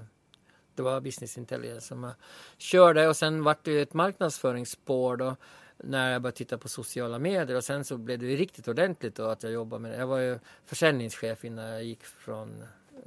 det 0.74 0.82
var 0.82 1.00
Business 1.00 1.38
Intelligence 1.38 1.86
som 1.86 2.04
jag 2.04 2.12
körde 2.58 3.08
och 3.08 3.16
sen 3.16 3.44
vart 3.44 3.64
det 3.64 3.80
ett 3.80 3.94
marknadsföringsspår 3.94 5.16
då 5.16 5.36
när 5.76 6.12
jag 6.12 6.22
började 6.22 6.36
titta 6.36 6.58
på 6.58 6.68
sociala 6.68 7.18
medier 7.18 7.56
och 7.56 7.64
sen 7.64 7.84
så 7.84 7.96
blev 7.96 8.18
det 8.18 8.26
riktigt 8.26 8.68
ordentligt 8.68 9.14
då 9.14 9.24
att 9.24 9.42
jag 9.42 9.52
jobbade 9.52 9.82
med 9.82 9.90
det. 9.90 9.98
Jag 9.98 10.06
var 10.06 10.18
ju 10.18 10.38
försäljningschef 10.64 11.44
innan 11.44 11.68
jag 11.68 11.84
gick 11.84 12.04
från 12.04 12.64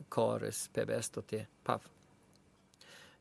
Karus 0.09 0.69
PBS 0.73 1.09
då 1.09 1.21
till 1.21 1.45
PAF. 1.63 1.81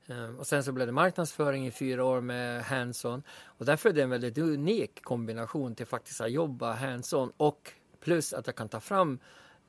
Ehm, 0.07 0.39
och 0.39 0.47
sen 0.47 0.65
så 0.65 0.73
blev 0.73 0.87
det 0.87 0.93
marknadsföring 0.93 1.67
i 1.67 1.71
fyra 1.71 2.05
år 2.05 2.21
med 2.21 2.63
hands-on. 2.63 3.23
Och 3.45 3.65
därför 3.65 3.89
är 3.89 3.93
det 3.93 4.03
en 4.03 4.11
väldigt 4.11 4.39
unik 4.39 5.03
kombination 5.03 5.75
till 5.75 5.87
faktiskt 5.87 6.21
att 6.21 6.31
jobba 6.31 6.73
hands-on 6.73 7.33
och 7.37 7.73
plus 8.01 8.33
att 8.33 8.47
jag 8.47 8.57
kan 8.57 8.69
ta 8.69 8.81
fram 8.81 9.19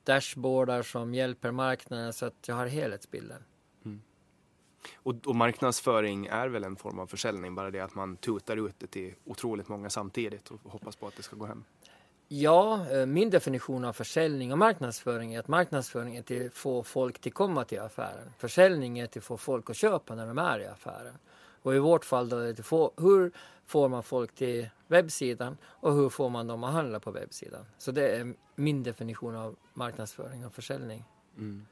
dashboardar 0.04 0.82
som 0.82 1.14
hjälper 1.14 1.52
marknaden 1.52 2.14
så 2.14 2.26
att 2.26 2.48
jag 2.48 2.56
har 2.56 2.68
helhetsbilden. 2.68 3.44
Och, 4.96 5.16
och, 5.26 5.36
marknadsföring 5.36 6.26
är 6.26 6.48
väl 6.48 6.64
en 6.64 6.76
form 6.76 7.00
av 7.00 7.08
försäljning, 7.08 7.56
bara 7.56 7.72
det 7.72 7.80
att 7.80 7.96
man 7.96 8.18
tutar 8.18 8.68
ut 8.68 8.76
det 8.78 8.88
till 8.88 9.14
otroligt 9.26 9.68
många 9.68 9.90
samtidigt 9.90 10.52
och 10.52 10.60
hoppas 10.64 10.96
på 10.96 11.08
att 11.08 11.16
det 11.16 11.24
ska 11.24 11.36
gå 11.36 11.46
hem. 11.46 11.64
Ja, 12.28 12.90
eh, 12.92 13.06
min 13.06 13.30
definition 13.30 13.86
av 13.86 13.94
försäljning 13.94 14.52
och 14.52 14.58
marknadsföring 14.58 15.34
är 15.34 15.40
att 15.40 15.48
marknadsföring 15.48 16.16
är 16.16 16.22
till 16.22 16.46
att 16.46 16.54
få 16.54 16.84
folk 16.84 17.20
till 17.20 17.34
komma 17.34 17.64
till 17.64 17.80
affären. 17.80 18.34
Försäljning 18.38 19.00
är 19.00 19.08
till 19.08 19.20
att 19.20 19.26
få 19.26 19.38
folk 19.38 19.70
att 19.70 19.76
köpa 19.76 20.16
när 20.16 20.28
de 20.28 20.38
är 20.38 20.60
i 20.60 20.66
affären. 20.66 21.18
Och 21.62 21.76
i 21.76 21.80
vårt 21.80 22.06
fall 22.06 22.30
då 22.30 22.38
är 22.38 22.54
det 22.54 22.64
få, 22.64 22.92
hur 22.98 23.32
får 23.66 23.90
man 23.90 24.04
folk 24.04 24.36
till 24.36 24.70
webbsidan 24.88 25.58
och 25.66 25.94
hur 25.94 26.10
får 26.10 26.30
man 26.30 26.48
dem 26.48 26.64
att 26.64 26.74
handla 26.74 27.00
på 27.00 27.12
webbsidan. 27.12 27.66
Så 27.78 27.92
det 27.92 28.10
är 28.10 28.34
min 28.56 28.84
definition 28.84 29.36
av 29.36 29.56
marknadsföring 29.74 30.46
och 30.46 30.54
försäljning. 30.54 31.04
Mm. 31.38 31.66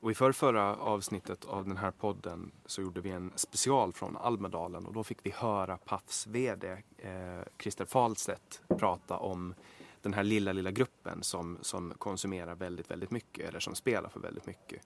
Och 0.00 0.10
i 0.10 0.14
förrförra 0.14 0.76
avsnittet 0.76 1.44
av 1.44 1.68
den 1.68 1.76
här 1.76 1.90
podden 1.90 2.52
så 2.66 2.82
gjorde 2.82 3.00
vi 3.00 3.10
en 3.10 3.32
special 3.34 3.92
från 3.92 4.16
Almedalen 4.16 4.86
och 4.86 4.92
då 4.92 5.04
fick 5.04 5.18
vi 5.22 5.30
höra 5.30 5.76
Pafs 5.76 6.26
VD 6.26 6.82
eh, 6.98 7.12
Christer 7.58 7.84
Fahlstedt 7.84 8.62
prata 8.78 9.16
om 9.16 9.54
den 10.02 10.14
här 10.14 10.24
lilla, 10.24 10.52
lilla 10.52 10.70
gruppen 10.70 11.22
som, 11.22 11.58
som 11.60 11.94
konsumerar 11.98 12.54
väldigt, 12.54 12.90
väldigt 12.90 13.10
mycket 13.10 13.48
eller 13.48 13.60
som 13.60 13.74
spelar 13.74 14.08
för 14.08 14.20
väldigt 14.20 14.46
mycket. 14.46 14.82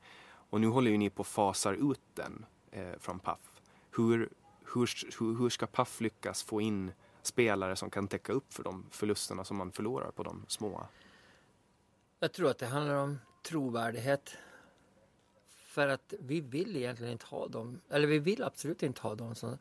Och 0.51 0.61
nu 0.61 0.67
håller 0.67 0.91
ju 0.91 0.99
ni 0.99 1.11
på 1.11 1.23
att 1.23 1.29
fasar 1.29 1.93
ut 1.93 2.01
den 2.15 2.47
eh, 2.71 2.99
från 2.99 3.19
Paf. 3.19 3.41
Hur, 3.97 4.29
hur, 4.75 5.39
hur 5.39 5.49
ska 5.49 5.67
Paf 5.67 6.01
lyckas 6.01 6.43
få 6.43 6.61
in 6.61 6.93
spelare 7.23 7.77
som 7.77 7.91
kan 7.91 8.09
täcka 8.09 8.33
upp 8.33 8.53
för 8.53 8.63
de 8.63 8.87
förlusterna 8.91 9.45
som 9.45 9.57
man 9.57 9.73
förlorar 9.73 10.11
på 10.11 10.23
de 10.23 10.45
små? 10.49 10.87
Jag 12.19 12.33
tror 12.33 12.51
att 12.51 12.59
det 12.59 12.67
handlar 12.67 12.95
om 12.95 13.19
trovärdighet. 13.43 14.37
För 15.79 15.89
att 15.89 16.15
vi 16.19 16.41
vill 16.41 16.77
egentligen 16.77 17.13
inte 17.13 17.27
ha 17.27 17.49
dem, 17.49 17.81
eller 17.91 18.07
vi 18.07 18.19
vill 18.19 18.43
absolut 18.43 18.83
inte 18.83 19.01
ha 19.01 19.15
dem 19.15 19.35
som 19.35 19.59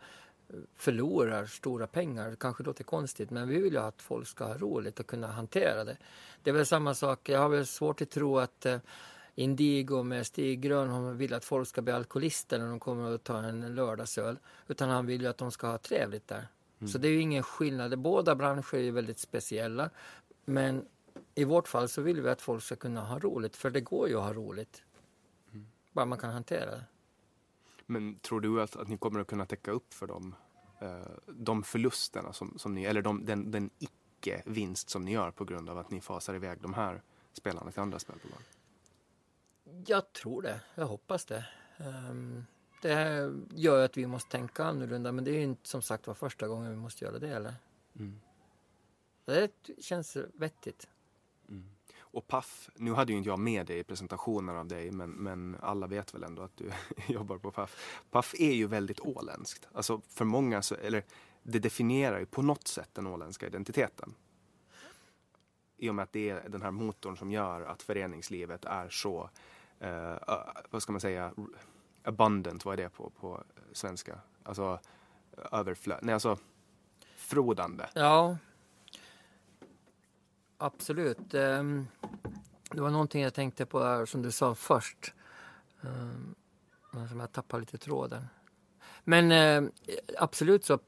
förlorar 0.76 1.46
stora 1.46 1.88
pengar. 1.88 2.30
Det 2.30 2.36
kanske 2.36 2.64
låter 2.64 2.84
konstigt 2.84 3.30
men 3.30 3.48
vi 3.48 3.60
vill 3.62 3.74
ju 3.74 3.80
att 3.80 4.02
folk 4.02 4.28
ska 4.28 4.46
ha 4.46 4.58
roligt 4.58 5.00
och 5.00 5.08
kunna 5.08 5.28
hantera 5.28 5.84
det. 5.84 5.98
Det 6.44 6.50
är 6.50 6.54
väl 6.54 6.66
samma 6.66 6.94
sak, 6.94 7.30
jag 7.30 7.40
har 7.40 7.50
väl 7.50 7.66
svårt 7.66 8.02
att 8.02 8.10
tro 8.10 8.38
att 8.38 8.66
eh, 8.66 8.78
Indigo 9.36 10.04
med 10.04 10.28
Stig 10.28 10.62
Grönholm 10.62 11.18
vill 11.18 11.34
att 11.34 11.46
folk 11.46 11.68
ska 11.68 11.82
bli 11.82 11.94
alkoholister 11.94 12.60
när 12.60 12.70
de 12.70 12.80
kommer 12.80 13.16
att 13.16 13.24
ta 13.24 13.38
en 13.38 13.76
lördagsöl. 13.76 14.40
Utan 14.68 14.90
han 14.90 15.06
vill 15.06 15.22
ju 15.22 15.28
att 15.28 15.38
de 15.38 15.52
ska 15.52 15.68
ha 15.68 15.78
trevligt 15.78 16.28
där. 16.28 16.48
Mm. 16.80 16.88
Så 16.92 16.98
det 16.98 17.08
är 17.08 17.12
ju 17.12 17.22
ingen 17.22 17.44
skillnad. 17.44 18.00
Båda 18.00 18.36
branscher 18.36 18.76
är 18.76 18.82
ju 18.82 18.92
väldigt 18.92 19.20
speciella. 19.20 19.90
Men 20.46 20.86
i 21.36 21.44
vårt 21.44 21.68
fall 21.68 21.90
så 21.90 22.02
vill 22.02 22.22
vi 22.22 22.30
att 22.30 22.42
folk 22.42 22.64
ska 22.64 22.76
kunna 22.76 23.02
ha 23.02 23.20
roligt. 23.20 23.56
För 23.56 23.70
det 23.70 23.82
går 23.82 24.10
ju 24.10 24.18
att 24.18 24.24
ha 24.24 24.34
roligt. 24.34 24.84
Bara 25.98 26.06
man 26.06 26.18
kan 26.18 26.30
hantera 26.30 26.72
det. 26.72 26.84
Men 27.86 28.20
tror 28.20 28.42
du 28.42 28.62
att, 28.62 28.76
att 28.76 28.88
ni 28.88 28.98
kommer 28.98 29.20
att 29.20 29.28
kunna 29.28 29.46
täcka 29.46 29.72
upp 29.72 29.94
för 29.94 30.08
dem, 30.08 30.36
eh, 30.80 31.00
de 31.28 31.64
förlusterna 31.64 32.34
som, 32.34 32.60
som 32.60 32.76
ni, 32.76 32.84
eller 32.84 33.02
de, 33.02 33.26
den, 33.26 33.52
den 33.52 33.70
icke-vinst 33.80 34.90
som 34.90 35.06
ni 35.06 35.12
gör 35.12 35.32
på 35.32 35.46
grund 35.46 35.70
av 35.70 35.78
att 35.78 35.92
ni 35.92 36.02
fasar 36.02 36.34
iväg 36.34 36.62
de 36.62 36.74
här 36.74 37.02
spelarna 37.34 37.72
till 37.72 37.82
andra 37.82 38.00
spelbolag? 38.00 38.40
Jag 39.86 40.14
tror 40.14 40.42
det. 40.42 40.62
Jag 40.76 40.86
hoppas 40.86 41.26
det. 41.26 41.46
Um, 41.78 42.46
det 42.82 43.32
gör 43.56 43.86
att 43.86 43.98
vi 43.98 44.08
måste 44.08 44.32
tänka 44.32 44.64
annorlunda 44.64 45.12
men 45.12 45.24
det 45.24 45.32
är 45.32 45.42
inte 45.42 45.70
som 45.70 45.82
sagt 45.82 46.08
var 46.08 46.14
första 46.14 46.48
gången 46.48 46.72
vi 46.72 46.78
måste 46.78 47.06
göra 47.06 47.20
det. 47.20 47.30
Eller? 47.30 47.56
Mm. 47.96 48.22
Det 49.26 49.52
känns 49.80 50.18
vettigt. 50.34 50.88
Mm. 51.50 51.70
Och 52.18 52.28
Paf, 52.28 52.70
nu 52.76 52.94
hade 52.94 53.12
ju 53.12 53.18
inte 53.18 53.30
jag 53.30 53.40
med 53.40 53.66
dig 53.66 53.80
i 53.80 53.84
presentationen 53.84 54.58
av 54.58 54.68
dig 54.68 54.92
men, 54.92 55.10
men 55.10 55.58
alla 55.62 55.88
vet 55.88 56.14
väl 56.14 56.24
ändå 56.24 56.42
att 56.42 56.58
du 56.58 56.72
jobbar 57.14 57.38
på 57.38 57.52
Paf. 57.52 58.02
Paf 58.12 58.34
är 58.40 58.52
ju 58.52 58.68
väldigt 58.68 59.00
åländskt. 59.00 59.68
Alltså 59.74 60.02
för 60.10 60.26
många 60.26 60.62
så, 60.62 60.76
eller 60.76 61.04
det 61.44 61.60
definierar 61.60 62.20
ju 62.20 62.26
på 62.26 62.42
något 62.42 62.68
sätt 62.68 62.90
den 62.94 63.08
åländska 63.08 63.48
identiteten. 63.48 64.14
I 65.78 65.90
och 65.90 65.96
med 65.96 66.04
att 66.04 66.12
det 66.12 66.30
är 66.30 66.50
den 66.50 66.62
här 66.62 66.72
motorn 66.72 67.18
som 67.18 67.32
gör 67.32 67.62
att 67.62 67.84
föreningslivet 67.84 68.66
är 68.66 68.90
så, 68.90 69.30
eh, 69.80 70.16
vad 70.70 70.82
ska 70.82 70.92
man 70.92 71.02
säga, 71.02 71.34
abundant, 72.04 72.66
vad 72.66 72.80
är 72.80 72.84
det 72.84 72.90
på, 72.90 73.10
på 73.10 73.44
svenska? 73.72 74.20
Alltså 74.44 74.80
överflöd, 75.52 76.00
nej 76.02 76.14
alltså 76.14 76.38
frodande. 77.16 77.90
Ja, 77.94 78.38
absolut. 80.58 81.34
Ehm, 81.34 81.88
det 82.72 82.82
var 82.82 82.90
någonting 82.90 83.24
jag 83.24 83.34
tänkte 83.34 83.66
på 83.66 83.80
där 83.80 84.06
som 84.06 84.22
du 84.22 84.32
sa 84.32 84.56
först. 84.56 85.14
Ehm, 85.82 86.36
som 87.10 87.20
jag 87.20 87.32
tappade 87.32 87.60
lite 87.60 87.78
tråden. 87.78 88.28
Men 89.04 89.32
ehm, 89.32 89.72
absolut 90.18 90.66
så, 90.66 90.80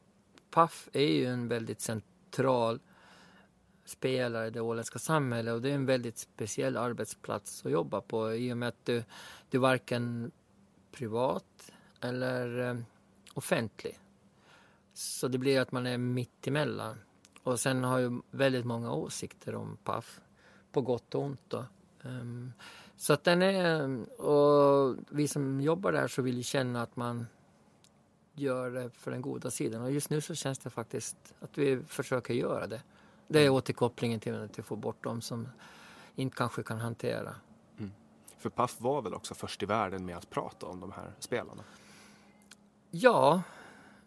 Paf 0.52 0.90
är 0.94 1.08
ju 1.08 1.26
en 1.26 1.48
väldigt 1.48 1.82
central 1.82 2.80
spelare 3.86 4.48
i 4.48 4.50
det 4.50 4.62
åländska 4.62 5.00
samhället 5.00 5.54
och 5.54 5.62
det 5.62 5.70
är 5.70 5.76
en 5.76 5.86
väldigt 5.86 6.18
speciell 6.18 6.78
arbetsplats 6.78 7.66
att 7.66 7.72
jobba 7.72 8.02
på 8.02 8.34
i 8.34 8.54
och 8.54 8.58
med 8.58 8.70
att 8.70 8.86
du, 8.86 9.04
du 9.50 9.58
varken 9.58 10.32
privat 10.92 11.72
eller 12.02 12.78
offentlig. 13.34 14.00
Så 14.94 15.28
det 15.28 15.38
blir 15.38 15.60
att 15.60 15.72
man 15.72 15.86
är 15.86 15.98
mitt 15.98 16.48
emellan. 16.48 16.98
Och 17.50 17.60
sen 17.60 17.84
har 17.84 18.00
ju 18.00 18.22
väldigt 18.32 18.66
många 18.66 18.92
åsikter 18.94 19.56
om 19.56 19.78
Paf, 19.84 20.22
på 20.72 20.82
gott 20.82 21.16
och 21.16 21.22
ont. 21.22 21.54
Um, 22.04 22.54
så 22.98 23.14
att 23.14 23.24
den 23.24 23.42
är, 23.42 24.00
och 24.22 24.96
vi 25.10 25.28
som 25.28 25.62
jobbar 25.62 25.92
där 25.92 26.08
så 26.08 26.22
vill 26.22 26.38
ju 26.38 26.44
känna 26.44 26.82
att 26.82 26.96
man 26.96 27.28
gör 28.34 28.72
det 28.72 28.90
för 28.90 29.12
den 29.12 29.22
goda 29.22 29.52
sidan. 29.52 29.82
Och 29.82 29.92
just 29.92 30.10
nu 30.10 30.22
så 30.22 30.36
känns 30.36 30.60
det 30.60 30.70
faktiskt 30.70 31.18
att 31.40 31.58
vi 31.58 31.84
försöker 31.88 32.34
göra 32.34 32.68
det. 32.68 32.82
Det 33.28 33.40
är 33.40 33.44
mm. 33.44 33.54
återkopplingen 33.54 34.20
till 34.20 34.36
att 34.36 34.66
få 34.66 34.76
bort 34.76 35.04
dem 35.04 35.22
som 35.22 35.48
inte 36.16 36.38
kanske 36.38 36.64
kan 36.64 36.80
hantera. 36.80 37.36
Mm. 37.78 37.92
För 38.38 38.50
Paf 38.50 38.82
var 38.82 39.02
väl 39.02 39.14
också 39.14 39.34
först 39.34 39.64
i 39.64 39.66
världen 39.66 40.06
med 40.06 40.18
att 40.18 40.30
prata 40.30 40.66
om 40.66 40.80
de 40.80 40.92
här 40.92 41.14
spelarna? 41.20 41.64
Ja, 42.92 43.42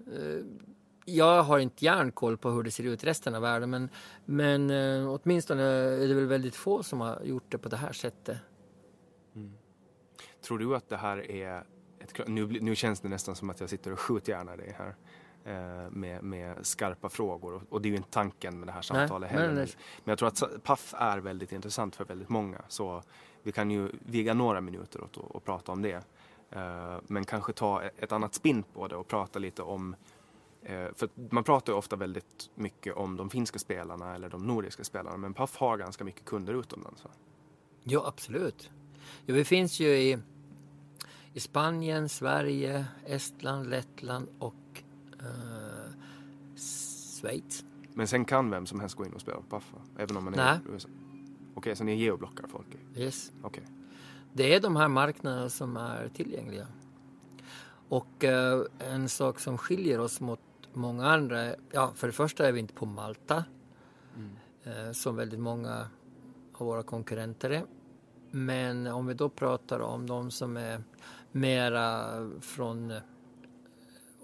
eh, 0.06 0.44
jag 1.04 1.42
har 1.42 1.58
inte 1.58 1.84
järnkoll 1.84 2.36
på 2.36 2.50
hur 2.50 2.62
det 2.62 2.70
ser 2.70 2.84
ut 2.84 3.04
i 3.04 3.06
resten 3.06 3.34
av 3.34 3.42
världen 3.42 3.70
men, 3.70 3.88
men 4.24 4.70
eh, 4.70 5.08
åtminstone 5.08 5.62
är 5.62 6.08
det 6.08 6.14
väl 6.14 6.26
väldigt 6.26 6.56
få 6.56 6.82
som 6.82 7.00
har 7.00 7.22
gjort 7.24 7.44
det 7.48 7.58
på 7.58 7.68
det 7.68 7.76
här 7.76 7.92
sättet. 7.92 8.38
Mm. 9.34 9.52
Tror 10.42 10.58
du 10.58 10.76
att 10.76 10.88
det 10.88 10.96
här 10.96 11.30
är 11.30 11.64
ett, 11.98 12.28
nu, 12.28 12.46
nu 12.46 12.74
känns 12.74 13.00
det 13.00 13.08
nästan 13.08 13.36
som 13.36 13.50
att 13.50 13.60
jag 13.60 13.70
sitter 13.70 13.92
och 13.92 14.00
skjuter 14.00 14.32
gärna 14.32 14.56
dig 14.56 14.76
här 14.78 14.94
eh, 15.44 15.90
med, 15.90 16.22
med, 16.22 16.66
skarpa 16.66 17.08
frågor 17.08 17.54
och, 17.54 17.62
och, 17.68 17.82
det 17.82 17.88
är 17.88 17.90
ju 17.90 17.96
inte 17.96 18.10
tanken 18.10 18.58
med 18.58 18.68
det 18.68 18.72
här 18.72 18.82
samtalet 18.82 19.30
nej, 19.32 19.40
heller. 19.40 19.54
Nej, 19.54 19.64
nej. 19.64 19.74
Men 20.04 20.12
jag 20.12 20.18
tror 20.18 20.28
att 20.28 20.62
Paf 20.62 20.94
är 20.98 21.18
väldigt 21.18 21.52
intressant 21.52 21.96
för 21.96 22.04
väldigt 22.04 22.28
många 22.28 22.62
så 22.68 23.02
vi 23.42 23.52
kan 23.52 23.70
ju 23.70 23.88
viga 23.92 24.34
några 24.34 24.60
minuter 24.60 25.04
åt 25.04 25.16
och, 25.16 25.36
och 25.36 25.44
prata 25.44 25.72
om 25.72 25.82
det. 25.82 26.04
Eh, 26.50 26.98
men 27.06 27.24
kanske 27.24 27.52
ta 27.52 27.82
ett 27.82 28.12
annat 28.12 28.34
spinn 28.34 28.62
på 28.62 28.88
det 28.88 28.96
och 28.96 29.08
prata 29.08 29.38
lite 29.38 29.62
om 29.62 29.96
för 30.94 31.08
man 31.30 31.44
pratar 31.44 31.72
ofta 31.72 31.96
väldigt 31.96 32.50
mycket 32.54 32.94
om 32.94 33.16
de 33.16 33.30
finska 33.30 33.58
spelarna 33.58 34.14
eller 34.14 34.28
de 34.28 34.46
nordiska 34.46 34.84
spelarna 34.84 35.16
men 35.16 35.34
Paf 35.34 35.56
har 35.56 35.76
ganska 35.78 36.04
mycket 36.04 36.24
kunder 36.24 36.54
utomlands 36.54 37.04
va? 37.04 37.10
Ja 37.84 38.06
absolut. 38.06 38.70
Ja, 39.26 39.34
vi 39.34 39.44
finns 39.44 39.80
ju 39.80 39.88
i, 39.88 40.18
i 41.32 41.40
Spanien, 41.40 42.08
Sverige, 42.08 42.86
Estland, 43.06 43.70
Lettland 43.70 44.28
och 44.38 44.82
uh, 45.22 45.92
Schweiz. 46.56 47.64
Men 47.94 48.08
sen 48.08 48.24
kan 48.24 48.50
vem 48.50 48.66
som 48.66 48.80
helst 48.80 48.96
gå 48.96 49.06
in 49.06 49.12
och 49.12 49.20
spela 49.20 49.36
på 49.36 49.42
Paf 49.42 49.74
Även 49.96 50.16
om 50.16 50.24
man 50.24 50.34
är 50.34 50.54
i 50.54 50.58
USA? 50.72 50.88
Okej, 50.88 51.54
okay, 51.54 51.74
så 51.74 51.84
ni 51.84 51.94
geoblockar 51.94 52.46
folk? 52.48 52.66
Yes. 52.96 53.32
Okay. 53.42 53.64
Det 54.32 54.54
är 54.54 54.60
de 54.60 54.76
här 54.76 54.88
marknaderna 54.88 55.48
som 55.48 55.76
är 55.76 56.08
tillgängliga. 56.08 56.66
Och 57.88 58.24
uh, 58.24 58.88
en 58.92 59.08
sak 59.08 59.40
som 59.40 59.58
skiljer 59.58 59.98
oss 59.98 60.20
mot 60.20 60.40
många 60.72 61.06
andra, 61.06 61.54
ja 61.70 61.92
för 61.94 62.06
det 62.06 62.12
första 62.12 62.48
är 62.48 62.52
vi 62.52 62.60
inte 62.60 62.74
på 62.74 62.86
Malta 62.86 63.44
mm. 64.16 64.36
eh, 64.64 64.92
som 64.92 65.16
väldigt 65.16 65.40
många 65.40 65.88
av 66.52 66.66
våra 66.66 66.82
konkurrenter 66.82 67.50
är. 67.50 67.64
Men 68.30 68.86
om 68.86 69.06
vi 69.06 69.14
då 69.14 69.28
pratar 69.28 69.80
om 69.80 70.06
de 70.06 70.30
som 70.30 70.56
är 70.56 70.82
mera 71.32 72.10
från 72.40 72.90
eh, 72.90 73.02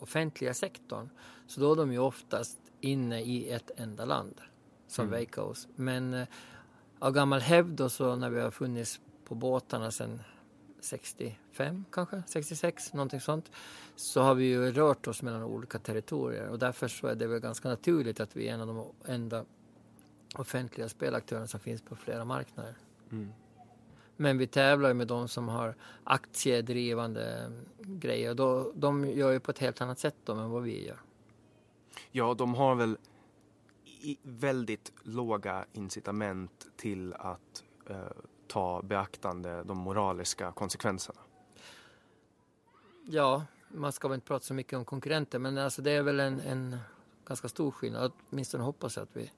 offentliga 0.00 0.54
sektorn 0.54 1.08
så 1.46 1.60
då 1.60 1.72
är 1.72 1.76
de 1.76 1.92
ju 1.92 1.98
oftast 1.98 2.58
inne 2.80 3.20
i 3.20 3.50
ett 3.50 3.70
enda 3.76 4.04
land 4.04 4.40
som 4.88 5.02
mm. 5.02 5.12
Veikkaus. 5.12 5.68
Men 5.74 6.14
eh, 6.14 6.28
av 6.98 7.12
gammal 7.12 7.40
hävd 7.40 7.80
och 7.80 7.92
så 7.92 8.16
när 8.16 8.30
vi 8.30 8.40
har 8.40 8.50
funnits 8.50 9.00
på 9.24 9.34
båtarna 9.34 9.90
sedan 9.90 10.22
65 10.80 11.84
kanske, 11.90 12.22
66, 12.26 12.92
någonting 12.92 13.20
sånt. 13.20 13.50
Så 13.96 14.20
har 14.20 14.34
vi 14.34 14.44
ju 14.44 14.72
rört 14.72 15.06
oss 15.06 15.22
mellan 15.22 15.42
olika 15.42 15.78
territorier 15.78 16.48
och 16.48 16.58
därför 16.58 16.88
så 16.88 17.06
är 17.06 17.14
det 17.14 17.26
väl 17.26 17.40
ganska 17.40 17.68
naturligt 17.68 18.20
att 18.20 18.36
vi 18.36 18.48
är 18.48 18.54
en 18.54 18.60
av 18.60 18.66
de 18.66 19.12
enda 19.12 19.44
offentliga 20.34 20.88
spelaktörerna 20.88 21.46
som 21.46 21.60
finns 21.60 21.82
på 21.82 21.96
flera 21.96 22.24
marknader. 22.24 22.74
Mm. 23.10 23.28
Men 24.16 24.38
vi 24.38 24.46
tävlar 24.46 24.94
med 24.94 25.06
de 25.06 25.28
som 25.28 25.48
har 25.48 25.74
aktiedrivande 26.04 27.52
grejer. 27.78 28.34
Då, 28.34 28.72
de 28.74 29.10
gör 29.10 29.32
ju 29.32 29.40
på 29.40 29.50
ett 29.50 29.58
helt 29.58 29.80
annat 29.80 29.98
sätt 29.98 30.16
då 30.24 30.32
än 30.32 30.50
vad 30.50 30.62
vi 30.62 30.86
gör. 30.86 31.00
Ja, 32.10 32.34
de 32.34 32.54
har 32.54 32.74
väl 32.74 32.98
väldigt 34.22 34.92
låga 35.02 35.64
incitament 35.72 36.66
till 36.76 37.14
att 37.14 37.64
uh 37.90 37.96
ta 38.48 38.82
beaktande 38.82 39.62
de 39.62 39.78
moraliska 39.78 40.52
konsekvenserna? 40.52 41.20
Ja, 43.04 43.44
man 43.68 43.92
ska 43.92 44.08
väl 44.08 44.14
inte 44.14 44.26
prata 44.26 44.44
så 44.44 44.54
mycket 44.54 44.78
om 44.78 44.84
konkurrenter 44.84 45.38
men 45.38 45.58
alltså 45.58 45.82
det 45.82 45.90
är 45.90 46.02
väl 46.02 46.20
en, 46.20 46.40
en 46.40 46.76
ganska 47.24 47.48
stor 47.48 47.70
skillnad. 47.70 48.12
Åtminstone 48.30 48.64
hoppas 48.64 48.96
jag 48.96 49.02
att 49.02 49.16
vi 49.16 49.30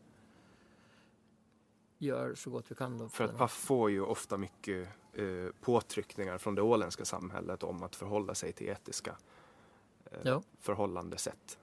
gör 1.99 2.35
så 2.35 2.51
gott 2.51 2.71
vi 2.71 2.75
kan. 2.75 2.99
Då 2.99 3.09
För 3.09 3.25
att 3.25 3.39
Paf 3.39 3.53
får 3.53 3.91
ju 3.91 4.01
ofta 4.01 4.37
mycket 4.37 4.89
eh, 5.13 5.25
påtryckningar 5.61 6.39
från 6.39 6.55
det 6.55 6.63
åländska 6.63 7.05
samhället 7.05 7.63
om 7.63 7.83
att 7.83 7.97
förhålla 7.97 8.35
sig 8.35 8.53
till 8.53 8.69
etiska 8.69 9.17
eh, 10.05 10.19
ja. 10.23 10.43
förhållandesätt. 10.61 11.59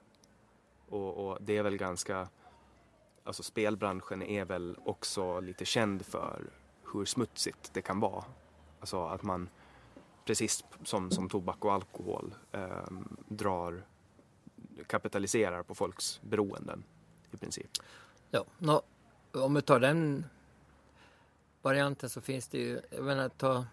Och, 0.88 1.28
och 1.28 1.38
det 1.40 1.56
är 1.56 1.62
väl 1.62 1.76
ganska, 1.76 2.28
alltså 3.24 3.42
spelbranschen 3.42 4.22
är 4.22 4.44
väl 4.44 4.78
också 4.84 5.40
lite 5.40 5.64
känd 5.64 6.06
för 6.06 6.50
hur 6.92 7.04
smutsigt 7.04 7.70
det 7.74 7.82
kan 7.82 8.00
vara. 8.00 8.24
Alltså 8.80 9.06
att 9.06 9.22
man, 9.22 9.48
precis 10.24 10.64
som, 10.84 11.10
som 11.10 11.28
tobak 11.28 11.64
och 11.64 11.72
alkohol, 11.72 12.34
eh, 12.52 12.86
drar 13.28 13.82
kapitaliserar 14.86 15.62
på 15.62 15.74
folks 15.74 16.20
beroenden 16.22 16.84
i 17.32 17.36
princip. 17.36 17.70
Ja, 18.30 18.44
nå, 18.58 18.82
om 19.32 19.54
vi 19.54 19.62
tar 19.62 19.80
den 19.80 20.24
varianten 21.62 22.10
så 22.10 22.20
finns 22.20 22.48
det 22.48 22.58
ju, 22.58 22.80
jag 22.90 23.04
menar 23.04 23.28
ta 23.28 23.66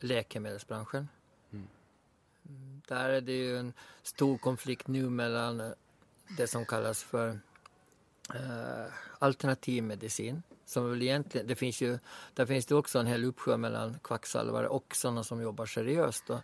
läkemedelsbranschen. 0.00 1.08
Mm. 1.52 1.68
Där 2.88 3.08
är 3.08 3.20
det 3.20 3.32
ju 3.32 3.58
en 3.58 3.72
stor 4.02 4.38
konflikt 4.38 4.88
nu 4.88 5.10
mellan 5.10 5.74
det 6.36 6.46
som 6.46 6.66
kallas 6.66 7.02
för 7.02 7.40
eh, 8.34 8.92
alternativmedicin. 9.18 10.42
Som 10.66 10.90
väl 10.90 11.02
egentligen, 11.02 11.46
det 11.46 11.54
finns 11.54 11.80
ju, 11.80 11.98
där 12.34 12.46
finns 12.46 12.66
det 12.66 12.74
också 12.74 12.98
en 12.98 13.06
hel 13.06 13.24
uppsjö 13.24 13.56
mellan 13.56 13.98
kvacksalvare 14.02 14.68
och 14.68 14.96
sådana 14.96 15.24
som 15.24 15.42
jobbar 15.42 15.66
seriöst. 15.66 16.24
Då. 16.26 16.40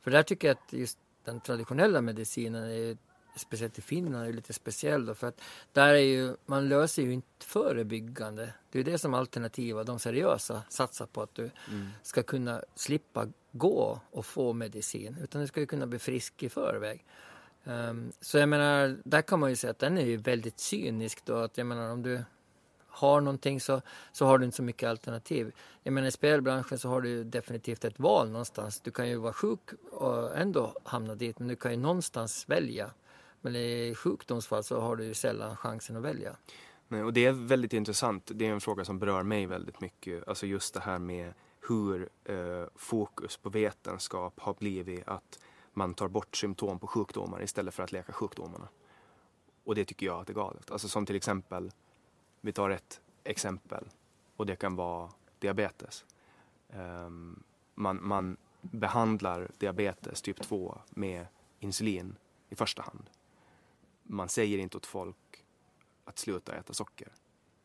För 0.00 0.10
där 0.10 0.22
tycker 0.22 0.48
jag 0.48 0.54
att 0.54 0.72
just 0.72 0.98
den 1.24 1.40
traditionella 1.40 2.00
medicinen 2.00 2.70
är 2.70 2.96
speciellt 3.36 3.78
i 3.78 3.82
Finland 3.82 4.28
är 4.28 4.32
lite 4.32 4.52
speciell 4.52 5.06
då, 5.06 5.14
för 5.14 5.26
att 5.26 5.40
där 5.72 5.88
är 5.88 5.98
ju, 5.98 6.36
man 6.46 6.68
löser 6.68 7.02
ju 7.02 7.12
inte 7.12 7.46
förebyggande. 7.46 8.54
Det 8.70 8.78
är 8.80 8.84
det 8.84 8.98
som 8.98 9.14
alternativa, 9.14 9.84
de 9.84 9.98
seriösa, 9.98 10.62
satsar 10.68 11.06
på 11.06 11.22
att 11.22 11.34
du 11.34 11.50
mm. 11.70 11.88
ska 12.02 12.22
kunna 12.22 12.62
slippa 12.74 13.28
gå 13.52 14.00
och 14.10 14.26
få 14.26 14.52
medicin, 14.52 15.16
utan 15.22 15.40
du 15.40 15.46
ska 15.46 15.60
ju 15.60 15.66
kunna 15.66 15.86
bli 15.86 15.98
frisk 15.98 16.42
i 16.42 16.48
förväg. 16.48 17.04
Um, 17.64 18.12
så 18.20 18.38
jag 18.38 18.48
menar, 18.48 18.98
där 19.04 19.22
kan 19.22 19.40
man 19.40 19.50
ju 19.50 19.56
säga 19.56 19.70
att 19.70 19.78
den 19.78 19.98
är 19.98 20.06
ju 20.06 20.16
väldigt 20.16 20.60
cynisk 20.60 21.24
då, 21.24 21.36
att 21.36 21.58
jag 21.58 21.66
menar 21.66 21.90
om 21.90 22.02
du 22.02 22.22
har 22.94 23.20
någonting 23.20 23.60
så, 23.60 23.80
så 24.12 24.26
har 24.26 24.38
du 24.38 24.44
inte 24.44 24.56
så 24.56 24.62
mycket 24.62 24.88
alternativ. 24.88 25.52
Jag 25.82 25.92
menar 25.92 26.08
i 26.08 26.10
spelbranschen 26.10 26.78
så 26.78 26.88
har 26.88 27.00
du 27.00 27.24
definitivt 27.24 27.84
ett 27.84 27.98
val 27.98 28.30
någonstans. 28.30 28.80
Du 28.80 28.90
kan 28.90 29.08
ju 29.08 29.16
vara 29.16 29.32
sjuk 29.32 29.60
och 29.90 30.36
ändå 30.36 30.74
hamna 30.84 31.14
dit, 31.14 31.38
men 31.38 31.48
du 31.48 31.56
kan 31.56 31.70
ju 31.70 31.76
någonstans 31.76 32.48
välja. 32.48 32.90
Men 33.40 33.56
i 33.56 33.94
sjukdomsfall 33.96 34.64
så 34.64 34.80
har 34.80 34.96
du 34.96 35.04
ju 35.04 35.14
sällan 35.14 35.56
chansen 35.56 35.96
att 35.96 36.02
välja. 36.02 36.36
Nej, 36.88 37.02
och 37.02 37.12
det 37.12 37.26
är 37.26 37.32
väldigt 37.32 37.72
intressant. 37.72 38.30
Det 38.34 38.46
är 38.46 38.52
en 38.52 38.60
fråga 38.60 38.84
som 38.84 38.98
berör 38.98 39.22
mig 39.22 39.46
väldigt 39.46 39.80
mycket. 39.80 40.28
Alltså 40.28 40.46
just 40.46 40.74
det 40.74 40.80
här 40.80 40.98
med 40.98 41.32
hur 41.68 42.08
eh, 42.24 42.64
fokus 42.76 43.36
på 43.36 43.50
vetenskap 43.50 44.40
har 44.40 44.54
blivit 44.54 45.08
att 45.08 45.38
man 45.72 45.94
tar 45.94 46.08
bort 46.08 46.36
symptom 46.36 46.78
på 46.78 46.86
sjukdomar 46.86 47.42
istället 47.42 47.74
för 47.74 47.82
att 47.82 47.92
läka 47.92 48.12
sjukdomarna. 48.12 48.68
Och 49.64 49.74
det 49.74 49.84
tycker 49.84 50.06
jag 50.06 50.20
att 50.20 50.30
är 50.30 50.34
galet. 50.34 50.70
Alltså 50.70 50.88
som 50.88 51.06
till 51.06 51.16
exempel, 51.16 51.70
vi 52.44 52.52
tar 52.52 52.70
ett 52.70 53.00
exempel 53.24 53.88
och 54.36 54.46
det 54.46 54.56
kan 54.56 54.76
vara 54.76 55.10
diabetes. 55.38 56.04
Um, 56.68 57.42
man, 57.74 57.98
man 58.02 58.36
behandlar 58.60 59.50
diabetes 59.58 60.22
typ 60.22 60.42
2 60.42 60.78
med 60.90 61.26
insulin 61.60 62.16
i 62.48 62.54
första 62.56 62.82
hand 62.82 63.10
man 64.04 64.28
säger 64.28 64.58
inte 64.58 64.76
åt 64.76 64.86
folk 64.86 65.44
att 66.04 66.18
sluta 66.18 66.56
äta 66.56 66.72
socker. 66.72 67.08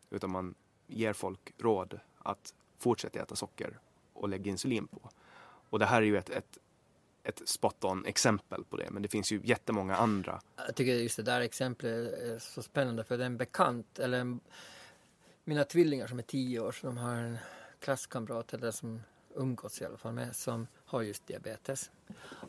Utan 0.10 0.32
man 0.32 0.56
ger 0.88 1.14
folk 1.14 1.54
råd 1.58 2.00
att 2.18 2.54
fortsätta 2.78 3.20
äta 3.20 3.36
socker 3.36 3.80
och 4.14 4.30
lägga 4.30 4.52
insulin 4.52 4.88
på. 4.88 5.10
Och 5.70 5.80
det 5.80 5.86
här 5.86 6.02
är 6.02 6.06
ju 6.06 6.18
ett, 6.18 6.30
ett, 6.30 6.58
ett 7.24 7.42
spot 7.46 7.84
on 7.84 8.06
exempel 8.06 8.64
på 8.64 8.78
det. 8.78 8.90
Men 8.92 9.02
det 9.02 9.10
finns 9.10 9.32
ju 9.32 9.42
jättemånga 9.44 9.96
andra. 9.96 10.42
Jag 10.56 10.76
tycker 10.76 10.94
just 10.94 11.18
det 11.18 11.24
där 11.24 11.42
exemplet 11.42 12.14
är 12.14 12.40
så 12.40 12.62
spännande 12.62 13.04
för 13.04 13.18
det 13.18 13.24
är 13.24 13.26
en 13.26 13.38
bekant, 13.38 14.00
eller 14.00 14.20
en, 14.20 14.40
mina 15.44 15.64
tvillingar 15.64 16.08
som 16.08 16.20
är 16.20 16.24
tio 16.24 16.60
år, 16.60 16.72
så 16.72 16.88
de 16.88 16.98
har 16.98 17.16
en 17.16 17.38
klasskamrat, 17.80 18.54
eller 18.54 18.72
som 18.72 19.02
umgås 19.36 19.82
i 19.82 19.86
alla 19.86 19.98
fall 19.98 20.14
med, 20.14 20.36
som 20.36 20.68
har 20.86 21.02
just 21.02 21.28
diabetes. 21.28 21.92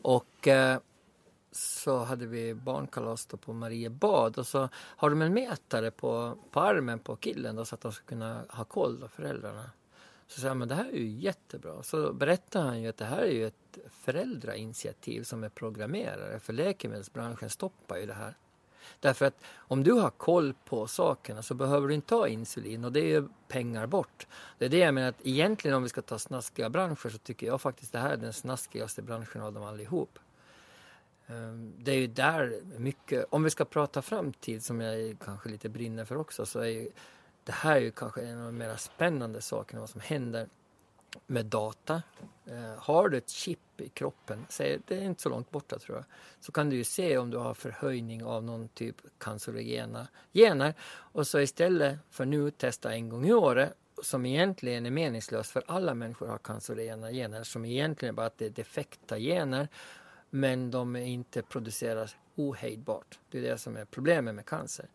Och 0.01 0.47
eh, 0.47 0.79
så 1.51 1.97
hade 1.97 2.25
vi 2.25 2.53
barnkalas 2.53 3.25
då 3.25 3.37
på 3.37 3.53
Mariebad 3.53 4.37
och 4.37 4.47
så 4.47 4.69
har 4.75 5.09
de 5.09 5.21
en 5.21 5.33
mätare 5.33 5.91
på, 5.91 6.37
på 6.51 6.59
armen 6.59 6.99
på 6.99 7.15
killen 7.15 7.55
då, 7.55 7.65
så 7.65 7.75
att 7.75 7.81
de 7.81 7.91
ska 7.91 8.05
kunna 8.05 8.45
ha 8.49 8.63
koll 8.63 8.99
på 8.99 9.07
föräldrarna. 9.07 9.69
Så 10.31 10.41
sa 10.41 10.47
jag, 10.47 10.57
men 10.57 10.67
det 10.67 10.75
här 10.75 10.89
är 10.89 10.97
ju 10.97 11.07
jättebra. 11.07 11.83
Så 11.83 12.13
berättade 12.13 12.65
han 12.65 12.81
ju 12.81 12.89
att 12.89 12.97
det 12.97 13.05
här 13.05 13.21
är 13.21 13.31
ju 13.31 13.47
ett 13.47 13.77
föräldrainitiativ 13.91 15.23
som 15.23 15.43
är 15.43 15.49
programmerare 15.49 16.39
för 16.39 16.53
läkemedelsbranschen 16.53 17.49
stoppar 17.49 17.97
ju 17.97 18.05
det 18.05 18.13
här. 18.13 18.37
Därför 18.99 19.25
att 19.25 19.43
om 19.55 19.83
du 19.83 19.91
har 19.91 20.09
koll 20.09 20.53
på 20.65 20.87
sakerna 20.87 21.41
så 21.41 21.53
behöver 21.53 21.87
du 21.87 21.93
inte 21.93 22.15
ha 22.15 22.27
insulin 22.27 22.85
och 22.85 22.91
det 22.91 22.99
är 22.99 23.05
ju 23.05 23.27
pengar 23.47 23.87
bort. 23.87 24.27
Det 24.57 24.65
är 24.65 24.69
det 24.69 24.77
jag 24.77 24.93
menar 24.93 25.09
att 25.09 25.25
egentligen 25.25 25.77
om 25.77 25.83
vi 25.83 25.89
ska 25.89 26.01
ta 26.01 26.19
snaskiga 26.19 26.69
branscher 26.69 27.09
så 27.09 27.17
tycker 27.17 27.47
jag 27.47 27.61
faktiskt 27.61 27.91
det 27.91 27.99
här 27.99 28.13
är 28.13 28.17
den 28.17 28.33
snaskigaste 28.33 29.01
branschen 29.01 29.41
av 29.41 29.53
dem 29.53 29.63
allihop. 29.63 30.19
Ehm, 31.27 31.73
det 31.77 31.91
är 31.91 31.99
ju 31.99 32.07
där 32.07 32.61
mycket, 32.77 33.25
om 33.29 33.43
vi 33.43 33.49
ska 33.49 33.65
prata 33.65 34.01
framtid 34.01 34.63
som 34.63 34.81
jag 34.81 35.17
kanske 35.25 35.49
lite 35.49 35.69
brinner 35.69 36.05
för 36.05 36.17
också, 36.17 36.45
så 36.45 36.59
är 36.59 36.65
ju 36.65 36.89
det 37.51 37.55
här 37.55 37.75
är 37.75 37.81
ju 37.81 37.91
kanske 37.91 38.21
en 38.21 38.39
av 38.39 38.45
de 38.45 38.57
mer 38.57 38.75
spännande 38.75 39.41
sakerna 39.41 39.79
vad 39.79 39.89
som 39.89 40.01
händer 40.01 40.47
med 41.27 41.45
data. 41.45 42.03
Eh, 42.45 42.77
har 42.77 43.09
du 43.09 43.17
ett 43.17 43.29
chip 43.29 43.59
i 43.77 43.89
kroppen, 43.89 44.45
säg, 44.49 44.79
det 44.87 44.97
är 44.97 45.01
inte 45.01 45.21
så 45.21 45.29
långt 45.29 45.51
borta 45.51 45.79
tror 45.79 45.97
jag, 45.97 46.05
så 46.39 46.51
kan 46.51 46.69
du 46.69 46.75
ju 46.75 46.83
se 46.83 47.17
om 47.17 47.29
du 47.29 47.37
har 47.37 47.53
förhöjning 47.53 48.23
av 48.23 48.43
någon 48.43 48.67
typ 48.67 48.95
cancerogena 49.17 50.07
gener 50.33 50.73
och 50.91 51.27
så 51.27 51.39
istället 51.39 51.99
för 52.09 52.25
nu 52.25 52.51
testa 52.51 52.93
en 52.93 53.09
gång 53.09 53.27
i 53.27 53.33
året 53.33 53.73
som 54.03 54.25
egentligen 54.25 54.85
är 54.85 54.91
meningslöst 54.91 55.51
för 55.51 55.63
alla 55.67 55.93
människor 55.93 56.27
har 56.27 56.37
cancerogena 56.37 57.11
gener 57.11 57.43
som 57.43 57.65
egentligen 57.65 58.15
bara 58.15 58.25
att 58.25 58.37
det 58.37 58.45
är 58.45 58.49
defekta 58.49 59.19
gener 59.19 59.67
men 60.29 60.71
de 60.71 60.95
inte 60.95 61.41
produceras 61.41 62.15
ohejdbart. 62.35 63.19
Det 63.29 63.37
är 63.37 63.41
det 63.41 63.57
som 63.57 63.77
är 63.77 63.85
problemet 63.85 64.35
med 64.35 64.45
cancer. 64.45 64.85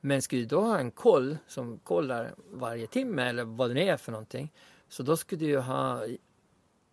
Men 0.00 0.22
skulle 0.22 0.42
du 0.42 0.46
då 0.46 0.60
ha 0.60 0.78
en 0.78 0.90
koll 0.90 1.38
som 1.46 1.78
kollar 1.78 2.34
varje 2.50 2.86
timme 2.86 3.28
eller 3.28 3.44
vad 3.44 3.74
det 3.74 3.88
är 3.88 3.96
för 3.96 4.12
någonting 4.12 4.52
så 4.88 5.02
då 5.02 5.16
skulle 5.16 5.46
du 5.46 5.58
ha 5.58 6.02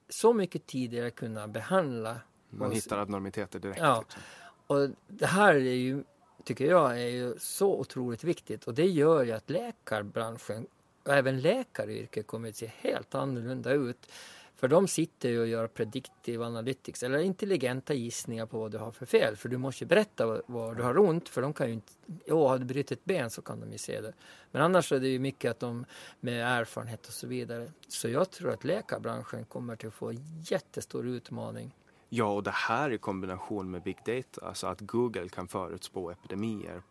så 0.09 0.33
mycket 0.33 0.65
tidigare 0.65 1.09
kunna 1.09 1.47
behandla. 1.47 2.21
Man 2.49 2.71
hittar 2.71 2.97
abnormiteter 2.97 3.59
direkt. 3.59 3.79
Ja. 3.79 3.99
Liksom. 3.99 4.21
Och 4.67 4.89
det 5.07 5.25
här 5.25 5.55
är 5.55 5.59
ju, 5.59 6.03
tycker 6.43 6.65
jag, 6.65 6.91
är 6.91 7.07
ju 7.07 7.35
så 7.39 7.79
otroligt 7.79 8.23
viktigt 8.23 8.63
och 8.63 8.73
det 8.73 8.85
gör 8.85 9.23
ju 9.23 9.31
att 9.31 9.49
läkarbranschen 9.49 10.67
och 11.03 11.13
även 11.13 11.41
läkaryrket 11.41 12.27
kommer 12.27 12.49
att 12.49 12.55
se 12.55 12.71
helt 12.77 13.15
annorlunda 13.15 13.71
ut 13.71 14.11
för 14.57 14.67
de 14.67 14.87
sitter 14.87 15.29
ju 15.29 15.39
och 15.39 15.47
gör 15.47 15.67
predictive 15.67 16.45
analytics 16.45 17.03
eller 17.03 17.19
intelligenta 17.19 17.93
gissningar 17.93 18.45
på 18.45 18.59
vad 18.59 18.71
du 18.71 18.77
har 18.77 18.91
för 18.91 19.05
fel. 19.05 19.35
För 19.35 19.49
du 19.49 19.57
måste 19.57 19.83
ju 19.83 19.87
berätta 19.87 20.41
vad, 20.47 20.77
du 20.77 20.83
har 20.83 20.99
ont 20.99 21.29
för 21.29 21.41
de 21.41 21.53
kan 21.53 21.67
ju 21.67 21.73
inte, 21.73 21.93
jo 22.25 22.47
har 22.47 22.57
du 22.57 22.65
brutit 22.65 22.91
ett 22.91 23.05
ben 23.05 23.29
så 23.29 23.41
kan 23.41 23.59
de 23.59 23.71
ju 23.71 23.77
se 23.77 24.01
det. 24.01 24.13
Men 24.51 24.61
annars 24.61 24.91
är 24.91 24.99
det 24.99 25.07
ju 25.07 25.19
mycket 25.19 25.51
att 25.51 25.59
de 25.59 25.85
med 26.19 26.59
erfarenhet 26.59 27.07
och 27.07 27.13
så 27.13 27.27
vidare. 27.27 27.71
Så 27.87 28.09
jag 28.09 28.31
tror 28.31 28.51
att 28.51 28.63
läkarbranschen 28.63 29.45
kommer 29.45 29.75
till 29.75 29.87
att 29.87 29.93
få 29.93 30.09
en 30.09 30.41
jättestor 30.43 31.07
utmaning. 31.07 31.75
Ja, 32.09 32.33
och 32.33 32.43
det 32.43 32.51
här 32.51 32.89
i 32.89 32.97
kombination 32.97 33.71
med 33.71 33.83
big 33.83 33.97
data, 34.05 34.47
alltså 34.47 34.67
att 34.67 34.81
Google 34.81 35.29
kan 35.29 35.47
förutspå 35.47 36.11
epidemier, 36.11 36.81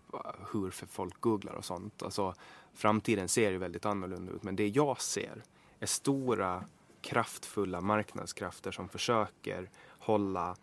hur 0.52 0.70
för 0.70 0.86
folk 0.86 1.20
googlar 1.20 1.52
och 1.52 1.64
sånt. 1.64 2.02
Alltså 2.02 2.34
framtiden 2.74 3.28
ser 3.28 3.50
ju 3.50 3.58
väldigt 3.58 3.86
annorlunda 3.86 4.32
ut, 4.32 4.42
men 4.42 4.56
det 4.56 4.68
jag 4.68 5.00
ser 5.00 5.42
är 5.80 5.86
stora 5.86 6.64
kraftfulla 7.06 7.80
marknadskrafter 7.80 8.70
som 8.70 8.88
försöker 8.88 9.70
hålla 9.88 10.56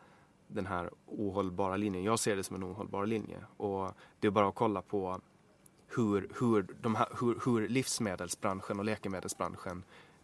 den 0.48 0.65
här 0.65 0.90
ohållbara 1.06 1.78
linjen. 1.78 2.03
Jag 2.03 2.20
ser 2.20 2.36
det 2.36 2.44
som 2.44 2.56
en 2.56 2.64
ohållbar 2.64 3.06
linje 3.06 3.45
och 3.57 3.91
det 4.20 4.28
är 4.28 4.32
bara 4.32 4.48
att 4.48 4.56
kolla 4.56 4.82
på 4.82 5.22
hur, 5.88 6.30
hur, 6.40 6.68
de 6.82 6.95
här, 6.95 7.07
hur, 7.20 7.41
hur 7.45 7.68
livsmedelsbranschen 7.68 8.80
och 8.80 8.86
läkemedelsbranschen 8.86 9.84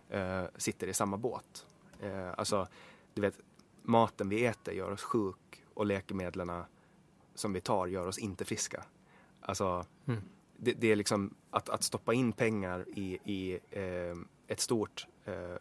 eh, 0.09 0.43
sitter 0.57 0.87
i 0.87 0.93
samma 0.93 1.17
båt. 1.17 1.65
Eh, 2.01 2.33
alltså, 2.37 2.67
du 3.13 3.21
vet, 3.21 3.39
maten 3.83 4.29
vi 4.29 4.45
äter 4.45 4.73
gör 4.73 4.91
oss 4.91 5.03
sjuk 5.03 5.63
och 5.73 5.85
läkemedlen 5.85 6.63
som 7.35 7.53
vi 7.53 7.61
tar 7.61 7.87
gör 7.87 8.07
oss 8.07 8.17
inte 8.17 8.45
friska. 8.45 8.83
Alltså, 9.41 9.85
mm. 10.05 10.21
det, 10.57 10.73
det, 10.73 10.91
är 10.91 10.95
liksom 10.95 11.33
att, 11.49 11.69
att 11.69 11.83
stoppa 11.83 12.13
in 12.13 12.31
pengar 12.31 12.85
i, 12.89 13.19
i 13.23 13.59
eh, 13.69 14.17
ett 14.47 14.59
stort 14.59 15.07
eh, 15.25 15.55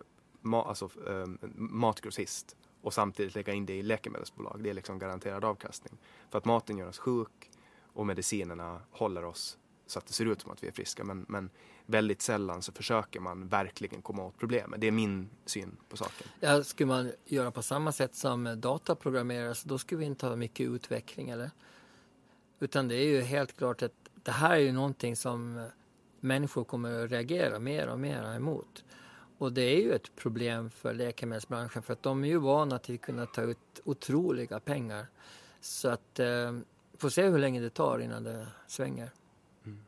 ma 0.49 0.65
alltså, 0.65 0.91
um, 1.07 1.39
matgrossist 1.55 2.57
och 2.83 2.95
samtidigt 2.95 3.35
lägga 3.35 3.53
in 3.53 3.67
det 3.67 3.75
i 3.75 3.83
läkemedelsbolag. 3.83 4.61
Det 4.63 4.71
är 4.71 4.75
liksom 4.75 4.99
garanterad 4.99 5.45
avkastning. 5.45 5.99
För 6.31 6.39
att 6.39 6.45
maten 6.45 6.79
gör 6.79 6.89
oss 6.89 6.99
sjuk 6.99 7.51
och 7.93 8.07
medicinerna 8.07 8.81
håller 8.91 9.25
oss 9.25 9.59
så 9.87 9.99
att 9.99 10.07
det 10.07 10.13
ser 10.13 10.25
ut 10.25 10.41
som 10.41 10.51
att 10.51 10.63
vi 10.63 10.69
är 10.69 10.73
friska. 10.73 11.05
Men, 11.05 11.27
men 11.29 11.51
väldigt 11.87 12.23
sällan 12.23 12.63
så 12.63 12.73
försöker 12.73 13.21
man 13.21 13.49
verkligen 13.49 14.03
komma 14.03 14.25
åt 14.25 14.39
problemet. 14.39 14.81
Det 14.81 14.87
är 14.87 14.93
min 14.93 15.31
syn 15.45 15.77
på 15.89 15.97
saken. 15.97 16.27
Ja, 16.41 16.65
skulle 16.65 16.87
man 16.87 17.13
göra 17.25 17.51
på 17.51 17.63
samma 17.63 17.93
sätt 17.93 18.15
som 18.15 18.61
dataprogrammerare 18.61 19.55
då 19.65 19.79
skulle 19.79 19.99
vi 19.99 20.05
inte 20.05 20.27
ha 20.27 20.37
mycket 20.37 20.67
utveckling 20.67 21.31
eller? 21.31 21.51
Utan 22.61 22.89
det 22.89 22.95
är 22.95 23.07
ju 23.07 23.21
helt 23.21 23.57
klart 23.57 23.83
att 23.83 23.93
det 24.15 24.31
här 24.31 24.51
är 24.51 24.61
ju 24.61 24.73
någonting 24.73 25.17
som 25.17 25.69
människor 26.21 26.65
kommer 26.65 27.05
att 27.05 27.11
reagera 27.11 27.59
mer 27.59 27.89
och 27.89 27.99
mer 27.99 28.37
emot. 28.37 28.85
Och 29.39 29.53
det 29.53 29.63
är 29.63 29.81
ju 29.81 29.95
ett 29.95 30.17
problem 30.17 30.71
för 30.71 30.95
läkemedelsbranschen 30.95 31.83
för 31.83 31.93
att 31.93 32.03
de 32.03 32.25
är 32.25 32.29
ju 32.29 32.39
vana 32.39 32.79
till 32.79 32.95
att 32.95 33.01
kunna 33.01 33.27
ta 33.27 33.43
ut 33.43 33.81
otroliga 33.85 34.61
pengar. 34.61 35.07
Så 35.61 35.89
att 35.89 36.19
eh, 36.19 36.59
får 36.99 37.09
se 37.09 37.23
hur 37.23 37.39
länge 37.39 37.61
det 37.61 37.71
tar 37.71 37.99
innan 37.99 38.25
det 38.25 38.47
svänger. 38.67 39.11
Mm. 39.65 39.79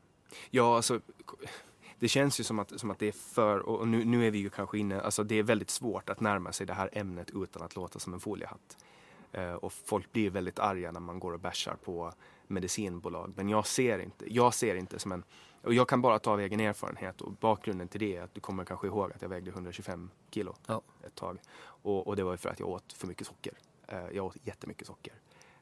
Ja, 0.51 0.77
alltså 0.77 1.01
det 1.99 2.09
känns 2.09 2.41
ju 2.41 2.45
som 2.45 2.59
att, 2.59 2.81
som 2.81 2.91
att 2.91 2.99
det 2.99 3.09
är 3.09 3.13
för, 3.13 3.59
och 3.59 3.89
nu, 3.89 4.05
nu 4.05 4.27
är 4.27 4.31
vi 4.31 4.39
ju 4.39 4.51
kanske 4.51 4.79
inne, 4.79 5.01
alltså 5.01 5.25
det 5.25 5.35
är 5.35 5.43
väldigt 5.43 5.71
svårt 5.71 6.11
att 6.11 6.21
närma 6.21 6.53
sig 6.53 6.67
det 6.67 6.75
här 6.75 6.91
ämnet 6.93 7.31
utan 7.31 7.63
att 7.63 7.77
låta 7.77 7.99
som 7.99 8.15
en 8.15 8.21
foliehatt. 8.21 8.77
Eh, 9.33 9.53
och 9.53 9.73
folk 9.73 10.13
blir 10.13 10.31
väldigt 10.31 10.59
arga 10.59 10.93
när 10.93 11.01
man 11.01 11.19
går 11.19 11.33
och 11.33 11.41
bärsar 11.41 11.77
på 11.85 12.13
medicinbolag. 12.47 13.33
Men 13.37 13.49
jag 13.49 13.67
ser 13.67 13.99
inte, 13.99 14.35
jag 14.35 14.55
ser 14.55 14.75
inte 14.75 14.99
som 14.99 15.13
en, 15.13 15.23
och 15.63 15.75
jag 15.75 15.89
kan 15.89 16.03
bara 16.03 16.19
ta 16.19 16.33
av 16.33 16.41
egen 16.41 16.61
erfarenhet 16.61 17.21
och 17.21 17.33
bakgrunden 17.33 17.89
till 17.89 18.01
det 18.01 18.17
är 18.17 18.23
att 18.23 18.35
du 18.35 18.41
kommer 18.41 18.65
kanske 18.65 18.87
ihåg 18.87 19.13
att 19.13 19.23
jag 19.23 19.29
vägde 19.29 19.51
125 19.51 20.11
kilo 20.31 20.55
Ja. 20.67 20.83
ett 21.07 21.15
tag. 21.15 21.39
Och, 21.63 22.07
och 22.07 22.17
det 22.17 22.23
var 22.25 22.33
ju 22.33 22.37
för 22.37 22.49
att 22.49 22.61
jag 22.61 22.69
åt 22.69 22.93
för 22.93 23.07
mycket 23.07 23.27
socker. 23.27 23.53
Eh, 23.87 24.07
jag 24.13 24.27
åt 24.27 24.37
jättemycket 24.43 24.87
socker. 24.87 25.13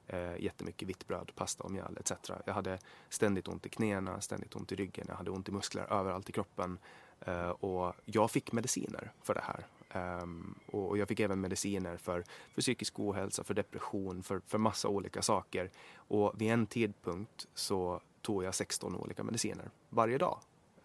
Eh, 0.07 0.41
jättemycket 0.43 0.89
vitt 0.89 1.07
bröd, 1.07 1.33
pasta 1.35 1.65
och 1.65 1.71
mjöl 1.71 1.99
etc. 2.01 2.13
Jag 2.45 2.55
hade 2.55 2.79
ständigt 3.09 3.49
ont 3.49 3.67
i 3.67 3.69
knäna, 3.69 4.21
ständigt 4.21 4.55
ont 4.57 4.73
i 4.73 4.77
ryggen, 4.77 5.07
jag 5.09 5.15
hade 5.15 5.31
ont 5.31 5.49
i 5.49 5.53
muskler 5.53 5.93
överallt 5.93 6.29
i 6.29 6.33
kroppen. 6.33 6.79
Eh, 7.21 7.49
och 7.51 7.95
jag 8.05 8.31
fick 8.31 8.53
mediciner 8.53 9.13
för 9.23 9.35
det 9.35 9.45
här. 9.45 9.67
Ehm, 9.91 10.55
och, 10.67 10.89
och 10.89 10.99
jag 10.99 11.09
fick 11.09 11.21
även 11.21 11.41
mediciner 11.41 11.97
för, 11.97 12.25
för 12.55 12.61
psykisk 12.63 12.99
ohälsa, 13.01 13.45
för 13.45 13.55
depression, 13.55 14.23
för, 14.23 14.41
för 14.47 14.59
massa 14.59 14.89
olika 14.89 15.23
saker. 15.23 15.71
Och 15.95 16.41
vid 16.41 16.51
en 16.53 16.67
tidpunkt 16.67 17.47
så 17.55 18.01
tog 18.29 18.45
jag 18.45 18.55
16 18.55 18.97
olika 18.97 19.23
mediciner 19.25 19.71
varje 19.89 20.19
dag. 20.19 20.41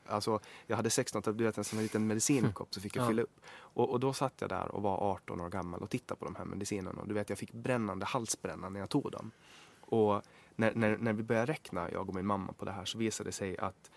Alltså, 0.06 0.40
jag 0.68 0.76
hade 0.76 0.90
16 0.90 1.22
tabletter 1.22 1.64
som 1.64 1.78
en 1.78 1.84
liten 1.84 2.08
medicinkopp 2.08 2.74
så 2.74 2.82
fick 2.82 2.96
jag 2.96 3.04
Ja. 3.04 3.08
fylla 3.08 3.22
upp. 3.22 3.40
Och, 3.56 3.90
och 3.90 4.00
då 4.00 4.14
satt 4.14 4.34
jag 4.42 4.50
där 4.50 4.72
och 4.72 4.82
var 4.82 4.98
18 4.98 5.42
år 5.42 5.50
gammal 5.50 5.82
och 5.82 5.90
tittade 5.90 6.20
på 6.20 6.26
de 6.26 6.36
här 6.36 6.46
medicinerna. 6.46 7.02
Och 7.02 7.08
du 7.08 7.14
vet, 7.14 7.30
jag 7.30 7.38
fick 7.38 7.52
brännande 7.54 8.06
halsbränna 8.06 8.70
när 8.70 8.80
jag 8.80 8.90
tog 8.90 9.12
dem. 9.12 9.32
Och 9.80 10.22
när, 10.56 10.76
när, 10.76 10.98
när 10.98 11.14
vi 11.14 11.24
började 11.24 11.52
räkna, 11.52 11.92
jag 11.92 12.10
och 12.10 12.16
min 12.16 12.26
mamma, 12.26 12.54
på 12.54 12.66
det 12.66 12.72
här 12.72 12.86
så 12.86 12.98
visade 12.98 13.28
det 13.28 13.34
sig 13.34 13.58
att 13.58 13.92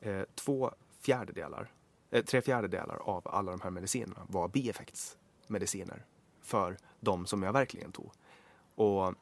eh, 0.00 0.22
två 0.34 0.70
fjärdedelar, 1.00 1.70
eh, 2.10 2.24
tre 2.24 2.42
fjärdedelar 2.42 2.96
av 2.96 3.22
alla 3.28 3.50
de 3.50 3.60
här 3.60 3.70
medicinerna 3.70 4.26
var 4.28 4.48
bieffektsmediciner 4.48 6.04
för 6.42 6.76
de 7.00 7.26
som 7.26 7.42
jag 7.42 7.52
verkligen 7.52 7.92
tog. 7.92 8.10
Och 8.74 9.14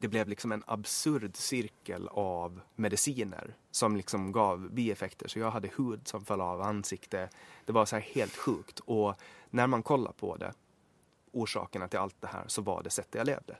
det 0.00 0.08
blev 0.08 0.28
liksom 0.28 0.52
en 0.52 0.62
absurd 0.66 1.36
cirkel 1.36 2.08
av 2.08 2.60
mediciner 2.76 3.54
som 3.70 3.96
liksom 3.96 4.32
gav 4.32 4.70
bieffekter. 4.70 5.28
Så 5.28 5.38
jag 5.38 5.50
hade 5.50 5.70
hud 5.76 6.08
som 6.08 6.24
föll 6.24 6.40
av 6.40 6.62
ansikte. 6.62 7.28
Det 7.64 7.72
var 7.72 7.86
så 7.86 7.96
här 7.96 8.02
helt 8.02 8.36
sjukt. 8.36 8.80
Och 8.80 9.14
när 9.50 9.66
man 9.66 9.82
kollar 9.82 10.12
på 10.12 10.36
det, 10.36 10.52
orsakerna 11.32 11.88
till 11.88 11.98
allt 11.98 12.20
det 12.20 12.26
här, 12.26 12.44
så 12.46 12.62
var 12.62 12.82
det 12.82 12.90
sättet 12.90 13.14
jag 13.14 13.26
levde. 13.26 13.56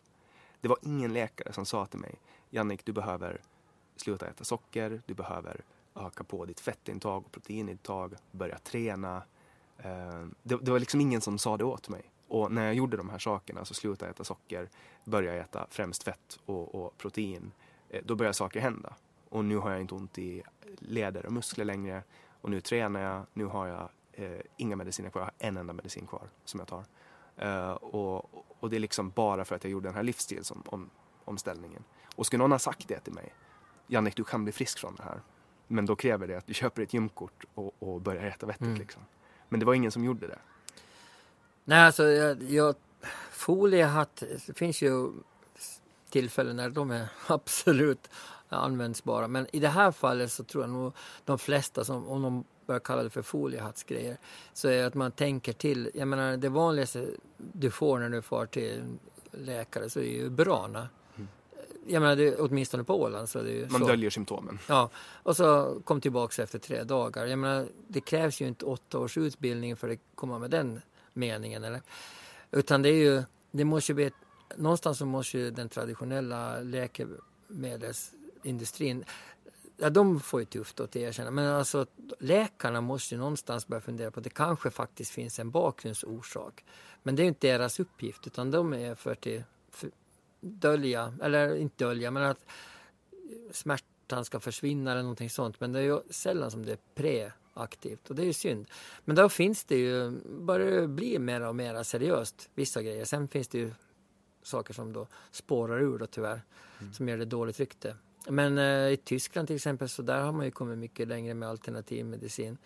Det 0.60 0.68
var 0.68 0.78
ingen 0.82 1.12
läkare 1.12 1.52
som 1.52 1.66
sa 1.66 1.86
till 1.86 1.98
mig, 1.98 2.14
Jannik, 2.50 2.84
du 2.84 2.92
behöver 2.92 3.40
sluta 3.96 4.26
äta 4.26 4.44
socker, 4.44 5.02
du 5.06 5.14
behöver 5.14 5.64
öka 5.94 6.24
på 6.24 6.44
ditt 6.44 6.60
fettintag 6.60 7.26
och 7.26 7.32
proteinintag, 7.32 8.14
börja 8.30 8.58
träna. 8.58 9.22
Eh, 9.78 10.26
det 10.42 10.68
var 10.68 10.78
liksom 10.78 11.00
ingen 11.00 11.20
som 11.20 11.38
sa 11.38 11.56
det 11.56 11.64
åt 11.64 11.88
mig. 11.88 12.09
Och 12.30 12.52
när 12.52 12.64
jag 12.64 12.74
gjorde 12.74 12.96
de 12.96 13.10
här 13.10 13.18
sakerna, 13.18 13.64
så 13.64 13.74
slutade 13.74 14.08
jag 14.08 14.14
äta 14.14 14.24
socker, 14.24 14.68
började 15.04 15.38
äta 15.40 15.66
främst 15.70 16.02
fett 16.02 16.38
och, 16.46 16.74
och 16.74 16.98
protein, 16.98 17.52
eh, 17.88 18.02
då 18.04 18.14
började 18.14 18.34
saker 18.34 18.60
hända. 18.60 18.94
Och 19.28 19.44
nu 19.44 19.56
har 19.56 19.70
jag 19.70 19.80
inte 19.80 19.94
ont 19.94 20.18
i 20.18 20.42
leder 20.78 21.26
och 21.26 21.32
muskler 21.32 21.64
längre. 21.64 22.02
Och 22.40 22.50
nu 22.50 22.60
tränar 22.60 23.00
jag, 23.00 23.26
nu 23.32 23.44
har 23.44 23.66
jag 23.66 23.88
eh, 24.12 24.40
inga 24.56 24.76
mediciner 24.76 25.10
kvar, 25.10 25.20
jag 25.20 25.26
har 25.26 25.48
en 25.48 25.56
enda 25.56 25.72
medicin 25.72 26.06
kvar 26.06 26.30
som 26.44 26.60
jag 26.60 26.68
tar. 26.68 26.84
Eh, 27.36 27.70
och, 27.70 28.44
och 28.60 28.70
det 28.70 28.76
är 28.76 28.80
liksom 28.80 29.10
bara 29.10 29.44
för 29.44 29.56
att 29.56 29.64
jag 29.64 29.70
gjorde 29.70 29.88
den 29.88 29.94
här 29.94 30.02
livsstilsomställningen. 30.02 31.84
Och 32.16 32.26
skulle 32.26 32.38
någon 32.38 32.52
ha 32.52 32.58
sagt 32.58 32.88
det 32.88 33.00
till 33.00 33.12
mig, 33.12 33.34
Jannik 33.86 34.16
du 34.16 34.24
kan 34.24 34.44
bli 34.44 34.52
frisk 34.52 34.78
från 34.78 34.94
det 34.94 35.02
här. 35.02 35.20
Men 35.66 35.86
då 35.86 35.96
kräver 35.96 36.26
det 36.26 36.34
att 36.36 36.46
du 36.46 36.54
köper 36.62 36.82
ett 36.82 36.94
gymkort 36.94 37.44
och, 37.54 37.74
och 37.78 38.00
börjar 38.00 38.24
äta 38.24 38.46
vettigt 38.46 38.62
Mm. 38.62 38.78
liksom. 38.78 39.02
Men 39.48 39.60
det 39.60 39.66
var 39.66 39.74
ingen 39.74 39.90
som 39.90 40.04
gjorde 40.04 40.26
det. 40.26 40.38
Nej, 41.70 41.78
alltså 41.78 42.04
jag, 42.04 42.42
jag, 42.42 42.74
foliehatt, 43.30 44.22
det 44.46 44.54
finns 44.54 44.82
ju 44.82 45.12
tillfällen 46.10 46.56
när 46.56 46.70
de 46.70 46.90
är 46.90 47.08
absolut 47.26 48.10
användbara. 48.48 49.28
Men 49.28 49.46
i 49.52 49.60
det 49.60 49.68
här 49.68 49.92
fallet 49.92 50.32
så 50.32 50.44
tror 50.44 50.64
jag 50.64 50.70
nog 50.70 50.92
de 51.24 51.38
flesta, 51.38 51.84
som, 51.84 52.08
om 52.08 52.22
de 52.22 52.44
börjar 52.66 52.80
kalla 52.80 53.02
det 53.02 53.10
för 53.10 53.22
foliehattsgrejer, 53.22 54.16
så 54.52 54.68
är 54.68 54.84
att 54.84 54.94
man 54.94 55.12
tänker 55.12 55.52
till. 55.52 55.90
Jag 55.94 56.08
menar 56.08 56.36
det 56.36 56.48
vanligaste 56.48 57.06
du 57.36 57.70
får 57.70 57.98
när 57.98 58.08
du 58.08 58.22
får 58.22 58.46
till 58.46 58.82
läkare 59.30 59.90
så 59.90 60.00
är 60.00 60.04
ju 60.04 60.30
Burana. 60.30 60.88
Jag 61.86 62.00
menar 62.00 62.16
det, 62.16 62.36
åtminstone 62.36 62.84
på 62.84 63.02
Åland 63.02 63.28
så 63.28 63.38
är 63.38 63.42
det 63.42 63.50
ju 63.50 63.66
Man 63.68 63.80
så. 63.80 63.86
döljer 63.86 64.10
symptomen. 64.10 64.58
Ja, 64.68 64.90
och 65.22 65.36
så 65.36 65.78
kom 65.84 66.00
tillbaks 66.00 66.38
efter 66.38 66.58
tre 66.58 66.82
dagar. 66.82 67.26
Jag 67.26 67.38
menar, 67.38 67.66
det 67.88 68.00
krävs 68.00 68.40
ju 68.40 68.46
inte 68.46 68.64
åtta 68.64 68.98
års 68.98 69.18
utbildning 69.18 69.76
för 69.76 69.88
att 69.88 69.98
komma 70.14 70.38
med 70.38 70.50
den 70.50 70.80
meningen. 71.20 71.64
Eller? 71.64 71.80
Utan 72.50 72.82
det 72.82 72.88
är 72.88 72.94
ju, 73.12 73.22
det 73.50 73.64
måste 73.64 73.92
ju 73.92 73.94
bli, 73.94 74.04
ett- 74.04 74.14
någonstans 74.56 74.98
så 74.98 75.06
måste 75.06 75.38
ju 75.38 75.50
den 75.50 75.68
traditionella 75.68 76.60
läkemedelsindustrin, 76.60 79.04
ja 79.76 79.90
de 79.90 80.20
får 80.20 80.40
ju 80.40 80.46
tufft 80.46 80.80
att 80.80 80.96
erkänna, 80.96 81.30
men 81.30 81.46
alltså 81.46 81.86
läkarna 82.18 82.80
måste 82.80 83.14
ju 83.14 83.18
någonstans 83.18 83.66
börja 83.66 83.80
fundera 83.80 84.10
på 84.10 84.20
att 84.20 84.24
det 84.24 84.30
kanske 84.30 84.70
faktiskt 84.70 85.10
finns 85.10 85.38
en 85.38 85.50
bakgrundsorsak. 85.50 86.64
Men 87.02 87.16
det 87.16 87.22
är 87.22 87.24
ju 87.24 87.28
inte 87.28 87.46
deras 87.46 87.80
uppgift, 87.80 88.26
utan 88.26 88.50
de 88.50 88.72
är 88.74 88.94
för 88.94 89.12
att 89.12 89.26
för, 89.70 89.90
dölja, 90.40 91.14
eller 91.22 91.56
inte 91.56 91.84
dölja, 91.84 92.10
men 92.10 92.22
att 92.22 92.44
smärtan 93.52 94.24
ska 94.24 94.40
försvinna 94.40 94.90
eller 94.92 95.02
någonting 95.02 95.30
sånt. 95.30 95.60
Men 95.60 95.72
det 95.72 95.78
är 95.78 95.82
ju 95.82 96.00
sällan 96.10 96.50
som 96.50 96.66
det 96.66 96.72
är 96.72 96.78
pre 96.94 97.32
preaktivt 97.60 98.10
och 98.10 98.16
det 98.16 98.22
är 98.22 98.26
ju 98.26 98.32
synd. 98.32 98.66
Men 99.04 99.16
då 99.16 99.28
finns 99.28 99.64
det 99.64 99.76
ju, 99.76 100.10
börjar 100.24 100.80
det 100.80 100.88
bli 100.88 101.18
mer 101.18 101.40
och 101.40 101.56
mer 101.56 101.82
seriöst, 101.82 102.50
vissa 102.54 102.82
grejer. 102.82 103.04
Sen 103.04 103.28
finns 103.28 103.48
det 103.48 103.58
ju 103.58 103.72
saker 104.42 104.74
som 104.74 104.92
då 104.92 105.06
spårar 105.30 105.80
ur 105.80 105.98
då 105.98 106.06
tyvärr, 106.06 106.42
som 106.92 107.08
gör 107.08 107.18
det 107.18 107.24
dåligt 107.24 107.60
rykte. 107.60 107.96
Men 108.28 108.58
eh, 108.58 108.92
i 108.92 108.96
Tyskland 109.04 109.46
till 109.46 109.56
exempel 109.56 109.88
så 109.88 110.02
där 110.02 110.22
har 110.22 110.32
man 110.32 110.44
ju 110.44 110.50
kommit 110.50 110.78
mycket 110.78 111.08
längre 111.08 111.34
med 111.34 111.48
alternativmedicin. 111.48 112.58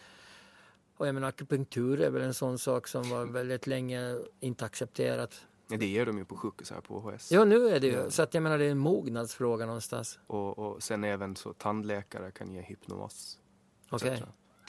Och 0.96 1.06
jag 1.06 1.14
menar 1.14 1.28
akupunktur 1.28 2.00
är 2.00 2.10
väl 2.10 2.22
en 2.22 2.34
sån 2.34 2.58
sak 2.58 2.88
som 2.88 3.10
var 3.10 3.24
väldigt 3.32 3.66
länge 3.66 4.18
inte 4.40 4.64
accepterat. 4.64 5.46
Det 5.68 5.86
ger 5.86 6.06
de 6.06 6.18
ju 6.18 6.24
på 6.24 6.36
sjukhus 6.36 6.70
här 6.70 6.80
på 6.80 6.96
OHS. 6.96 7.32
Ja, 7.32 7.44
nu 7.44 7.68
är 7.68 7.80
det 7.80 7.86
ju. 7.86 8.10
Så 8.10 8.22
att 8.22 8.34
jag 8.34 8.42
menar 8.42 8.58
det 8.58 8.64
är 8.64 8.70
en 8.70 8.78
mognadsfråga 8.78 9.66
någonstans. 9.66 10.18
Och, 10.26 10.58
och 10.58 10.82
sen 10.82 11.04
även 11.04 11.36
så 11.36 11.52
tandläkare 11.52 12.30
kan 12.30 12.52
ge 12.52 12.60
hypnos. 12.60 13.38
Okej. 13.90 14.12
etc. 14.12 14.22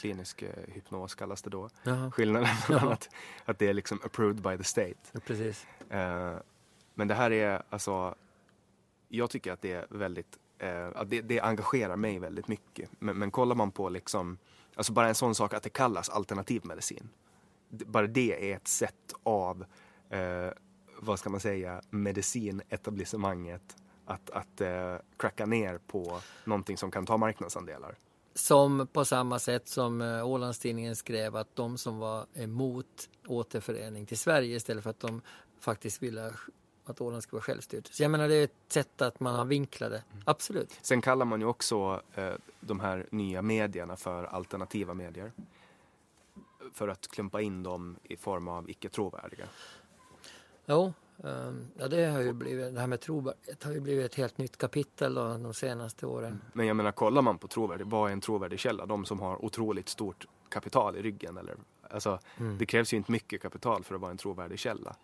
Klinisk 0.05 0.41
eh, 0.41 0.49
hypnos 0.67 1.15
kallas 1.15 1.41
det 1.41 1.49
då. 1.49 1.69
Jaha. 1.83 2.11
Skillnaden 2.11 2.49
mellan 2.69 2.91
att, 2.91 3.09
att 3.45 3.59
det 3.59 3.67
är 3.67 3.73
liksom 3.73 3.99
approved 4.03 4.41
by 4.41 4.57
the 4.57 4.63
state. 4.63 4.93
Ja, 5.11 5.19
precis. 5.25 5.67
Eh, 5.89 6.33
men 6.93 7.07
det 7.07 7.13
här 7.15 7.31
är 7.31 7.63
alltså, 7.69 8.15
jag 9.09 9.29
tycker 9.29 9.51
att 9.51 9.61
det 9.61 9.71
är 9.71 9.85
väldigt, 9.89 10.37
eh, 10.59 10.87
att 10.95 11.09
det, 11.09 11.21
det 11.21 11.39
engagerar 11.39 11.95
mig 11.95 12.19
väldigt 12.19 12.47
mycket. 12.47 12.89
Men, 12.99 13.17
men 13.17 13.31
kollar 13.31 13.55
man 13.55 13.71
på 13.71 13.89
liksom, 13.89 14.37
alltså 14.75 14.93
bara 14.93 15.07
en 15.07 15.15
sån 15.15 15.35
sak 15.35 15.53
att 15.53 15.63
det 15.63 15.69
kallas 15.69 16.09
alternativmedicin. 16.09 17.09
Det- 17.69 17.85
Bara 17.85 18.07
det 18.07 18.51
är 18.51 18.55
ett 18.55 18.67
sätt 18.67 19.13
av, 19.23 19.65
eh, 20.09 20.49
vad 20.99 21.19
ska 21.19 21.29
man 21.29 21.39
säga, 21.39 21.81
medicinetablissemanget 21.89 23.75
att, 24.05 24.29
att 24.29 24.61
eh, 24.61 24.95
cracka 25.17 25.45
ner 25.45 25.77
på 25.87 26.19
någonting 26.43 26.77
som 26.77 26.91
kan 26.91 27.05
ta 27.05 27.17
marknadsandelar. 27.17 27.95
Som 28.35 28.87
på 28.87 29.05
samma 29.05 29.39
sätt 29.39 29.67
som 29.67 30.01
eh, 30.01 30.27
Ålandstidningen 30.27 30.95
skrev 30.95 31.35
att 31.35 31.55
de 31.55 31.77
som 31.77 31.99
var 31.99 32.25
emot 32.33 33.09
återförening 33.27 34.05
till 34.05 34.17
Sverige 34.17 34.55
istället 34.55 34.83
för 34.83 34.89
att 34.89 34.99
de 34.99 35.21
faktiskt 35.59 36.03
ville 36.03 36.33
att 36.85 37.01
Åland 37.01 37.23
skulle 37.23 37.37
vara 37.37 37.43
självstyrt. 37.43 37.87
Så 37.87 38.03
jag 38.03 38.11
menar 38.11 38.27
det 38.27 38.35
är 38.35 38.43
ett 38.43 38.51
sätt 38.67 39.01
att 39.01 39.19
man 39.19 39.35
har 39.35 39.45
vinklat 39.45 39.91
det. 39.91 40.03
Absolut. 40.25 40.79
Sen 40.81 41.01
kallar 41.01 41.25
man 41.25 41.39
ju 41.39 41.45
också 41.45 42.01
eh, 42.13 42.33
de 42.59 42.79
här 42.79 43.07
nya 43.09 43.41
medierna 43.41 43.95
för 43.95 44.23
alternativa 44.23 44.93
medier. 44.93 45.31
För 46.73 46.87
att 46.87 47.07
klumpa 47.07 47.41
in 47.41 47.63
dem 47.63 47.95
i 48.03 48.17
form 48.17 48.47
av 48.47 48.69
icke 48.69 48.89
trovärdiga. 48.89 49.45
Jo, 50.65 50.93
ja, 51.77 51.87
det 51.87 52.05
har 52.05 52.21
ju 52.21 52.33
blivit, 52.33 52.73
det 52.73 52.79
här 52.79 52.87
med 52.87 53.01
trovärdighet 53.01 53.63
har 53.63 53.71
ju 53.71 53.79
blivit 53.79 54.05
ett 54.05 54.15
helt 54.15 54.37
nytt 54.37 54.57
kapitel 54.57 55.13
då, 55.13 55.37
de 55.37 55.53
senaste 55.53 56.05
åren. 56.05 56.41
Men 56.53 56.67
jag 56.67 56.75
menar, 56.75 56.91
kollar 56.91 57.21
man 57.21 57.37
på 57.37 57.47
trovärdig, 57.47 57.87
vad 57.87 58.09
är 58.09 58.13
en 58.13 58.21
trovärdig 58.21 58.59
källa? 58.59 58.85
De 58.85 59.05
som 59.05 59.19
har 59.19 59.45
otroligt 59.45 59.89
stort 59.89 60.25
kapital 60.49 60.95
i 60.95 61.01
ryggen. 61.01 61.37
Eller, 61.37 61.55
alltså, 61.89 62.19
Det 62.59 62.65
krävs 62.65 62.93
ju 62.93 62.97
inte 62.97 63.11
mycket 63.11 63.41
kapital 63.41 63.83
för 63.83 63.95
att 63.95 64.01
vara 64.01 64.11
en 64.11 64.17
trovärdig 64.17 64.59
källa. 64.59 64.95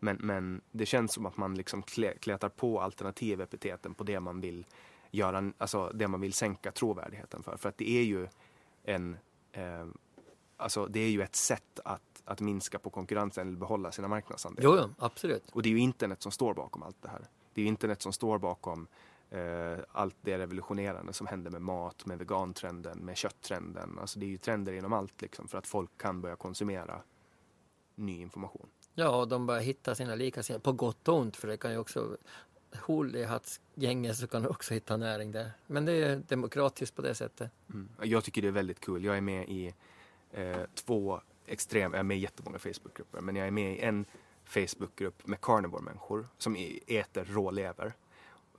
Men, 0.00 0.16
men 0.20 0.60
det 0.70 0.86
känns 0.86 1.12
som 1.12 1.26
att 1.26 1.36
man 1.36 1.54
liksom 1.54 1.82
klä, 1.82 2.14
klätar 2.14 2.48
på 2.48 2.80
alternativepiteten 2.80 3.94
på 3.94 4.04
det 4.04 4.20
man 4.20 4.40
vill 4.40 4.66
göra, 5.10 5.52
alltså 5.58 5.90
det 5.94 6.08
man 6.08 6.20
vill 6.20 6.32
sänka 6.32 6.72
trovärdigheten 6.72 7.42
för. 7.42 7.56
För 7.56 7.68
att 7.68 7.78
det 7.78 7.90
är 7.90 8.02
ju 8.02 8.28
en, 8.82 9.16
eh, 9.52 9.86
alltså 10.56 10.86
det 10.86 11.00
är 11.00 11.10
ju 11.10 11.22
ett 11.22 11.36
sätt 11.36 11.80
att, 11.84 12.13
att 12.24 12.40
minska 12.40 12.78
på 12.78 12.90
konkurrensen 12.90 13.48
eller 13.48 13.58
behålla 13.58 13.92
sina 13.92 14.08
marknadsandelar. 14.08 14.70
Jo, 14.70 14.78
jo, 14.82 14.94
absolut. 14.98 15.50
Och 15.52 15.62
det 15.62 15.68
är 15.68 15.70
ju 15.70 15.78
internet 15.78 16.22
som 16.22 16.32
står 16.32 16.54
bakom 16.54 16.82
allt 16.82 17.02
det 17.02 17.08
här. 17.08 17.26
Det 17.54 17.60
är 17.60 17.62
ju 17.62 17.68
internet 17.68 18.02
som 18.02 18.12
står 18.12 18.38
bakom 18.38 18.86
eh, 19.30 19.78
allt 19.92 20.16
det 20.20 20.38
revolutionerande 20.38 21.12
som 21.12 21.26
händer 21.26 21.50
med 21.50 21.62
mat, 21.62 22.06
med 22.06 22.18
vegantrenden, 22.18 22.98
med 22.98 23.16
kötttrenden. 23.16 23.98
Alltså 24.00 24.18
det 24.18 24.26
är 24.26 24.30
ju 24.30 24.38
trender 24.38 24.72
inom 24.72 24.92
allt 24.92 25.22
liksom 25.22 25.48
för 25.48 25.58
att 25.58 25.66
folk 25.66 25.90
kan 25.96 26.20
börja 26.20 26.36
konsumera 26.36 27.00
ny 27.94 28.20
information. 28.20 28.66
Ja, 28.94 29.20
och 29.20 29.28
de 29.28 29.46
börjar 29.46 29.60
hitta 29.60 29.94
sina 29.94 30.14
likasinnade, 30.14 30.62
på 30.62 30.72
gott 30.72 31.08
och 31.08 31.16
ont, 31.16 31.36
för 31.36 31.48
det 31.48 31.56
kan 31.56 31.72
ju 31.72 31.78
också 31.78 32.16
hattgänget 33.28 34.16
så 34.16 34.26
kan 34.26 34.42
du 34.42 34.48
också 34.48 34.74
hitta 34.74 34.96
näring 34.96 35.32
där. 35.32 35.50
Men 35.66 35.84
det 35.84 35.92
är 35.92 36.16
demokratiskt 36.16 36.96
på 36.96 37.02
det 37.02 37.14
sättet. 37.14 37.50
Mm. 37.70 37.88
Jag 38.02 38.24
tycker 38.24 38.42
det 38.42 38.48
är 38.48 38.52
väldigt 38.52 38.80
kul. 38.80 39.04
Jag 39.04 39.16
är 39.16 39.20
med 39.20 39.48
i 39.48 39.74
eh, 40.30 40.60
två 40.74 41.20
extrem, 41.46 41.92
jag 41.92 42.00
är 42.00 42.04
med 42.04 42.16
i 42.16 42.20
jättemånga 42.20 42.58
Facebookgrupper, 42.58 43.20
men 43.20 43.36
jag 43.36 43.46
är 43.46 43.50
med 43.50 43.76
i 43.76 43.80
en 43.80 44.04
Facebookgrupp 44.44 45.26
med 45.26 45.40
carnivore-människor 45.40 46.28
som 46.38 46.56
äter 46.86 47.24
rålever. 47.24 47.92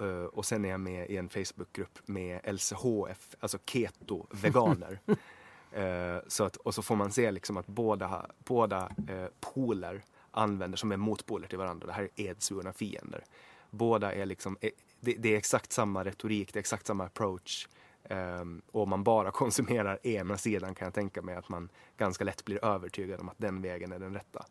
Uh, 0.02 0.24
och 0.26 0.46
sen 0.46 0.66
är 0.66 0.70
jag 0.70 0.80
med 0.80 1.10
i 1.10 1.18
en 1.18 1.30
Facebookgrupp 1.30 2.00
med 2.06 2.54
LCHF, 2.54 3.36
alltså 3.40 3.58
keto-veganer. 3.66 5.00
uh, 5.08 6.24
så 6.28 6.44
att, 6.44 6.56
och 6.56 6.76
så 6.76 6.82
får 6.82 6.96
man 6.96 7.12
se 7.12 7.32
liksom 7.32 7.58
att 7.58 7.68
båda, 7.68 8.26
båda 8.38 8.92
uh, 9.10 9.28
poler 9.40 10.04
använder, 10.32 10.78
som 10.78 10.92
är 10.92 10.98
motpoler 10.98 11.48
till 11.48 11.58
varandra, 11.58 11.88
det 11.88 11.94
här 11.94 12.10
är 12.16 12.30
edsvurna 12.30 12.74
fiender. 12.74 13.24
Båda 13.70 14.14
är 14.14 14.26
liksom, 14.26 14.58
det, 15.00 15.16
det, 15.18 15.34
är 15.34 15.38
exakt 15.38 15.72
samma 15.72 16.06
retorik, 16.06 16.54
det 16.54 16.58
är 16.58 16.62
exakt 16.62 16.88
samma 16.88 17.06
approach. 17.06 17.68
Um, 18.10 18.62
och 18.72 18.82
om 18.82 18.90
man 18.90 19.04
bara 19.04 19.32
konsumerar 19.42 20.08
ena 20.08 20.38
sidan 20.38 20.76
kan 20.76 20.86
jag 20.86 20.94
tänka 20.94 21.22
mig 21.22 21.36
att 21.36 21.50
man 21.50 21.70
ganska 21.98 22.24
lätt 22.24 22.46
blir 22.46 22.66
övertygad 22.66 23.20
om 23.20 23.30
att 23.30 23.38
den 23.38 23.62
vägen 23.62 23.92
är 23.92 24.00
den 24.00 24.14
rätta. 24.14 24.46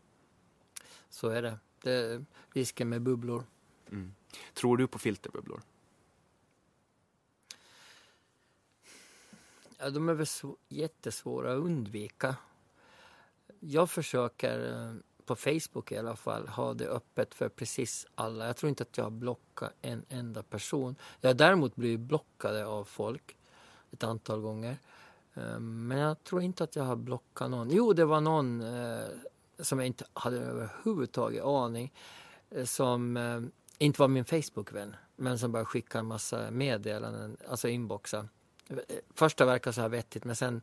Så 1.09 1.29
är 1.29 1.43
det. 1.43 1.59
Det 1.83 1.93
är 1.93 2.25
risken 2.53 2.89
med 2.89 3.03
bubblor. 3.03 3.45
Mm. 3.91 4.15
Tror 4.55 4.77
du 4.77 4.87
på 4.87 4.99
filterbubblor? 4.99 5.61
Ja, 9.79 9.91
de 9.91 10.09
är 10.09 10.15
väl 10.15 10.27
jättesvåra 10.69 11.53
att 11.53 11.59
undvika. 11.59 12.37
Jag 13.61 13.91
försöker, 13.91 14.73
eh, 14.73 14.95
på 15.25 15.37
Facebook 15.37 15.93
i 15.93 15.97
alla 15.97 16.17
fall, 16.17 16.49
ha 16.49 16.75
det 16.75 16.89
öppet 16.89 17.35
för 17.35 17.49
precis 17.49 18.07
alla. 18.15 18.47
Jag 18.47 18.57
tror 18.57 18.69
inte 18.69 18.83
att 18.83 18.97
jag 18.97 19.05
har 19.05 19.11
blockat 19.11 19.73
en 19.83 20.05
enda 20.09 20.43
person. 20.43 20.97
Jag 21.21 21.29
har 21.29 21.35
däremot 21.35 21.77
blivit 21.77 22.01
blockad 22.01 22.57
av 22.57 22.85
folk 22.85 23.37
ett 23.95 24.05
antal 24.05 24.41
gånger. 24.41 24.77
Eh, 25.35 25.59
men 25.59 25.99
jag 25.99 26.25
tror 26.25 26.43
inte 26.43 26.65
att 26.65 26.77
jag 26.77 26.85
har 26.85 26.97
blockat 26.97 27.51
någon. 27.51 27.71
Jo, 27.71 27.93
det 27.93 28.05
var 28.05 28.21
någon 28.21 28.61
eh, 28.61 29.07
som 29.59 29.79
jag 29.79 29.87
inte 29.87 30.05
hade 30.13 30.39
överhuvudtaget 30.39 31.45
aning 31.45 31.93
som 32.65 33.19
inte 33.79 34.01
var 34.01 34.09
min 34.09 34.25
Facebook-vän, 34.25 34.97
men 35.17 35.39
som 35.39 35.53
bara 35.53 35.65
skickade 35.65 36.01
en 36.01 36.07
massa 36.07 36.51
meddelanden, 36.51 37.37
alltså 37.49 37.69
inboxar. 37.69 38.29
Första 39.15 39.45
verkar 39.45 39.73
så 39.73 39.81
här 39.81 39.89
vettigt, 39.89 40.25
men 40.25 40.37
sen 40.37 40.63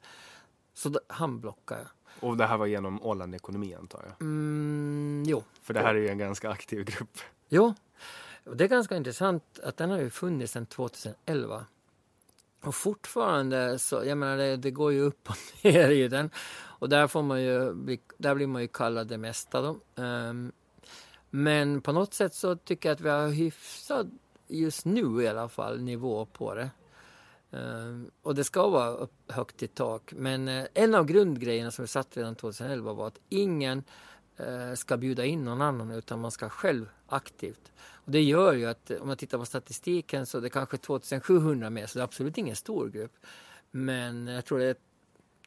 så 0.73 0.99
han 1.07 1.39
blockade 1.39 1.81
jag. 1.81 1.89
Och 2.29 2.37
det 2.37 2.45
här 2.45 2.57
var 2.57 2.65
genom 2.65 3.03
Åland 3.03 3.35
Ekonomi 3.35 3.73
antar 3.73 4.03
jag? 4.05 4.21
Mm, 4.21 5.23
jo. 5.27 5.43
För 5.61 5.73
det 5.73 5.79
här 5.79 5.95
är 5.95 5.99
ju 5.99 6.09
en 6.09 6.17
ganska 6.17 6.49
aktiv 6.49 6.85
grupp. 6.85 7.17
Jo. 7.49 7.73
Det 8.43 8.63
är 8.63 8.67
ganska 8.67 8.95
intressant 8.95 9.59
att 9.63 9.77
den 9.77 9.89
har 9.89 9.99
ju 9.99 10.09
funnits 10.09 10.53
sedan 10.53 10.65
2011. 10.65 11.65
Och 12.63 12.75
fortfarande 12.75 13.79
så, 13.79 14.03
jag 14.05 14.17
menar 14.17 14.37
det, 14.37 14.57
det, 14.57 14.71
går 14.71 14.93
ju 14.93 15.01
upp 15.01 15.29
och 15.29 15.37
ner 15.63 15.89
i 15.89 16.07
den. 16.07 16.29
Och 16.81 16.89
där 16.89 17.07
får 17.07 17.21
man 17.21 17.41
ju, 17.41 17.73
där 18.17 18.35
blir 18.35 18.47
man 18.47 18.61
ju 18.61 18.67
kallad 18.67 19.07
det 19.07 19.17
mesta 19.17 19.61
då. 19.61 19.79
Um, 20.03 20.51
men 21.29 21.81
på 21.81 21.91
något 21.91 22.13
sätt 22.13 22.33
så 22.33 22.55
tycker 22.55 22.89
jag 22.89 22.95
att 22.95 23.01
vi 23.01 23.09
har 23.09 23.27
hyfsat, 23.27 24.07
just 24.47 24.85
nu 24.85 25.23
i 25.23 25.27
alla 25.27 25.49
fall, 25.49 25.81
nivå 25.81 26.25
på 26.25 26.55
det. 26.55 26.69
Um, 27.49 28.11
och 28.21 28.35
det 28.35 28.43
ska 28.43 28.69
vara 28.69 28.89
upp, 28.89 29.13
högt 29.27 29.63
i 29.63 29.67
tak. 29.67 30.13
Men 30.15 30.47
uh, 30.47 30.65
en 30.73 30.95
av 30.95 31.05
grundgrejerna 31.05 31.71
som 31.71 31.83
vi 31.83 31.87
satt 31.87 32.17
redan 32.17 32.35
2011 32.35 32.93
var 32.93 33.07
att 33.07 33.19
ingen 33.29 33.77
uh, 33.77 33.83
ska 34.75 34.97
bjuda 34.97 35.25
in 35.25 35.45
någon 35.45 35.61
annan 35.61 35.91
utan 35.91 36.19
man 36.19 36.31
ska 36.31 36.49
själv 36.49 36.89
aktivt. 37.07 37.71
Och 37.79 38.11
det 38.11 38.21
gör 38.21 38.53
ju 38.53 38.65
att 38.65 38.91
om 38.91 39.07
man 39.07 39.17
tittar 39.17 39.37
på 39.37 39.45
statistiken 39.45 40.25
så 40.25 40.37
är 40.37 40.41
det 40.41 40.49
kanske 40.49 40.77
2700 40.77 41.69
med 41.69 41.89
så 41.89 41.99
det 41.99 42.01
är 42.01 42.03
absolut 42.03 42.37
ingen 42.37 42.55
stor 42.55 42.89
grupp. 42.89 43.13
Men 43.71 44.27
jag 44.27 44.45
tror 44.45 44.59
det 44.59 44.65
är 44.65 44.75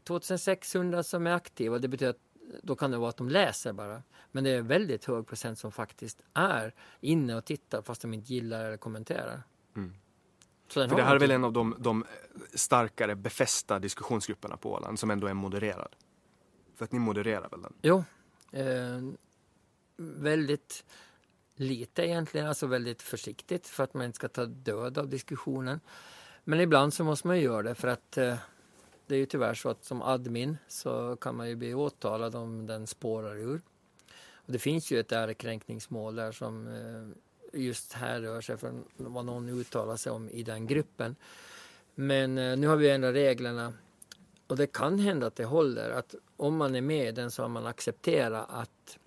2600 0.05 1.03
som 1.03 1.27
är 1.27 1.33
aktiva. 1.33 1.79
Det 1.79 1.89
betyder 1.89 2.11
att 2.11 2.19
då 2.63 2.77
kan 2.77 2.91
det 2.91 2.99
vara 2.99 3.09
att 3.09 3.17
de 3.17 3.29
läser 3.29 3.73
bara. 3.73 4.03
Men 4.33 4.45
det 4.45 4.51
är 4.51 4.63
väldigt 4.63 5.05
hög 5.05 5.27
procent 5.27 5.59
som 5.59 5.73
faktiskt 5.73 6.23
är 6.35 6.75
inne 7.01 7.37
och 7.37 7.45
tittar 7.45 7.83
fast 7.83 8.03
de 8.03 8.15
inte 8.15 8.33
gillar 8.33 8.65
eller 8.65 8.77
kommenterar. 8.77 9.43
Mm. 9.77 9.95
För 10.69 10.97
det 10.97 11.03
här 11.03 11.15
är 11.15 11.21
väl 11.21 11.31
en 11.31 11.45
av 11.45 11.53
de, 11.53 11.77
de, 11.79 12.05
starkare 12.55 13.15
befästa 13.15 13.79
diskussionsgrupperna 13.79 14.57
på 14.57 14.73
Åland 14.73 14.99
som 14.99 15.11
ändå 15.11 15.27
är 15.27 15.35
modererad? 15.35 15.97
För 16.77 16.85
att 16.85 16.93
ni 16.93 16.99
modererar 16.99 17.49
väl 17.49 17.63
den? 17.63 17.73
Jo. 17.83 18.05
Eh, 18.55 19.01
väldigt 19.97 20.85
lite 21.57 22.07
egentligen, 22.07 22.47
alltså 22.47 22.67
väldigt 22.67 23.03
försiktigt 23.03 23.67
för 23.67 23.85
att 23.85 23.95
man 23.95 24.07
inte 24.07 24.17
ska 24.17 24.29
ta 24.29 24.45
död 24.45 24.99
av 24.99 25.09
diskussionen. 25.09 25.81
Men 26.45 26.61
ibland 26.61 26.95
så 26.95 27.05
måste 27.05 27.27
man 27.27 27.41
göra 27.41 27.63
det 27.63 27.75
för 27.75 27.89
att 27.89 28.19
eh, 28.19 28.37
det 29.07 29.15
är 29.15 29.19
ju 29.19 29.27
tyvärr 29.27 29.55
så 29.55 29.69
att 29.69 29.85
som 29.85 30.03
admin 30.03 30.57
så 30.69 31.17
kan 31.17 31.37
man 31.37 31.49
ju 31.49 31.57
bli 31.57 31.75
åtalad 31.75 32.35
om 32.35 32.67
den 32.67 32.87
spårar 32.87 33.37
ur. 33.37 33.61
Och 34.35 34.53
det 34.53 34.59
finns 34.59 34.91
ju 34.91 35.01
ett 35.01 35.13
ärekränkningsmål 35.13 36.15
där 36.15 36.33
som 36.33 36.67
eh, 36.67 37.61
just 37.61 37.93
här 37.93 38.21
rör 38.21 38.41
sig 38.41 38.57
från 38.57 38.85
vad 38.97 39.25
någon 39.25 39.49
uttalar 39.49 39.97
sig 39.97 40.13
om 40.13 40.29
i 40.29 40.43
den 40.43 40.67
gruppen. 40.67 41.17
Men 41.95 42.39
eh, 42.39 42.57
nu 42.57 42.67
har 42.67 42.77
vi 42.77 42.91
ändrat 42.91 43.15
reglerna 43.15 43.73
och 44.47 44.57
det 44.57 44.67
kan 44.67 44.99
hända 44.99 45.27
att 45.27 45.37
det 45.37 45.45
håller. 45.45 45.91
Att 45.91 46.15
om 46.37 46.57
man 46.57 46.75
är 46.75 46.81
med 46.81 47.09
i 47.09 47.13
den 47.13 47.31
så 47.31 47.43
har 47.43 47.49
man 47.49 47.67
accepterat 47.67 48.47
att 48.51 48.99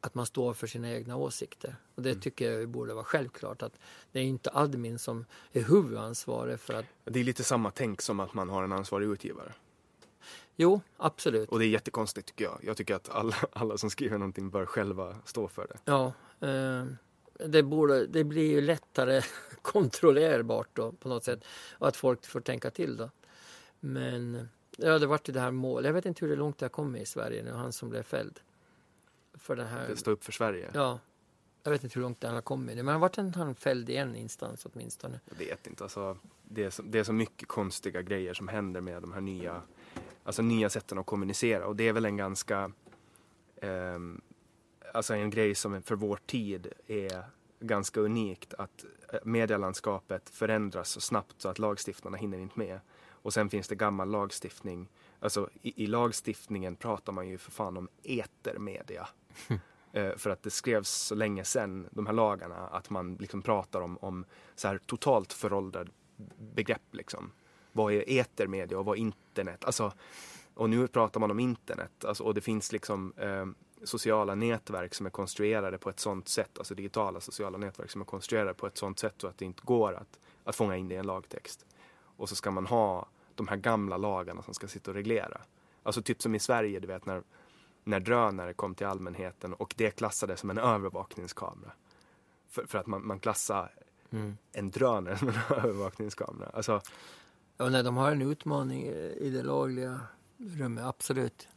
att 0.00 0.14
man 0.14 0.26
står 0.26 0.54
för 0.54 0.66
sina 0.66 0.92
egna 0.92 1.16
åsikter. 1.16 1.76
Och 1.94 2.02
det 2.02 2.10
mm. 2.10 2.20
tycker 2.20 2.52
jag 2.52 2.68
borde 2.68 2.94
vara 2.94 3.04
självklart 3.04 3.62
att 3.62 3.78
det 4.12 4.18
är 4.18 4.24
inte 4.24 4.50
admin 4.52 4.98
som 4.98 5.24
är 5.52 5.62
huvudansvarig 5.62 6.60
för 6.60 6.74
att... 6.74 6.84
Det 7.04 7.20
är 7.20 7.24
lite 7.24 7.44
samma 7.44 7.70
tänk 7.70 8.02
som 8.02 8.20
att 8.20 8.34
man 8.34 8.48
har 8.48 8.64
en 8.64 8.72
ansvarig 8.72 9.06
utgivare. 9.06 9.52
Jo, 10.56 10.80
absolut. 10.96 11.48
Och 11.48 11.58
det 11.58 11.64
är 11.64 11.68
jättekonstigt 11.68 12.28
tycker 12.28 12.44
jag. 12.44 12.58
Jag 12.62 12.76
tycker 12.76 12.94
att 12.94 13.08
alla, 13.08 13.36
alla 13.52 13.78
som 13.78 13.90
skriver 13.90 14.18
någonting 14.18 14.50
bör 14.50 14.66
själva 14.66 15.16
stå 15.24 15.48
för 15.48 15.66
det. 15.66 15.78
Ja, 15.84 16.12
eh, 16.40 16.84
det, 17.46 17.62
borde, 17.62 18.06
det 18.06 18.24
blir 18.24 18.50
ju 18.50 18.60
lättare 18.60 19.22
kontrollerbart 19.62 20.68
då 20.72 20.92
på 20.92 21.08
något 21.08 21.24
sätt. 21.24 21.44
Och 21.72 21.88
att 21.88 21.96
folk 21.96 22.26
får 22.26 22.40
tänka 22.40 22.70
till 22.70 22.96
då. 22.96 23.10
Men 23.80 24.48
ja, 24.76 24.98
det 24.98 25.06
vart 25.06 25.28
ju 25.28 25.32
det 25.32 25.40
här 25.40 25.50
målet. 25.50 25.86
Jag 25.86 25.94
vet 25.94 26.06
inte 26.06 26.26
hur 26.26 26.36
långt 26.36 26.58
det 26.58 26.64
har 26.64 26.70
kommit 26.70 27.02
i 27.02 27.06
Sverige 27.06 27.42
nu, 27.42 27.50
han 27.50 27.72
som 27.72 27.88
blev 27.88 28.02
fälld 28.02 28.40
för 29.34 29.56
det 29.56 29.64
här. 29.64 29.94
Stå 29.94 30.10
upp 30.10 30.24
för 30.24 30.32
Sverige? 30.32 30.70
Ja. 30.74 30.98
Jag 31.62 31.70
vet 31.70 31.84
inte 31.84 31.94
hur 31.94 32.02
långt 32.02 32.20
den 32.20 32.34
har 32.34 32.42
kommit. 32.42 32.76
Men 32.76 32.88
har 32.88 32.98
varit 32.98 33.18
en, 33.18 33.34
han 33.34 33.54
fälld 33.54 33.90
i 33.90 33.96
en 33.96 34.16
instans 34.16 34.66
åtminstone. 34.66 35.20
Jag 35.24 35.36
vet 35.36 35.66
inte. 35.66 35.84
Alltså, 35.84 36.18
det, 36.42 36.64
är 36.64 36.70
så, 36.70 36.82
det 36.82 36.98
är 36.98 37.04
så 37.04 37.12
mycket 37.12 37.48
konstiga 37.48 38.02
grejer 38.02 38.34
som 38.34 38.48
händer 38.48 38.80
med 38.80 39.02
de 39.02 39.12
här 39.12 39.20
nya, 39.20 39.62
alltså 40.24 40.42
nya 40.42 40.70
sätten 40.70 40.98
att 40.98 41.06
kommunicera. 41.06 41.66
Och 41.66 41.76
det 41.76 41.88
är 41.88 41.92
väl 41.92 42.04
en 42.04 42.16
ganska, 42.16 42.72
eh, 43.56 43.98
alltså 44.94 45.14
en 45.14 45.30
grej 45.30 45.54
som 45.54 45.82
för 45.82 45.94
vår 45.94 46.18
tid 46.26 46.72
är 46.86 47.24
ganska 47.60 48.00
unikt. 48.00 48.54
Att 48.54 48.84
eh, 49.12 49.18
medielandskapet 49.24 50.30
förändras 50.30 50.90
så 50.90 51.00
snabbt 51.00 51.42
så 51.42 51.48
att 51.48 51.58
lagstiftarna 51.58 52.16
hinner 52.16 52.38
inte 52.38 52.58
med. 52.58 52.80
Och 53.26 53.32
sen 53.32 53.50
finns 53.50 53.68
det 53.68 53.74
gammal 53.74 54.10
lagstiftning. 54.10 54.88
Alltså 55.20 55.50
i, 55.62 55.84
i 55.84 55.86
lagstiftningen 55.86 56.76
pratar 56.76 57.12
man 57.12 57.28
ju 57.28 57.38
för 57.38 57.50
fan 57.50 57.76
om 57.76 57.88
etermedia. 58.02 59.08
Eh, 59.92 60.16
för 60.16 60.30
att 60.30 60.42
det 60.42 60.50
skrevs 60.50 60.88
så 60.90 61.14
länge 61.14 61.44
sedan, 61.44 61.88
de 61.90 62.06
här 62.06 62.12
lagarna, 62.12 62.56
att 62.56 62.90
man 62.90 63.14
liksom 63.14 63.42
pratar 63.42 63.80
om, 63.80 63.98
om 63.98 64.24
så 64.54 64.68
här 64.68 64.78
totalt 64.78 65.32
föråldrade 65.32 65.90
begrepp. 66.38 66.82
Liksom. 66.90 67.32
Vad 67.72 67.92
är 67.92 68.04
etermedia 68.06 68.78
och 68.78 68.84
vad 68.84 68.96
är 68.96 69.00
internet? 69.00 69.64
Alltså, 69.64 69.92
och 70.54 70.70
nu 70.70 70.88
pratar 70.88 71.20
man 71.20 71.30
om 71.30 71.40
internet 71.40 72.04
alltså, 72.04 72.24
och 72.24 72.34
det 72.34 72.40
finns 72.40 72.72
liksom 72.72 73.12
eh, 73.16 73.46
sociala 73.84 74.34
nätverk 74.34 74.94
som 74.94 75.06
är 75.06 75.10
konstruerade 75.10 75.78
på 75.78 75.90
ett 75.90 76.00
sånt 76.00 76.28
sätt, 76.28 76.58
alltså 76.58 76.74
digitala 76.74 77.20
sociala 77.20 77.58
nätverk 77.58 77.90
som 77.90 78.00
är 78.00 78.04
konstruerade 78.04 78.54
på 78.54 78.66
ett 78.66 78.78
sånt 78.78 78.98
sätt 78.98 79.14
så 79.18 79.26
att 79.26 79.38
det 79.38 79.44
inte 79.44 79.62
går 79.64 79.94
att, 79.94 80.18
att 80.44 80.56
fånga 80.56 80.76
in 80.76 80.88
det 80.88 80.94
i 80.94 80.98
en 80.98 81.06
lagtext. 81.06 81.66
Och 82.16 82.28
så 82.28 82.36
ska 82.36 82.50
man 82.50 82.66
ha 82.66 83.08
de 83.36 83.48
här 83.48 83.56
gamla 83.56 83.96
lagarna 83.96 84.42
som 84.42 84.54
ska 84.54 84.68
sitta 84.68 84.90
och 84.90 84.94
reglera. 84.94 85.40
Alltså 85.82 86.02
typ 86.02 86.22
som 86.22 86.34
i 86.34 86.38
Sverige, 86.38 86.80
du 86.80 86.86
vet 86.86 87.06
när 87.06 87.22
när 87.86 88.00
drönare 88.00 88.54
kom 88.54 88.74
till 88.74 88.86
allmänheten 88.86 89.54
och 89.54 89.74
det 89.76 89.90
klassades 89.90 90.40
som 90.40 90.50
en 90.50 90.58
övervakningskamera. 90.58 91.72
För, 92.48 92.66
för 92.66 92.78
att 92.78 92.86
man, 92.86 93.06
man 93.06 93.20
klassar 93.20 93.74
mm. 94.10 94.36
en 94.52 94.70
drönare 94.70 95.18
som 95.18 95.28
en 95.28 95.34
övervakningskamera. 95.50 96.48
Alltså, 96.48 96.80
ja, 97.56 97.68
nej, 97.68 97.82
de 97.82 97.96
har 97.96 98.12
en 98.12 98.22
utmaning 98.22 98.82
i 98.86 99.30
det 99.30 99.42
lagliga 99.42 100.00
rummet, 100.36 100.84
absolut. 100.84 101.48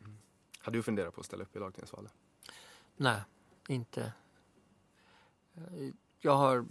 Mm. 0.00 0.18
Har 0.60 0.72
du 0.72 0.82
funderat 0.82 1.14
på 1.14 1.20
att 1.20 1.26
ställa 1.26 1.42
upp 1.42 1.56
i 1.56 1.58
lagtingsvalet? 1.58 2.12
Nej, 2.96 3.20
inte. 3.68 4.12
Jag 6.20 6.36
har 6.36 6.66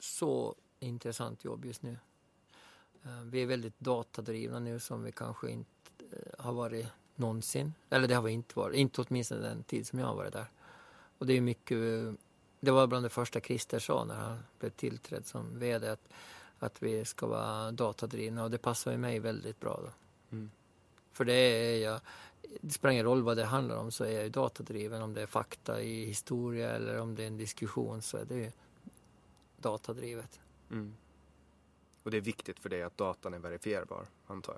så 0.00 0.54
intressant 0.78 1.44
jobb 1.44 1.64
just 1.64 1.82
nu. 1.82 1.98
Eh, 3.04 3.20
Vi 3.24 3.42
är 3.42 3.46
väldigt 3.46 3.80
datadrivna 3.80 4.58
nu 4.58 4.80
som 4.80 5.02
vi 5.02 5.12
kanske 5.12 5.50
inte 5.50 5.70
eh, 6.12 6.44
har 6.44 6.52
varit 6.52 6.86
någonsin. 7.14 7.74
Eller 7.90 8.08
det 8.08 8.14
har 8.14 8.22
vi 8.22 8.32
inte 8.32 8.58
varit, 8.58 8.76
inte 8.76 9.00
åtminstone 9.00 9.40
den 9.40 9.62
tid 9.62 9.86
som 9.86 9.98
jag 9.98 10.06
har 10.06 10.14
varit 10.14 10.32
där. 10.32 10.46
Och 11.18 11.26
det 11.26 11.32
är 11.32 11.40
mycket, 11.40 11.78
det 12.60 12.70
var 12.70 12.86
bland 12.86 13.04
det 13.04 13.10
första 13.10 13.40
Christer 13.40 13.78
sa 13.78 14.04
när 14.04 14.14
han 14.14 14.38
blev 14.58 14.70
tillträdd 14.70 15.26
som 15.26 15.58
VD 15.58 15.88
att, 15.88 16.08
att 16.58 16.82
vi 16.82 17.04
ska 17.04 17.26
vara 17.26 17.70
datadrivna 17.70 18.44
och 18.44 18.50
det 18.50 18.58
passar 18.58 18.92
ju 18.92 18.98
mig 18.98 19.18
väldigt 19.18 19.60
bra 19.60 19.80
då. 19.82 19.90
Mm. 20.36 20.50
För 21.12 21.24
det 21.24 21.32
är 21.32 21.82
jag, 21.82 22.00
det 22.60 22.70
spelar 22.70 22.92
ingen 22.92 23.04
roll 23.04 23.22
vad 23.22 23.36
det 23.36 23.44
handlar 23.44 23.76
om 23.76 23.90
så 23.90 24.04
är 24.04 24.22
jag 24.22 24.30
datadriven. 24.30 25.02
Om 25.02 25.14
det 25.14 25.22
är 25.22 25.26
fakta 25.26 25.82
i 25.82 26.04
historia 26.04 26.70
eller 26.70 27.00
om 27.00 27.14
det 27.14 27.22
är 27.22 27.26
en 27.26 27.36
diskussion 27.36 28.02
så 28.02 28.16
är 28.16 28.24
det 28.24 28.34
ju 28.34 28.52
datadrivet. 29.56 30.40
Mm. 30.70 30.94
Och 32.04 32.10
det 32.10 32.16
är 32.16 32.20
viktigt 32.20 32.60
för 32.60 32.68
dig 32.68 32.82
att 32.82 32.98
datan 32.98 33.34
är 33.34 33.38
verifierbar, 33.38 34.06
antar 34.26 34.56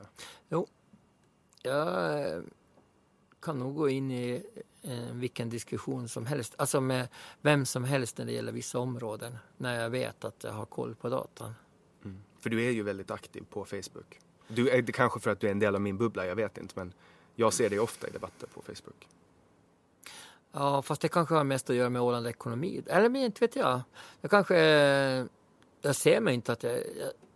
jag? 0.48 0.68
Jag 1.62 2.20
eh, 2.32 2.43
kan 3.40 3.59
nog 3.59 3.74
gå 3.74 3.89
in 3.89 4.10
i 4.10 4.47
eh, 4.82 5.12
vilken 5.12 5.51
diskussion 5.51 6.09
som 6.09 6.27
helst, 6.27 6.55
alltså 6.59 6.81
med 6.81 7.09
vem 7.40 7.66
som 7.66 7.85
helst 7.85 8.18
när 8.18 8.27
det 8.27 8.32
gäller 8.32 8.52
vissa 8.52 8.78
områden, 8.78 9.39
när 9.56 9.81
jag 9.82 9.90
vet 9.90 10.24
att 10.24 10.44
jag 10.44 10.52
har 10.52 10.66
koll 10.66 10.94
på 10.94 11.09
datan. 11.09 11.55
Mm. 12.05 12.20
För 12.39 12.51
du 12.51 12.64
är 12.64 12.70
ju 12.70 12.82
väldigt 12.82 13.10
aktiv 13.10 13.44
på 13.51 13.64
Facebook. 13.64 14.20
Du 14.48 14.68
är 14.68 14.82
det 14.82 14.93
kanske 14.93 15.20
för 15.20 15.31
att 15.31 15.40
du 15.40 15.47
är 15.47 15.51
en 15.51 15.59
del 15.59 15.74
av 15.74 15.81
min 15.81 15.98
bubbla, 15.98 16.27
jag 16.27 16.36
vet 16.36 16.59
inte, 16.59 16.74
men 16.77 16.93
jag 17.35 17.52
ser 17.52 17.70
dig 17.70 17.81
ofta 17.81 18.09
i 18.09 18.10
debatter 18.10 18.47
på 18.47 18.62
Facebook. 18.62 19.09
Ja, 20.52 20.82
fast 20.82 21.02
det 21.02 21.09
kanske 21.09 21.35
har 21.35 21.44
mest 21.44 21.70
att 21.70 21.77
göra 21.77 21.90
med 21.90 22.02
Åland 22.02 22.27
Ekonomi. 22.27 22.82
Eller 22.86 23.09
men 23.09 23.23
inte 23.23 23.40
vet 23.40 23.56
jag. 23.56 23.81
Jag 24.20 24.31
kanske... 24.31 25.28
eh, 25.82 25.86
Jag 25.86 25.97
ser 25.97 26.20
mig 26.20 26.35
inte 26.35 26.53
att 26.53 26.62
jag 26.62 26.73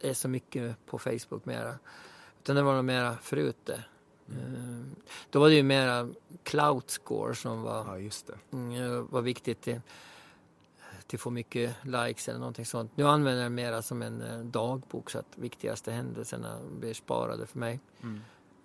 jag 0.00 0.10
är 0.10 0.14
så 0.14 0.28
mycket 0.28 0.86
på 0.86 0.98
Facebook 0.98 1.44
mera. 1.44 1.78
Utan 2.42 2.56
det 2.56 2.62
var 2.62 2.74
nog 2.74 2.84
mera 2.84 3.16
förut 3.16 3.56
det. 3.64 3.84
Eh, 4.28 4.80
Då 5.30 5.40
var 5.40 5.48
det 5.48 5.54
ju 5.54 5.62
mera 5.62 6.08
cloud 6.42 6.90
score 6.90 7.34
som 7.34 7.62
var, 7.62 7.84
Ja, 7.86 7.98
just 7.98 8.26
det. 8.26 8.38
mm, 8.56 9.06
var 9.06 9.22
viktigt 9.22 9.60
till, 9.60 9.80
till 11.06 11.16
att 11.16 11.20
få 11.20 11.30
mycket 11.30 11.76
likes 11.84 12.28
eller 12.28 12.38
någonting 12.38 12.66
sånt. 12.66 12.92
Nu 12.96 13.04
använder 13.06 13.42
jag 13.42 13.50
det 13.52 13.54
mera 13.56 13.82
som 13.82 14.02
en 14.02 14.22
eh, 14.22 14.38
dagbok 14.38 15.10
så 15.10 15.18
att 15.18 15.26
viktigaste 15.38 15.92
händelserna 15.92 16.58
blir 16.78 16.94
sparade 16.94 17.46
för 17.46 17.58
mig. 17.58 17.80
Mm. 18.02 18.20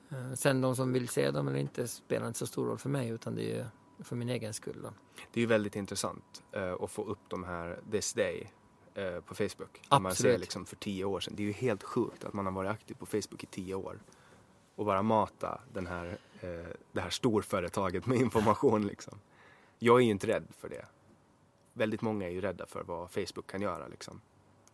Eh, 0.10 0.34
Sen 0.36 0.62
de 0.62 0.76
som 0.76 0.94
vill 0.94 1.08
se 1.10 1.32
dem 1.32 1.48
eller 1.48 1.60
inte 1.60 1.88
spelar 1.88 2.28
inte 2.28 2.40
så 2.40 2.48
stor 2.48 2.66
roll 2.68 2.78
för 2.78 2.90
mig 2.90 3.10
utan 3.10 3.36
det 3.36 3.42
är 3.52 3.56
ju 3.58 3.66
för 4.04 4.16
min 4.16 4.30
egen 4.30 4.54
skull. 4.54 4.80
Då. 4.84 4.90
Det 5.34 5.40
är 5.40 5.42
ju 5.42 5.48
väldigt 5.48 5.76
intressant 5.76 6.44
eh, 6.52 6.74
att 6.74 6.92
få 6.92 7.04
upp 7.04 7.20
de 7.28 7.44
här 7.44 7.80
this 7.92 8.14
day 8.14 8.52
eh, 8.96 9.20
på 9.22 9.36
Facebook. 9.36 9.82
Om 9.90 10.04
Man 10.04 10.16
ser 10.16 10.26
Absolut. 10.26 10.40
liksom 10.40 10.66
för 10.66 10.76
tio 10.76 11.06
år 11.06 11.20
sedan. 11.20 11.34
Det 11.38 11.44
är 11.44 11.48
ju 11.48 11.52
helt 11.52 11.84
sjukt 11.84 12.24
att 12.24 12.34
man 12.34 12.46
har 12.46 12.54
varit 12.54 12.72
aktiv 12.72 12.96
på 12.96 13.06
Facebook 13.06 13.44
i 13.44 13.46
tio 13.46 13.76
år. 13.76 14.00
Och 14.76 14.86
bara 14.86 15.02
mata 15.02 15.62
den 15.74 15.88
här, 15.88 16.18
eh, 16.42 16.50
det 16.92 17.02
här 17.02 17.10
storföretaget 17.10 18.06
med 18.06 18.18
information 18.22 18.88
liksom. 18.88 19.20
Jag 19.80 20.00
är 20.00 20.04
ju 20.06 20.12
inte 20.12 20.28
rädd 20.28 20.48
för 20.58 20.70
det. 20.70 20.86
Väldigt 21.74 22.02
många 22.02 22.28
är 22.28 22.32
ju 22.32 22.42
rädda 22.42 22.66
för 22.66 22.84
vad 22.84 23.12
Facebook 23.12 23.48
kan 23.48 23.62
göra 23.62 23.88
liksom. 23.88 24.22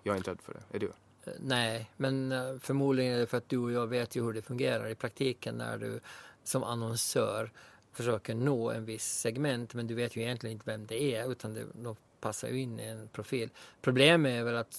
Jag 0.03 0.13
är 0.13 0.17
inte 0.17 0.31
rädd 0.31 0.41
för 0.41 0.53
det. 0.53 0.75
Är 0.75 0.79
du? 0.79 0.91
Eh, 1.25 1.33
Nej, 1.39 1.91
men 1.97 2.31
eh, 2.31 2.57
förmodligen 2.59 3.13
är 3.13 3.19
det 3.19 3.27
för 3.27 3.37
att 3.37 3.49
du 3.49 3.57
och 3.57 3.71
jag 3.71 3.87
vet 3.87 4.15
ju 4.15 4.23
hur 4.23 4.33
det 4.33 4.41
fungerar 4.41 4.89
i 4.89 4.95
praktiken 4.95 5.55
när 5.55 5.77
du 5.77 5.99
som 6.43 6.63
annonsör 6.63 7.51
försöker 7.91 8.35
nå 8.35 8.71
en 8.71 8.85
viss 8.85 9.05
segment 9.05 9.73
men 9.73 9.87
du 9.87 9.95
vet 9.95 10.15
ju 10.15 10.21
egentligen 10.21 10.53
inte 10.53 10.71
vem 10.71 10.85
det 10.85 11.01
är 11.01 11.31
utan 11.31 11.53
det, 11.53 11.65
de 11.73 11.95
passar 12.21 12.47
ju 12.47 12.59
in 12.59 12.79
i 12.79 12.83
en 12.83 13.07
profil. 13.07 13.49
Problemet 13.81 14.39
är 14.39 14.43
väl 14.43 14.55
att 14.55 14.73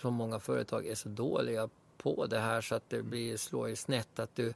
så 0.00 0.10
många 0.10 0.40
företag 0.40 0.86
är 0.86 0.94
så 0.94 1.08
dåliga 1.08 1.68
på 1.96 2.26
det 2.26 2.38
här 2.38 2.60
så 2.60 2.74
att 2.74 2.90
det 2.90 3.02
blir, 3.02 3.36
slår 3.36 3.68
ju 3.68 3.76
snett 3.76 4.18
att 4.18 4.36
du 4.36 4.52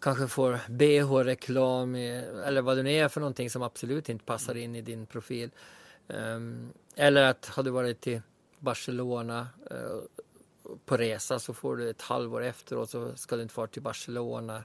kanske 0.00 0.28
får 0.28 0.60
bh-reklam 0.68 1.94
eller 1.94 2.62
vad 2.62 2.76
det 2.76 2.82
nu 2.82 2.90
är 2.92 3.08
för 3.08 3.20
någonting 3.20 3.50
som 3.50 3.62
absolut 3.62 4.08
inte 4.08 4.24
passar 4.24 4.54
in 4.54 4.74
i 4.74 4.80
din 4.82 5.06
profil. 5.06 5.50
Ehm, 6.08 6.72
eller 6.96 7.22
att 7.22 7.46
har 7.46 7.62
du 7.62 7.70
varit 7.70 8.00
till 8.00 8.20
Barcelona 8.58 9.48
eh, 9.70 9.98
på 10.86 10.96
resa 10.96 11.38
så 11.38 11.54
får 11.54 11.76
du 11.76 11.90
ett 11.90 12.02
halvår 12.02 12.42
efteråt 12.42 12.90
så 12.90 13.16
ska 13.16 13.36
du 13.36 13.42
inte 13.42 13.54
fara 13.54 13.66
till 13.66 13.82
Barcelona 13.82 14.64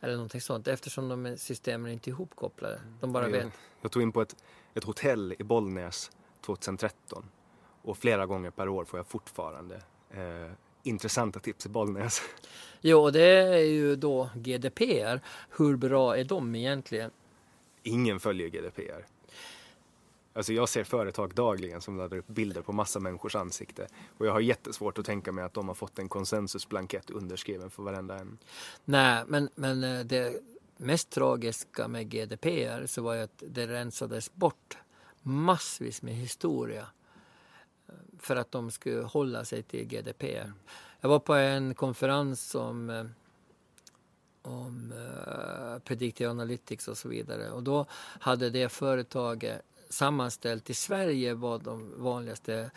eller 0.00 0.14
någonting 0.14 0.40
sånt 0.40 0.68
eftersom 0.68 1.08
de 1.08 1.26
är- 1.26 1.36
systemen 1.36 1.92
inte 1.92 2.10
är 2.10 2.12
ihopkopplade. 2.12 2.80
De 3.00 3.12
bara 3.12 3.24
jag, 3.24 3.30
vet. 3.30 3.52
jag 3.82 3.92
tog 3.92 4.02
in 4.02 4.12
på 4.12 4.22
ett, 4.22 4.36
ett 4.74 4.84
hotell 4.84 5.34
i 5.38 5.44
Bollnäs 5.44 6.10
2013 6.42 7.24
och 7.82 7.98
flera 7.98 8.26
gånger 8.26 8.50
per 8.50 8.68
år 8.68 8.84
får 8.84 8.98
jag 8.98 9.06
fortfarande 9.06 9.82
eh, 10.10 10.52
intressanta 10.82 11.40
tips 11.40 11.66
i 11.66 11.68
Bollnäs. 11.68 12.22
Jo, 12.84 12.98
och 12.98 13.12
det 13.12 13.28
är 13.28 13.64
ju 13.64 13.96
då 13.96 14.30
GDPR. 14.34 15.20
Hur 15.58 15.76
bra 15.76 16.16
är 16.16 16.24
de 16.24 16.54
egentligen? 16.54 17.10
Ingen 17.82 18.20
följer 18.20 18.48
GDPR. 18.48 19.06
Alltså 20.34 20.52
jag 20.52 20.68
ser 20.68 20.84
företag 20.84 21.34
dagligen 21.34 21.80
som 21.80 21.98
laddar 21.98 22.16
upp 22.16 22.26
bilder 22.26 22.62
på 22.62 22.72
massa 22.72 23.00
människors 23.00 23.36
ansikte 23.36 23.86
och 24.18 24.26
jag 24.26 24.32
har 24.32 24.40
jättesvårt 24.40 24.98
att 24.98 25.06
tänka 25.06 25.32
mig 25.32 25.44
att 25.44 25.54
de 25.54 25.68
har 25.68 25.74
fått 25.74 25.98
en 25.98 26.08
konsensusblankett 26.08 27.10
underskriven 27.10 27.70
för 27.70 27.82
varenda 27.82 28.18
en. 28.18 28.38
Nej, 28.84 29.24
men, 29.26 29.48
men 29.54 29.84
eh, 29.84 30.00
det 30.00 30.40
mest 30.76 31.10
tragiska 31.10 31.88
med 31.88 32.10
GDPR 32.10 32.86
så 32.86 33.02
var 33.02 33.14
ju 33.14 33.20
att 33.20 33.42
det 33.46 33.66
rensades 33.66 34.34
bort 34.34 34.78
massvis 35.22 36.02
med 36.02 36.14
historia 36.14 36.86
eh, 37.88 37.94
för 38.18 38.36
att 38.36 38.52
de 38.52 38.70
skulle 38.70 39.02
hålla 39.02 39.44
sig 39.44 39.62
till 39.62 39.86
GDPR. 39.86 40.52
Jag 41.00 41.08
var 41.08 41.18
på 41.18 41.34
en 41.34 41.74
konferens 41.74 42.54
om, 42.54 42.90
eh, 42.90 43.04
om 44.42 44.92
uh, 44.92 45.78
Predictive 45.78 46.30
Analytics 46.30 46.88
och 46.88 46.98
så 46.98 47.08
vidare 47.08 47.50
och 47.50 47.62
då 47.62 47.86
hade 48.20 48.50
det 48.50 48.68
företaget 48.68 49.62
sammanställt 49.88 50.70
i 50.70 50.74
Sverige 50.74 51.34
vad 51.34 51.62
de 51.62 52.02
vanligaste 52.02 52.70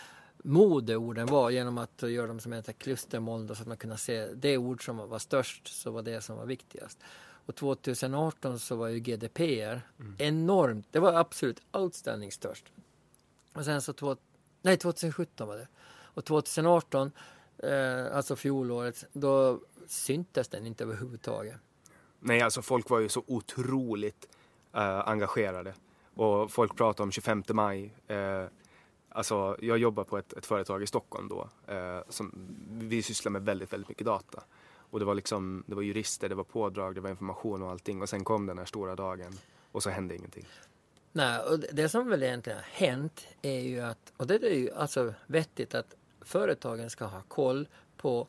modeorden 0.44 1.28
var 1.28 1.50
genom 1.50 1.78
att 1.78 2.04
göra 2.04 2.28
dem 2.28 2.40
som 2.40 2.54
heter 2.54 2.74
klustermoln 2.74 3.48
så 3.48 3.54
att 3.54 3.68
man 3.68 3.78
kunde 3.78 3.98
se 3.98 4.28
det 4.28 4.58
ord 4.58 4.86
som 4.86 4.98
var 4.98 5.20
störst 5.20 5.68
så 5.68 5.92
var 5.92 6.02
det 6.02 6.22
som 6.22 6.38
var 6.38 6.46
viktigast. 6.46 7.00
Och 7.46 7.56
2018 7.56 8.60
så 8.60 8.76
var 8.76 8.88
ju 8.88 9.00
GDPR 9.00 9.82
enormt, 10.18 10.88
det 10.92 11.00
var 11.00 11.14
absolut 11.14 11.62
outstanding 11.72 12.32
störst. 12.32 12.66
Och 13.54 13.66
sen 13.66 13.82
så 13.82 13.94
två, 13.94 14.16
nej 14.62 14.78
2017 14.78 15.48
var 15.48 15.58
det. 15.58 15.68
Och 15.88 16.26
2018, 16.26 17.12
eh, 17.58 18.16
alltså 18.16 18.36
fjolåret, 18.36 19.06
då 19.14 19.60
syntes 19.88 20.48
den 20.48 20.66
inte 20.66 20.84
överhuvudtaget. 20.84 21.56
Nej, 22.20 22.42
alltså 22.42 22.62
folk 22.62 22.90
var 22.90 23.00
ju 23.00 23.10
så 23.10 23.24
otroligt 23.28 24.28
eh, 24.74 25.08
engagerade 25.10 25.74
och 26.16 26.52
folk 26.52 26.78
pratade 26.78 27.04
om 27.04 27.12
25 27.12 27.44
maj. 27.50 27.94
Eh, 28.08 28.46
alltså 29.10 29.58
jag 29.62 29.78
jobbar 29.78 30.04
på 30.04 30.18
ett, 30.18 30.34
ett 30.34 30.46
företag 30.46 30.84
i 30.84 30.88
Stockholm 30.88 31.28
då 31.28 31.50
eh, 31.74 32.00
som 32.10 32.32
vi 32.70 33.04
sysslar 33.04 33.32
med 33.32 33.46
väldigt, 33.46 33.74
väldigt 33.74 33.90
mycket 33.90 34.06
data. 34.06 34.44
Och 34.96 35.00
det 35.00 35.06
var 35.06 35.16
liksom, 35.16 35.64
det 35.68 35.76
var 35.76 35.82
jurister, 35.82 36.30
det 36.30 36.36
var 36.36 36.44
pådrag, 36.44 36.96
det 36.96 37.02
var 37.02 37.10
information 37.10 37.62
och 37.62 37.72
allting 37.72 38.02
och 38.02 38.10
sen 38.10 38.24
kom 38.24 38.46
den 38.46 38.58
här 38.58 38.66
stora 38.66 38.96
dagen 38.96 39.34
och 39.72 39.84
så 39.84 39.90
hände 39.90 40.16
ingenting. 40.16 40.46
Nej, 41.12 41.40
och 41.40 41.60
det- 41.60 41.90
som 41.90 42.10
väl 42.10 42.24
egentligen 42.24 42.58
har 42.60 42.66
hänt 42.88 43.28
är 43.42 43.60
ju 43.60 43.80
att, 43.80 44.14
och 44.18 44.28
det 44.28 44.36
är 44.44 44.56
ju 44.56 44.72
alltså 44.72 45.14
vettigt 45.28 45.76
att 45.76 45.96
företagen 46.22 46.90
ska 46.90 47.06
ha 47.06 47.22
koll 47.28 47.68
på 47.98 48.28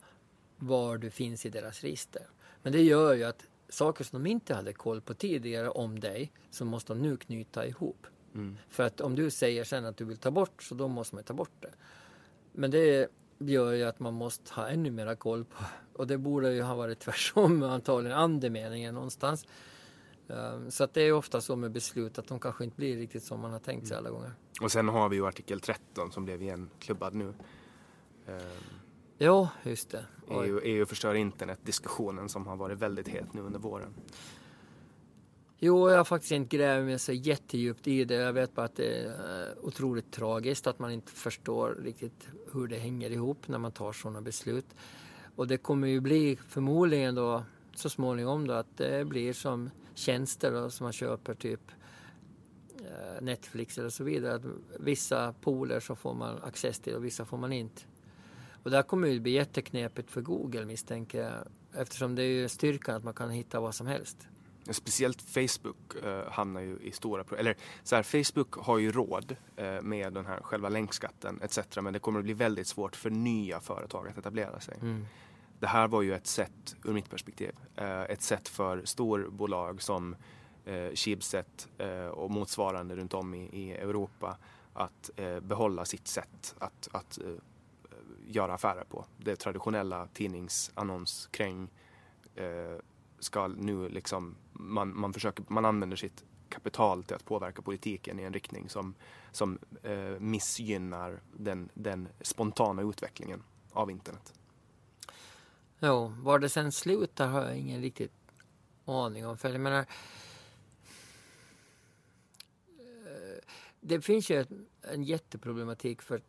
var 0.57 0.99
du 0.99 1.11
finns 1.11 1.47
i 1.47 1.51
deras 1.51 1.81
register. 1.83 2.23
Men 2.63 2.73
det 2.73 2.83
gör 2.83 3.15
ju 3.15 3.25
att 3.25 3.47
saker 3.69 4.05
som 4.05 4.23
de 4.23 4.31
inte 4.31 4.55
hade 4.55 4.73
koll 4.73 5.01
på 5.01 5.15
tidigare 5.15 5.71
om 5.71 6.01
dig 6.01 6.33
så 6.51 6.65
måste 6.65 6.93
de 6.93 7.03
nu 7.03 7.17
knyta 7.17 7.67
ihop. 7.67 8.07
För 8.71 8.83
att 8.83 9.01
om 9.01 9.15
du 9.15 9.31
säger 9.31 9.65
sen 9.65 9.85
att 9.85 9.97
du 9.97 10.05
vill 10.05 10.17
ta 10.17 10.31
bort 10.31 10.63
så 10.63 10.75
då 10.75 10.89
måste 10.89 11.15
man 11.15 11.25
ta 11.25 11.35
bort 11.35 11.53
det. 11.61 11.73
Men 12.53 12.71
det 12.71 13.09
gör 13.39 13.73
ju 13.73 13.85
att 13.85 14.01
man 14.01 14.15
måste 14.15 14.55
ha 14.55 14.69
ännu 14.69 14.91
mera 14.91 15.17
koll 15.17 15.45
på 15.45 15.65
och 15.99 16.07
det 16.07 16.19
borde 16.19 16.53
ju 16.53 16.63
ha 16.63 16.75
varit 16.75 16.99
tvärtom 17.07 17.63
antagligen 17.63 18.19
andemeningen 18.19 18.95
någonstans. 18.95 19.47
Um, 20.29 20.71
Så 20.71 20.85
att 20.85 20.95
det 20.95 21.03
är 21.03 21.13
ofta 21.13 21.41
så 21.41 21.57
med 21.57 21.71
beslut 21.73 22.19
att 22.19 22.27
de 22.29 22.41
kanske 22.41 22.65
inte 22.65 22.77
blir 22.77 22.97
riktigt 22.97 23.23
som 23.23 23.41
man 23.41 23.53
har 23.53 23.59
tänkt 23.59 23.89
sig 23.89 23.97
alla 23.97 24.11
gånger. 24.11 24.33
Och 24.61 24.73
sen 24.73 24.89
har 24.89 25.09
vi 25.09 25.17
ju 25.17 25.27
artikel 25.27 25.61
13 25.61 26.13
som 26.13 26.25
blev 26.25 26.43
igen 26.43 26.71
klubbad 26.79 27.15
nu. 27.15 27.35
Eh, 28.27 28.35
Ja, 29.19 29.49
just 29.63 29.91
det. 29.91 30.05
EU, 30.31 30.61
EU 30.63 30.87
förstör 30.87 31.15
internet, 31.15 31.59
diskussionen 31.63 32.29
som 32.29 32.47
har 32.47 32.57
varit 32.57 32.79
väldigt 32.79 33.09
het 33.09 33.35
nu 33.35 33.41
under 33.41 33.59
våren. 33.59 33.95
Jo, 35.59 35.91
jag 35.91 35.97
har 35.97 36.05
faktiskt 36.05 36.33
inte 36.33 36.57
grävt 36.57 36.85
mig 36.85 36.99
så 36.99 37.13
jättedjupt 37.13 37.87
i 37.87 38.05
det. 38.05 38.15
Jag 38.15 38.33
vet 38.33 38.55
bara 38.55 38.67
att 38.67 38.77
det 38.77 39.05
är 39.05 39.09
eh, 39.09 39.53
otroligt 39.63 40.13
tragiskt 40.13 40.67
att 40.67 40.79
man 40.79 40.91
inte 40.93 41.13
förstår 41.13 41.79
riktigt 41.85 42.29
hur 42.53 42.67
det 42.69 42.77
hänger 42.79 43.11
ihop 43.11 43.49
när 43.49 43.59
man 43.59 43.73
tar 43.73 43.93
sådana 43.93 44.21
beslut. 44.21 44.67
Och 45.37 45.47
det 45.47 45.57
kommer 45.57 45.89
ju 45.89 46.01
bli 46.01 46.39
förmodligen 46.49 47.15
då 47.15 47.45
så 47.75 47.91
småningom 47.91 48.47
då 48.47 48.55
att 48.55 48.77
det 48.77 49.05
blir 49.05 49.33
som 49.33 49.71
tjänster 49.95 50.53
då, 50.53 50.71
som 50.71 50.85
man 50.85 50.93
köper 50.93 51.35
typ 51.35 51.61
eh, 52.79 53.23
Netflix 53.23 53.79
eller 53.79 53.89
så 53.89 54.05
vidare. 54.05 54.35
Att 54.35 54.45
vissa 54.81 55.33
pooler 55.33 55.81
så 55.81 55.97
får 55.97 56.15
man 56.15 56.43
access 56.43 56.79
till 56.81 56.95
och 56.95 57.05
vissa 57.05 57.25
får 57.25 57.37
man 57.37 57.53
inte. 57.53 57.83
Och 58.63 58.71
där 58.71 58.83
kommer 58.83 59.09
det 59.09 59.21
bli 59.21 59.33
jätteknepigt 59.33 60.11
för 60.11 60.21
Google 60.21 60.65
misstänker 60.65 61.23
jag. 61.23 61.49
Eftersom 61.81 62.15
det 62.15 62.23
är 62.23 62.41
ju 62.41 62.49
styrkan 62.49 62.97
att 62.97 63.05
man 63.05 63.15
kan 63.15 63.31
hitta 63.31 63.61
vad 63.61 63.75
som 63.75 63.87
helst. 63.87 64.29
Speciellt 64.71 65.23
Facebook 65.23 65.95
eh, 66.05 66.31
hamnar 66.31 66.61
ju 66.61 66.79
i 66.83 66.93
stora 66.93 67.25
problem. 67.25 67.41
Eller 67.41 67.57
så 67.83 67.97
här, 67.97 68.03
Facebook 68.03 68.55
har 68.55 68.79
ju 68.79 68.93
råd 68.93 69.37
eh, 69.57 69.83
med 69.83 70.13
den 70.13 70.27
här 70.27 70.41
själva 70.41 70.69
länkskatten 70.69 71.41
etc. 71.43 71.59
Men 71.81 71.93
det 71.93 71.99
kommer 71.99 72.19
att 72.19 72.25
bli 72.25 72.35
väldigt 72.35 72.67
svårt 72.67 72.97
för 72.97 73.11
nya 73.11 73.61
företag 73.61 74.09
att 74.09 74.19
etablera 74.19 74.61
sig. 74.61 74.79
Mm. 74.83 75.07
Det 75.61 75.67
här 75.67 75.89
var 75.89 76.03
ju 76.03 76.15
ett 76.15 76.27
sätt, 76.27 76.77
ur 76.85 76.93
mitt 76.93 77.11
perspektiv, 77.11 77.53
eh, 77.77 78.03
ett 78.03 78.23
sätt 78.23 78.49
för 78.49 78.83
storbolag 78.85 79.83
som 79.83 80.17
eh, 80.65 80.95
Schibsted 80.95 81.45
eh, 81.79 82.07
och 82.07 82.31
motsvarande 82.31 82.97
runt 82.97 83.15
om 83.15 83.35
i, 83.35 83.49
i 83.53 83.73
Europa 83.73 84.37
att 84.73 85.11
eh, 85.17 85.41
behålla 85.41 85.85
sitt 85.85 86.09
sätt 86.09 86.55
att, 86.59 86.89
att 86.93 87.19
eh, 87.19 87.27
göra 88.27 88.55
affärer 88.55 88.85
på. 88.85 89.05
Det 89.17 89.37
traditionella 89.37 90.07
tidningsannonskräng 90.07 91.71
ska 93.27 93.49
nu 93.49 93.89
liksom, 93.89 94.37
man, 94.53 95.01
man, 95.01 95.13
försöker, 95.13 95.45
man 95.49 95.65
använder 95.65 95.97
sitt 95.97 96.25
kapital 96.49 97.05
till 97.05 97.17
att 97.17 97.25
påverka 97.25 97.63
politiken 97.63 98.21
i 98.21 98.23
en 98.23 98.33
riktning 98.33 98.69
som, 98.69 98.95
som 99.33 99.59
eh, 99.83 100.19
missgynnar 100.19 101.21
den, 101.33 101.69
den 101.75 102.09
spontana 102.21 102.83
utvecklingen 102.83 103.43
av 103.73 103.91
internet. 103.91 104.35
Ja, 105.79 106.07
var 106.07 106.39
det 106.39 106.49
sen 106.49 106.73
slutar 106.73 107.29
har 107.29 107.43
jag 107.43 107.57
ingen 107.57 107.81
riktigt 107.81 108.13
aning 108.85 109.27
om. 109.27 109.39
För 109.39 109.49
jag 109.49 109.61
menar, 109.61 109.87
eh, 112.69 113.39
det 113.81 114.01
finns 114.01 114.31
ju 114.31 114.45
en 114.83 115.03
jätteproblematik 115.03 116.03
för 116.03 116.23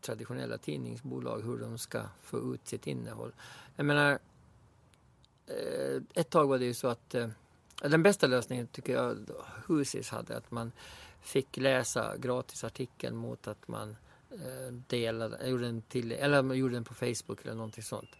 traditionella 0.00 0.58
tidningsbolag 0.58 1.40
hur 1.40 1.58
de 1.58 1.78
ska 1.78 2.02
få 2.22 2.54
ut 2.54 2.68
sitt 2.68 2.86
innehåll. 2.86 3.32
Jag 3.76 3.86
menar, 3.86 4.18
Eh, 5.48 6.02
ett 6.14 6.30
tag 6.30 6.46
var 6.46 6.58
det 6.58 6.64
ju 6.64 6.74
så 6.74 6.88
att 6.88 7.14
eh, 7.14 7.28
den 7.82 8.02
bästa 8.02 8.26
lösningen 8.26 8.66
tycker 8.66 8.92
jag 8.92 9.16
Husis 9.66 10.10
hade, 10.10 10.36
att 10.36 10.50
man 10.50 10.72
fick 11.22 11.56
läsa 11.56 12.16
gratisartikeln 12.16 13.16
mot 13.16 13.48
att 13.48 13.68
man 13.68 13.96
eh, 14.30 14.72
delade, 14.86 15.36
eh, 15.36 15.50
gjorde 15.50 15.64
den 15.64 15.82
till, 15.82 16.12
eller 16.12 16.42
man 16.42 16.56
gjorde 16.56 16.74
den 16.74 16.84
på 16.84 16.94
Facebook 16.94 17.44
eller 17.44 17.54
någonting 17.54 17.84
sånt. 17.84 18.10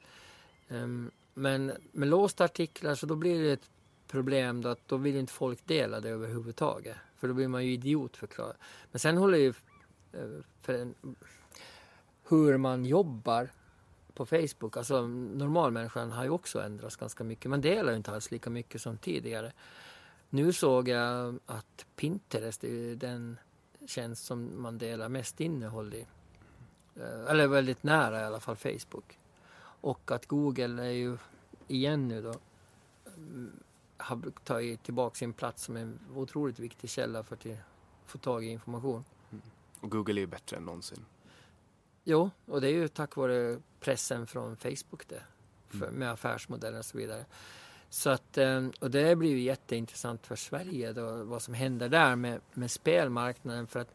Ehm, 0.69 1.11
men 1.35 1.73
med 1.93 2.09
låsta 2.09 2.45
artiklar 2.45 2.95
så 2.95 3.07
då 3.07 3.17
blir 3.17 3.43
det 3.43 3.53
ett 3.53 3.71
problem 4.09 4.63
då 4.63 4.69
att 4.69 4.89
då 4.89 4.97
vill 4.97 5.17
inte 5.17 5.33
folk 5.33 5.67
dela 5.67 6.01
det 6.01 6.09
överhuvudtaget. 6.09 6.97
För 7.17 7.29
då 7.29 7.35
blir 7.35 7.49
man 7.49 7.65
ju 7.67 7.73
idiotförklarad. 7.73 8.57
Men 8.91 8.99
sen 8.99 9.17
håller 9.17 9.39
ju 9.39 9.55
för 10.61 10.75
en, 10.75 10.95
hur 12.29 12.57
man 12.57 12.85
jobbar 12.85 13.51
på 14.19 14.27
Facebook, 14.27 14.77
alltså 14.77 15.07
normalmänniskan 15.07 16.12
har 16.12 16.24
ju 16.24 16.31
också 16.31 16.62
ändrats 16.62 16.97
ganska 16.97 17.24
mycket. 17.24 17.51
Man 17.51 17.61
delar 17.61 17.90
ju 17.90 17.97
inte 17.97 18.12
alls 18.12 18.31
lika 18.31 18.51
mycket 18.51 18.81
som 18.81 18.99
tidigare. 18.99 19.53
Nu 20.31 20.53
såg 20.53 20.89
jag 20.89 21.39
att 21.47 21.86
Pinterest 21.97 22.65
är 22.65 22.97
den 22.97 23.39
tjänst 23.86 24.24
som 24.24 24.62
man 24.62 24.78
delar 24.78 25.09
mest 25.09 25.40
innehåll 25.40 25.95
i. 25.95 26.07
Eh, 26.97 27.31
eller 27.31 27.47
väldigt 27.47 27.82
nära 27.82 28.20
i 28.20 28.24
alla 28.24 28.40
fall 28.40 28.57
Facebook. 28.57 29.19
Och 29.81 30.11
att 30.11 30.27
Google 30.27 30.82
är 30.82 30.90
ju 30.90 31.19
igen 31.69 32.09
nu 32.09 32.23
då 32.23 32.35
mm, 33.16 33.53
har 33.97 34.23
tagit 34.45 34.82
tillbaka 34.82 35.15
sin 35.15 35.32
plats 35.32 35.62
som 35.62 35.77
en 35.77 35.99
otroligt 36.15 36.59
viktig 36.59 36.90
källa 36.90 37.23
för 37.23 37.36
att 37.36 37.47
få 38.07 38.19
tag 38.19 38.45
i 38.45 38.49
information. 38.49 39.05
Mm. 39.31 39.43
Och 39.81 39.90
Google 39.90 40.15
är 40.15 40.20
ju 40.20 40.27
bättre 40.27 40.57
än 40.57 40.62
någonsin. 40.62 41.05
Jo, 42.11 42.31
och 42.47 42.61
det 42.61 42.69
är 42.69 42.73
ju 42.73 42.89
tack 42.89 43.17
vare 43.17 43.59
pressen 43.81 44.27
från 44.27 44.57
Facebook 44.57 45.09
det. 45.09 45.23
För, 45.67 45.87
mm. 45.87 45.95
Med 45.95 46.11
affärsmodeller 46.11 46.79
och 46.79 46.85
så 46.85 46.99
vidare. 46.99 47.25
Så 47.89 48.11
att, 48.11 48.39
eh, 48.39 48.69
och 48.81 48.91
det 48.91 49.17
blir 49.17 49.31
ju 49.31 49.41
jätteintressant 49.41 50.27
för 50.27 50.37
Sverige 50.37 50.93
då, 50.93 51.25
vad 51.25 51.43
som 51.43 51.55
händer 51.55 51.89
där 51.89 52.17
med, 52.17 52.41
med 52.55 52.71
spelmarknaden. 52.71 53.67
För 53.67 53.81
att 53.81 53.95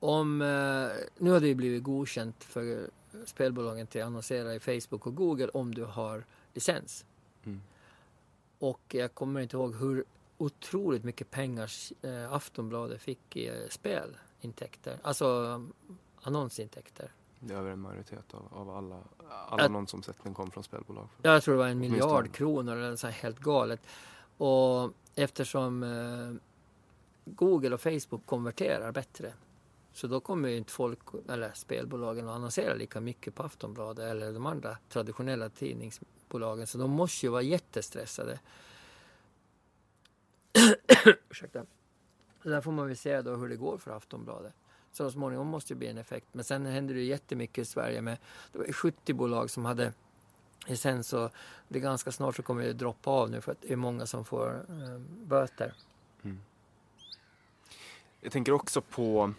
om, 0.00 0.42
eh, 0.42 0.88
nu 1.18 1.30
har 1.30 1.40
det 1.40 1.48
ju 1.48 1.54
blivit 1.54 1.82
godkänt 1.82 2.44
för 2.44 2.90
spelbolagen 3.24 3.86
till 3.86 4.00
att 4.00 4.06
annonsera 4.06 4.54
i 4.54 4.60
Facebook 4.60 5.06
och 5.06 5.14
Google 5.14 5.48
om 5.48 5.74
du 5.74 5.84
har 5.84 6.24
licens. 6.54 7.04
Mm. 7.44 7.60
Och 8.58 8.80
jag 8.88 9.14
kommer 9.14 9.40
inte 9.40 9.56
ihåg 9.56 9.76
hur 9.76 10.04
otroligt 10.38 11.04
mycket 11.04 11.30
pengar 11.30 11.70
eh, 12.02 12.32
Aftonbladet 12.32 13.02
fick 13.02 13.36
i 13.36 13.48
eh, 13.48 13.54
spelintäkter, 13.68 14.98
alltså 15.02 15.60
annonsintäkter. 16.22 17.12
Det 17.40 17.54
är 17.54 17.58
över 17.58 17.70
en 17.70 17.80
majoritet 17.80 18.34
av, 18.34 18.48
av 18.50 18.70
alla, 18.70 18.98
all 19.48 19.60
annonsomsättning 19.60 20.34
kom 20.34 20.50
från 20.50 20.64
spelbolag. 20.64 21.08
Jag 21.22 21.42
tror 21.42 21.54
det 21.54 21.58
var 21.58 21.68
en 21.68 21.78
miljard 21.78 22.32
kronor 22.32 22.76
eller 22.76 22.96
så 22.96 23.06
helt 23.06 23.38
galet. 23.38 23.80
Och 24.36 24.92
eftersom 25.14 25.82
eh, 25.82 26.42
Google 27.24 27.74
och 27.74 27.80
Facebook 27.80 28.26
konverterar 28.26 28.92
bättre 28.92 29.32
så 29.92 30.06
då 30.06 30.20
kommer 30.20 30.48
ju 30.48 30.56
inte 30.56 30.72
folk, 30.72 30.98
eller 31.28 31.52
spelbolagen 31.54 32.28
att 32.28 32.34
annonsera 32.34 32.74
lika 32.74 33.00
mycket 33.00 33.34
på 33.34 33.42
Aftonbladet 33.42 34.04
eller 34.10 34.32
de 34.32 34.46
andra 34.46 34.78
traditionella 34.88 35.48
tidningsbolagen. 35.48 36.66
Så 36.66 36.78
de 36.78 36.90
måste 36.90 37.26
ju 37.26 37.30
vara 37.30 37.42
jättestressade. 37.42 38.40
Ursäkta. 41.30 41.66
Så 42.42 42.48
där 42.48 42.60
får 42.60 42.72
man 42.72 42.86
väl 42.86 42.96
se 42.96 43.22
då 43.22 43.36
hur 43.36 43.48
det 43.48 43.56
går 43.56 43.78
för 43.78 43.90
Aftonbladet. 43.90 44.52
Så 44.92 45.10
småningom 45.10 45.46
måste 45.46 45.74
det 45.74 45.78
bli 45.78 45.88
en 45.88 45.98
effekt. 45.98 46.26
Men 46.32 46.44
sen 46.44 46.66
hände 46.66 46.94
det 46.94 47.02
jättemycket 47.02 47.62
i 47.62 47.64
Sverige 47.64 48.02
med 48.02 48.18
det 48.52 48.58
var 48.58 48.72
70 48.72 49.14
bolag 49.14 49.50
som 49.50 49.64
hade 49.64 49.92
sen 50.76 51.04
så 51.04 51.30
det 51.68 51.80
ganska 51.80 52.12
snart 52.12 52.36
så 52.36 52.42
kommer 52.42 52.62
det 52.62 52.72
droppa 52.72 53.10
av 53.10 53.30
nu 53.30 53.40
för 53.40 53.52
att 53.52 53.60
det 53.60 53.72
är 53.72 53.76
många 53.76 54.06
som 54.06 54.24
får 54.24 54.64
eh, 54.68 54.98
böter. 55.26 55.74
Mm. 56.22 56.40
Jag 58.20 58.32
tänker 58.32 58.52
också 58.52 58.80
på 58.80 59.32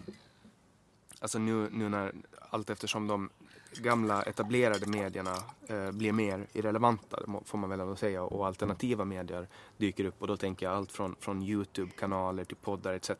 alltså 1.19 1.39
nu, 1.39 1.69
nu 1.71 1.89
när 1.89 2.13
allt 2.49 2.69
eftersom 2.69 3.07
de 3.07 3.29
gamla 3.73 4.23
etablerade 4.23 4.85
medierna 4.85 5.35
eh, 5.67 5.91
blir 5.91 6.11
mer 6.11 6.47
irrelevanta, 6.53 7.17
får 7.45 7.57
man 7.57 7.69
väl 7.69 7.79
ändå 7.79 7.95
säga, 7.95 8.23
och 8.23 8.47
alternativa 8.47 9.05
medier 9.05 9.47
dyker 9.77 10.05
upp 10.05 10.21
och 10.21 10.27
då 10.27 10.37
tänker 10.37 10.65
jag 10.65 10.75
allt 10.75 10.91
från, 10.91 11.15
från 11.19 11.43
Youtube-kanaler 11.43 12.43
till 12.43 12.55
poddar 12.55 12.93
etc. 12.93 13.11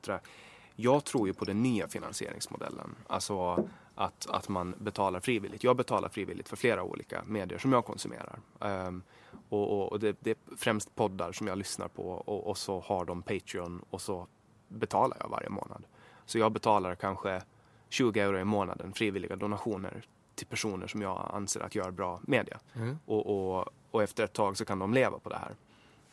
Jag 0.76 1.03
tror 1.03 1.27
ju 1.27 1.34
på 1.34 1.45
den 1.45 1.64
nya 1.64 1.88
finansieringsmodellen, 1.88 2.95
alltså 3.07 3.68
att, 3.95 4.27
att 4.30 4.49
man 4.49 4.76
betalar 4.77 5.19
frivilligt. 5.19 5.64
Jag 5.64 5.77
betalar 5.77 6.10
frivilligt 6.10 6.49
för 6.49 6.56
flera 6.56 6.84
olika 6.84 7.23
medier 7.26 7.60
som 7.60 7.73
jag 7.73 7.85
konsumerar. 7.85 8.39
Um, 8.60 9.03
och, 9.49 9.72
och, 9.72 9.91
och 9.91 9.99
det, 9.99 10.18
det, 10.19 10.31
är 10.31 10.38
främst 10.57 10.95
poddar 10.95 11.31
som 11.31 11.48
jag 11.48 11.57
lyssnar 11.57 11.88
på 11.88 12.03
och, 12.03 12.48
och 12.48 12.57
så 12.57 12.80
har 12.80 13.06
de 13.06 13.22
Patreon 13.22 13.81
och 13.89 14.02
så 14.02 14.27
betalar 14.68 15.18
jag 15.19 15.30
varje 15.30 15.49
månad. 15.49 15.84
Så 16.26 16.38
jag 16.38 16.52
betalar 16.52 16.95
kanske 16.95 17.41
20 17.89 18.19
euro 18.19 18.39
i 18.39 18.43
månaden 18.43 18.93
frivilliga 18.93 19.35
donationer 19.35 20.06
till 20.35 20.48
personer 20.48 20.88
som 20.88 21.02
jag 21.02 21.31
anser 21.34 21.60
att 21.60 21.76
gör 21.76 21.91
bra 21.91 22.19
media. 22.23 22.60
Mm. 22.73 22.99
Och, 23.06 23.65
och, 23.91 24.03
efter 24.03 24.23
ett 24.23 24.34
tag 24.34 24.57
så 24.57 24.65
kan 24.65 24.80
de 24.80 24.93
leva 24.93 25.19
på 25.19 25.30
det 25.30 25.35
här. 25.35 25.56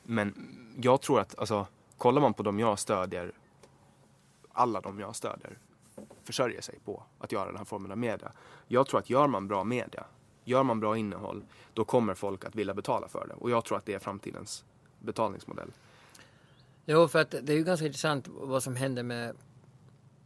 Men 0.02 0.34
jag 0.80 1.00
tror 1.00 1.20
att, 1.20 1.38
alltså, 1.38 1.66
kollar 1.96 2.20
man 2.20 2.34
på 2.34 2.42
dem 2.42 2.58
jag 2.58 2.78
stödjer, 2.78 3.32
alla 4.58 4.80
de 4.80 5.00
jag 5.00 5.16
stödjer 5.16 5.58
försörjer 6.24 6.60
sig 6.60 6.78
på 6.84 7.02
att 7.18 7.32
göra 7.32 7.46
den 7.46 7.56
här 7.56 7.64
formen 7.64 7.90
av 7.90 7.98
media. 7.98 8.32
Jag 8.66 8.86
tror 8.86 9.00
att 9.00 9.10
gör 9.10 9.26
man 9.26 9.48
bra 9.48 9.64
media, 9.64 10.04
gör 10.44 10.62
man 10.62 10.80
bra 10.80 10.96
innehåll, 10.96 11.44
då 11.74 11.84
kommer 11.84 12.14
folk 12.14 12.44
att 12.44 12.54
vilja 12.54 12.74
betala 12.74 13.08
för 13.08 13.26
det. 13.28 13.34
Och 13.34 13.50
jag 13.50 13.64
tror 13.64 13.78
att 13.78 13.86
det 13.86 13.94
är 13.94 13.98
framtidens 13.98 14.64
betalningsmodell. 14.98 15.72
Jo, 16.86 17.08
för 17.08 17.18
att 17.18 17.30
det 17.30 17.52
är 17.52 17.56
ju 17.56 17.64
ganska 17.64 17.86
intressant 17.86 18.28
vad 18.28 18.62
som 18.62 18.76
händer 18.76 19.02
med 19.02 19.36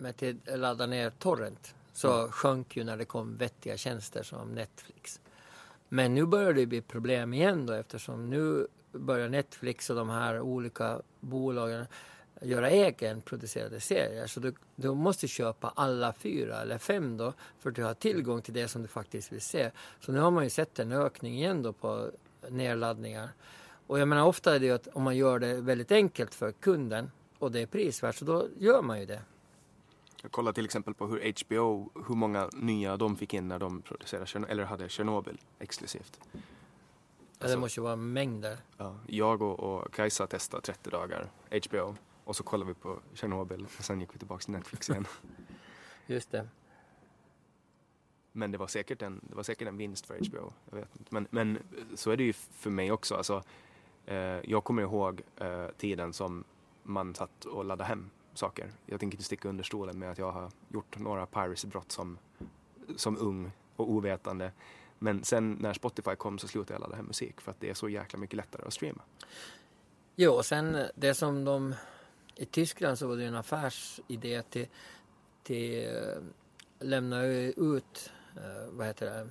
med 0.02 0.38
att 0.46 0.58
ladda 0.58 0.86
ner 0.86 1.10
torrent 1.10 1.74
så 1.92 2.18
mm. 2.18 2.32
sjönk 2.32 2.76
ju 2.76 2.84
när 2.84 2.96
det 2.96 3.04
kom 3.04 3.36
vettiga 3.36 3.76
tjänster 3.76 4.22
som 4.22 4.54
Netflix. 4.54 5.20
Men 5.88 6.14
nu 6.14 6.26
börjar 6.26 6.52
det 6.52 6.66
bli 6.66 6.80
problem 6.80 7.34
igen 7.34 7.66
då 7.66 7.72
eftersom 7.72 8.30
nu 8.30 8.66
börjar 8.92 9.28
Netflix 9.28 9.90
och 9.90 9.96
de 9.96 10.10
här 10.10 10.40
olika 10.40 11.00
bolagen 11.20 11.86
göra 12.42 12.70
egenproducerade 12.70 13.80
serier. 13.80 14.26
Så 14.26 14.40
du, 14.40 14.54
du 14.76 14.94
måste 14.94 15.28
köpa 15.28 15.72
alla 15.76 16.12
fyra 16.12 16.62
eller 16.62 16.78
fem 16.78 17.16
då 17.16 17.32
för 17.58 17.70
att 17.70 17.76
du 17.76 17.84
har 17.84 17.94
tillgång 17.94 18.42
till 18.42 18.54
det 18.54 18.68
som 18.68 18.82
du 18.82 18.88
faktiskt 18.88 19.32
vill 19.32 19.40
se. 19.40 19.70
Så 20.00 20.12
nu 20.12 20.20
har 20.20 20.30
man 20.30 20.44
ju 20.44 20.50
sett 20.50 20.78
en 20.78 20.92
ökning 20.92 21.34
igen 21.34 21.62
då 21.62 21.72
på 21.72 22.10
nedladdningar. 22.48 23.28
Och 23.86 23.98
jag 23.98 24.08
menar 24.08 24.24
ofta 24.24 24.54
är 24.54 24.60
det 24.60 24.66
ju 24.66 24.72
att 24.72 24.88
om 24.92 25.02
man 25.02 25.16
gör 25.16 25.38
det 25.38 25.54
väldigt 25.54 25.92
enkelt 25.92 26.34
för 26.34 26.52
kunden 26.52 27.10
och 27.38 27.52
det 27.52 27.60
är 27.60 27.66
prisvärt 27.66 28.16
så 28.16 28.24
då 28.24 28.46
gör 28.58 28.82
man 28.82 29.00
ju 29.00 29.06
det. 29.06 29.20
Jag 30.22 30.32
kollar 30.32 30.52
till 30.52 30.64
exempel 30.64 30.94
på 30.94 31.06
hur 31.06 31.32
HBO, 31.44 31.90
hur 32.08 32.14
många 32.14 32.50
nya 32.52 32.96
de 32.96 33.16
fick 33.16 33.34
in 33.34 33.48
när 33.48 33.58
de 33.58 33.82
producerade 33.82 34.46
eller 34.48 34.64
hade 34.64 34.88
Chernobyl 34.88 35.38
exklusivt. 35.58 36.20
Ja, 36.32 36.38
det 37.38 37.44
alltså, 37.44 37.58
måste 37.58 37.80
ju 37.80 37.84
vara 37.84 37.96
mängder. 37.96 38.58
Ja, 38.76 38.96
jag 39.06 39.42
och, 39.42 39.60
och 39.60 39.94
Kajsa 39.94 40.26
testade 40.26 40.62
30 40.62 40.90
dagar 40.90 41.30
HBO 41.68 41.96
Och 42.24 42.36
så 42.36 42.42
kollade 42.42 42.68
vi 42.68 42.74
på 42.74 43.00
Tjernobyl 43.14 43.66
och 43.78 43.84
sen 43.84 44.00
gick 44.00 44.14
vi 44.14 44.18
tillbaka 44.18 44.42
till 44.42 44.52
Netflix 44.52 44.90
igen. 44.90 45.06
Just 46.06 46.30
det. 46.30 46.48
Men 48.32 48.52
det 48.52 48.58
var 48.58 48.66
säkert 48.66 49.02
en, 49.02 49.20
det 49.22 49.34
var 49.34 49.42
säkert 49.42 49.68
en 49.68 49.76
vinst 49.76 50.06
för 50.06 50.18
HBO. 50.28 50.52
Jag 50.70 50.76
vet 50.76 50.96
inte. 50.98 51.14
Men, 51.14 51.26
men 51.30 51.58
så 51.94 52.10
är 52.10 52.16
det 52.16 52.24
ju 52.24 52.32
för 52.32 52.70
mig 52.70 52.92
också. 52.92 53.14
Alltså, 53.14 53.42
eh, 54.06 54.16
jag 54.16 54.64
kommer 54.64 54.82
ihåg 54.82 55.22
eh, 55.36 55.66
tiden 55.68 56.12
som 56.12 56.44
man 56.82 57.14
satt 57.14 57.44
och 57.44 57.64
laddade 57.64 57.88
hem 57.88 58.10
saker. 58.34 58.72
Jag 58.86 59.00
tänker 59.00 59.16
inte 59.16 59.24
sticka 59.24 59.48
under 59.48 59.64
stolen 59.64 59.98
med 59.98 60.10
att 60.10 60.18
jag 60.18 60.32
har 60.32 60.50
gjort 60.68 60.98
några 60.98 61.26
piracy-brott 61.26 61.92
som, 61.92 62.18
som 62.96 63.18
ung 63.18 63.50
och 63.76 63.90
ovetande. 63.90 64.52
Men 64.98 65.24
sen 65.24 65.52
när 65.60 65.72
Spotify 65.72 66.16
kom 66.16 66.38
så 66.38 66.48
slutade 66.48 66.74
jag 66.74 66.80
ladda 66.80 66.96
hem 66.96 67.06
musik 67.06 67.40
för 67.40 67.50
att 67.50 67.60
det 67.60 67.70
är 67.70 67.74
så 67.74 67.88
jäkla 67.88 68.18
mycket 68.18 68.36
lättare 68.36 68.66
att 68.66 68.72
streama. 68.72 69.02
Jo, 70.16 70.32
och 70.32 70.46
sen 70.46 70.76
det 70.94 71.14
som 71.14 71.44
de... 71.44 71.74
I 72.36 72.44
Tyskland 72.44 72.98
så 72.98 73.06
var 73.06 73.16
det 73.16 73.24
en 73.24 73.34
affärsidé 73.34 74.42
till, 74.42 74.66
till 75.42 75.88
eh, 75.88 76.22
lämna 76.80 77.22
ut, 77.22 78.12
eh, 78.36 78.70
vad 78.70 78.86
heter 78.86 79.06
det, 79.06 79.30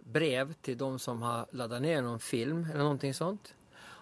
brev 0.00 0.52
till 0.52 0.78
de 0.78 0.98
som 0.98 1.22
har 1.22 1.46
laddat 1.50 1.82
ner 1.82 2.02
någon 2.02 2.20
film 2.20 2.66
eller 2.70 2.82
någonting 2.82 3.14
sånt. 3.14 3.54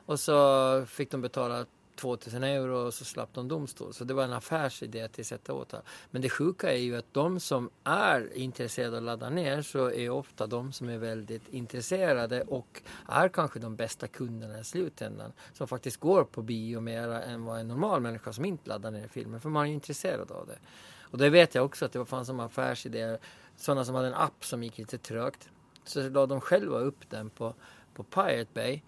Och 0.06 0.20
så 0.20 0.86
fick 0.86 1.10
de 1.10 1.20
betala 1.20 1.66
2000 1.96 2.44
euro 2.44 2.76
och 2.76 2.94
så 2.94 3.04
slapp 3.04 3.28
de 3.32 3.48
domstol. 3.48 3.94
Så 3.94 4.04
det 4.04 4.14
var 4.14 4.24
en 4.24 4.32
affärsidé 4.32 5.08
till 5.08 5.24
sätta 5.24 5.52
åt. 5.52 5.74
Men 6.10 6.22
det 6.22 6.28
sjuka 6.28 6.72
är 6.72 6.76
ju 6.76 6.96
att 6.96 7.14
de 7.14 7.40
som 7.40 7.70
är 7.84 8.36
intresserade 8.36 8.96
av 8.96 8.96
att 8.96 9.02
ladda 9.02 9.30
ner 9.30 9.62
så 9.62 9.90
är 9.90 10.10
ofta 10.10 10.46
de 10.46 10.72
som 10.72 10.88
är 10.88 10.98
väldigt 10.98 11.48
intresserade 11.48 12.42
och 12.42 12.82
är 13.08 13.28
kanske 13.28 13.58
de 13.58 13.76
bästa 13.76 14.08
kunderna 14.08 14.60
i 14.60 14.64
slutändan. 14.64 15.32
Som 15.52 15.68
faktiskt 15.68 15.96
går 15.96 16.24
på 16.24 16.42
bio 16.42 16.80
mer 16.80 17.08
än 17.08 17.44
vad 17.44 17.60
en 17.60 17.68
normal 17.68 18.00
människa 18.00 18.32
som 18.32 18.44
inte 18.44 18.68
laddar 18.68 18.90
ner 18.90 19.08
filmer 19.08 19.38
för 19.38 19.48
man 19.48 19.66
är 19.66 19.72
intresserad 19.72 20.30
av 20.30 20.46
det. 20.46 20.58
Och 21.00 21.18
det 21.18 21.30
vet 21.30 21.54
jag 21.54 21.64
också 21.64 21.84
att 21.84 21.92
det 21.92 22.06
fanns 22.06 22.26
som 22.26 22.40
affärsidéer, 22.40 23.18
sådana 23.56 23.84
som 23.84 23.94
hade 23.94 24.08
en 24.08 24.14
app 24.14 24.44
som 24.44 24.62
gick 24.62 24.78
lite 24.78 24.98
trögt. 24.98 25.48
Så 25.84 26.08
la 26.08 26.26
de 26.26 26.40
själva 26.40 26.78
upp 26.78 27.10
den 27.10 27.30
på, 27.30 27.54
på 27.94 28.02
Pirate 28.02 28.50
Bay 28.54 28.80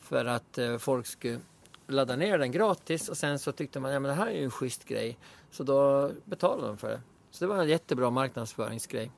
för 0.00 0.24
att 0.24 0.58
eh, 0.58 0.78
folk 0.78 1.06
skulle 1.06 1.40
ladda 1.86 2.16
ner 2.16 2.38
den 2.38 2.52
gratis 2.52 3.08
och 3.08 3.16
sen 3.16 3.38
så 3.38 3.52
tyckte 3.52 3.80
man 3.80 3.90
att 3.90 4.02
ja, 4.02 4.08
det 4.08 4.14
här 4.14 4.26
är 4.26 4.36
ju 4.36 4.44
en 4.44 4.50
schysst 4.50 4.84
grej. 4.84 5.18
Så 5.50 5.64
då 5.64 6.10
betalade 6.24 6.66
de 6.66 6.78
för 6.78 6.88
det. 6.88 7.00
Så 7.30 7.44
det 7.44 7.48
var 7.48 7.62
en 7.62 7.68
jättebra 7.68 8.10
marknadsföringsgrej. 8.10 9.10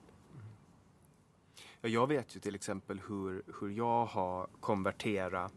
Ja, 1.81 1.89
jag 1.89 2.07
vet 2.07 2.37
ju 2.37 2.41
till 2.41 2.55
exempel 2.55 3.01
hur, 3.09 3.43
hur 3.61 3.71
jag 3.71 4.07
har 4.07 4.47
konverterat 4.61 5.53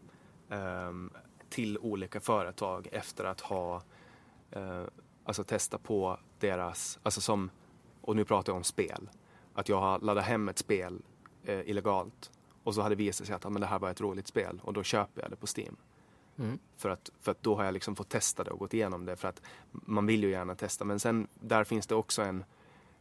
um, 0.49 1.14
till 1.49 1.77
olika 1.77 2.19
företag 2.19 2.88
efter 2.91 3.26
att 3.26 3.41
ha 3.41 3.81
uh, 4.56 4.84
alltså 5.23 5.44
testat 5.44 5.84
på 5.84 6.19
deras, 6.40 6.99
alltså 7.03 7.22
som, 7.22 7.49
och 8.02 8.15
nu 8.15 8.26
pratar 8.26 8.52
jag 8.52 8.57
om 8.57 8.64
spel, 8.64 9.10
att 9.53 9.69
jag 9.69 9.80
har 9.80 9.99
laddat 9.99 10.26
hem 10.26 10.49
ett 10.49 10.57
spel 10.57 11.02
uh, 11.49 11.69
illegalt 11.69 12.31
och 12.64 12.76
så 12.76 12.81
hade 12.81 12.95
det 12.95 13.03
visat 13.03 13.27
sig 13.27 13.36
att 13.36 13.45
ah, 13.45 13.49
men 13.49 13.61
det 13.61 13.68
här 13.68 13.80
var 13.80 13.90
ett 13.90 14.02
roligt 14.02 14.27
spel 14.27 14.61
och 14.64 14.73
då 14.73 14.84
köper 14.84 15.22
jag 15.22 15.31
det 15.31 15.36
på 15.36 15.48
Steam. 15.57 15.76
Mm. 16.40 16.60
För, 16.78 16.90
att, 16.90 17.10
för 17.22 17.32
att 17.32 17.44
då 17.44 17.56
har 17.56 17.64
jag 17.64 17.74
liksom 17.74 17.95
fått 17.95 18.10
testa 18.10 18.44
det 18.44 18.52
och 18.52 18.60
gått 18.60 18.74
igenom 18.74 19.06
det. 19.06 19.16
För 19.16 19.28
att 19.28 19.41
man 19.72 20.06
vill 20.06 20.24
ju 20.24 20.30
gärna 20.30 20.56
testa. 20.56 20.86
Men 20.86 20.99
sen 20.99 21.28
där 21.34 21.64
finns 21.64 21.88
det 21.88 21.95
också 21.95 22.22
en 22.22 22.44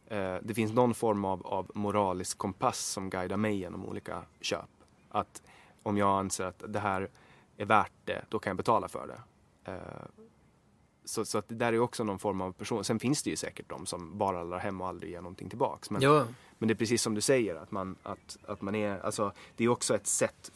eh, 0.07 0.35
det 0.41 0.53
finns 0.53 0.73
någon 0.73 0.93
form 0.93 1.25
av, 1.25 1.47
av 1.47 1.71
moralisk 1.73 2.37
kompass 2.37 2.79
som 2.79 3.09
guidar 3.09 3.37
mig 3.37 3.55
genom 3.55 3.85
olika 3.85 4.23
köp. 4.41 4.69
Att 5.09 5.41
om 5.83 5.97
jag 5.97 6.19
anser 6.19 6.45
att 6.45 6.63
det 6.67 6.79
här 6.79 7.09
är 7.57 7.65
värt 7.65 7.91
det, 8.05 8.25
då 8.29 8.39
kan 8.39 8.49
jag 8.51 8.57
betala 8.57 8.87
för 8.87 9.07
det. 9.07 9.21
Eh, 9.71 10.23
så, 11.05 11.25
så 11.25 11.37
att 11.37 11.47
det 11.47 11.55
där 11.55 11.73
är 11.73 11.79
också 11.79 12.03
någon 12.03 12.19
form 12.19 12.41
av 12.41 12.51
person. 12.51 12.83
Sen 12.83 12.99
finns 12.99 13.23
det 13.23 13.29
ju 13.29 13.35
säkert 13.35 13.69
de 13.69 13.85
som 13.85 14.17
bara 14.17 14.43
laddar 14.43 14.59
hem 14.59 14.81
och 14.81 14.87
aldrig 14.87 15.11
ger 15.11 15.21
någonting 15.21 15.49
tillbaks. 15.49 15.89
Men, 15.89 16.01
ja. 16.01 16.25
Men 16.59 16.67
det 16.67 16.73
är 16.73 16.75
precis 16.75 17.01
som 17.01 17.15
du 17.15 17.21
säger 17.21 17.55
att 17.55 17.71
man, 17.71 17.95
att, 18.03 18.37
att 18.47 18.61
man 18.61 18.75
är, 18.75 18.99
alltså 18.99 19.31
det 19.55 19.63
är 19.63 19.69
också 19.69 19.95
ett 19.95 20.07
sätt, 20.07 20.51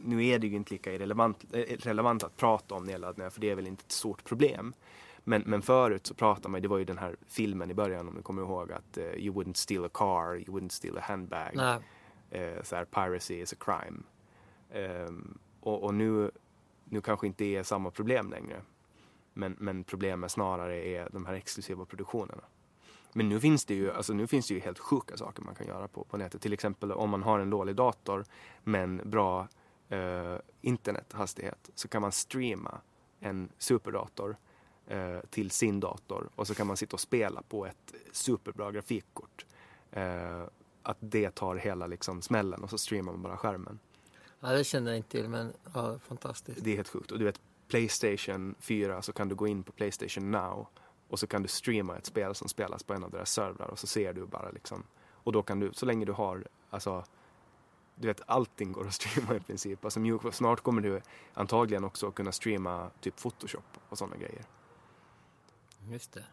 nu 0.00 0.26
är 0.26 0.38
det 0.38 0.46
ju 0.46 0.56
inte 0.56 0.72
lika 0.72 0.92
irrelevant, 0.92 1.44
eh, 1.52 1.76
relevant 1.78 2.24
att 2.24 2.36
prata 2.36 2.74
om 2.74 2.84
nedladdningar 2.84 3.30
för 3.30 3.40
det 3.40 3.50
är 3.50 3.54
väl 3.54 3.66
inte 3.66 3.82
ett 3.86 3.92
stort 3.92 4.24
problem. 4.24 4.74
Men, 5.24 5.42
men 5.46 5.62
förut 5.62 6.06
så 6.06 6.14
pratade 6.14 6.48
man, 6.48 6.62
det 6.62 6.68
var 6.68 6.78
ju 6.78 6.84
den 6.84 6.98
här 6.98 7.16
filmen 7.26 7.70
i 7.70 7.74
början 7.74 8.08
om 8.08 8.14
du 8.14 8.22
kommer 8.22 8.42
ihåg 8.42 8.72
att 8.72 8.98
uh, 8.98 9.04
you 9.04 9.34
wouldn't 9.34 9.56
steal 9.56 9.84
a 9.84 9.90
car, 9.94 10.36
you 10.36 10.58
wouldn't 10.58 10.68
steal 10.68 10.98
a 10.98 11.00
handbag. 11.04 11.56
Uh, 11.56 12.62
så 12.62 12.76
här, 12.76 12.84
piracy 12.84 13.40
is 13.40 13.52
a 13.52 13.56
crime. 13.60 14.02
Um, 15.06 15.38
och, 15.60 15.84
och 15.84 15.94
nu, 15.94 16.30
nu 16.84 17.00
kanske 17.00 17.26
inte 17.26 17.44
är 17.44 17.62
samma 17.62 17.90
problem 17.90 18.30
längre. 18.30 18.62
Men, 19.32 19.56
men 19.58 19.84
problemet 19.84 20.30
snarare 20.30 20.86
är 20.86 21.08
de 21.12 21.26
här 21.26 21.34
exklusiva 21.34 21.84
produktionerna. 21.84 22.42
Men 23.18 23.28
nu 23.28 23.40
finns 23.40 23.64
det 23.64 23.74
ju, 23.74 23.92
alltså 23.92 24.12
nu 24.12 24.26
finns 24.26 24.48
det 24.48 24.54
ju 24.54 24.60
helt 24.60 24.78
sjuka 24.78 25.16
saker 25.16 25.42
man 25.42 25.54
kan 25.54 25.66
göra 25.66 25.88
på, 25.88 26.04
på 26.04 26.16
nätet. 26.16 26.42
Till 26.42 26.52
exempel 26.52 26.92
om 26.92 27.10
man 27.10 27.22
har 27.22 27.38
en 27.38 27.50
dålig 27.50 27.76
dator 27.76 28.24
men 28.64 29.00
bra 29.04 29.48
eh, 29.88 30.36
internethastighet 30.60 31.70
så 31.74 31.88
kan 31.88 32.02
man 32.02 32.12
streama 32.12 32.80
en 33.20 33.48
superdator 33.58 34.36
eh, 34.86 35.20
till 35.30 35.50
sin 35.50 35.80
dator 35.80 36.30
och 36.34 36.46
så 36.46 36.54
kan 36.54 36.66
man 36.66 36.76
sitta 36.76 36.96
och 36.96 37.00
spela 37.00 37.42
på 37.42 37.66
ett 37.66 37.94
superbra 38.12 38.72
grafikkort. 38.72 39.46
Eh, 39.90 40.42
att 40.82 40.98
det 41.00 41.30
tar 41.30 41.56
hela 41.56 41.86
liksom 41.86 42.22
smällen 42.22 42.62
och 42.62 42.70
så 42.70 42.78
streamar 42.78 43.12
man 43.12 43.22
bara 43.22 43.36
skärmen. 43.36 43.78
Ja, 44.40 44.48
det 44.48 44.64
känner 44.64 44.90
jag 44.90 44.96
inte 44.96 45.10
till 45.10 45.28
men 45.28 45.52
ja, 45.74 45.98
fantastiskt. 45.98 46.64
Det 46.64 46.70
är 46.70 46.76
helt 46.76 46.88
sjukt. 46.88 47.12
Och 47.12 47.18
du 47.18 47.24
vet, 47.24 47.40
Playstation 47.68 48.54
4 48.60 49.02
så 49.02 49.12
kan 49.12 49.28
du 49.28 49.34
gå 49.34 49.46
in 49.46 49.62
på 49.62 49.72
Playstation 49.72 50.30
Now 50.30 50.66
och 51.08 51.18
så 51.18 51.26
kan 51.26 51.42
du 51.42 51.48
streama 51.48 51.96
ett 51.96 52.06
spel 52.06 52.34
som 52.34 52.48
spelas 52.48 52.82
på 52.82 52.94
en 52.94 53.04
av 53.04 53.10
deras 53.10 53.30
servrar 53.30 53.68
och 53.68 53.78
så 53.78 53.86
ser 53.86 54.12
du 54.12 54.26
bara 54.26 54.50
liksom 54.50 54.82
och 55.28 55.32
då 55.32 55.42
kan 55.42 55.60
du, 55.60 55.72
så 55.72 55.86
länge 55.86 56.04
du 56.04 56.12
har, 56.12 56.48
alltså 56.70 57.04
du 57.94 58.08
vet 58.08 58.20
allting 58.26 58.72
går 58.72 58.86
att 58.86 58.94
streama 59.02 59.34
i 59.36 59.40
princip. 59.40 59.84
Alltså 59.84 60.30
snart 60.32 60.60
kommer 60.60 60.82
du 60.82 61.00
antagligen 61.34 61.84
också 61.84 62.10
kunna 62.10 62.32
streama 62.32 62.90
typ 63.00 63.16
Photoshop 63.16 63.78
och 63.88 63.98
sådana 63.98 64.16
grejer. 64.16 64.44
Just 65.90 66.12
det. 66.12 66.24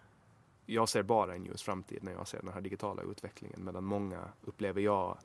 Jag 0.65 0.89
ser 0.89 1.03
bara 1.03 1.35
en 1.35 1.45
ljus 1.45 1.63
framtid 1.63 2.03
när 2.03 2.11
jag 2.11 2.27
ser 2.27 2.41
den 2.41 2.53
här 2.53 2.61
digitala 2.61 3.01
utvecklingen 3.01 3.65
medan 3.65 3.83
många 3.83 4.29
upplever 4.41 4.81
jag 4.81 5.17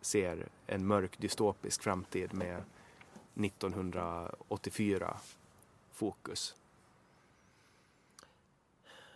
ser 0.00 0.48
en 0.66 0.86
mörk 0.86 1.18
dystopisk 1.18 1.82
framtid 1.82 2.34
med 2.34 2.64
1984 3.34 5.16
fokus? 5.92 6.56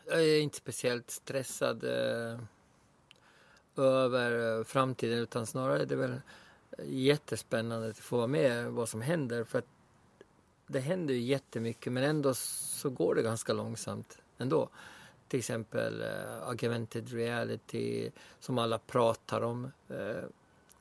Jag 0.06 0.22
är 0.22 0.40
inte 0.40 0.56
speciellt 0.56 1.10
stressad 1.10 1.84
eh, 1.84 2.38
över 3.76 4.58
eh, 4.58 4.64
framtiden 4.64 5.18
utan 5.18 5.46
snarare 5.46 5.82
är 5.82 5.86
det 5.86 5.96
väl 5.96 6.20
jättespännande 6.84 7.88
att 7.88 7.98
få 7.98 8.16
vara 8.16 8.26
med 8.26 8.72
vad 8.72 8.88
som 8.88 9.02
händer. 9.02 9.44
För 9.44 9.58
att 9.58 9.68
det 10.66 10.80
händer 10.80 11.14
ju 11.14 11.20
jättemycket 11.20 11.92
men 11.92 12.04
ändå 12.04 12.34
så 12.34 12.90
går 12.90 13.14
det 13.14 13.22
ganska 13.22 13.52
långsamt 13.52 14.18
ändå. 14.38 14.68
Till 15.28 15.38
exempel 15.38 16.02
uh, 16.02 16.48
augmented 16.48 17.12
reality 17.12 18.10
som 18.40 18.58
alla 18.58 18.78
pratar 18.78 19.40
om. 19.40 19.64
Uh, 19.90 20.24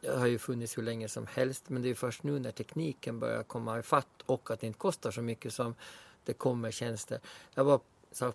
det 0.01 0.17
har 0.17 0.27
ju 0.27 0.37
funnits 0.37 0.77
hur 0.77 0.83
länge 0.83 1.07
som 1.07 1.27
helst 1.27 1.69
men 1.69 1.81
det 1.81 1.89
är 1.89 1.95
först 1.95 2.23
nu 2.23 2.39
när 2.39 2.51
tekniken 2.51 3.19
börjar 3.19 3.43
komma 3.43 3.79
ifatt 3.79 4.21
och 4.25 4.51
att 4.51 4.59
det 4.59 4.67
inte 4.67 4.79
kostar 4.79 5.11
så 5.11 5.21
mycket 5.21 5.53
som 5.53 5.75
det 6.25 6.33
kommer 6.33 6.71
tjänster. 6.71 7.19
Jag 7.53 7.63
var 7.63 7.79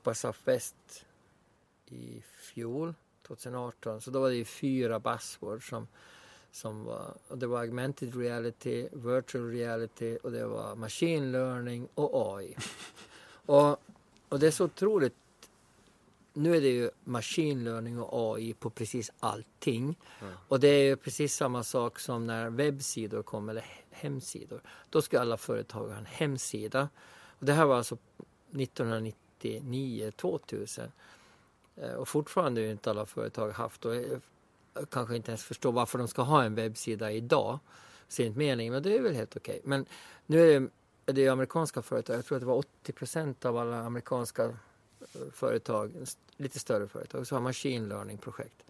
på 0.03 0.15
Southwest 0.15 1.05
i 1.87 2.23
fjol, 2.37 2.95
2018, 3.27 4.01
så 4.01 4.11
då 4.11 4.21
var 4.21 4.29
det 4.29 4.37
ju 4.37 4.45
fyra 4.45 5.01
buzzwords 5.01 5.69
som, 5.69 5.89
som 6.51 6.85
var, 6.85 7.15
och 7.29 7.39
det 7.39 7.47
var 7.47 7.61
augmented 7.61 8.17
reality, 8.17 8.89
virtual 8.93 9.51
reality 9.51 10.17
och 10.23 10.33
det 10.33 10.47
var 10.47 10.77
machine 10.77 11.33
learning 11.33 11.89
och 11.95 12.37
AI. 12.37 12.57
och, 13.47 13.81
och 14.29 14.39
det 14.39 14.47
är 14.47 14.51
så 14.51 14.65
otroligt 14.65 15.15
nu 16.39 16.57
är 16.57 16.61
det 16.61 16.69
ju 16.69 16.91
machine 17.05 17.65
learning 17.65 18.01
och 18.01 18.35
AI 18.35 18.55
på 18.55 18.71
precis 18.71 19.11
allting. 19.21 19.99
Mm. 20.21 20.35
Och 20.49 20.61
det 20.61 20.69
är 20.69 20.85
ju 20.85 20.97
precis 20.97 21.35
samma 21.35 21.65
sak 21.65 21.99
som 21.99 22.27
när 22.27 22.51
webbsidor 22.51 23.23
kom, 23.23 23.49
eller 23.49 23.65
hemsidor. 23.91 24.61
Då 24.91 25.03
ska 25.03 25.21
alla 25.21 25.37
företag 25.37 25.89
ha 25.89 25.97
en 25.97 26.07
hemsida. 26.07 26.89
Och 27.11 27.47
det 27.47 27.53
här 27.53 27.65
var 27.65 27.77
alltså 27.77 27.99
99, 29.43 30.10
2000. 30.10 30.93
Eh, 31.77 31.93
och 31.93 32.09
fortfarande 32.09 32.60
har 32.60 32.69
inte 32.69 32.90
alla 32.90 33.06
företag 33.06 33.51
haft 33.51 33.85
och 33.85 33.94
eh, 33.94 34.19
kanske 34.90 35.16
inte 35.16 35.31
ens 35.31 35.44
förstår 35.44 35.73
varför 35.73 35.98
de 35.98 36.09
ska 36.09 36.23
ha 36.23 36.44
en 36.44 36.55
webbsida 36.55 37.12
idag. 37.12 37.59
Sent 38.09 38.36
mening, 38.36 38.73
men 38.73 38.82
det 38.82 38.97
är 38.97 39.02
väl 39.02 39.15
helt 39.15 39.36
okej. 39.36 39.56
Okay. 39.59 39.69
Men 39.69 39.86
nu 40.27 40.52
är 40.52 40.69
det, 41.12 41.27
är 41.27 41.31
amerikanska 41.31 41.82
företag, 41.82 42.16
jag 42.16 42.24
tror 42.24 42.36
att 42.36 42.43
det 42.43 42.47
var 42.47 42.56
80 42.56 42.93
procent 42.93 43.44
av 43.44 43.56
alla 43.56 43.77
amerikanska 43.77 44.44
eh, 44.44 45.31
företag, 45.32 45.93
lite 46.36 46.59
större 46.59 46.89
företag, 46.89 47.27
så 47.27 47.35
har 47.35 47.40
machine 47.40 47.89
learning-projekt. 47.89 48.65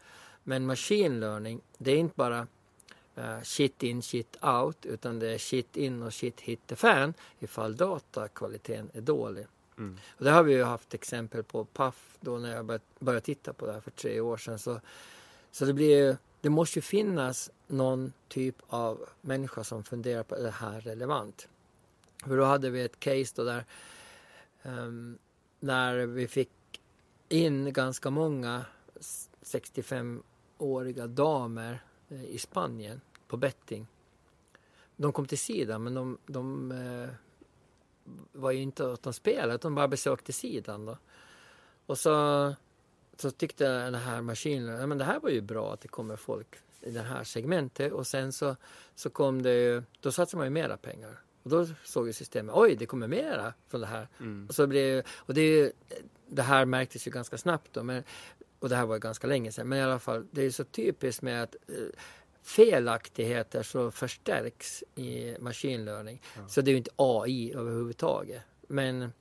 Men 0.44 0.66
machine 0.66 1.20
learning, 1.20 1.60
det 1.78 1.90
är 1.90 1.96
inte 1.96 2.14
bara 2.16 2.46
uh, 3.18 3.42
shit 3.42 3.82
in, 3.82 4.02
shit 4.02 4.36
out, 4.42 4.86
utan 4.86 5.18
det 5.18 5.28
är 5.28 5.38
shit 5.38 5.76
in 5.76 6.02
och 6.02 6.14
shit 6.14 6.40
hit 6.40 6.60
the 6.66 6.76
fan 6.76 7.14
ifall 7.38 7.76
datakvaliteten 7.76 8.90
är 8.94 9.00
dålig. 9.00 9.46
Mm. 9.78 9.96
Och 10.18 10.24
det 10.24 10.30
har 10.30 10.42
vi 10.42 10.52
ju 10.52 10.62
haft 10.62 10.94
exempel 10.94 11.42
på 11.42 11.64
Paf 11.64 12.16
då 12.20 12.38
när 12.38 12.56
jag 12.56 12.64
började, 12.64 12.84
började 12.98 13.24
titta 13.24 13.52
på 13.52 13.66
det 13.66 13.72
här 13.72 13.80
för 13.80 13.90
tre 13.90 14.20
år 14.20 14.36
sedan. 14.36 14.58
Så, 14.58 14.80
så 15.50 15.64
det 15.64 15.72
blir 15.72 16.06
ju, 16.06 16.16
det 16.40 16.50
måste 16.50 16.78
ju 16.78 16.82
finnas 16.82 17.50
någon 17.66 18.12
typ 18.28 18.56
av 18.68 19.08
människa 19.20 19.64
som 19.64 19.84
funderar 19.84 20.22
på 20.22 20.34
är 20.34 20.42
det 20.42 20.50
här 20.50 20.80
relevant. 20.80 21.48
För 22.24 22.36
då 22.36 22.44
hade 22.44 22.70
vi 22.70 22.82
ett 22.82 23.00
case 23.00 23.32
då 23.36 23.44
där 23.44 23.64
um, 24.62 25.18
där 25.60 26.06
vi 26.06 26.28
fick 26.28 26.50
in 27.28 27.72
ganska 27.72 28.10
många 28.10 28.64
65-åriga 29.42 31.06
damer 31.06 31.82
eh, 32.08 32.24
i 32.24 32.38
Spanien 32.38 33.00
på 33.28 33.36
betting. 33.36 33.86
De 34.96 35.12
kom 35.12 35.26
till 35.26 35.38
sidan 35.38 35.82
men 35.82 35.94
de, 35.94 36.18
de 36.26 36.72
eh, 36.72 37.08
var 38.32 38.50
ju 38.50 38.60
inte 38.60 38.92
att 38.92 39.02
de 39.02 39.12
spelade 39.12 39.54
utan 39.54 39.70
de 39.70 39.74
bara 39.74 39.88
besökte 39.88 40.32
sidan. 40.32 40.86
Då. 40.86 40.98
Och 41.86 41.98
så, 41.98 42.54
så 43.16 43.30
tyckte 43.30 43.68
den 43.68 43.94
här 43.94 44.22
maskinen, 44.22 44.80
ja, 44.80 44.86
men 44.86 44.98
det 44.98 45.04
här 45.04 45.20
var 45.20 45.30
ju 45.30 45.40
bra 45.40 45.72
att 45.72 45.80
det 45.80 45.88
kommer 45.88 46.16
folk 46.16 46.56
i 46.80 46.90
det 46.90 47.00
här 47.00 47.24
segmentet 47.24 47.92
och 47.92 48.06
sen 48.06 48.32
så, 48.32 48.56
så 48.94 49.10
kom 49.10 49.42
det 49.42 49.54
ju, 49.54 49.82
då 50.00 50.12
satsade 50.12 50.38
man 50.38 50.46
ju 50.46 50.50
mera 50.50 50.76
pengar. 50.76 51.20
Och 51.42 51.50
då 51.50 51.66
såg 51.84 52.06
ju 52.06 52.12
systemet, 52.12 52.54
oj 52.54 52.76
det 52.76 52.86
kommer 52.86 53.08
mera 53.08 53.54
från 53.68 53.80
det 53.80 53.86
här. 53.86 54.08
Mm. 54.20 54.46
Och, 54.48 54.54
så 54.54 54.66
blev, 54.66 55.06
och 55.16 55.34
det, 55.34 55.72
det 56.26 56.42
här 56.42 56.64
märktes 56.64 57.06
ju 57.06 57.10
ganska 57.10 57.38
snabbt 57.38 57.72
då, 57.72 57.82
men, 57.82 58.02
och 58.58 58.68
det 58.68 58.76
här 58.76 58.86
var 58.86 58.94
ju 58.94 59.00
ganska 59.00 59.26
länge 59.26 59.52
sedan. 59.52 59.68
Men 59.68 59.78
i 59.78 59.82
alla 59.82 59.98
fall, 59.98 60.26
det 60.30 60.42
är 60.42 60.50
så 60.50 60.64
typiskt 60.64 61.22
med 61.22 61.42
att 61.42 61.56
eh, 61.68 61.74
felaktigheter 62.48 63.62
så 63.62 63.90
förstärks 63.90 64.84
i 64.94 65.36
machine 65.40 65.84
learning. 65.84 66.22
Så 66.48 66.60
det 66.60 66.70
är 66.70 66.72
ju 66.72 66.78
inte 66.78 66.90
AI 66.96 67.52
överhuvudtaget. 67.54 68.42
Men 68.66 69.12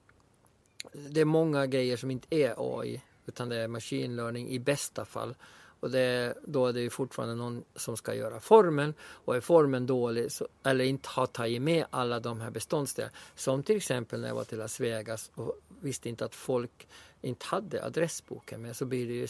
det 0.93 1.21
är 1.21 1.25
många 1.25 1.65
grejer 1.65 1.97
som 1.97 2.11
inte 2.11 2.35
är 2.35 2.55
AI 2.57 3.01
utan 3.25 3.49
det 3.49 3.55
är 3.55 3.67
machine 3.67 4.15
learning 4.15 4.49
i 4.49 4.59
bästa 4.59 5.05
fall. 5.05 5.35
Och 5.79 5.91
det, 5.91 6.33
då 6.45 6.67
är 6.67 6.73
det 6.73 6.81
ju 6.81 6.89
fortfarande 6.89 7.35
någon 7.35 7.63
som 7.75 7.97
ska 7.97 8.13
göra 8.13 8.39
formen 8.39 8.93
och 9.01 9.35
är 9.35 9.41
formen 9.41 9.85
dålig 9.85 10.31
så, 10.31 10.47
eller 10.63 10.85
inte 10.85 11.09
har 11.09 11.25
tagit 11.25 11.61
med 11.61 11.85
alla 11.89 12.19
de 12.19 12.41
här 12.41 12.51
beståndsdelarna. 12.51 13.13
Som 13.35 13.63
till 13.63 13.77
exempel 13.77 14.21
när 14.21 14.27
jag 14.27 14.35
var 14.35 14.43
till 14.43 14.57
Las 14.57 14.79
Vegas 14.79 15.31
och 15.35 15.59
visste 15.81 16.09
inte 16.09 16.25
att 16.25 16.35
folk 16.35 16.87
inte 17.21 17.45
hade 17.45 17.85
adressboken 17.85 18.61
med 18.61 18.75
så 18.75 18.85
blir 18.85 19.07
det 19.07 19.13
ju 19.13 19.27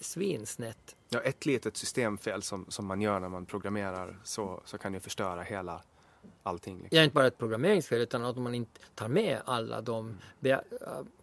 svinsnett. 0.00 0.96
Ja, 1.08 1.20
ett 1.20 1.46
litet 1.46 1.76
systemfel 1.76 2.42
som, 2.42 2.66
som 2.68 2.86
man 2.86 3.00
gör 3.00 3.20
när 3.20 3.28
man 3.28 3.46
programmerar 3.46 4.18
så, 4.24 4.62
så 4.64 4.78
kan 4.78 4.94
ju 4.94 5.00
förstöra 5.00 5.42
hela 5.42 5.82
allting. 6.42 6.78
Liksom. 6.78 6.96
Ja, 6.96 7.04
inte 7.04 7.14
bara 7.14 7.26
ett 7.26 7.38
programmeringsfel 7.38 8.00
utan 8.00 8.24
att 8.24 8.36
man 8.36 8.54
inte 8.54 8.80
tar 8.94 9.08
med 9.08 9.42
alla 9.44 9.80
de 9.80 10.18
äh, 10.42 10.58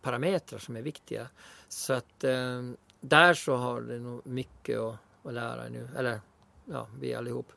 parametrar 0.02 0.60
som 0.60 0.76
är 0.76 0.82
viktiga. 0.82 1.28
Så 1.68 1.94
att 1.94 2.24
eh, 2.24 2.62
där 3.02 3.34
så 3.34 3.56
har 3.56 3.82
det 3.82 4.00
nog 4.00 4.28
mycket 4.28 4.80
att, 4.80 4.96
att 5.24 5.34
lära 5.34 5.70
nu. 5.70 5.90
Eller 5.98 6.22
ja, 6.66 6.88
vi 7.00 7.14
allihop. 7.16 7.52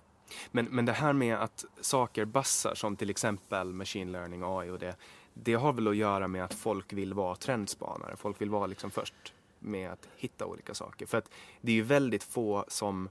Men, 0.51 0.65
men 0.65 0.85
det 0.85 0.93
här 0.93 1.13
med 1.13 1.43
att 1.43 1.65
saker 1.81 2.25
bassar 2.25 2.75
som 2.75 2.97
till 2.97 3.11
exempel 3.11 3.73
machine 3.73 4.13
learning, 4.13 4.43
AI 4.45 4.71
och 4.71 4.79
det. 4.79 4.97
Det 5.35 5.55
har 5.55 5.73
väl 5.73 5.89
att 5.89 5.97
göra 5.97 6.29
med 6.29 6.45
att 6.45 6.55
folk 6.55 6.93
vill 6.93 7.15
vara 7.15 7.37
trendspanare. 7.37 8.17
Folk 8.17 8.41
vill 8.41 8.51
vara 8.51 8.67
liksom 8.67 8.91
först 8.91 9.15
med 9.59 9.91
att 9.93 10.09
hitta 10.17 10.47
olika 10.47 10.75
saker. 10.75 11.07
För 11.07 11.19
att 11.19 11.31
det 11.61 11.73
är 11.73 11.77
ju 11.77 11.83
väldigt 11.83 12.25
få 12.25 12.65
som 12.69 13.09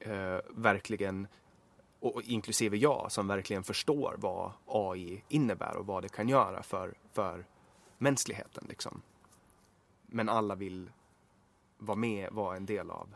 eh, 0.00 0.38
verkligen, 0.50 1.26
och 2.00 2.22
inklusive 2.22 2.76
jag, 2.76 3.12
som 3.12 3.28
verkligen 3.28 3.64
förstår 3.64 4.14
vad 4.18 4.52
AI 4.66 5.22
innebär 5.28 5.76
och 5.76 5.86
vad 5.86 6.02
det 6.02 6.08
kan 6.08 6.28
göra 6.28 6.62
för, 6.62 6.94
för 7.12 7.46
mänskligheten. 7.98 8.64
Liksom. 8.68 9.02
Men 10.06 10.28
alla 10.28 10.54
vill 10.54 10.90
vara 11.78 11.96
med, 11.96 12.32
vara 12.32 12.56
en 12.56 12.66
del 12.66 12.90
av 12.90 13.14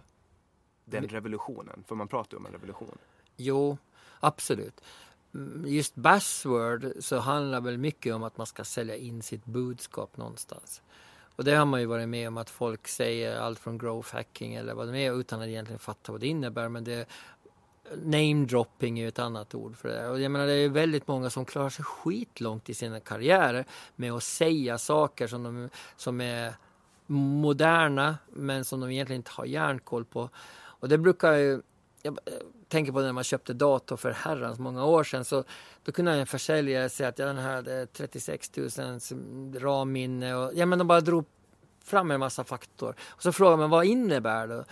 den 0.85 1.09
revolutionen. 1.09 1.85
För 1.87 1.95
man 1.95 2.09
pratar 2.09 2.33
ju 2.33 2.39
om 2.39 2.47
en 2.47 2.53
revolution. 2.53 2.99
Jo, 3.37 3.79
absolut. 4.21 4.81
Mm, 5.35 5.65
Just 5.67 5.95
buzzword 5.95 6.93
så 6.99 7.19
handlar 7.19 7.61
väl 7.61 7.79
mycket 7.79 8.15
om 8.15 8.23
att 8.23 8.37
man 8.37 8.47
ska 8.47 8.65
sälja 8.65 8.97
in 8.97 9.23
sitt 9.23 9.45
budskap 9.45 10.17
någonstans. 10.17 10.83
Och 11.37 11.45
det 11.45 11.55
har 11.55 11.67
man 11.67 11.81
ju 11.81 11.87
varit 11.87 12.09
med 12.09 12.29
om 12.29 12.37
att 12.37 12.51
folk 12.51 12.89
säger 12.89 13.41
allt 13.41 13.59
från 13.59 13.79
growth 13.79 14.15
hacking 14.15 14.55
eller 14.55 14.75
vad 14.75 14.93
det 14.93 14.99
är 14.99 15.21
utan 15.21 15.41
att 15.41 15.47
egentligen 15.47 15.79
fatta 15.79 16.13
vad 16.13 16.21
det 16.21 16.27
innebär. 16.27 16.69
Men 16.69 16.85
det, 16.85 17.09
name 17.97 18.47
dropping 18.47 18.99
är 18.99 19.03
ju 19.03 19.09
ett 19.09 19.19
annat 19.19 19.55
ord 19.55 19.77
för 19.77 19.89
det. 19.89 20.09
Och 20.09 20.21
jag 20.21 20.31
menar 20.31 20.47
det 20.47 20.53
är 20.53 20.69
väldigt 20.69 21.09
många 21.09 21.31
som 21.31 21.45
klarar 21.45 21.71
sig 21.71 21.85
skitlångt 21.85 22.71
i 22.71 22.75
sina 22.75 23.01
karriärer 23.01 23.65
med 23.97 24.13
att 24.13 24.23
säga 24.23 24.79
saker 24.79 25.27
som, 25.27 25.43
de, 25.43 25.69
som 25.97 26.21
är 26.21 26.55
moderna 27.07 28.19
men 28.29 28.65
som 28.65 28.81
de 28.81 28.91
egentligen 28.91 29.21
inte 29.21 29.31
har 29.35 29.45
järnkoll 29.45 30.05
på. 30.05 30.31
Och 30.53 30.89
det 30.89 30.99
brukar 30.99 31.33
ju, 31.33 31.63
jag 32.03 32.19
tänker 32.71 32.93
på 32.93 33.01
när 33.01 33.13
man 33.13 33.25
köpte 33.25 33.53
dator 33.53 33.97
för 33.97 34.11
herrans 34.11 34.59
många 34.59 34.85
år 34.85 35.05
sedan 35.05 35.25
så 35.25 35.45
då 35.85 35.93
kunde 35.93 36.13
en 36.13 36.27
försäljare 36.27 36.89
säga 36.89 37.09
att 37.09 37.19
ja, 37.19 37.27
den 37.27 37.39
här 37.39 37.55
hade 37.55 37.87
36 37.87 38.51
000 38.57 38.71
RAM-minne 39.55 40.35
och 40.35 40.53
ja 40.55 40.67
men 40.67 40.79
de 40.79 40.89
bara 40.89 41.01
drog 41.01 41.25
fram 41.85 42.11
en 42.11 42.21
massa 42.21 42.45
faktor. 42.45 42.95
Och 43.09 43.23
så 43.23 43.33
frågar 43.33 43.57
man 43.57 43.71
vad 43.71 43.85
innebär 43.85 44.47
det? 44.47 44.65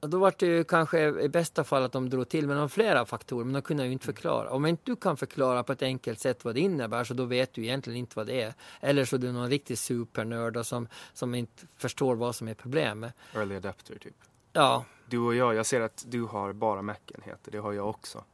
Och 0.00 0.10
då 0.10 0.18
var 0.18 0.34
det 0.38 0.46
ju 0.46 0.64
kanske 0.64 1.20
i 1.20 1.28
bästa 1.28 1.64
fall 1.64 1.82
att 1.82 1.92
de 1.92 2.10
drog 2.10 2.28
till 2.28 2.46
med 2.46 2.72
flera 2.72 3.06
faktorer, 3.06 3.44
men 3.44 3.54
de 3.54 3.62
kunde 3.62 3.86
ju 3.86 3.92
inte 3.92 4.04
förklara. 4.04 4.50
Om 4.50 4.66
inte 4.66 4.82
du 4.84 4.96
kan 4.96 5.16
förklara 5.16 5.62
på 5.62 5.72
ett 5.72 5.82
enkelt 5.82 6.20
sätt 6.20 6.44
vad 6.44 6.54
det 6.54 6.60
innebär, 6.60 7.04
så 7.04 7.14
då 7.14 7.24
vet 7.24 7.52
du 7.52 7.62
egentligen 7.62 7.98
inte 7.98 8.12
vad 8.16 8.26
det 8.26 8.42
är. 8.42 8.54
Eller 8.80 9.04
så 9.04 9.16
är 9.16 9.20
du 9.20 9.32
någon 9.32 9.50
riktig 9.50 9.78
supernörd 9.78 10.66
som, 10.66 10.88
som 11.12 11.34
inte 11.34 11.66
förstår 11.76 12.14
vad 12.14 12.34
som 12.34 12.48
är 12.48 12.54
problemet. 12.54 13.14
Early 13.34 13.56
adapter 13.56 13.98
typ. 13.98 14.14
Ja, 14.52 14.84
du 15.14 15.20
och 15.20 15.34
jag, 15.34 15.54
jag 15.54 15.66
ser 15.66 15.80
att 15.80 16.04
du 16.08 16.22
har 16.22 16.52
bara 16.52 16.82
Mac-enheter, 16.82 17.52
det 17.52 17.58
har 17.58 17.72
jag 17.72 17.88
också. 17.88 18.24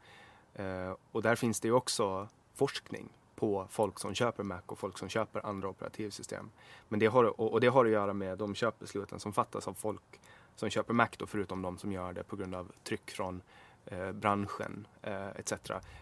Eh, 0.55 0.95
och 1.13 1.23
där 1.23 1.37
finns 1.37 1.61
det 1.61 1.69
ju 1.69 1.75
också 1.75 2.29
forskning 2.55 3.09
på 3.35 3.67
folk 3.71 3.99
som 3.99 4.15
köper 4.15 4.43
Mac 4.43 4.61
och 4.67 4.79
folk 4.79 4.99
som 4.99 5.09
köper 5.09 5.47
andra 5.47 5.69
operativsystem. 5.69 6.51
Men 6.89 7.01
det 7.01 7.07
har, 7.07 7.25
och, 7.25 7.53
och 7.53 7.61
det 7.61 7.67
har 7.67 7.85
att 7.85 7.91
göra 7.91 8.13
med 8.13 8.39
de 8.39 8.55
köpbesluten 8.55 9.21
som 9.21 9.33
fattas 9.33 9.69
av 9.69 9.75
folk 9.75 10.21
som 10.57 10.71
köper 10.71 10.95
Mac 10.95 11.09
då, 11.17 11.27
förutom 11.27 11.63
de 11.63 11.79
som 11.79 11.93
gör 11.93 12.13
det 12.13 12.23
på 12.23 12.37
grund 12.37 12.55
av 12.55 12.73
tryck 12.85 13.11
från 13.11 13.43
eh, 13.87 14.13
branschen 14.13 14.87
eh, 15.03 15.29
etc. 15.29 15.53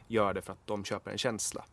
Gör 0.06 0.34
det 0.34 0.42
för 0.42 0.52
att 0.52 0.66
de 0.66 0.84
köper 0.84 1.10
en 1.10 1.18
känsla. 1.18 1.64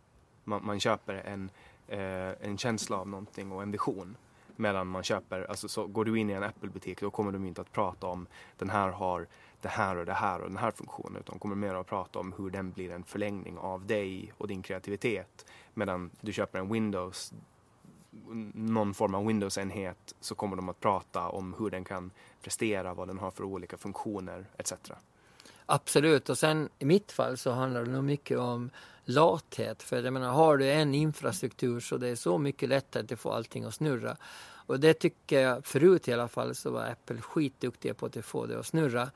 Man, 0.43 0.65
man 0.65 0.79
köper 0.79 1.13
en, 1.13 1.49
eh, 1.87 2.47
en 2.49 2.57
känsla 2.57 2.97
av 2.97 3.07
någonting 3.07 3.51
och 3.51 3.61
en 3.61 3.71
vision 3.71 4.17
mellan 4.57 4.87
man 4.87 5.03
köper, 5.03 5.45
alltså 5.49 5.67
så 5.67 5.87
går 5.87 6.05
du 6.05 6.19
in 6.19 6.29
i 6.29 6.33
en 6.33 6.43
Apple-butik 6.43 7.01
då 7.01 7.11
kommer 7.11 7.31
de 7.31 7.45
inte 7.45 7.61
att 7.61 7.71
prata 7.71 8.07
om 8.07 8.27
den 8.57 8.69
här 8.69 8.89
har 8.89 9.27
det 9.61 9.69
här 9.69 9.95
och 9.97 10.05
det 10.05 10.13
här 10.13 10.41
och 10.41 10.49
den 10.49 10.57
här 10.57 10.71
funktionen 10.71 11.17
utan 11.21 11.33
de 11.33 11.39
kommer 11.39 11.55
mer 11.55 11.75
att 11.75 11.87
prata 11.87 12.19
om 12.19 12.33
hur 12.37 12.49
den 12.49 12.71
blir 12.71 12.91
en 12.91 13.03
förlängning 13.03 13.57
av 13.57 13.85
dig 13.85 14.33
och 14.37 14.47
din 14.47 14.61
kreativitet. 14.61 15.45
Medan 15.73 16.11
du 16.21 16.33
köper 16.33 16.59
en 16.59 16.73
Windows, 16.73 17.33
någon 18.53 18.93
form 18.93 19.15
av 19.15 19.25
Windows-enhet 19.25 20.15
så 20.19 20.35
kommer 20.35 20.55
de 20.55 20.69
att 20.69 20.79
prata 20.79 21.29
om 21.29 21.55
hur 21.59 21.69
den 21.69 21.83
kan 21.83 22.11
prestera, 22.41 22.93
vad 22.93 23.07
den 23.07 23.17
har 23.17 23.31
för 23.31 23.43
olika 23.43 23.77
funktioner 23.77 24.45
etc. 24.57 24.73
absolut. 25.65 26.29
Och 26.29 26.37
sen 26.37 26.69
i 26.79 26.85
mitt 26.85 27.11
fall 27.11 27.37
så 27.37 27.51
handlar 27.51 27.85
det 27.85 27.91
nog 27.91 28.03
mycket 28.03 28.37
om 28.37 28.69
lathet. 29.05 29.83
För 29.83 30.03
jag 30.03 30.13
menar, 30.13 30.29
har 30.29 30.57
du 30.57 30.71
en 30.71 30.95
infrastruktur 30.95 31.79
så 31.79 31.97
det 31.97 32.07
är 32.07 32.15
så 32.15 32.37
mycket 32.37 32.69
lättare 32.69 33.13
att 33.13 33.19
få 33.19 33.31
allting 33.31 33.63
att 33.63 33.73
snurra. 33.73 34.17
Och 34.67 34.79
det 34.79 34.93
tycker 34.93 35.41
jag, 35.41 35.65
förut 35.65 36.07
i 36.07 36.13
alla 36.13 36.27
fall, 36.27 36.55
så 36.55 36.71
var 36.71 36.83
Apple 36.83 37.21
skitduktiga 37.21 37.93
på 37.93 38.05
att 38.05 38.25
få 38.25 38.45
det 38.45 38.59
att 38.59 38.65
snurra. 38.65 39.11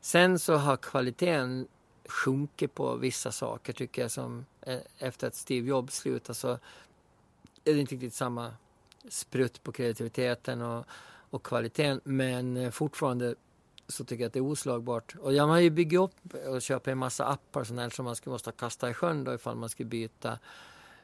Sen 0.00 0.38
så 0.38 0.54
har 0.54 0.76
kvaliteten 0.76 1.68
sjunkit 2.08 2.74
på 2.74 2.96
vissa 2.96 3.32
saker 3.32 3.72
tycker 3.72 4.02
jag 4.02 4.10
som 4.10 4.46
eh, 4.60 4.78
efter 4.98 5.26
att 5.26 5.34
Steve 5.34 5.68
Jobs 5.68 5.96
slutade 5.96 6.34
så 6.34 6.48
är 7.64 7.74
det 7.74 7.80
inte 7.80 7.94
riktigt 7.94 8.14
samma 8.14 8.52
sprutt 9.08 9.62
på 9.62 9.72
kreativiteten 9.72 10.62
och, 10.62 10.84
och 11.30 11.42
kvaliteten 11.42 12.00
men 12.04 12.56
eh, 12.56 12.70
fortfarande 12.70 13.34
så 13.88 14.04
tycker 14.04 14.24
jag 14.24 14.26
att 14.26 14.32
det 14.32 14.38
är 14.38 14.44
oslagbart. 14.44 15.14
Och 15.20 15.34
jag 15.34 15.46
har 15.46 15.60
ju 15.60 15.70
byggt 15.70 15.94
upp 15.94 16.34
och 16.46 16.62
köpt 16.62 16.88
en 16.88 16.98
massa 16.98 17.24
appar 17.24 17.64
sånt 17.64 17.78
där 17.78 17.90
som 17.90 18.04
man 18.04 18.16
skulle 18.16 18.32
måste 18.32 18.52
kasta 18.52 18.90
i 18.90 18.94
sjön 18.94 19.24
då 19.24 19.34
ifall 19.34 19.56
man 19.56 19.68
skulle 19.68 19.88
byta. 19.88 20.38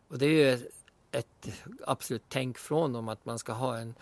Och 0.09 0.19
det 0.19 0.27
är 0.27 0.31
ju 0.31 0.51
ett, 0.51 0.67
ett 1.11 1.63
absolut 1.87 2.23
tänk 2.29 2.59
från 2.59 2.93
dem 2.93 3.09
att 3.09 3.25
man 3.25 3.39
ska 3.39 3.53
ha 3.53 3.79
en, 3.79 3.95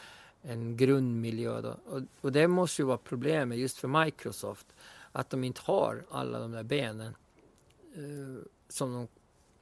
en 0.43 0.77
grundmiljö 0.77 1.61
då. 1.61 1.77
Och, 1.87 2.03
och 2.21 2.33
det 2.33 2.49
måste 2.49 2.83
ju 2.83 2.87
vara 2.87 2.99
problemet 2.99 3.59
just 3.59 3.79
för 3.79 4.05
Microsoft 4.05 4.67
att 5.13 5.31
de 5.31 5.45
inte 5.45 5.61
har 5.65 6.05
alla 6.11 6.39
de 6.39 6.53
där 6.53 6.63
benen. 6.63 7.17
eh, 7.95 8.45
som 8.69 8.93
de, 8.93 9.09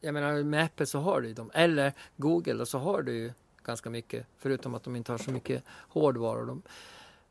jag 0.01 0.15
menar 0.15 0.43
med 0.43 0.65
Apple 0.65 0.87
så 0.87 0.99
har 0.99 1.21
du 1.21 1.29
ju 1.29 1.35
dem. 1.35 1.51
Eller 1.55 1.93
Google 2.17 2.55
och 2.55 2.69
så 2.69 2.79
har 2.79 3.03
du 3.03 3.13
ju 3.13 3.33
ganska 3.63 3.91
mycket. 3.91 4.27
Förutom 4.39 4.75
att 4.75 4.83
de 4.83 4.97
inte 4.97 5.13
har 5.13 5.19
så 5.19 5.31
mycket 5.31 5.65
hårdvaror. 5.69 6.47
De, 6.47 6.63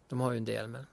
de 0.07 0.21
har 0.21 0.31
ju 0.31 0.37
en 0.37 0.45
del 0.45 0.67
men. 0.67 0.85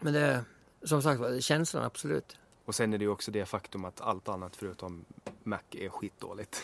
Men 0.00 0.12
det 0.12 0.44
som 0.82 1.02
sagt 1.02 1.20
var, 1.20 1.40
känslan 1.40 1.84
absolut. 1.84 2.36
Och 2.64 2.74
sen 2.74 2.92
är 2.94 2.98
det 2.98 3.04
ju 3.04 3.10
också 3.10 3.30
det 3.30 3.44
faktum 3.44 3.84
att 3.84 4.00
allt 4.00 4.28
annat 4.28 4.56
förutom 4.56 5.04
Mac 5.42 5.58
är 5.70 5.88
skitdåligt. 5.88 6.62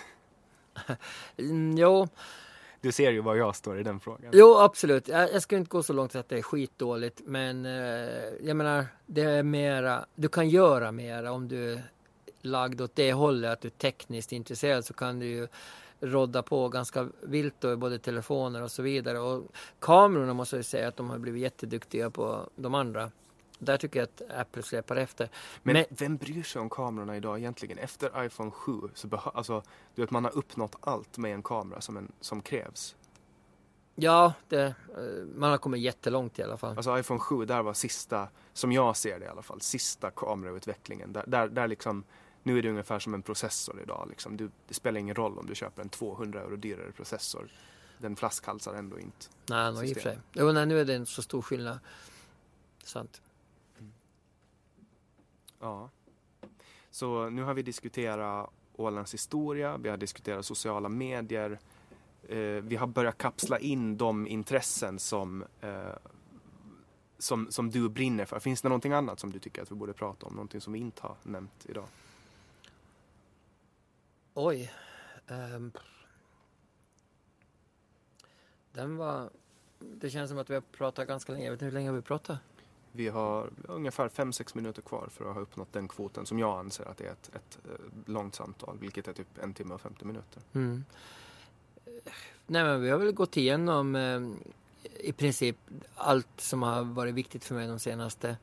Mm, 1.37 1.77
jo, 1.79 2.09
Du 2.81 2.93
ser 2.93 3.11
ju 3.11 3.21
var 3.21 3.35
jag 3.35 3.57
står 3.57 3.81
i 3.81 3.83
den 3.83 4.01
frågan. 4.01 4.31
jo, 4.35 4.57
absolut. 4.59 5.09
Jag, 5.09 5.33
jag 5.33 5.43
skulle 5.43 5.59
inte 5.59 5.69
gå 5.69 5.83
så 5.83 5.93
långt 5.93 6.15
att 6.15 6.29
det 6.29 6.39
är 6.39 6.43
skitdåligt, 6.43 7.21
men 7.25 7.67
eh, 7.67 7.73
jag 8.43 8.57
menar, 8.57 8.87
det 9.07 9.23
är 9.23 9.43
mera, 9.43 10.07
du 10.15 10.29
kan 10.29 10.49
göra 10.49 10.93
mera 10.93 11.33
om 11.33 11.49
du 11.49 11.73
är 11.73 11.83
lagd 12.41 12.81
åt 12.81 12.95
det 12.97 13.13
hållet, 13.13 13.53
att 13.53 13.61
du 13.61 13.69
är 13.69 13.73
tekniskt 13.73 14.33
intresserad 14.33 14.85
så 14.85 14.95
kan 14.95 15.19
du 15.19 15.27
ju 15.27 15.49
rodda 16.01 16.43
på 16.43 16.69
ganska 16.69 17.09
vilt 17.23 17.55
då 17.61 17.77
både 17.77 17.99
telefoner 17.99 18.63
och 18.63 18.71
så 18.71 18.83
vidare. 18.83 19.19
Och 19.19 19.43
kamerorna 19.81 20.35
måste 20.35 20.57
jag 20.57 20.65
säga 20.65 20.89
att 20.89 20.97
de 20.97 21.11
har 21.11 21.19
blivit 21.19 21.43
jätteduktiga 21.43 22.11
på 22.11 22.51
de 22.57 22.75
andra. 22.75 23.11
Där 23.65 23.77
tycker 23.77 23.99
jag 24.01 24.09
att 24.09 24.39
Apple 24.41 24.63
släpar 24.63 24.97
efter. 24.97 25.29
Men, 25.63 25.73
Men- 25.75 25.85
vem 25.91 26.17
bryr 26.17 26.43
sig 26.43 26.61
om 26.61 26.71
kamerorna 26.71 27.17
idag 27.17 27.39
egentligen? 27.39 27.79
Efter 27.79 28.25
iPhone 28.27 28.51
7 28.51 28.73
så 28.95 29.07
behö- 29.09 29.31
alltså, 29.35 29.63
du 29.95 30.03
vet, 30.03 30.11
man 30.11 30.25
har 30.25 30.37
uppnått 30.37 30.77
allt 30.81 31.19
med 31.19 31.35
en 31.35 31.43
kamera 31.43 31.81
som, 31.81 31.97
en, 31.97 32.13
som 32.21 32.41
krävs. 32.43 32.97
Ja, 33.95 34.33
det, 34.49 34.63
eh, 34.65 35.25
man 35.37 35.51
har 35.51 35.59
kommit 35.59 35.81
jättelångt 35.81 36.39
i 36.39 36.43
alla 36.43 36.57
fall. 36.57 36.77
Alltså 36.77 36.99
iPhone 36.99 37.21
7, 37.21 37.45
där 37.45 37.63
var 37.63 37.73
sista, 37.75 38.29
som 38.53 38.73
jag 38.73 38.97
ser 38.97 39.19
det 39.19 39.25
i 39.25 39.29
alla 39.29 39.43
fall, 39.43 39.61
sista 39.61 40.11
kamerautvecklingen. 40.11 41.13
Där, 41.13 41.25
där, 41.27 41.49
där 41.49 41.69
liksom, 41.69 42.05
nu 42.43 42.59
är 42.59 42.63
det 42.63 42.71
ungefär 42.71 42.99
som 42.99 43.15
en 43.15 43.23
processor 43.23 43.81
idag. 43.83 44.07
Liksom. 44.11 44.37
Du, 44.37 44.51
det 44.69 44.75
spelar 44.75 45.01
ingen 45.01 45.15
roll 45.15 45.39
om 45.39 45.47
du 45.47 45.55
köper 45.55 45.83
en 45.83 45.89
200 45.89 46.41
euro 46.41 46.57
dyrare 46.57 46.93
processor. 46.93 47.49
Den 47.99 48.17
flaskhalsar 48.17 48.75
ändå 48.75 48.99
inte. 48.99 49.27
Nej, 49.49 49.73
no, 49.73 49.83
i 49.83 49.93
och 49.93 49.97
för 49.97 50.03
sig. 50.03 50.19
Jo, 50.33 50.53
nej, 50.53 50.67
nu 50.67 50.81
är 50.81 50.85
det 50.85 50.97
inte 50.97 51.11
så 51.11 51.23
stor 51.23 51.43
skillnad. 51.43 51.79
Sant. 52.85 53.23
Ja. 55.65 55.91
Så 56.91 57.31
nu 57.31 57.43
har 57.43 57.55
vi 57.55 57.63
diskuterat 57.63 58.51
Ålands 58.77 59.15
historia, 59.15 59.77
vi 59.77 59.89
har 59.89 59.97
diskuterat 59.97 60.47
sociala 60.47 60.89
medier. 60.89 61.59
Eh, 62.29 62.39
vi 62.39 62.77
har 62.77 62.87
börjat 62.87 63.19
kapsla 63.19 63.59
in 63.59 63.97
de 63.97 64.27
intressen 64.27 64.99
som, 64.99 65.45
eh, 65.61 65.97
som, 67.19 67.51
som 67.51 67.71
du 67.71 67.89
brinner 67.89 68.25
för. 68.25 68.41
Finns 68.41 68.63
det 68.63 68.69
någonting 68.69 68.93
annat 68.93 69.21
som 69.21 69.33
du 69.33 69.39
tycker 69.39 69.63
att 69.63 69.71
vi 69.71 69.75
borde 69.75 69.93
prata 69.93 70.27
om? 70.27 70.35
Någonting 70.35 70.61
som 70.61 70.73
vi 70.73 70.79
inte 70.79 71.03
har 71.03 71.17
nämnt 71.23 71.67
idag? 71.67 71.87
Oj. 74.35 74.73
Um, 75.29 75.73
den 78.73 78.97
var... 78.97 79.31
Det 79.79 80.11
känns 80.11 80.31
som 80.31 80.39
att 80.39 80.51
vi 80.51 80.55
har 80.55 80.61
pratat 80.61 81.09
ganska 81.09 81.33
länge. 81.33 81.45
Jag 81.45 81.53
vet 81.53 81.57
inte 81.57 81.65
hur 81.65 81.73
länge 81.73 81.89
har 81.89 81.97
vi 81.97 82.03
pratat? 82.03 82.39
Vi 82.97 83.09
har 83.09 83.51
ungefär 83.69 84.09
5-6 84.09 84.57
minuter 84.57 84.83
kvar 84.83 85.09
för 85.11 85.29
att 85.29 85.35
ha 85.35 85.41
uppnått 85.41 85.73
den 85.73 85.89
kvoten 85.89 86.27
som 86.27 86.39
jag 86.39 86.59
anser 86.59 86.85
att 86.85 86.97
det 86.97 87.07
är 87.07 87.13
ett, 87.13 87.31
ett 87.35 87.59
eh, 87.65 88.13
långt 88.13 88.35
samtal, 88.35 88.79
vilket 88.81 89.09
är 89.09 89.13
typ 89.13 89.39
en 89.43 89.55
timme 89.55 89.75
och 89.75 89.81
50 89.81 90.05
minuter. 90.05 90.43
Mm. 90.53 90.85
Nej, 92.47 92.65
men 92.65 92.83
vi 92.83 92.91
har 92.91 92.99
väl 92.99 93.13
gått 93.13 93.37
igenom 93.37 93.97
eh, 93.97 94.21
i 95.01 95.13
princip 95.13 95.57
allt 95.95 96.41
som 96.41 96.63
har 96.63 96.85
varit 96.85 97.15
viktigt 97.15 97.45
för 97.45 97.55
mig 97.55 97.69
de 97.69 97.79
senaste 97.79 98.37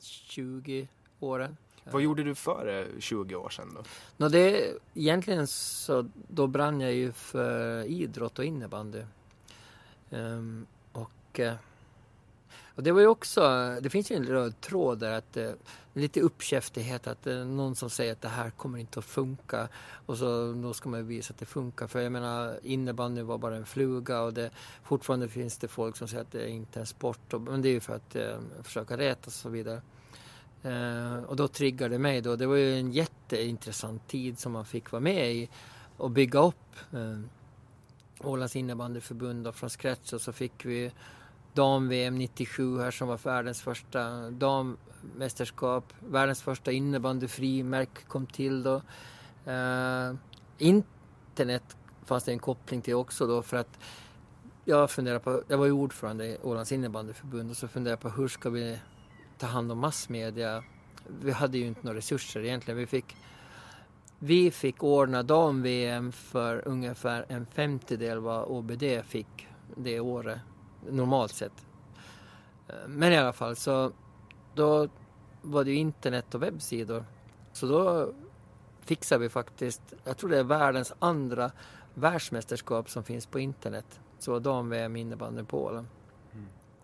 20 0.00 0.88
åren. 1.20 1.56
Vad 1.84 2.02
gjorde 2.02 2.22
du 2.22 2.34
före 2.34 2.86
20 2.98 3.34
år 3.34 3.50
sedan 3.50 3.74
då? 3.74 3.82
Nå, 4.16 4.28
det, 4.28 4.72
egentligen 4.94 5.46
så 5.46 6.08
då 6.28 6.46
brann 6.46 6.80
jag 6.80 6.92
ju 6.92 7.12
för 7.12 7.84
idrott 7.84 8.38
och 8.38 8.44
innebandy. 8.44 9.02
Ehm, 10.10 10.66
och, 10.92 11.40
eh, 11.40 11.54
och 12.76 12.82
det 12.82 12.92
var 12.92 13.00
ju 13.00 13.06
också, 13.06 13.40
det 13.80 13.90
finns 13.90 14.10
ju 14.10 14.16
en 14.16 14.24
röd 14.24 14.60
tråd 14.60 14.98
där 14.98 15.12
att 15.12 15.36
eh, 15.36 15.50
lite 15.92 16.20
uppkäftighet 16.20 17.06
att 17.06 17.26
eh, 17.26 17.36
någon 17.36 17.76
som 17.76 17.90
säger 17.90 18.12
att 18.12 18.20
det 18.20 18.28
här 18.28 18.50
kommer 18.50 18.78
inte 18.78 18.98
att 18.98 19.04
funka 19.04 19.68
och 20.06 20.18
så 20.18 20.52
då 20.52 20.72
ska 20.72 20.88
man 20.88 21.00
ju 21.00 21.06
visa 21.06 21.32
att 21.32 21.38
det 21.38 21.46
funkar. 21.46 21.86
För 21.86 22.00
jag 22.00 22.12
menar 22.12 22.58
innebandy 22.62 23.22
var 23.22 23.38
bara 23.38 23.56
en 23.56 23.66
fluga 23.66 24.22
och 24.22 24.34
det, 24.34 24.50
fortfarande 24.82 25.28
finns 25.28 25.58
det 25.58 25.68
folk 25.68 25.96
som 25.96 26.08
säger 26.08 26.22
att 26.22 26.32
det 26.32 26.48
inte 26.48 26.78
är 26.78 26.80
en 26.80 26.86
sport. 26.86 27.32
Och, 27.32 27.40
men 27.40 27.62
det 27.62 27.68
är 27.68 27.72
ju 27.72 27.80
för 27.80 27.94
att 27.94 28.16
eh, 28.16 28.38
försöka 28.62 28.96
räta 28.96 29.26
och 29.26 29.32
så 29.32 29.48
vidare. 29.48 29.82
Eh, 30.62 31.16
och 31.16 31.36
då 31.36 31.48
triggade 31.48 31.94
det 31.94 31.98
mig 31.98 32.20
då. 32.20 32.36
Det 32.36 32.46
var 32.46 32.56
ju 32.56 32.78
en 32.78 32.92
jätteintressant 32.92 34.08
tid 34.08 34.38
som 34.38 34.52
man 34.52 34.64
fick 34.64 34.92
vara 34.92 35.00
med 35.00 35.32
i 35.32 35.48
och 35.96 36.10
bygga 36.10 36.40
upp 36.40 36.76
eh, 36.92 37.20
Ålands 38.20 38.56
innebandyförbund 38.56 39.46
och 39.46 39.54
från 39.54 39.70
scratch 39.70 40.12
och 40.12 40.20
så 40.20 40.32
fick 40.32 40.64
vi 40.64 40.92
dam-VM 41.56 42.18
97 42.18 42.78
här 42.78 42.90
som 42.90 43.08
var 43.08 43.18
världens 43.24 43.62
första 43.62 44.30
dammästerskap. 44.30 45.92
Världens 45.98 46.42
första 46.42 46.72
innebandyfrimärk 46.72 48.08
kom 48.08 48.26
till 48.26 48.62
då. 48.62 48.82
Eh, 49.50 50.14
internet 50.58 51.76
fanns 52.04 52.24
det 52.24 52.32
en 52.32 52.38
koppling 52.38 52.82
till 52.82 52.94
också 52.94 53.26
då 53.26 53.42
för 53.42 53.56
att 53.56 53.78
jag 54.64 54.90
funderar 54.90 55.18
på, 55.18 55.42
jag 55.48 55.58
var 55.58 55.66
ju 55.66 55.72
ordförande 55.72 56.26
i 56.26 56.38
Ålands 56.42 56.72
innebandyförbund 56.72 57.50
och 57.50 57.56
så 57.56 57.68
funderade 57.68 57.92
jag 58.02 58.12
på 58.12 58.20
hur 58.22 58.28
ska 58.28 58.50
vi 58.50 58.78
ta 59.38 59.46
hand 59.46 59.72
om 59.72 59.78
massmedia. 59.78 60.64
Vi 61.20 61.32
hade 61.32 61.58
ju 61.58 61.66
inte 61.66 61.80
några 61.82 61.98
resurser 61.98 62.44
egentligen. 62.44 62.78
Vi 62.78 62.86
fick, 62.86 63.16
vi 64.18 64.50
fick 64.50 64.82
ordna 64.82 65.22
dam-VM 65.22 66.12
för 66.12 66.68
ungefär 66.68 67.26
en 67.28 67.46
femtedel 67.46 68.18
vad 68.18 68.44
OBD 68.44 68.84
fick 69.06 69.48
det 69.76 70.00
året, 70.00 70.38
normalt 70.90 71.32
sett. 71.34 71.66
Eh, 72.68 72.74
Men 72.88 73.12
i 73.12 73.16
alla 73.16 73.32
fall 73.32 73.56
så 73.56 73.92
då 74.54 74.88
var 75.42 75.64
det 75.64 75.70
ju 75.70 75.76
internet 75.76 76.34
och 76.34 76.42
webbsidor. 76.42 77.04
Så 77.52 77.66
då 77.66 78.12
fixade 78.80 79.20
vi 79.20 79.28
faktiskt, 79.28 79.82
jag 80.04 80.16
tror 80.16 80.30
det 80.30 80.38
är 80.38 80.44
världens 80.44 80.92
andra 80.98 81.50
världsmästerskap 81.94 82.90
som 82.90 83.04
finns 83.04 83.26
på 83.26 83.38
internet. 83.38 84.00
Så 84.18 84.32
var 84.32 84.40
dam-VM 84.40 84.96
innebandy 84.96 85.44
på 85.44 85.64
Åland. 85.64 85.86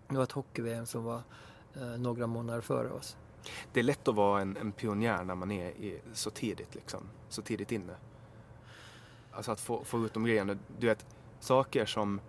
Det 0.08 0.16
var 0.16 0.22
ett 0.22 0.32
hockey-VM 0.32 0.86
som 0.86 1.04
var 1.04 1.22
eh, 1.74 1.82
några 1.98 2.26
månader 2.26 2.60
före 2.60 2.90
oss. 2.90 3.16
Det 3.72 3.80
är 3.80 3.84
lätt 3.84 4.08
att 4.08 4.14
vara 4.14 4.40
en, 4.40 4.56
en 4.56 4.72
pionjär 4.72 5.24
när 5.24 5.34
man 5.34 5.50
är 5.50 5.68
i, 5.70 6.00
så 6.12 6.30
tidigt 6.30 6.74
liksom, 6.74 7.00
så 7.28 7.42
tidigt 7.42 7.72
inne. 7.72 7.92
Alltså 9.32 9.52
att 9.52 9.60
få, 9.60 9.84
få 9.84 10.04
ut 10.06 10.14
de 10.14 10.24
grejerna. 10.24 10.56
Du 10.78 10.86
vet, 10.86 11.06
saker 11.40 11.86
som, 11.86 12.20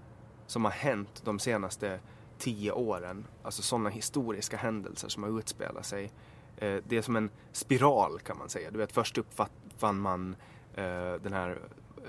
som 0.48 0.66
har 0.66 0.72
hänt 0.72 1.22
de 1.26 1.40
senaste 1.40 2.00
tio 2.38 2.72
åren, 2.72 3.28
alltså 3.44 3.62
sådana 3.62 3.90
historiska 3.90 4.58
händelser 4.58 5.10
som 5.10 5.24
har 5.24 5.40
utspelat 5.40 5.86
sig. 5.86 6.12
Eh, 6.58 6.78
det 6.88 6.98
är 6.98 7.02
som 7.02 7.16
en 7.16 7.30
spiral 7.52 8.20
kan 8.20 8.38
man 8.38 8.50
säga. 8.50 8.72
Du 8.72 8.78
vet, 8.78 8.92
först 8.92 9.18
uppfann 9.18 10.00
man 10.00 10.36
eh, 10.76 11.14
den 11.14 11.34
här 11.34 11.60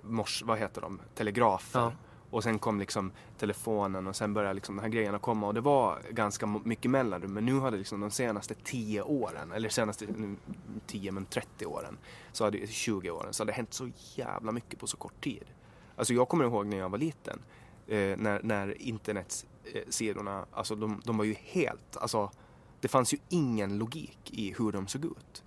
mors, 0.02 0.43
vad 0.43 0.59
heter 0.59 0.81
de, 0.81 1.01
telegrafen. 1.15 1.82
Ja. 1.82 1.93
Och 2.31 2.43
sen 2.43 2.59
kom 2.59 2.81
liksom 2.81 3.12
telefonen 3.39 4.06
och 4.06 4.16
sen 4.16 4.35
började 4.35 4.55
liksom 4.55 4.77
de 4.77 4.82
här 4.82 4.89
grejerna 4.89 5.19
komma 5.19 5.47
och 5.47 5.55
det 5.55 5.61
var 5.61 5.98
ganska 6.11 6.47
mycket 6.47 6.90
mellanrum. 6.90 7.35
Men 7.35 7.44
nu 7.47 7.55
har 7.55 7.70
det 7.70 7.77
liksom 7.77 8.01
de 8.01 8.11
senaste 8.11 8.55
10 8.55 9.02
åren, 9.02 9.52
eller 9.52 9.69
senaste 9.69 10.06
nu, 10.16 10.36
10 10.86 11.12
men 11.12 11.27
30 11.27 11.66
åren, 11.66 11.98
så 12.32 12.44
har 12.44 12.51
det, 12.51 12.70
20 12.70 13.11
åren, 13.11 13.32
så 13.32 13.43
har 13.43 13.47
det 13.47 13.52
hänt 13.52 13.74
så 13.74 13.90
jävla 14.15 14.52
mycket 14.52 14.81
på 14.81 14.86
så 14.86 14.97
kort 14.97 15.20
tid. 15.20 15.44
Alltså 15.97 16.15
jag 16.15 16.28
kommer 16.28 16.44
ihåg 16.44 16.66
när 16.66 16.77
jag 16.77 16.89
var 16.89 16.98
liten, 16.98 17.39
eh, 17.86 18.16
när, 18.16 18.40
när 18.43 18.82
internetsidorna, 18.82 20.47
alltså 20.52 20.74
de, 20.74 21.02
de 21.05 21.19
var 21.19 21.24
ju 21.24 21.35
helt, 21.35 21.97
alltså 21.97 22.31
det 22.81 22.89
fanns 22.89 23.15
ju 23.15 23.19
ingen 23.28 23.78
logik 23.78 24.31
i 24.31 24.55
hur 24.59 24.73
de 24.73 24.86
såg 24.86 25.05
ut. 25.05 25.43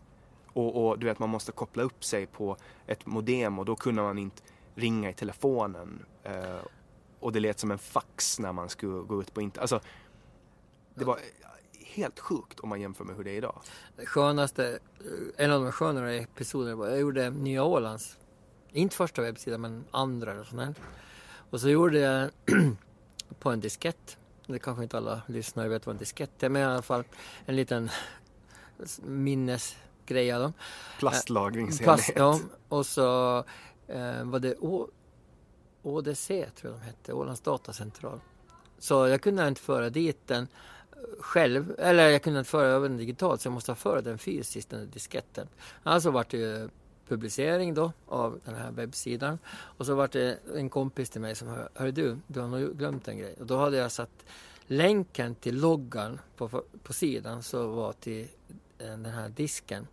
Och, 0.54 0.88
och 0.88 1.00
du 1.00 1.06
vet 1.06 1.20
man 1.20 1.30
måste 1.30 1.52
koppla 1.52 1.84
upp 1.84 2.04
sig 2.04 2.26
på 2.26 2.58
ett 2.88 3.06
modem 3.06 3.60
och 3.60 3.66
då 3.66 3.76
kunde 3.76 4.02
man 4.02 4.18
inte 4.18 4.42
ringa 4.76 5.10
i 5.10 5.14
telefonen. 5.14 6.06
Eh, 6.24 6.60
och 7.20 7.32
det 7.32 7.40
lät 7.40 7.60
som 7.60 7.72
en 7.72 7.78
fax 7.78 8.40
när 8.40 8.52
man 8.52 8.70
skulle 8.70 9.02
gå 9.02 9.22
ut 9.22 9.34
på 9.34 9.42
internet. 9.42 9.62
Alltså, 9.62 9.80
det 10.96 11.06
var 11.06 11.20
helt 11.98 12.20
sjukt 12.20 12.60
om 12.60 12.70
man 12.70 12.82
jämför 12.82 13.04
med 13.04 13.16
hur 13.16 13.24
det 13.24 13.32
är 13.32 13.38
idag. 13.38 13.62
Det 13.96 14.06
skönaste, 14.06 14.80
eh, 15.00 15.46
en 15.46 15.52
av 15.52 15.64
de 15.64 15.72
skönare 15.72 16.16
episoderna 16.16 16.76
var 16.76 16.88
jag 16.88 17.00
gjorde 17.00 17.30
Nya 17.30 17.64
Ålands, 17.64 18.18
inte 18.72 18.96
första 18.96 19.22
webbsidan 19.22 19.62
men 19.62 19.84
andra 19.92 20.32
eller 20.32 20.44
sånt 20.44 20.62
här. 20.62 20.76
Och 21.50 21.62
så 21.62 21.70
gjorde 21.70 22.00
jag 22.00 22.30
på 23.40 23.50
en 23.50 23.60
diskett. 23.60 24.18
Det 24.48 24.60
kanske 24.60 24.84
inte 24.84 24.98
alla 24.98 25.22
lyssnare 25.28 25.68
vet 25.68 25.86
vad 25.86 25.96
en 25.96 26.00
diskett 26.00 26.44
är 26.44 26.50
men 26.50 26.62
i 26.62 26.66
alla 26.66 26.82
fall 26.82 27.04
en 27.46 27.56
liten 27.56 27.90
minnesgreja 29.04 30.40
då. 30.40 30.54
Plastlagringsenhet. 31.00 31.84
Plast, 31.84 32.12
ja, 32.16 32.40
och 32.70 32.86
så 32.86 33.38
eh, 33.88 34.24
var 34.24 34.40
det 34.40 34.56
Å, 34.56 34.90
ODC 35.82 36.28
tror 36.28 36.74
jag 36.74 36.74
de 36.74 36.82
hette, 36.82 37.14
Ålands 37.14 37.42
datacentral. 37.42 38.20
Så 38.80 39.08
jag 39.08 39.22
kunde 39.22 39.48
inte 39.48 39.62
föra 39.62 39.90
dit 39.90 40.28
den 40.28 40.48
eh, 40.92 40.98
själv, 41.20 41.76
eller 41.78 42.10
jag 42.10 42.24
kunde 42.24 42.40
inte 42.40 42.52
föra 42.52 42.68
över 42.68 42.90
den 42.90 42.98
digitalt 42.98 43.42
så 43.42 43.48
jag 43.48 43.54
måste 43.54 43.72
ha 43.72 43.76
föra 43.76 44.02
den 44.02 44.18
fysiskt, 44.18 44.70
den 44.70 44.90
disketten. 44.90 45.48
Alltså 45.84 46.12
vart 46.12 46.30
det 46.30 46.38
ju 46.38 46.70
publicering 47.08 47.74
då 47.74 47.92
av 48.08 48.40
den 48.46 48.56
här 48.56 48.72
webbsidan 48.72 49.40
och 49.50 49.86
så 49.86 49.96
vart 49.96 50.12
det 50.12 50.40
en 50.56 50.70
kompis 50.70 51.10
till 51.10 51.22
mig 51.22 51.36
som 51.36 51.48
hör, 51.48 51.70
hör 51.74 51.92
du, 51.92 52.18
du 52.28 52.40
har 52.40 52.48
nog 52.48 52.78
glömt 52.78 53.08
en 53.08 53.18
grej. 53.18 53.36
Och 53.40 53.46
då 53.46 53.58
hade 53.58 53.78
jag 53.78 53.92
satt 53.92 54.26
länken 54.68 55.36
till 55.36 55.60
loggan 55.60 56.20
på, 56.38 56.64
på 56.84 56.94
sidan 56.94 57.44
så 57.44 57.68
var 57.68 57.94
till 57.94 58.28
eh, 58.78 58.88
den 58.88 59.06
här 59.06 59.30
disken. 59.30 59.88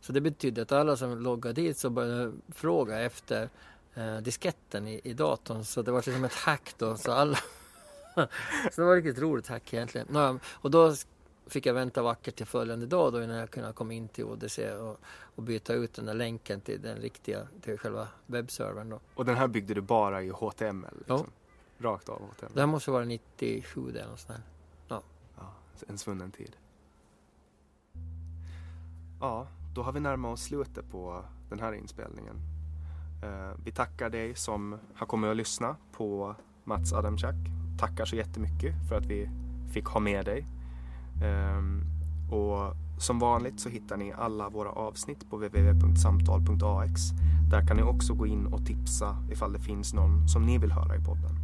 Så 0.00 0.12
det 0.12 0.20
betydde 0.20 0.62
att 0.62 0.72
alla 0.72 0.96
som 0.96 1.18
loggade 1.18 1.62
dit 1.62 1.78
så 1.78 1.90
började 1.90 2.32
fråga 2.48 3.00
efter 3.00 3.48
eh, 3.94 4.16
disketten 4.16 4.88
i, 4.88 5.00
i 5.04 5.12
datorn. 5.12 5.64
Så 5.64 5.82
det 5.82 5.92
var 5.92 6.02
liksom 6.06 6.24
ett 6.24 6.34
hack 6.34 6.74
då. 6.78 6.96
Så, 6.96 7.12
alla 7.12 7.38
så 8.14 8.80
det 8.80 8.82
var 8.82 8.96
ett 8.96 9.04
riktigt 9.04 9.22
roligt 9.22 9.48
hack 9.48 9.74
egentligen. 9.74 10.40
Och 10.46 10.70
då 10.70 10.94
fick 11.46 11.66
jag 11.66 11.74
vänta 11.74 12.02
vackert 12.02 12.36
till 12.36 12.46
följande 12.46 12.86
dag 12.86 13.12
då 13.12 13.22
innan 13.22 13.36
jag 13.36 13.50
kunde 13.50 13.72
komma 13.72 13.92
in 13.92 14.08
till 14.08 14.24
ODC 14.24 14.58
och, 14.58 15.00
och 15.34 15.42
byta 15.42 15.74
ut 15.74 15.94
den 15.94 16.06
där 16.06 16.14
länken 16.14 16.60
till 16.60 16.82
den 16.82 16.96
riktiga, 16.96 17.48
till 17.60 17.78
själva 17.78 18.08
webbservern 18.26 18.90
då. 18.90 19.00
Och 19.14 19.24
den 19.24 19.36
här 19.36 19.48
byggde 19.48 19.74
du 19.74 19.80
bara 19.80 20.22
i 20.22 20.28
HTML? 20.28 20.94
Liksom. 20.98 21.26
Ja. 21.78 21.88
Rakt 21.88 22.08
av 22.08 22.22
HTML? 22.28 22.50
Det 22.54 22.60
här 22.60 22.66
måste 22.66 22.90
vara 22.90 23.04
97 23.04 23.90
eller 23.90 24.06
något 24.06 24.20
sånt 24.20 24.38
där. 24.38 24.42
Ja, 24.88 25.02
en 25.86 25.98
svunnen 25.98 26.30
tid. 26.30 26.56
Ja, 29.20 29.48
då 29.74 29.82
har 29.82 29.92
vi 29.92 30.00
närmat 30.00 30.32
oss 30.32 30.42
slutet 30.42 30.90
på 30.90 31.24
den 31.48 31.60
här 31.60 31.72
inspelningen. 31.72 32.36
Eh, 33.22 33.52
vi 33.64 33.72
tackar 33.72 34.10
dig 34.10 34.34
som 34.34 34.78
har 34.94 35.06
kommit 35.06 35.28
och 35.28 35.36
lyssna 35.36 35.76
på 35.92 36.34
Mats 36.64 36.92
Adamczak. 36.92 37.34
Tackar 37.78 38.04
så 38.04 38.16
jättemycket 38.16 38.74
för 38.88 38.96
att 38.96 39.06
vi 39.06 39.28
fick 39.72 39.86
ha 39.86 40.00
med 40.00 40.24
dig. 40.24 40.46
Ehm, 41.24 41.84
och 42.30 42.76
som 42.98 43.18
vanligt 43.18 43.60
så 43.60 43.68
hittar 43.68 43.96
ni 43.96 44.12
alla 44.18 44.48
våra 44.48 44.70
avsnitt 44.70 45.30
på 45.30 45.36
www.samtal.ax. 45.36 47.00
Där 47.50 47.66
kan 47.66 47.76
ni 47.76 47.82
också 47.82 48.14
gå 48.14 48.26
in 48.26 48.46
och 48.46 48.66
tipsa 48.66 49.16
ifall 49.30 49.52
det 49.52 49.58
finns 49.58 49.94
någon 49.94 50.28
som 50.28 50.42
ni 50.42 50.58
vill 50.58 50.72
höra 50.72 50.96
i 50.96 51.00
podden. 51.00 51.38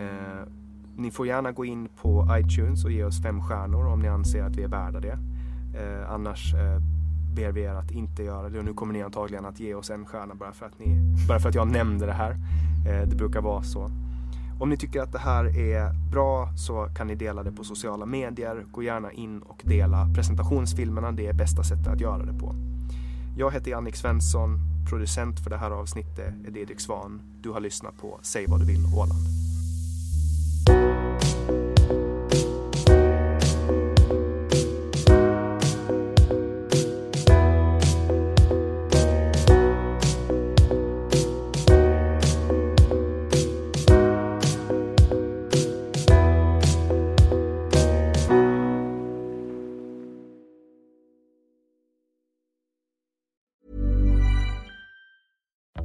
Eh, 0.00 0.48
ni 0.96 1.10
får 1.10 1.26
gärna 1.26 1.52
gå 1.52 1.64
in 1.64 1.88
på 2.02 2.26
iTunes 2.30 2.84
och 2.84 2.90
ge 2.90 3.04
oss 3.04 3.22
fem 3.22 3.42
stjärnor 3.42 3.86
om 3.86 4.00
ni 4.00 4.08
anser 4.08 4.42
att 4.42 4.56
vi 4.56 4.62
är 4.62 4.68
värda 4.68 5.00
det. 5.00 5.18
Eh, 5.74 6.12
annars 6.12 6.54
eh, 6.54 6.78
ber 7.34 7.52
vi 7.52 7.62
er 7.62 7.74
att 7.74 7.90
inte 7.90 8.22
göra 8.22 8.48
det 8.48 8.58
och 8.58 8.64
nu 8.64 8.74
kommer 8.74 8.92
ni 8.92 9.02
antagligen 9.02 9.44
att 9.44 9.60
ge 9.60 9.74
oss 9.74 9.90
en 9.90 10.06
stjärna 10.06 10.34
bara 10.34 10.52
för 10.52 10.66
att, 10.66 10.78
ni, 10.78 10.98
bara 11.28 11.40
för 11.40 11.48
att 11.48 11.54
jag 11.54 11.68
nämnde 11.68 12.06
det 12.06 12.12
här. 12.12 12.36
Ehm, 12.88 13.08
det 13.08 13.16
brukar 13.16 13.40
vara 13.40 13.62
så. 13.62 13.90
Om 14.62 14.68
ni 14.68 14.76
tycker 14.76 15.00
att 15.00 15.12
det 15.12 15.18
här 15.18 15.58
är 15.58 16.10
bra 16.10 16.52
så 16.56 16.88
kan 16.96 17.06
ni 17.06 17.14
dela 17.14 17.42
det 17.42 17.52
på 17.52 17.64
sociala 17.64 18.06
medier. 18.06 18.64
Gå 18.72 18.82
gärna 18.82 19.12
in 19.12 19.40
och 19.42 19.62
dela 19.64 20.08
presentationsfilmerna. 20.14 21.12
Det 21.12 21.26
är 21.26 21.32
bästa 21.32 21.62
sättet 21.62 21.86
att 21.86 22.00
göra 22.00 22.24
det 22.24 22.38
på. 22.38 22.54
Jag 23.36 23.52
heter 23.52 23.70
Jannik 23.70 23.96
Svensson. 23.96 24.58
Producent 24.90 25.40
för 25.40 25.50
det 25.50 25.56
här 25.56 25.70
avsnittet 25.70 26.34
är 26.46 26.50
Didrik 26.50 26.80
Svan. 26.80 27.20
Du 27.40 27.50
har 27.50 27.60
lyssnat 27.60 27.98
på 28.00 28.18
Säg 28.22 28.46
vad 28.48 28.60
du 28.60 28.66
vill 28.66 28.84
Åland. 28.96 29.41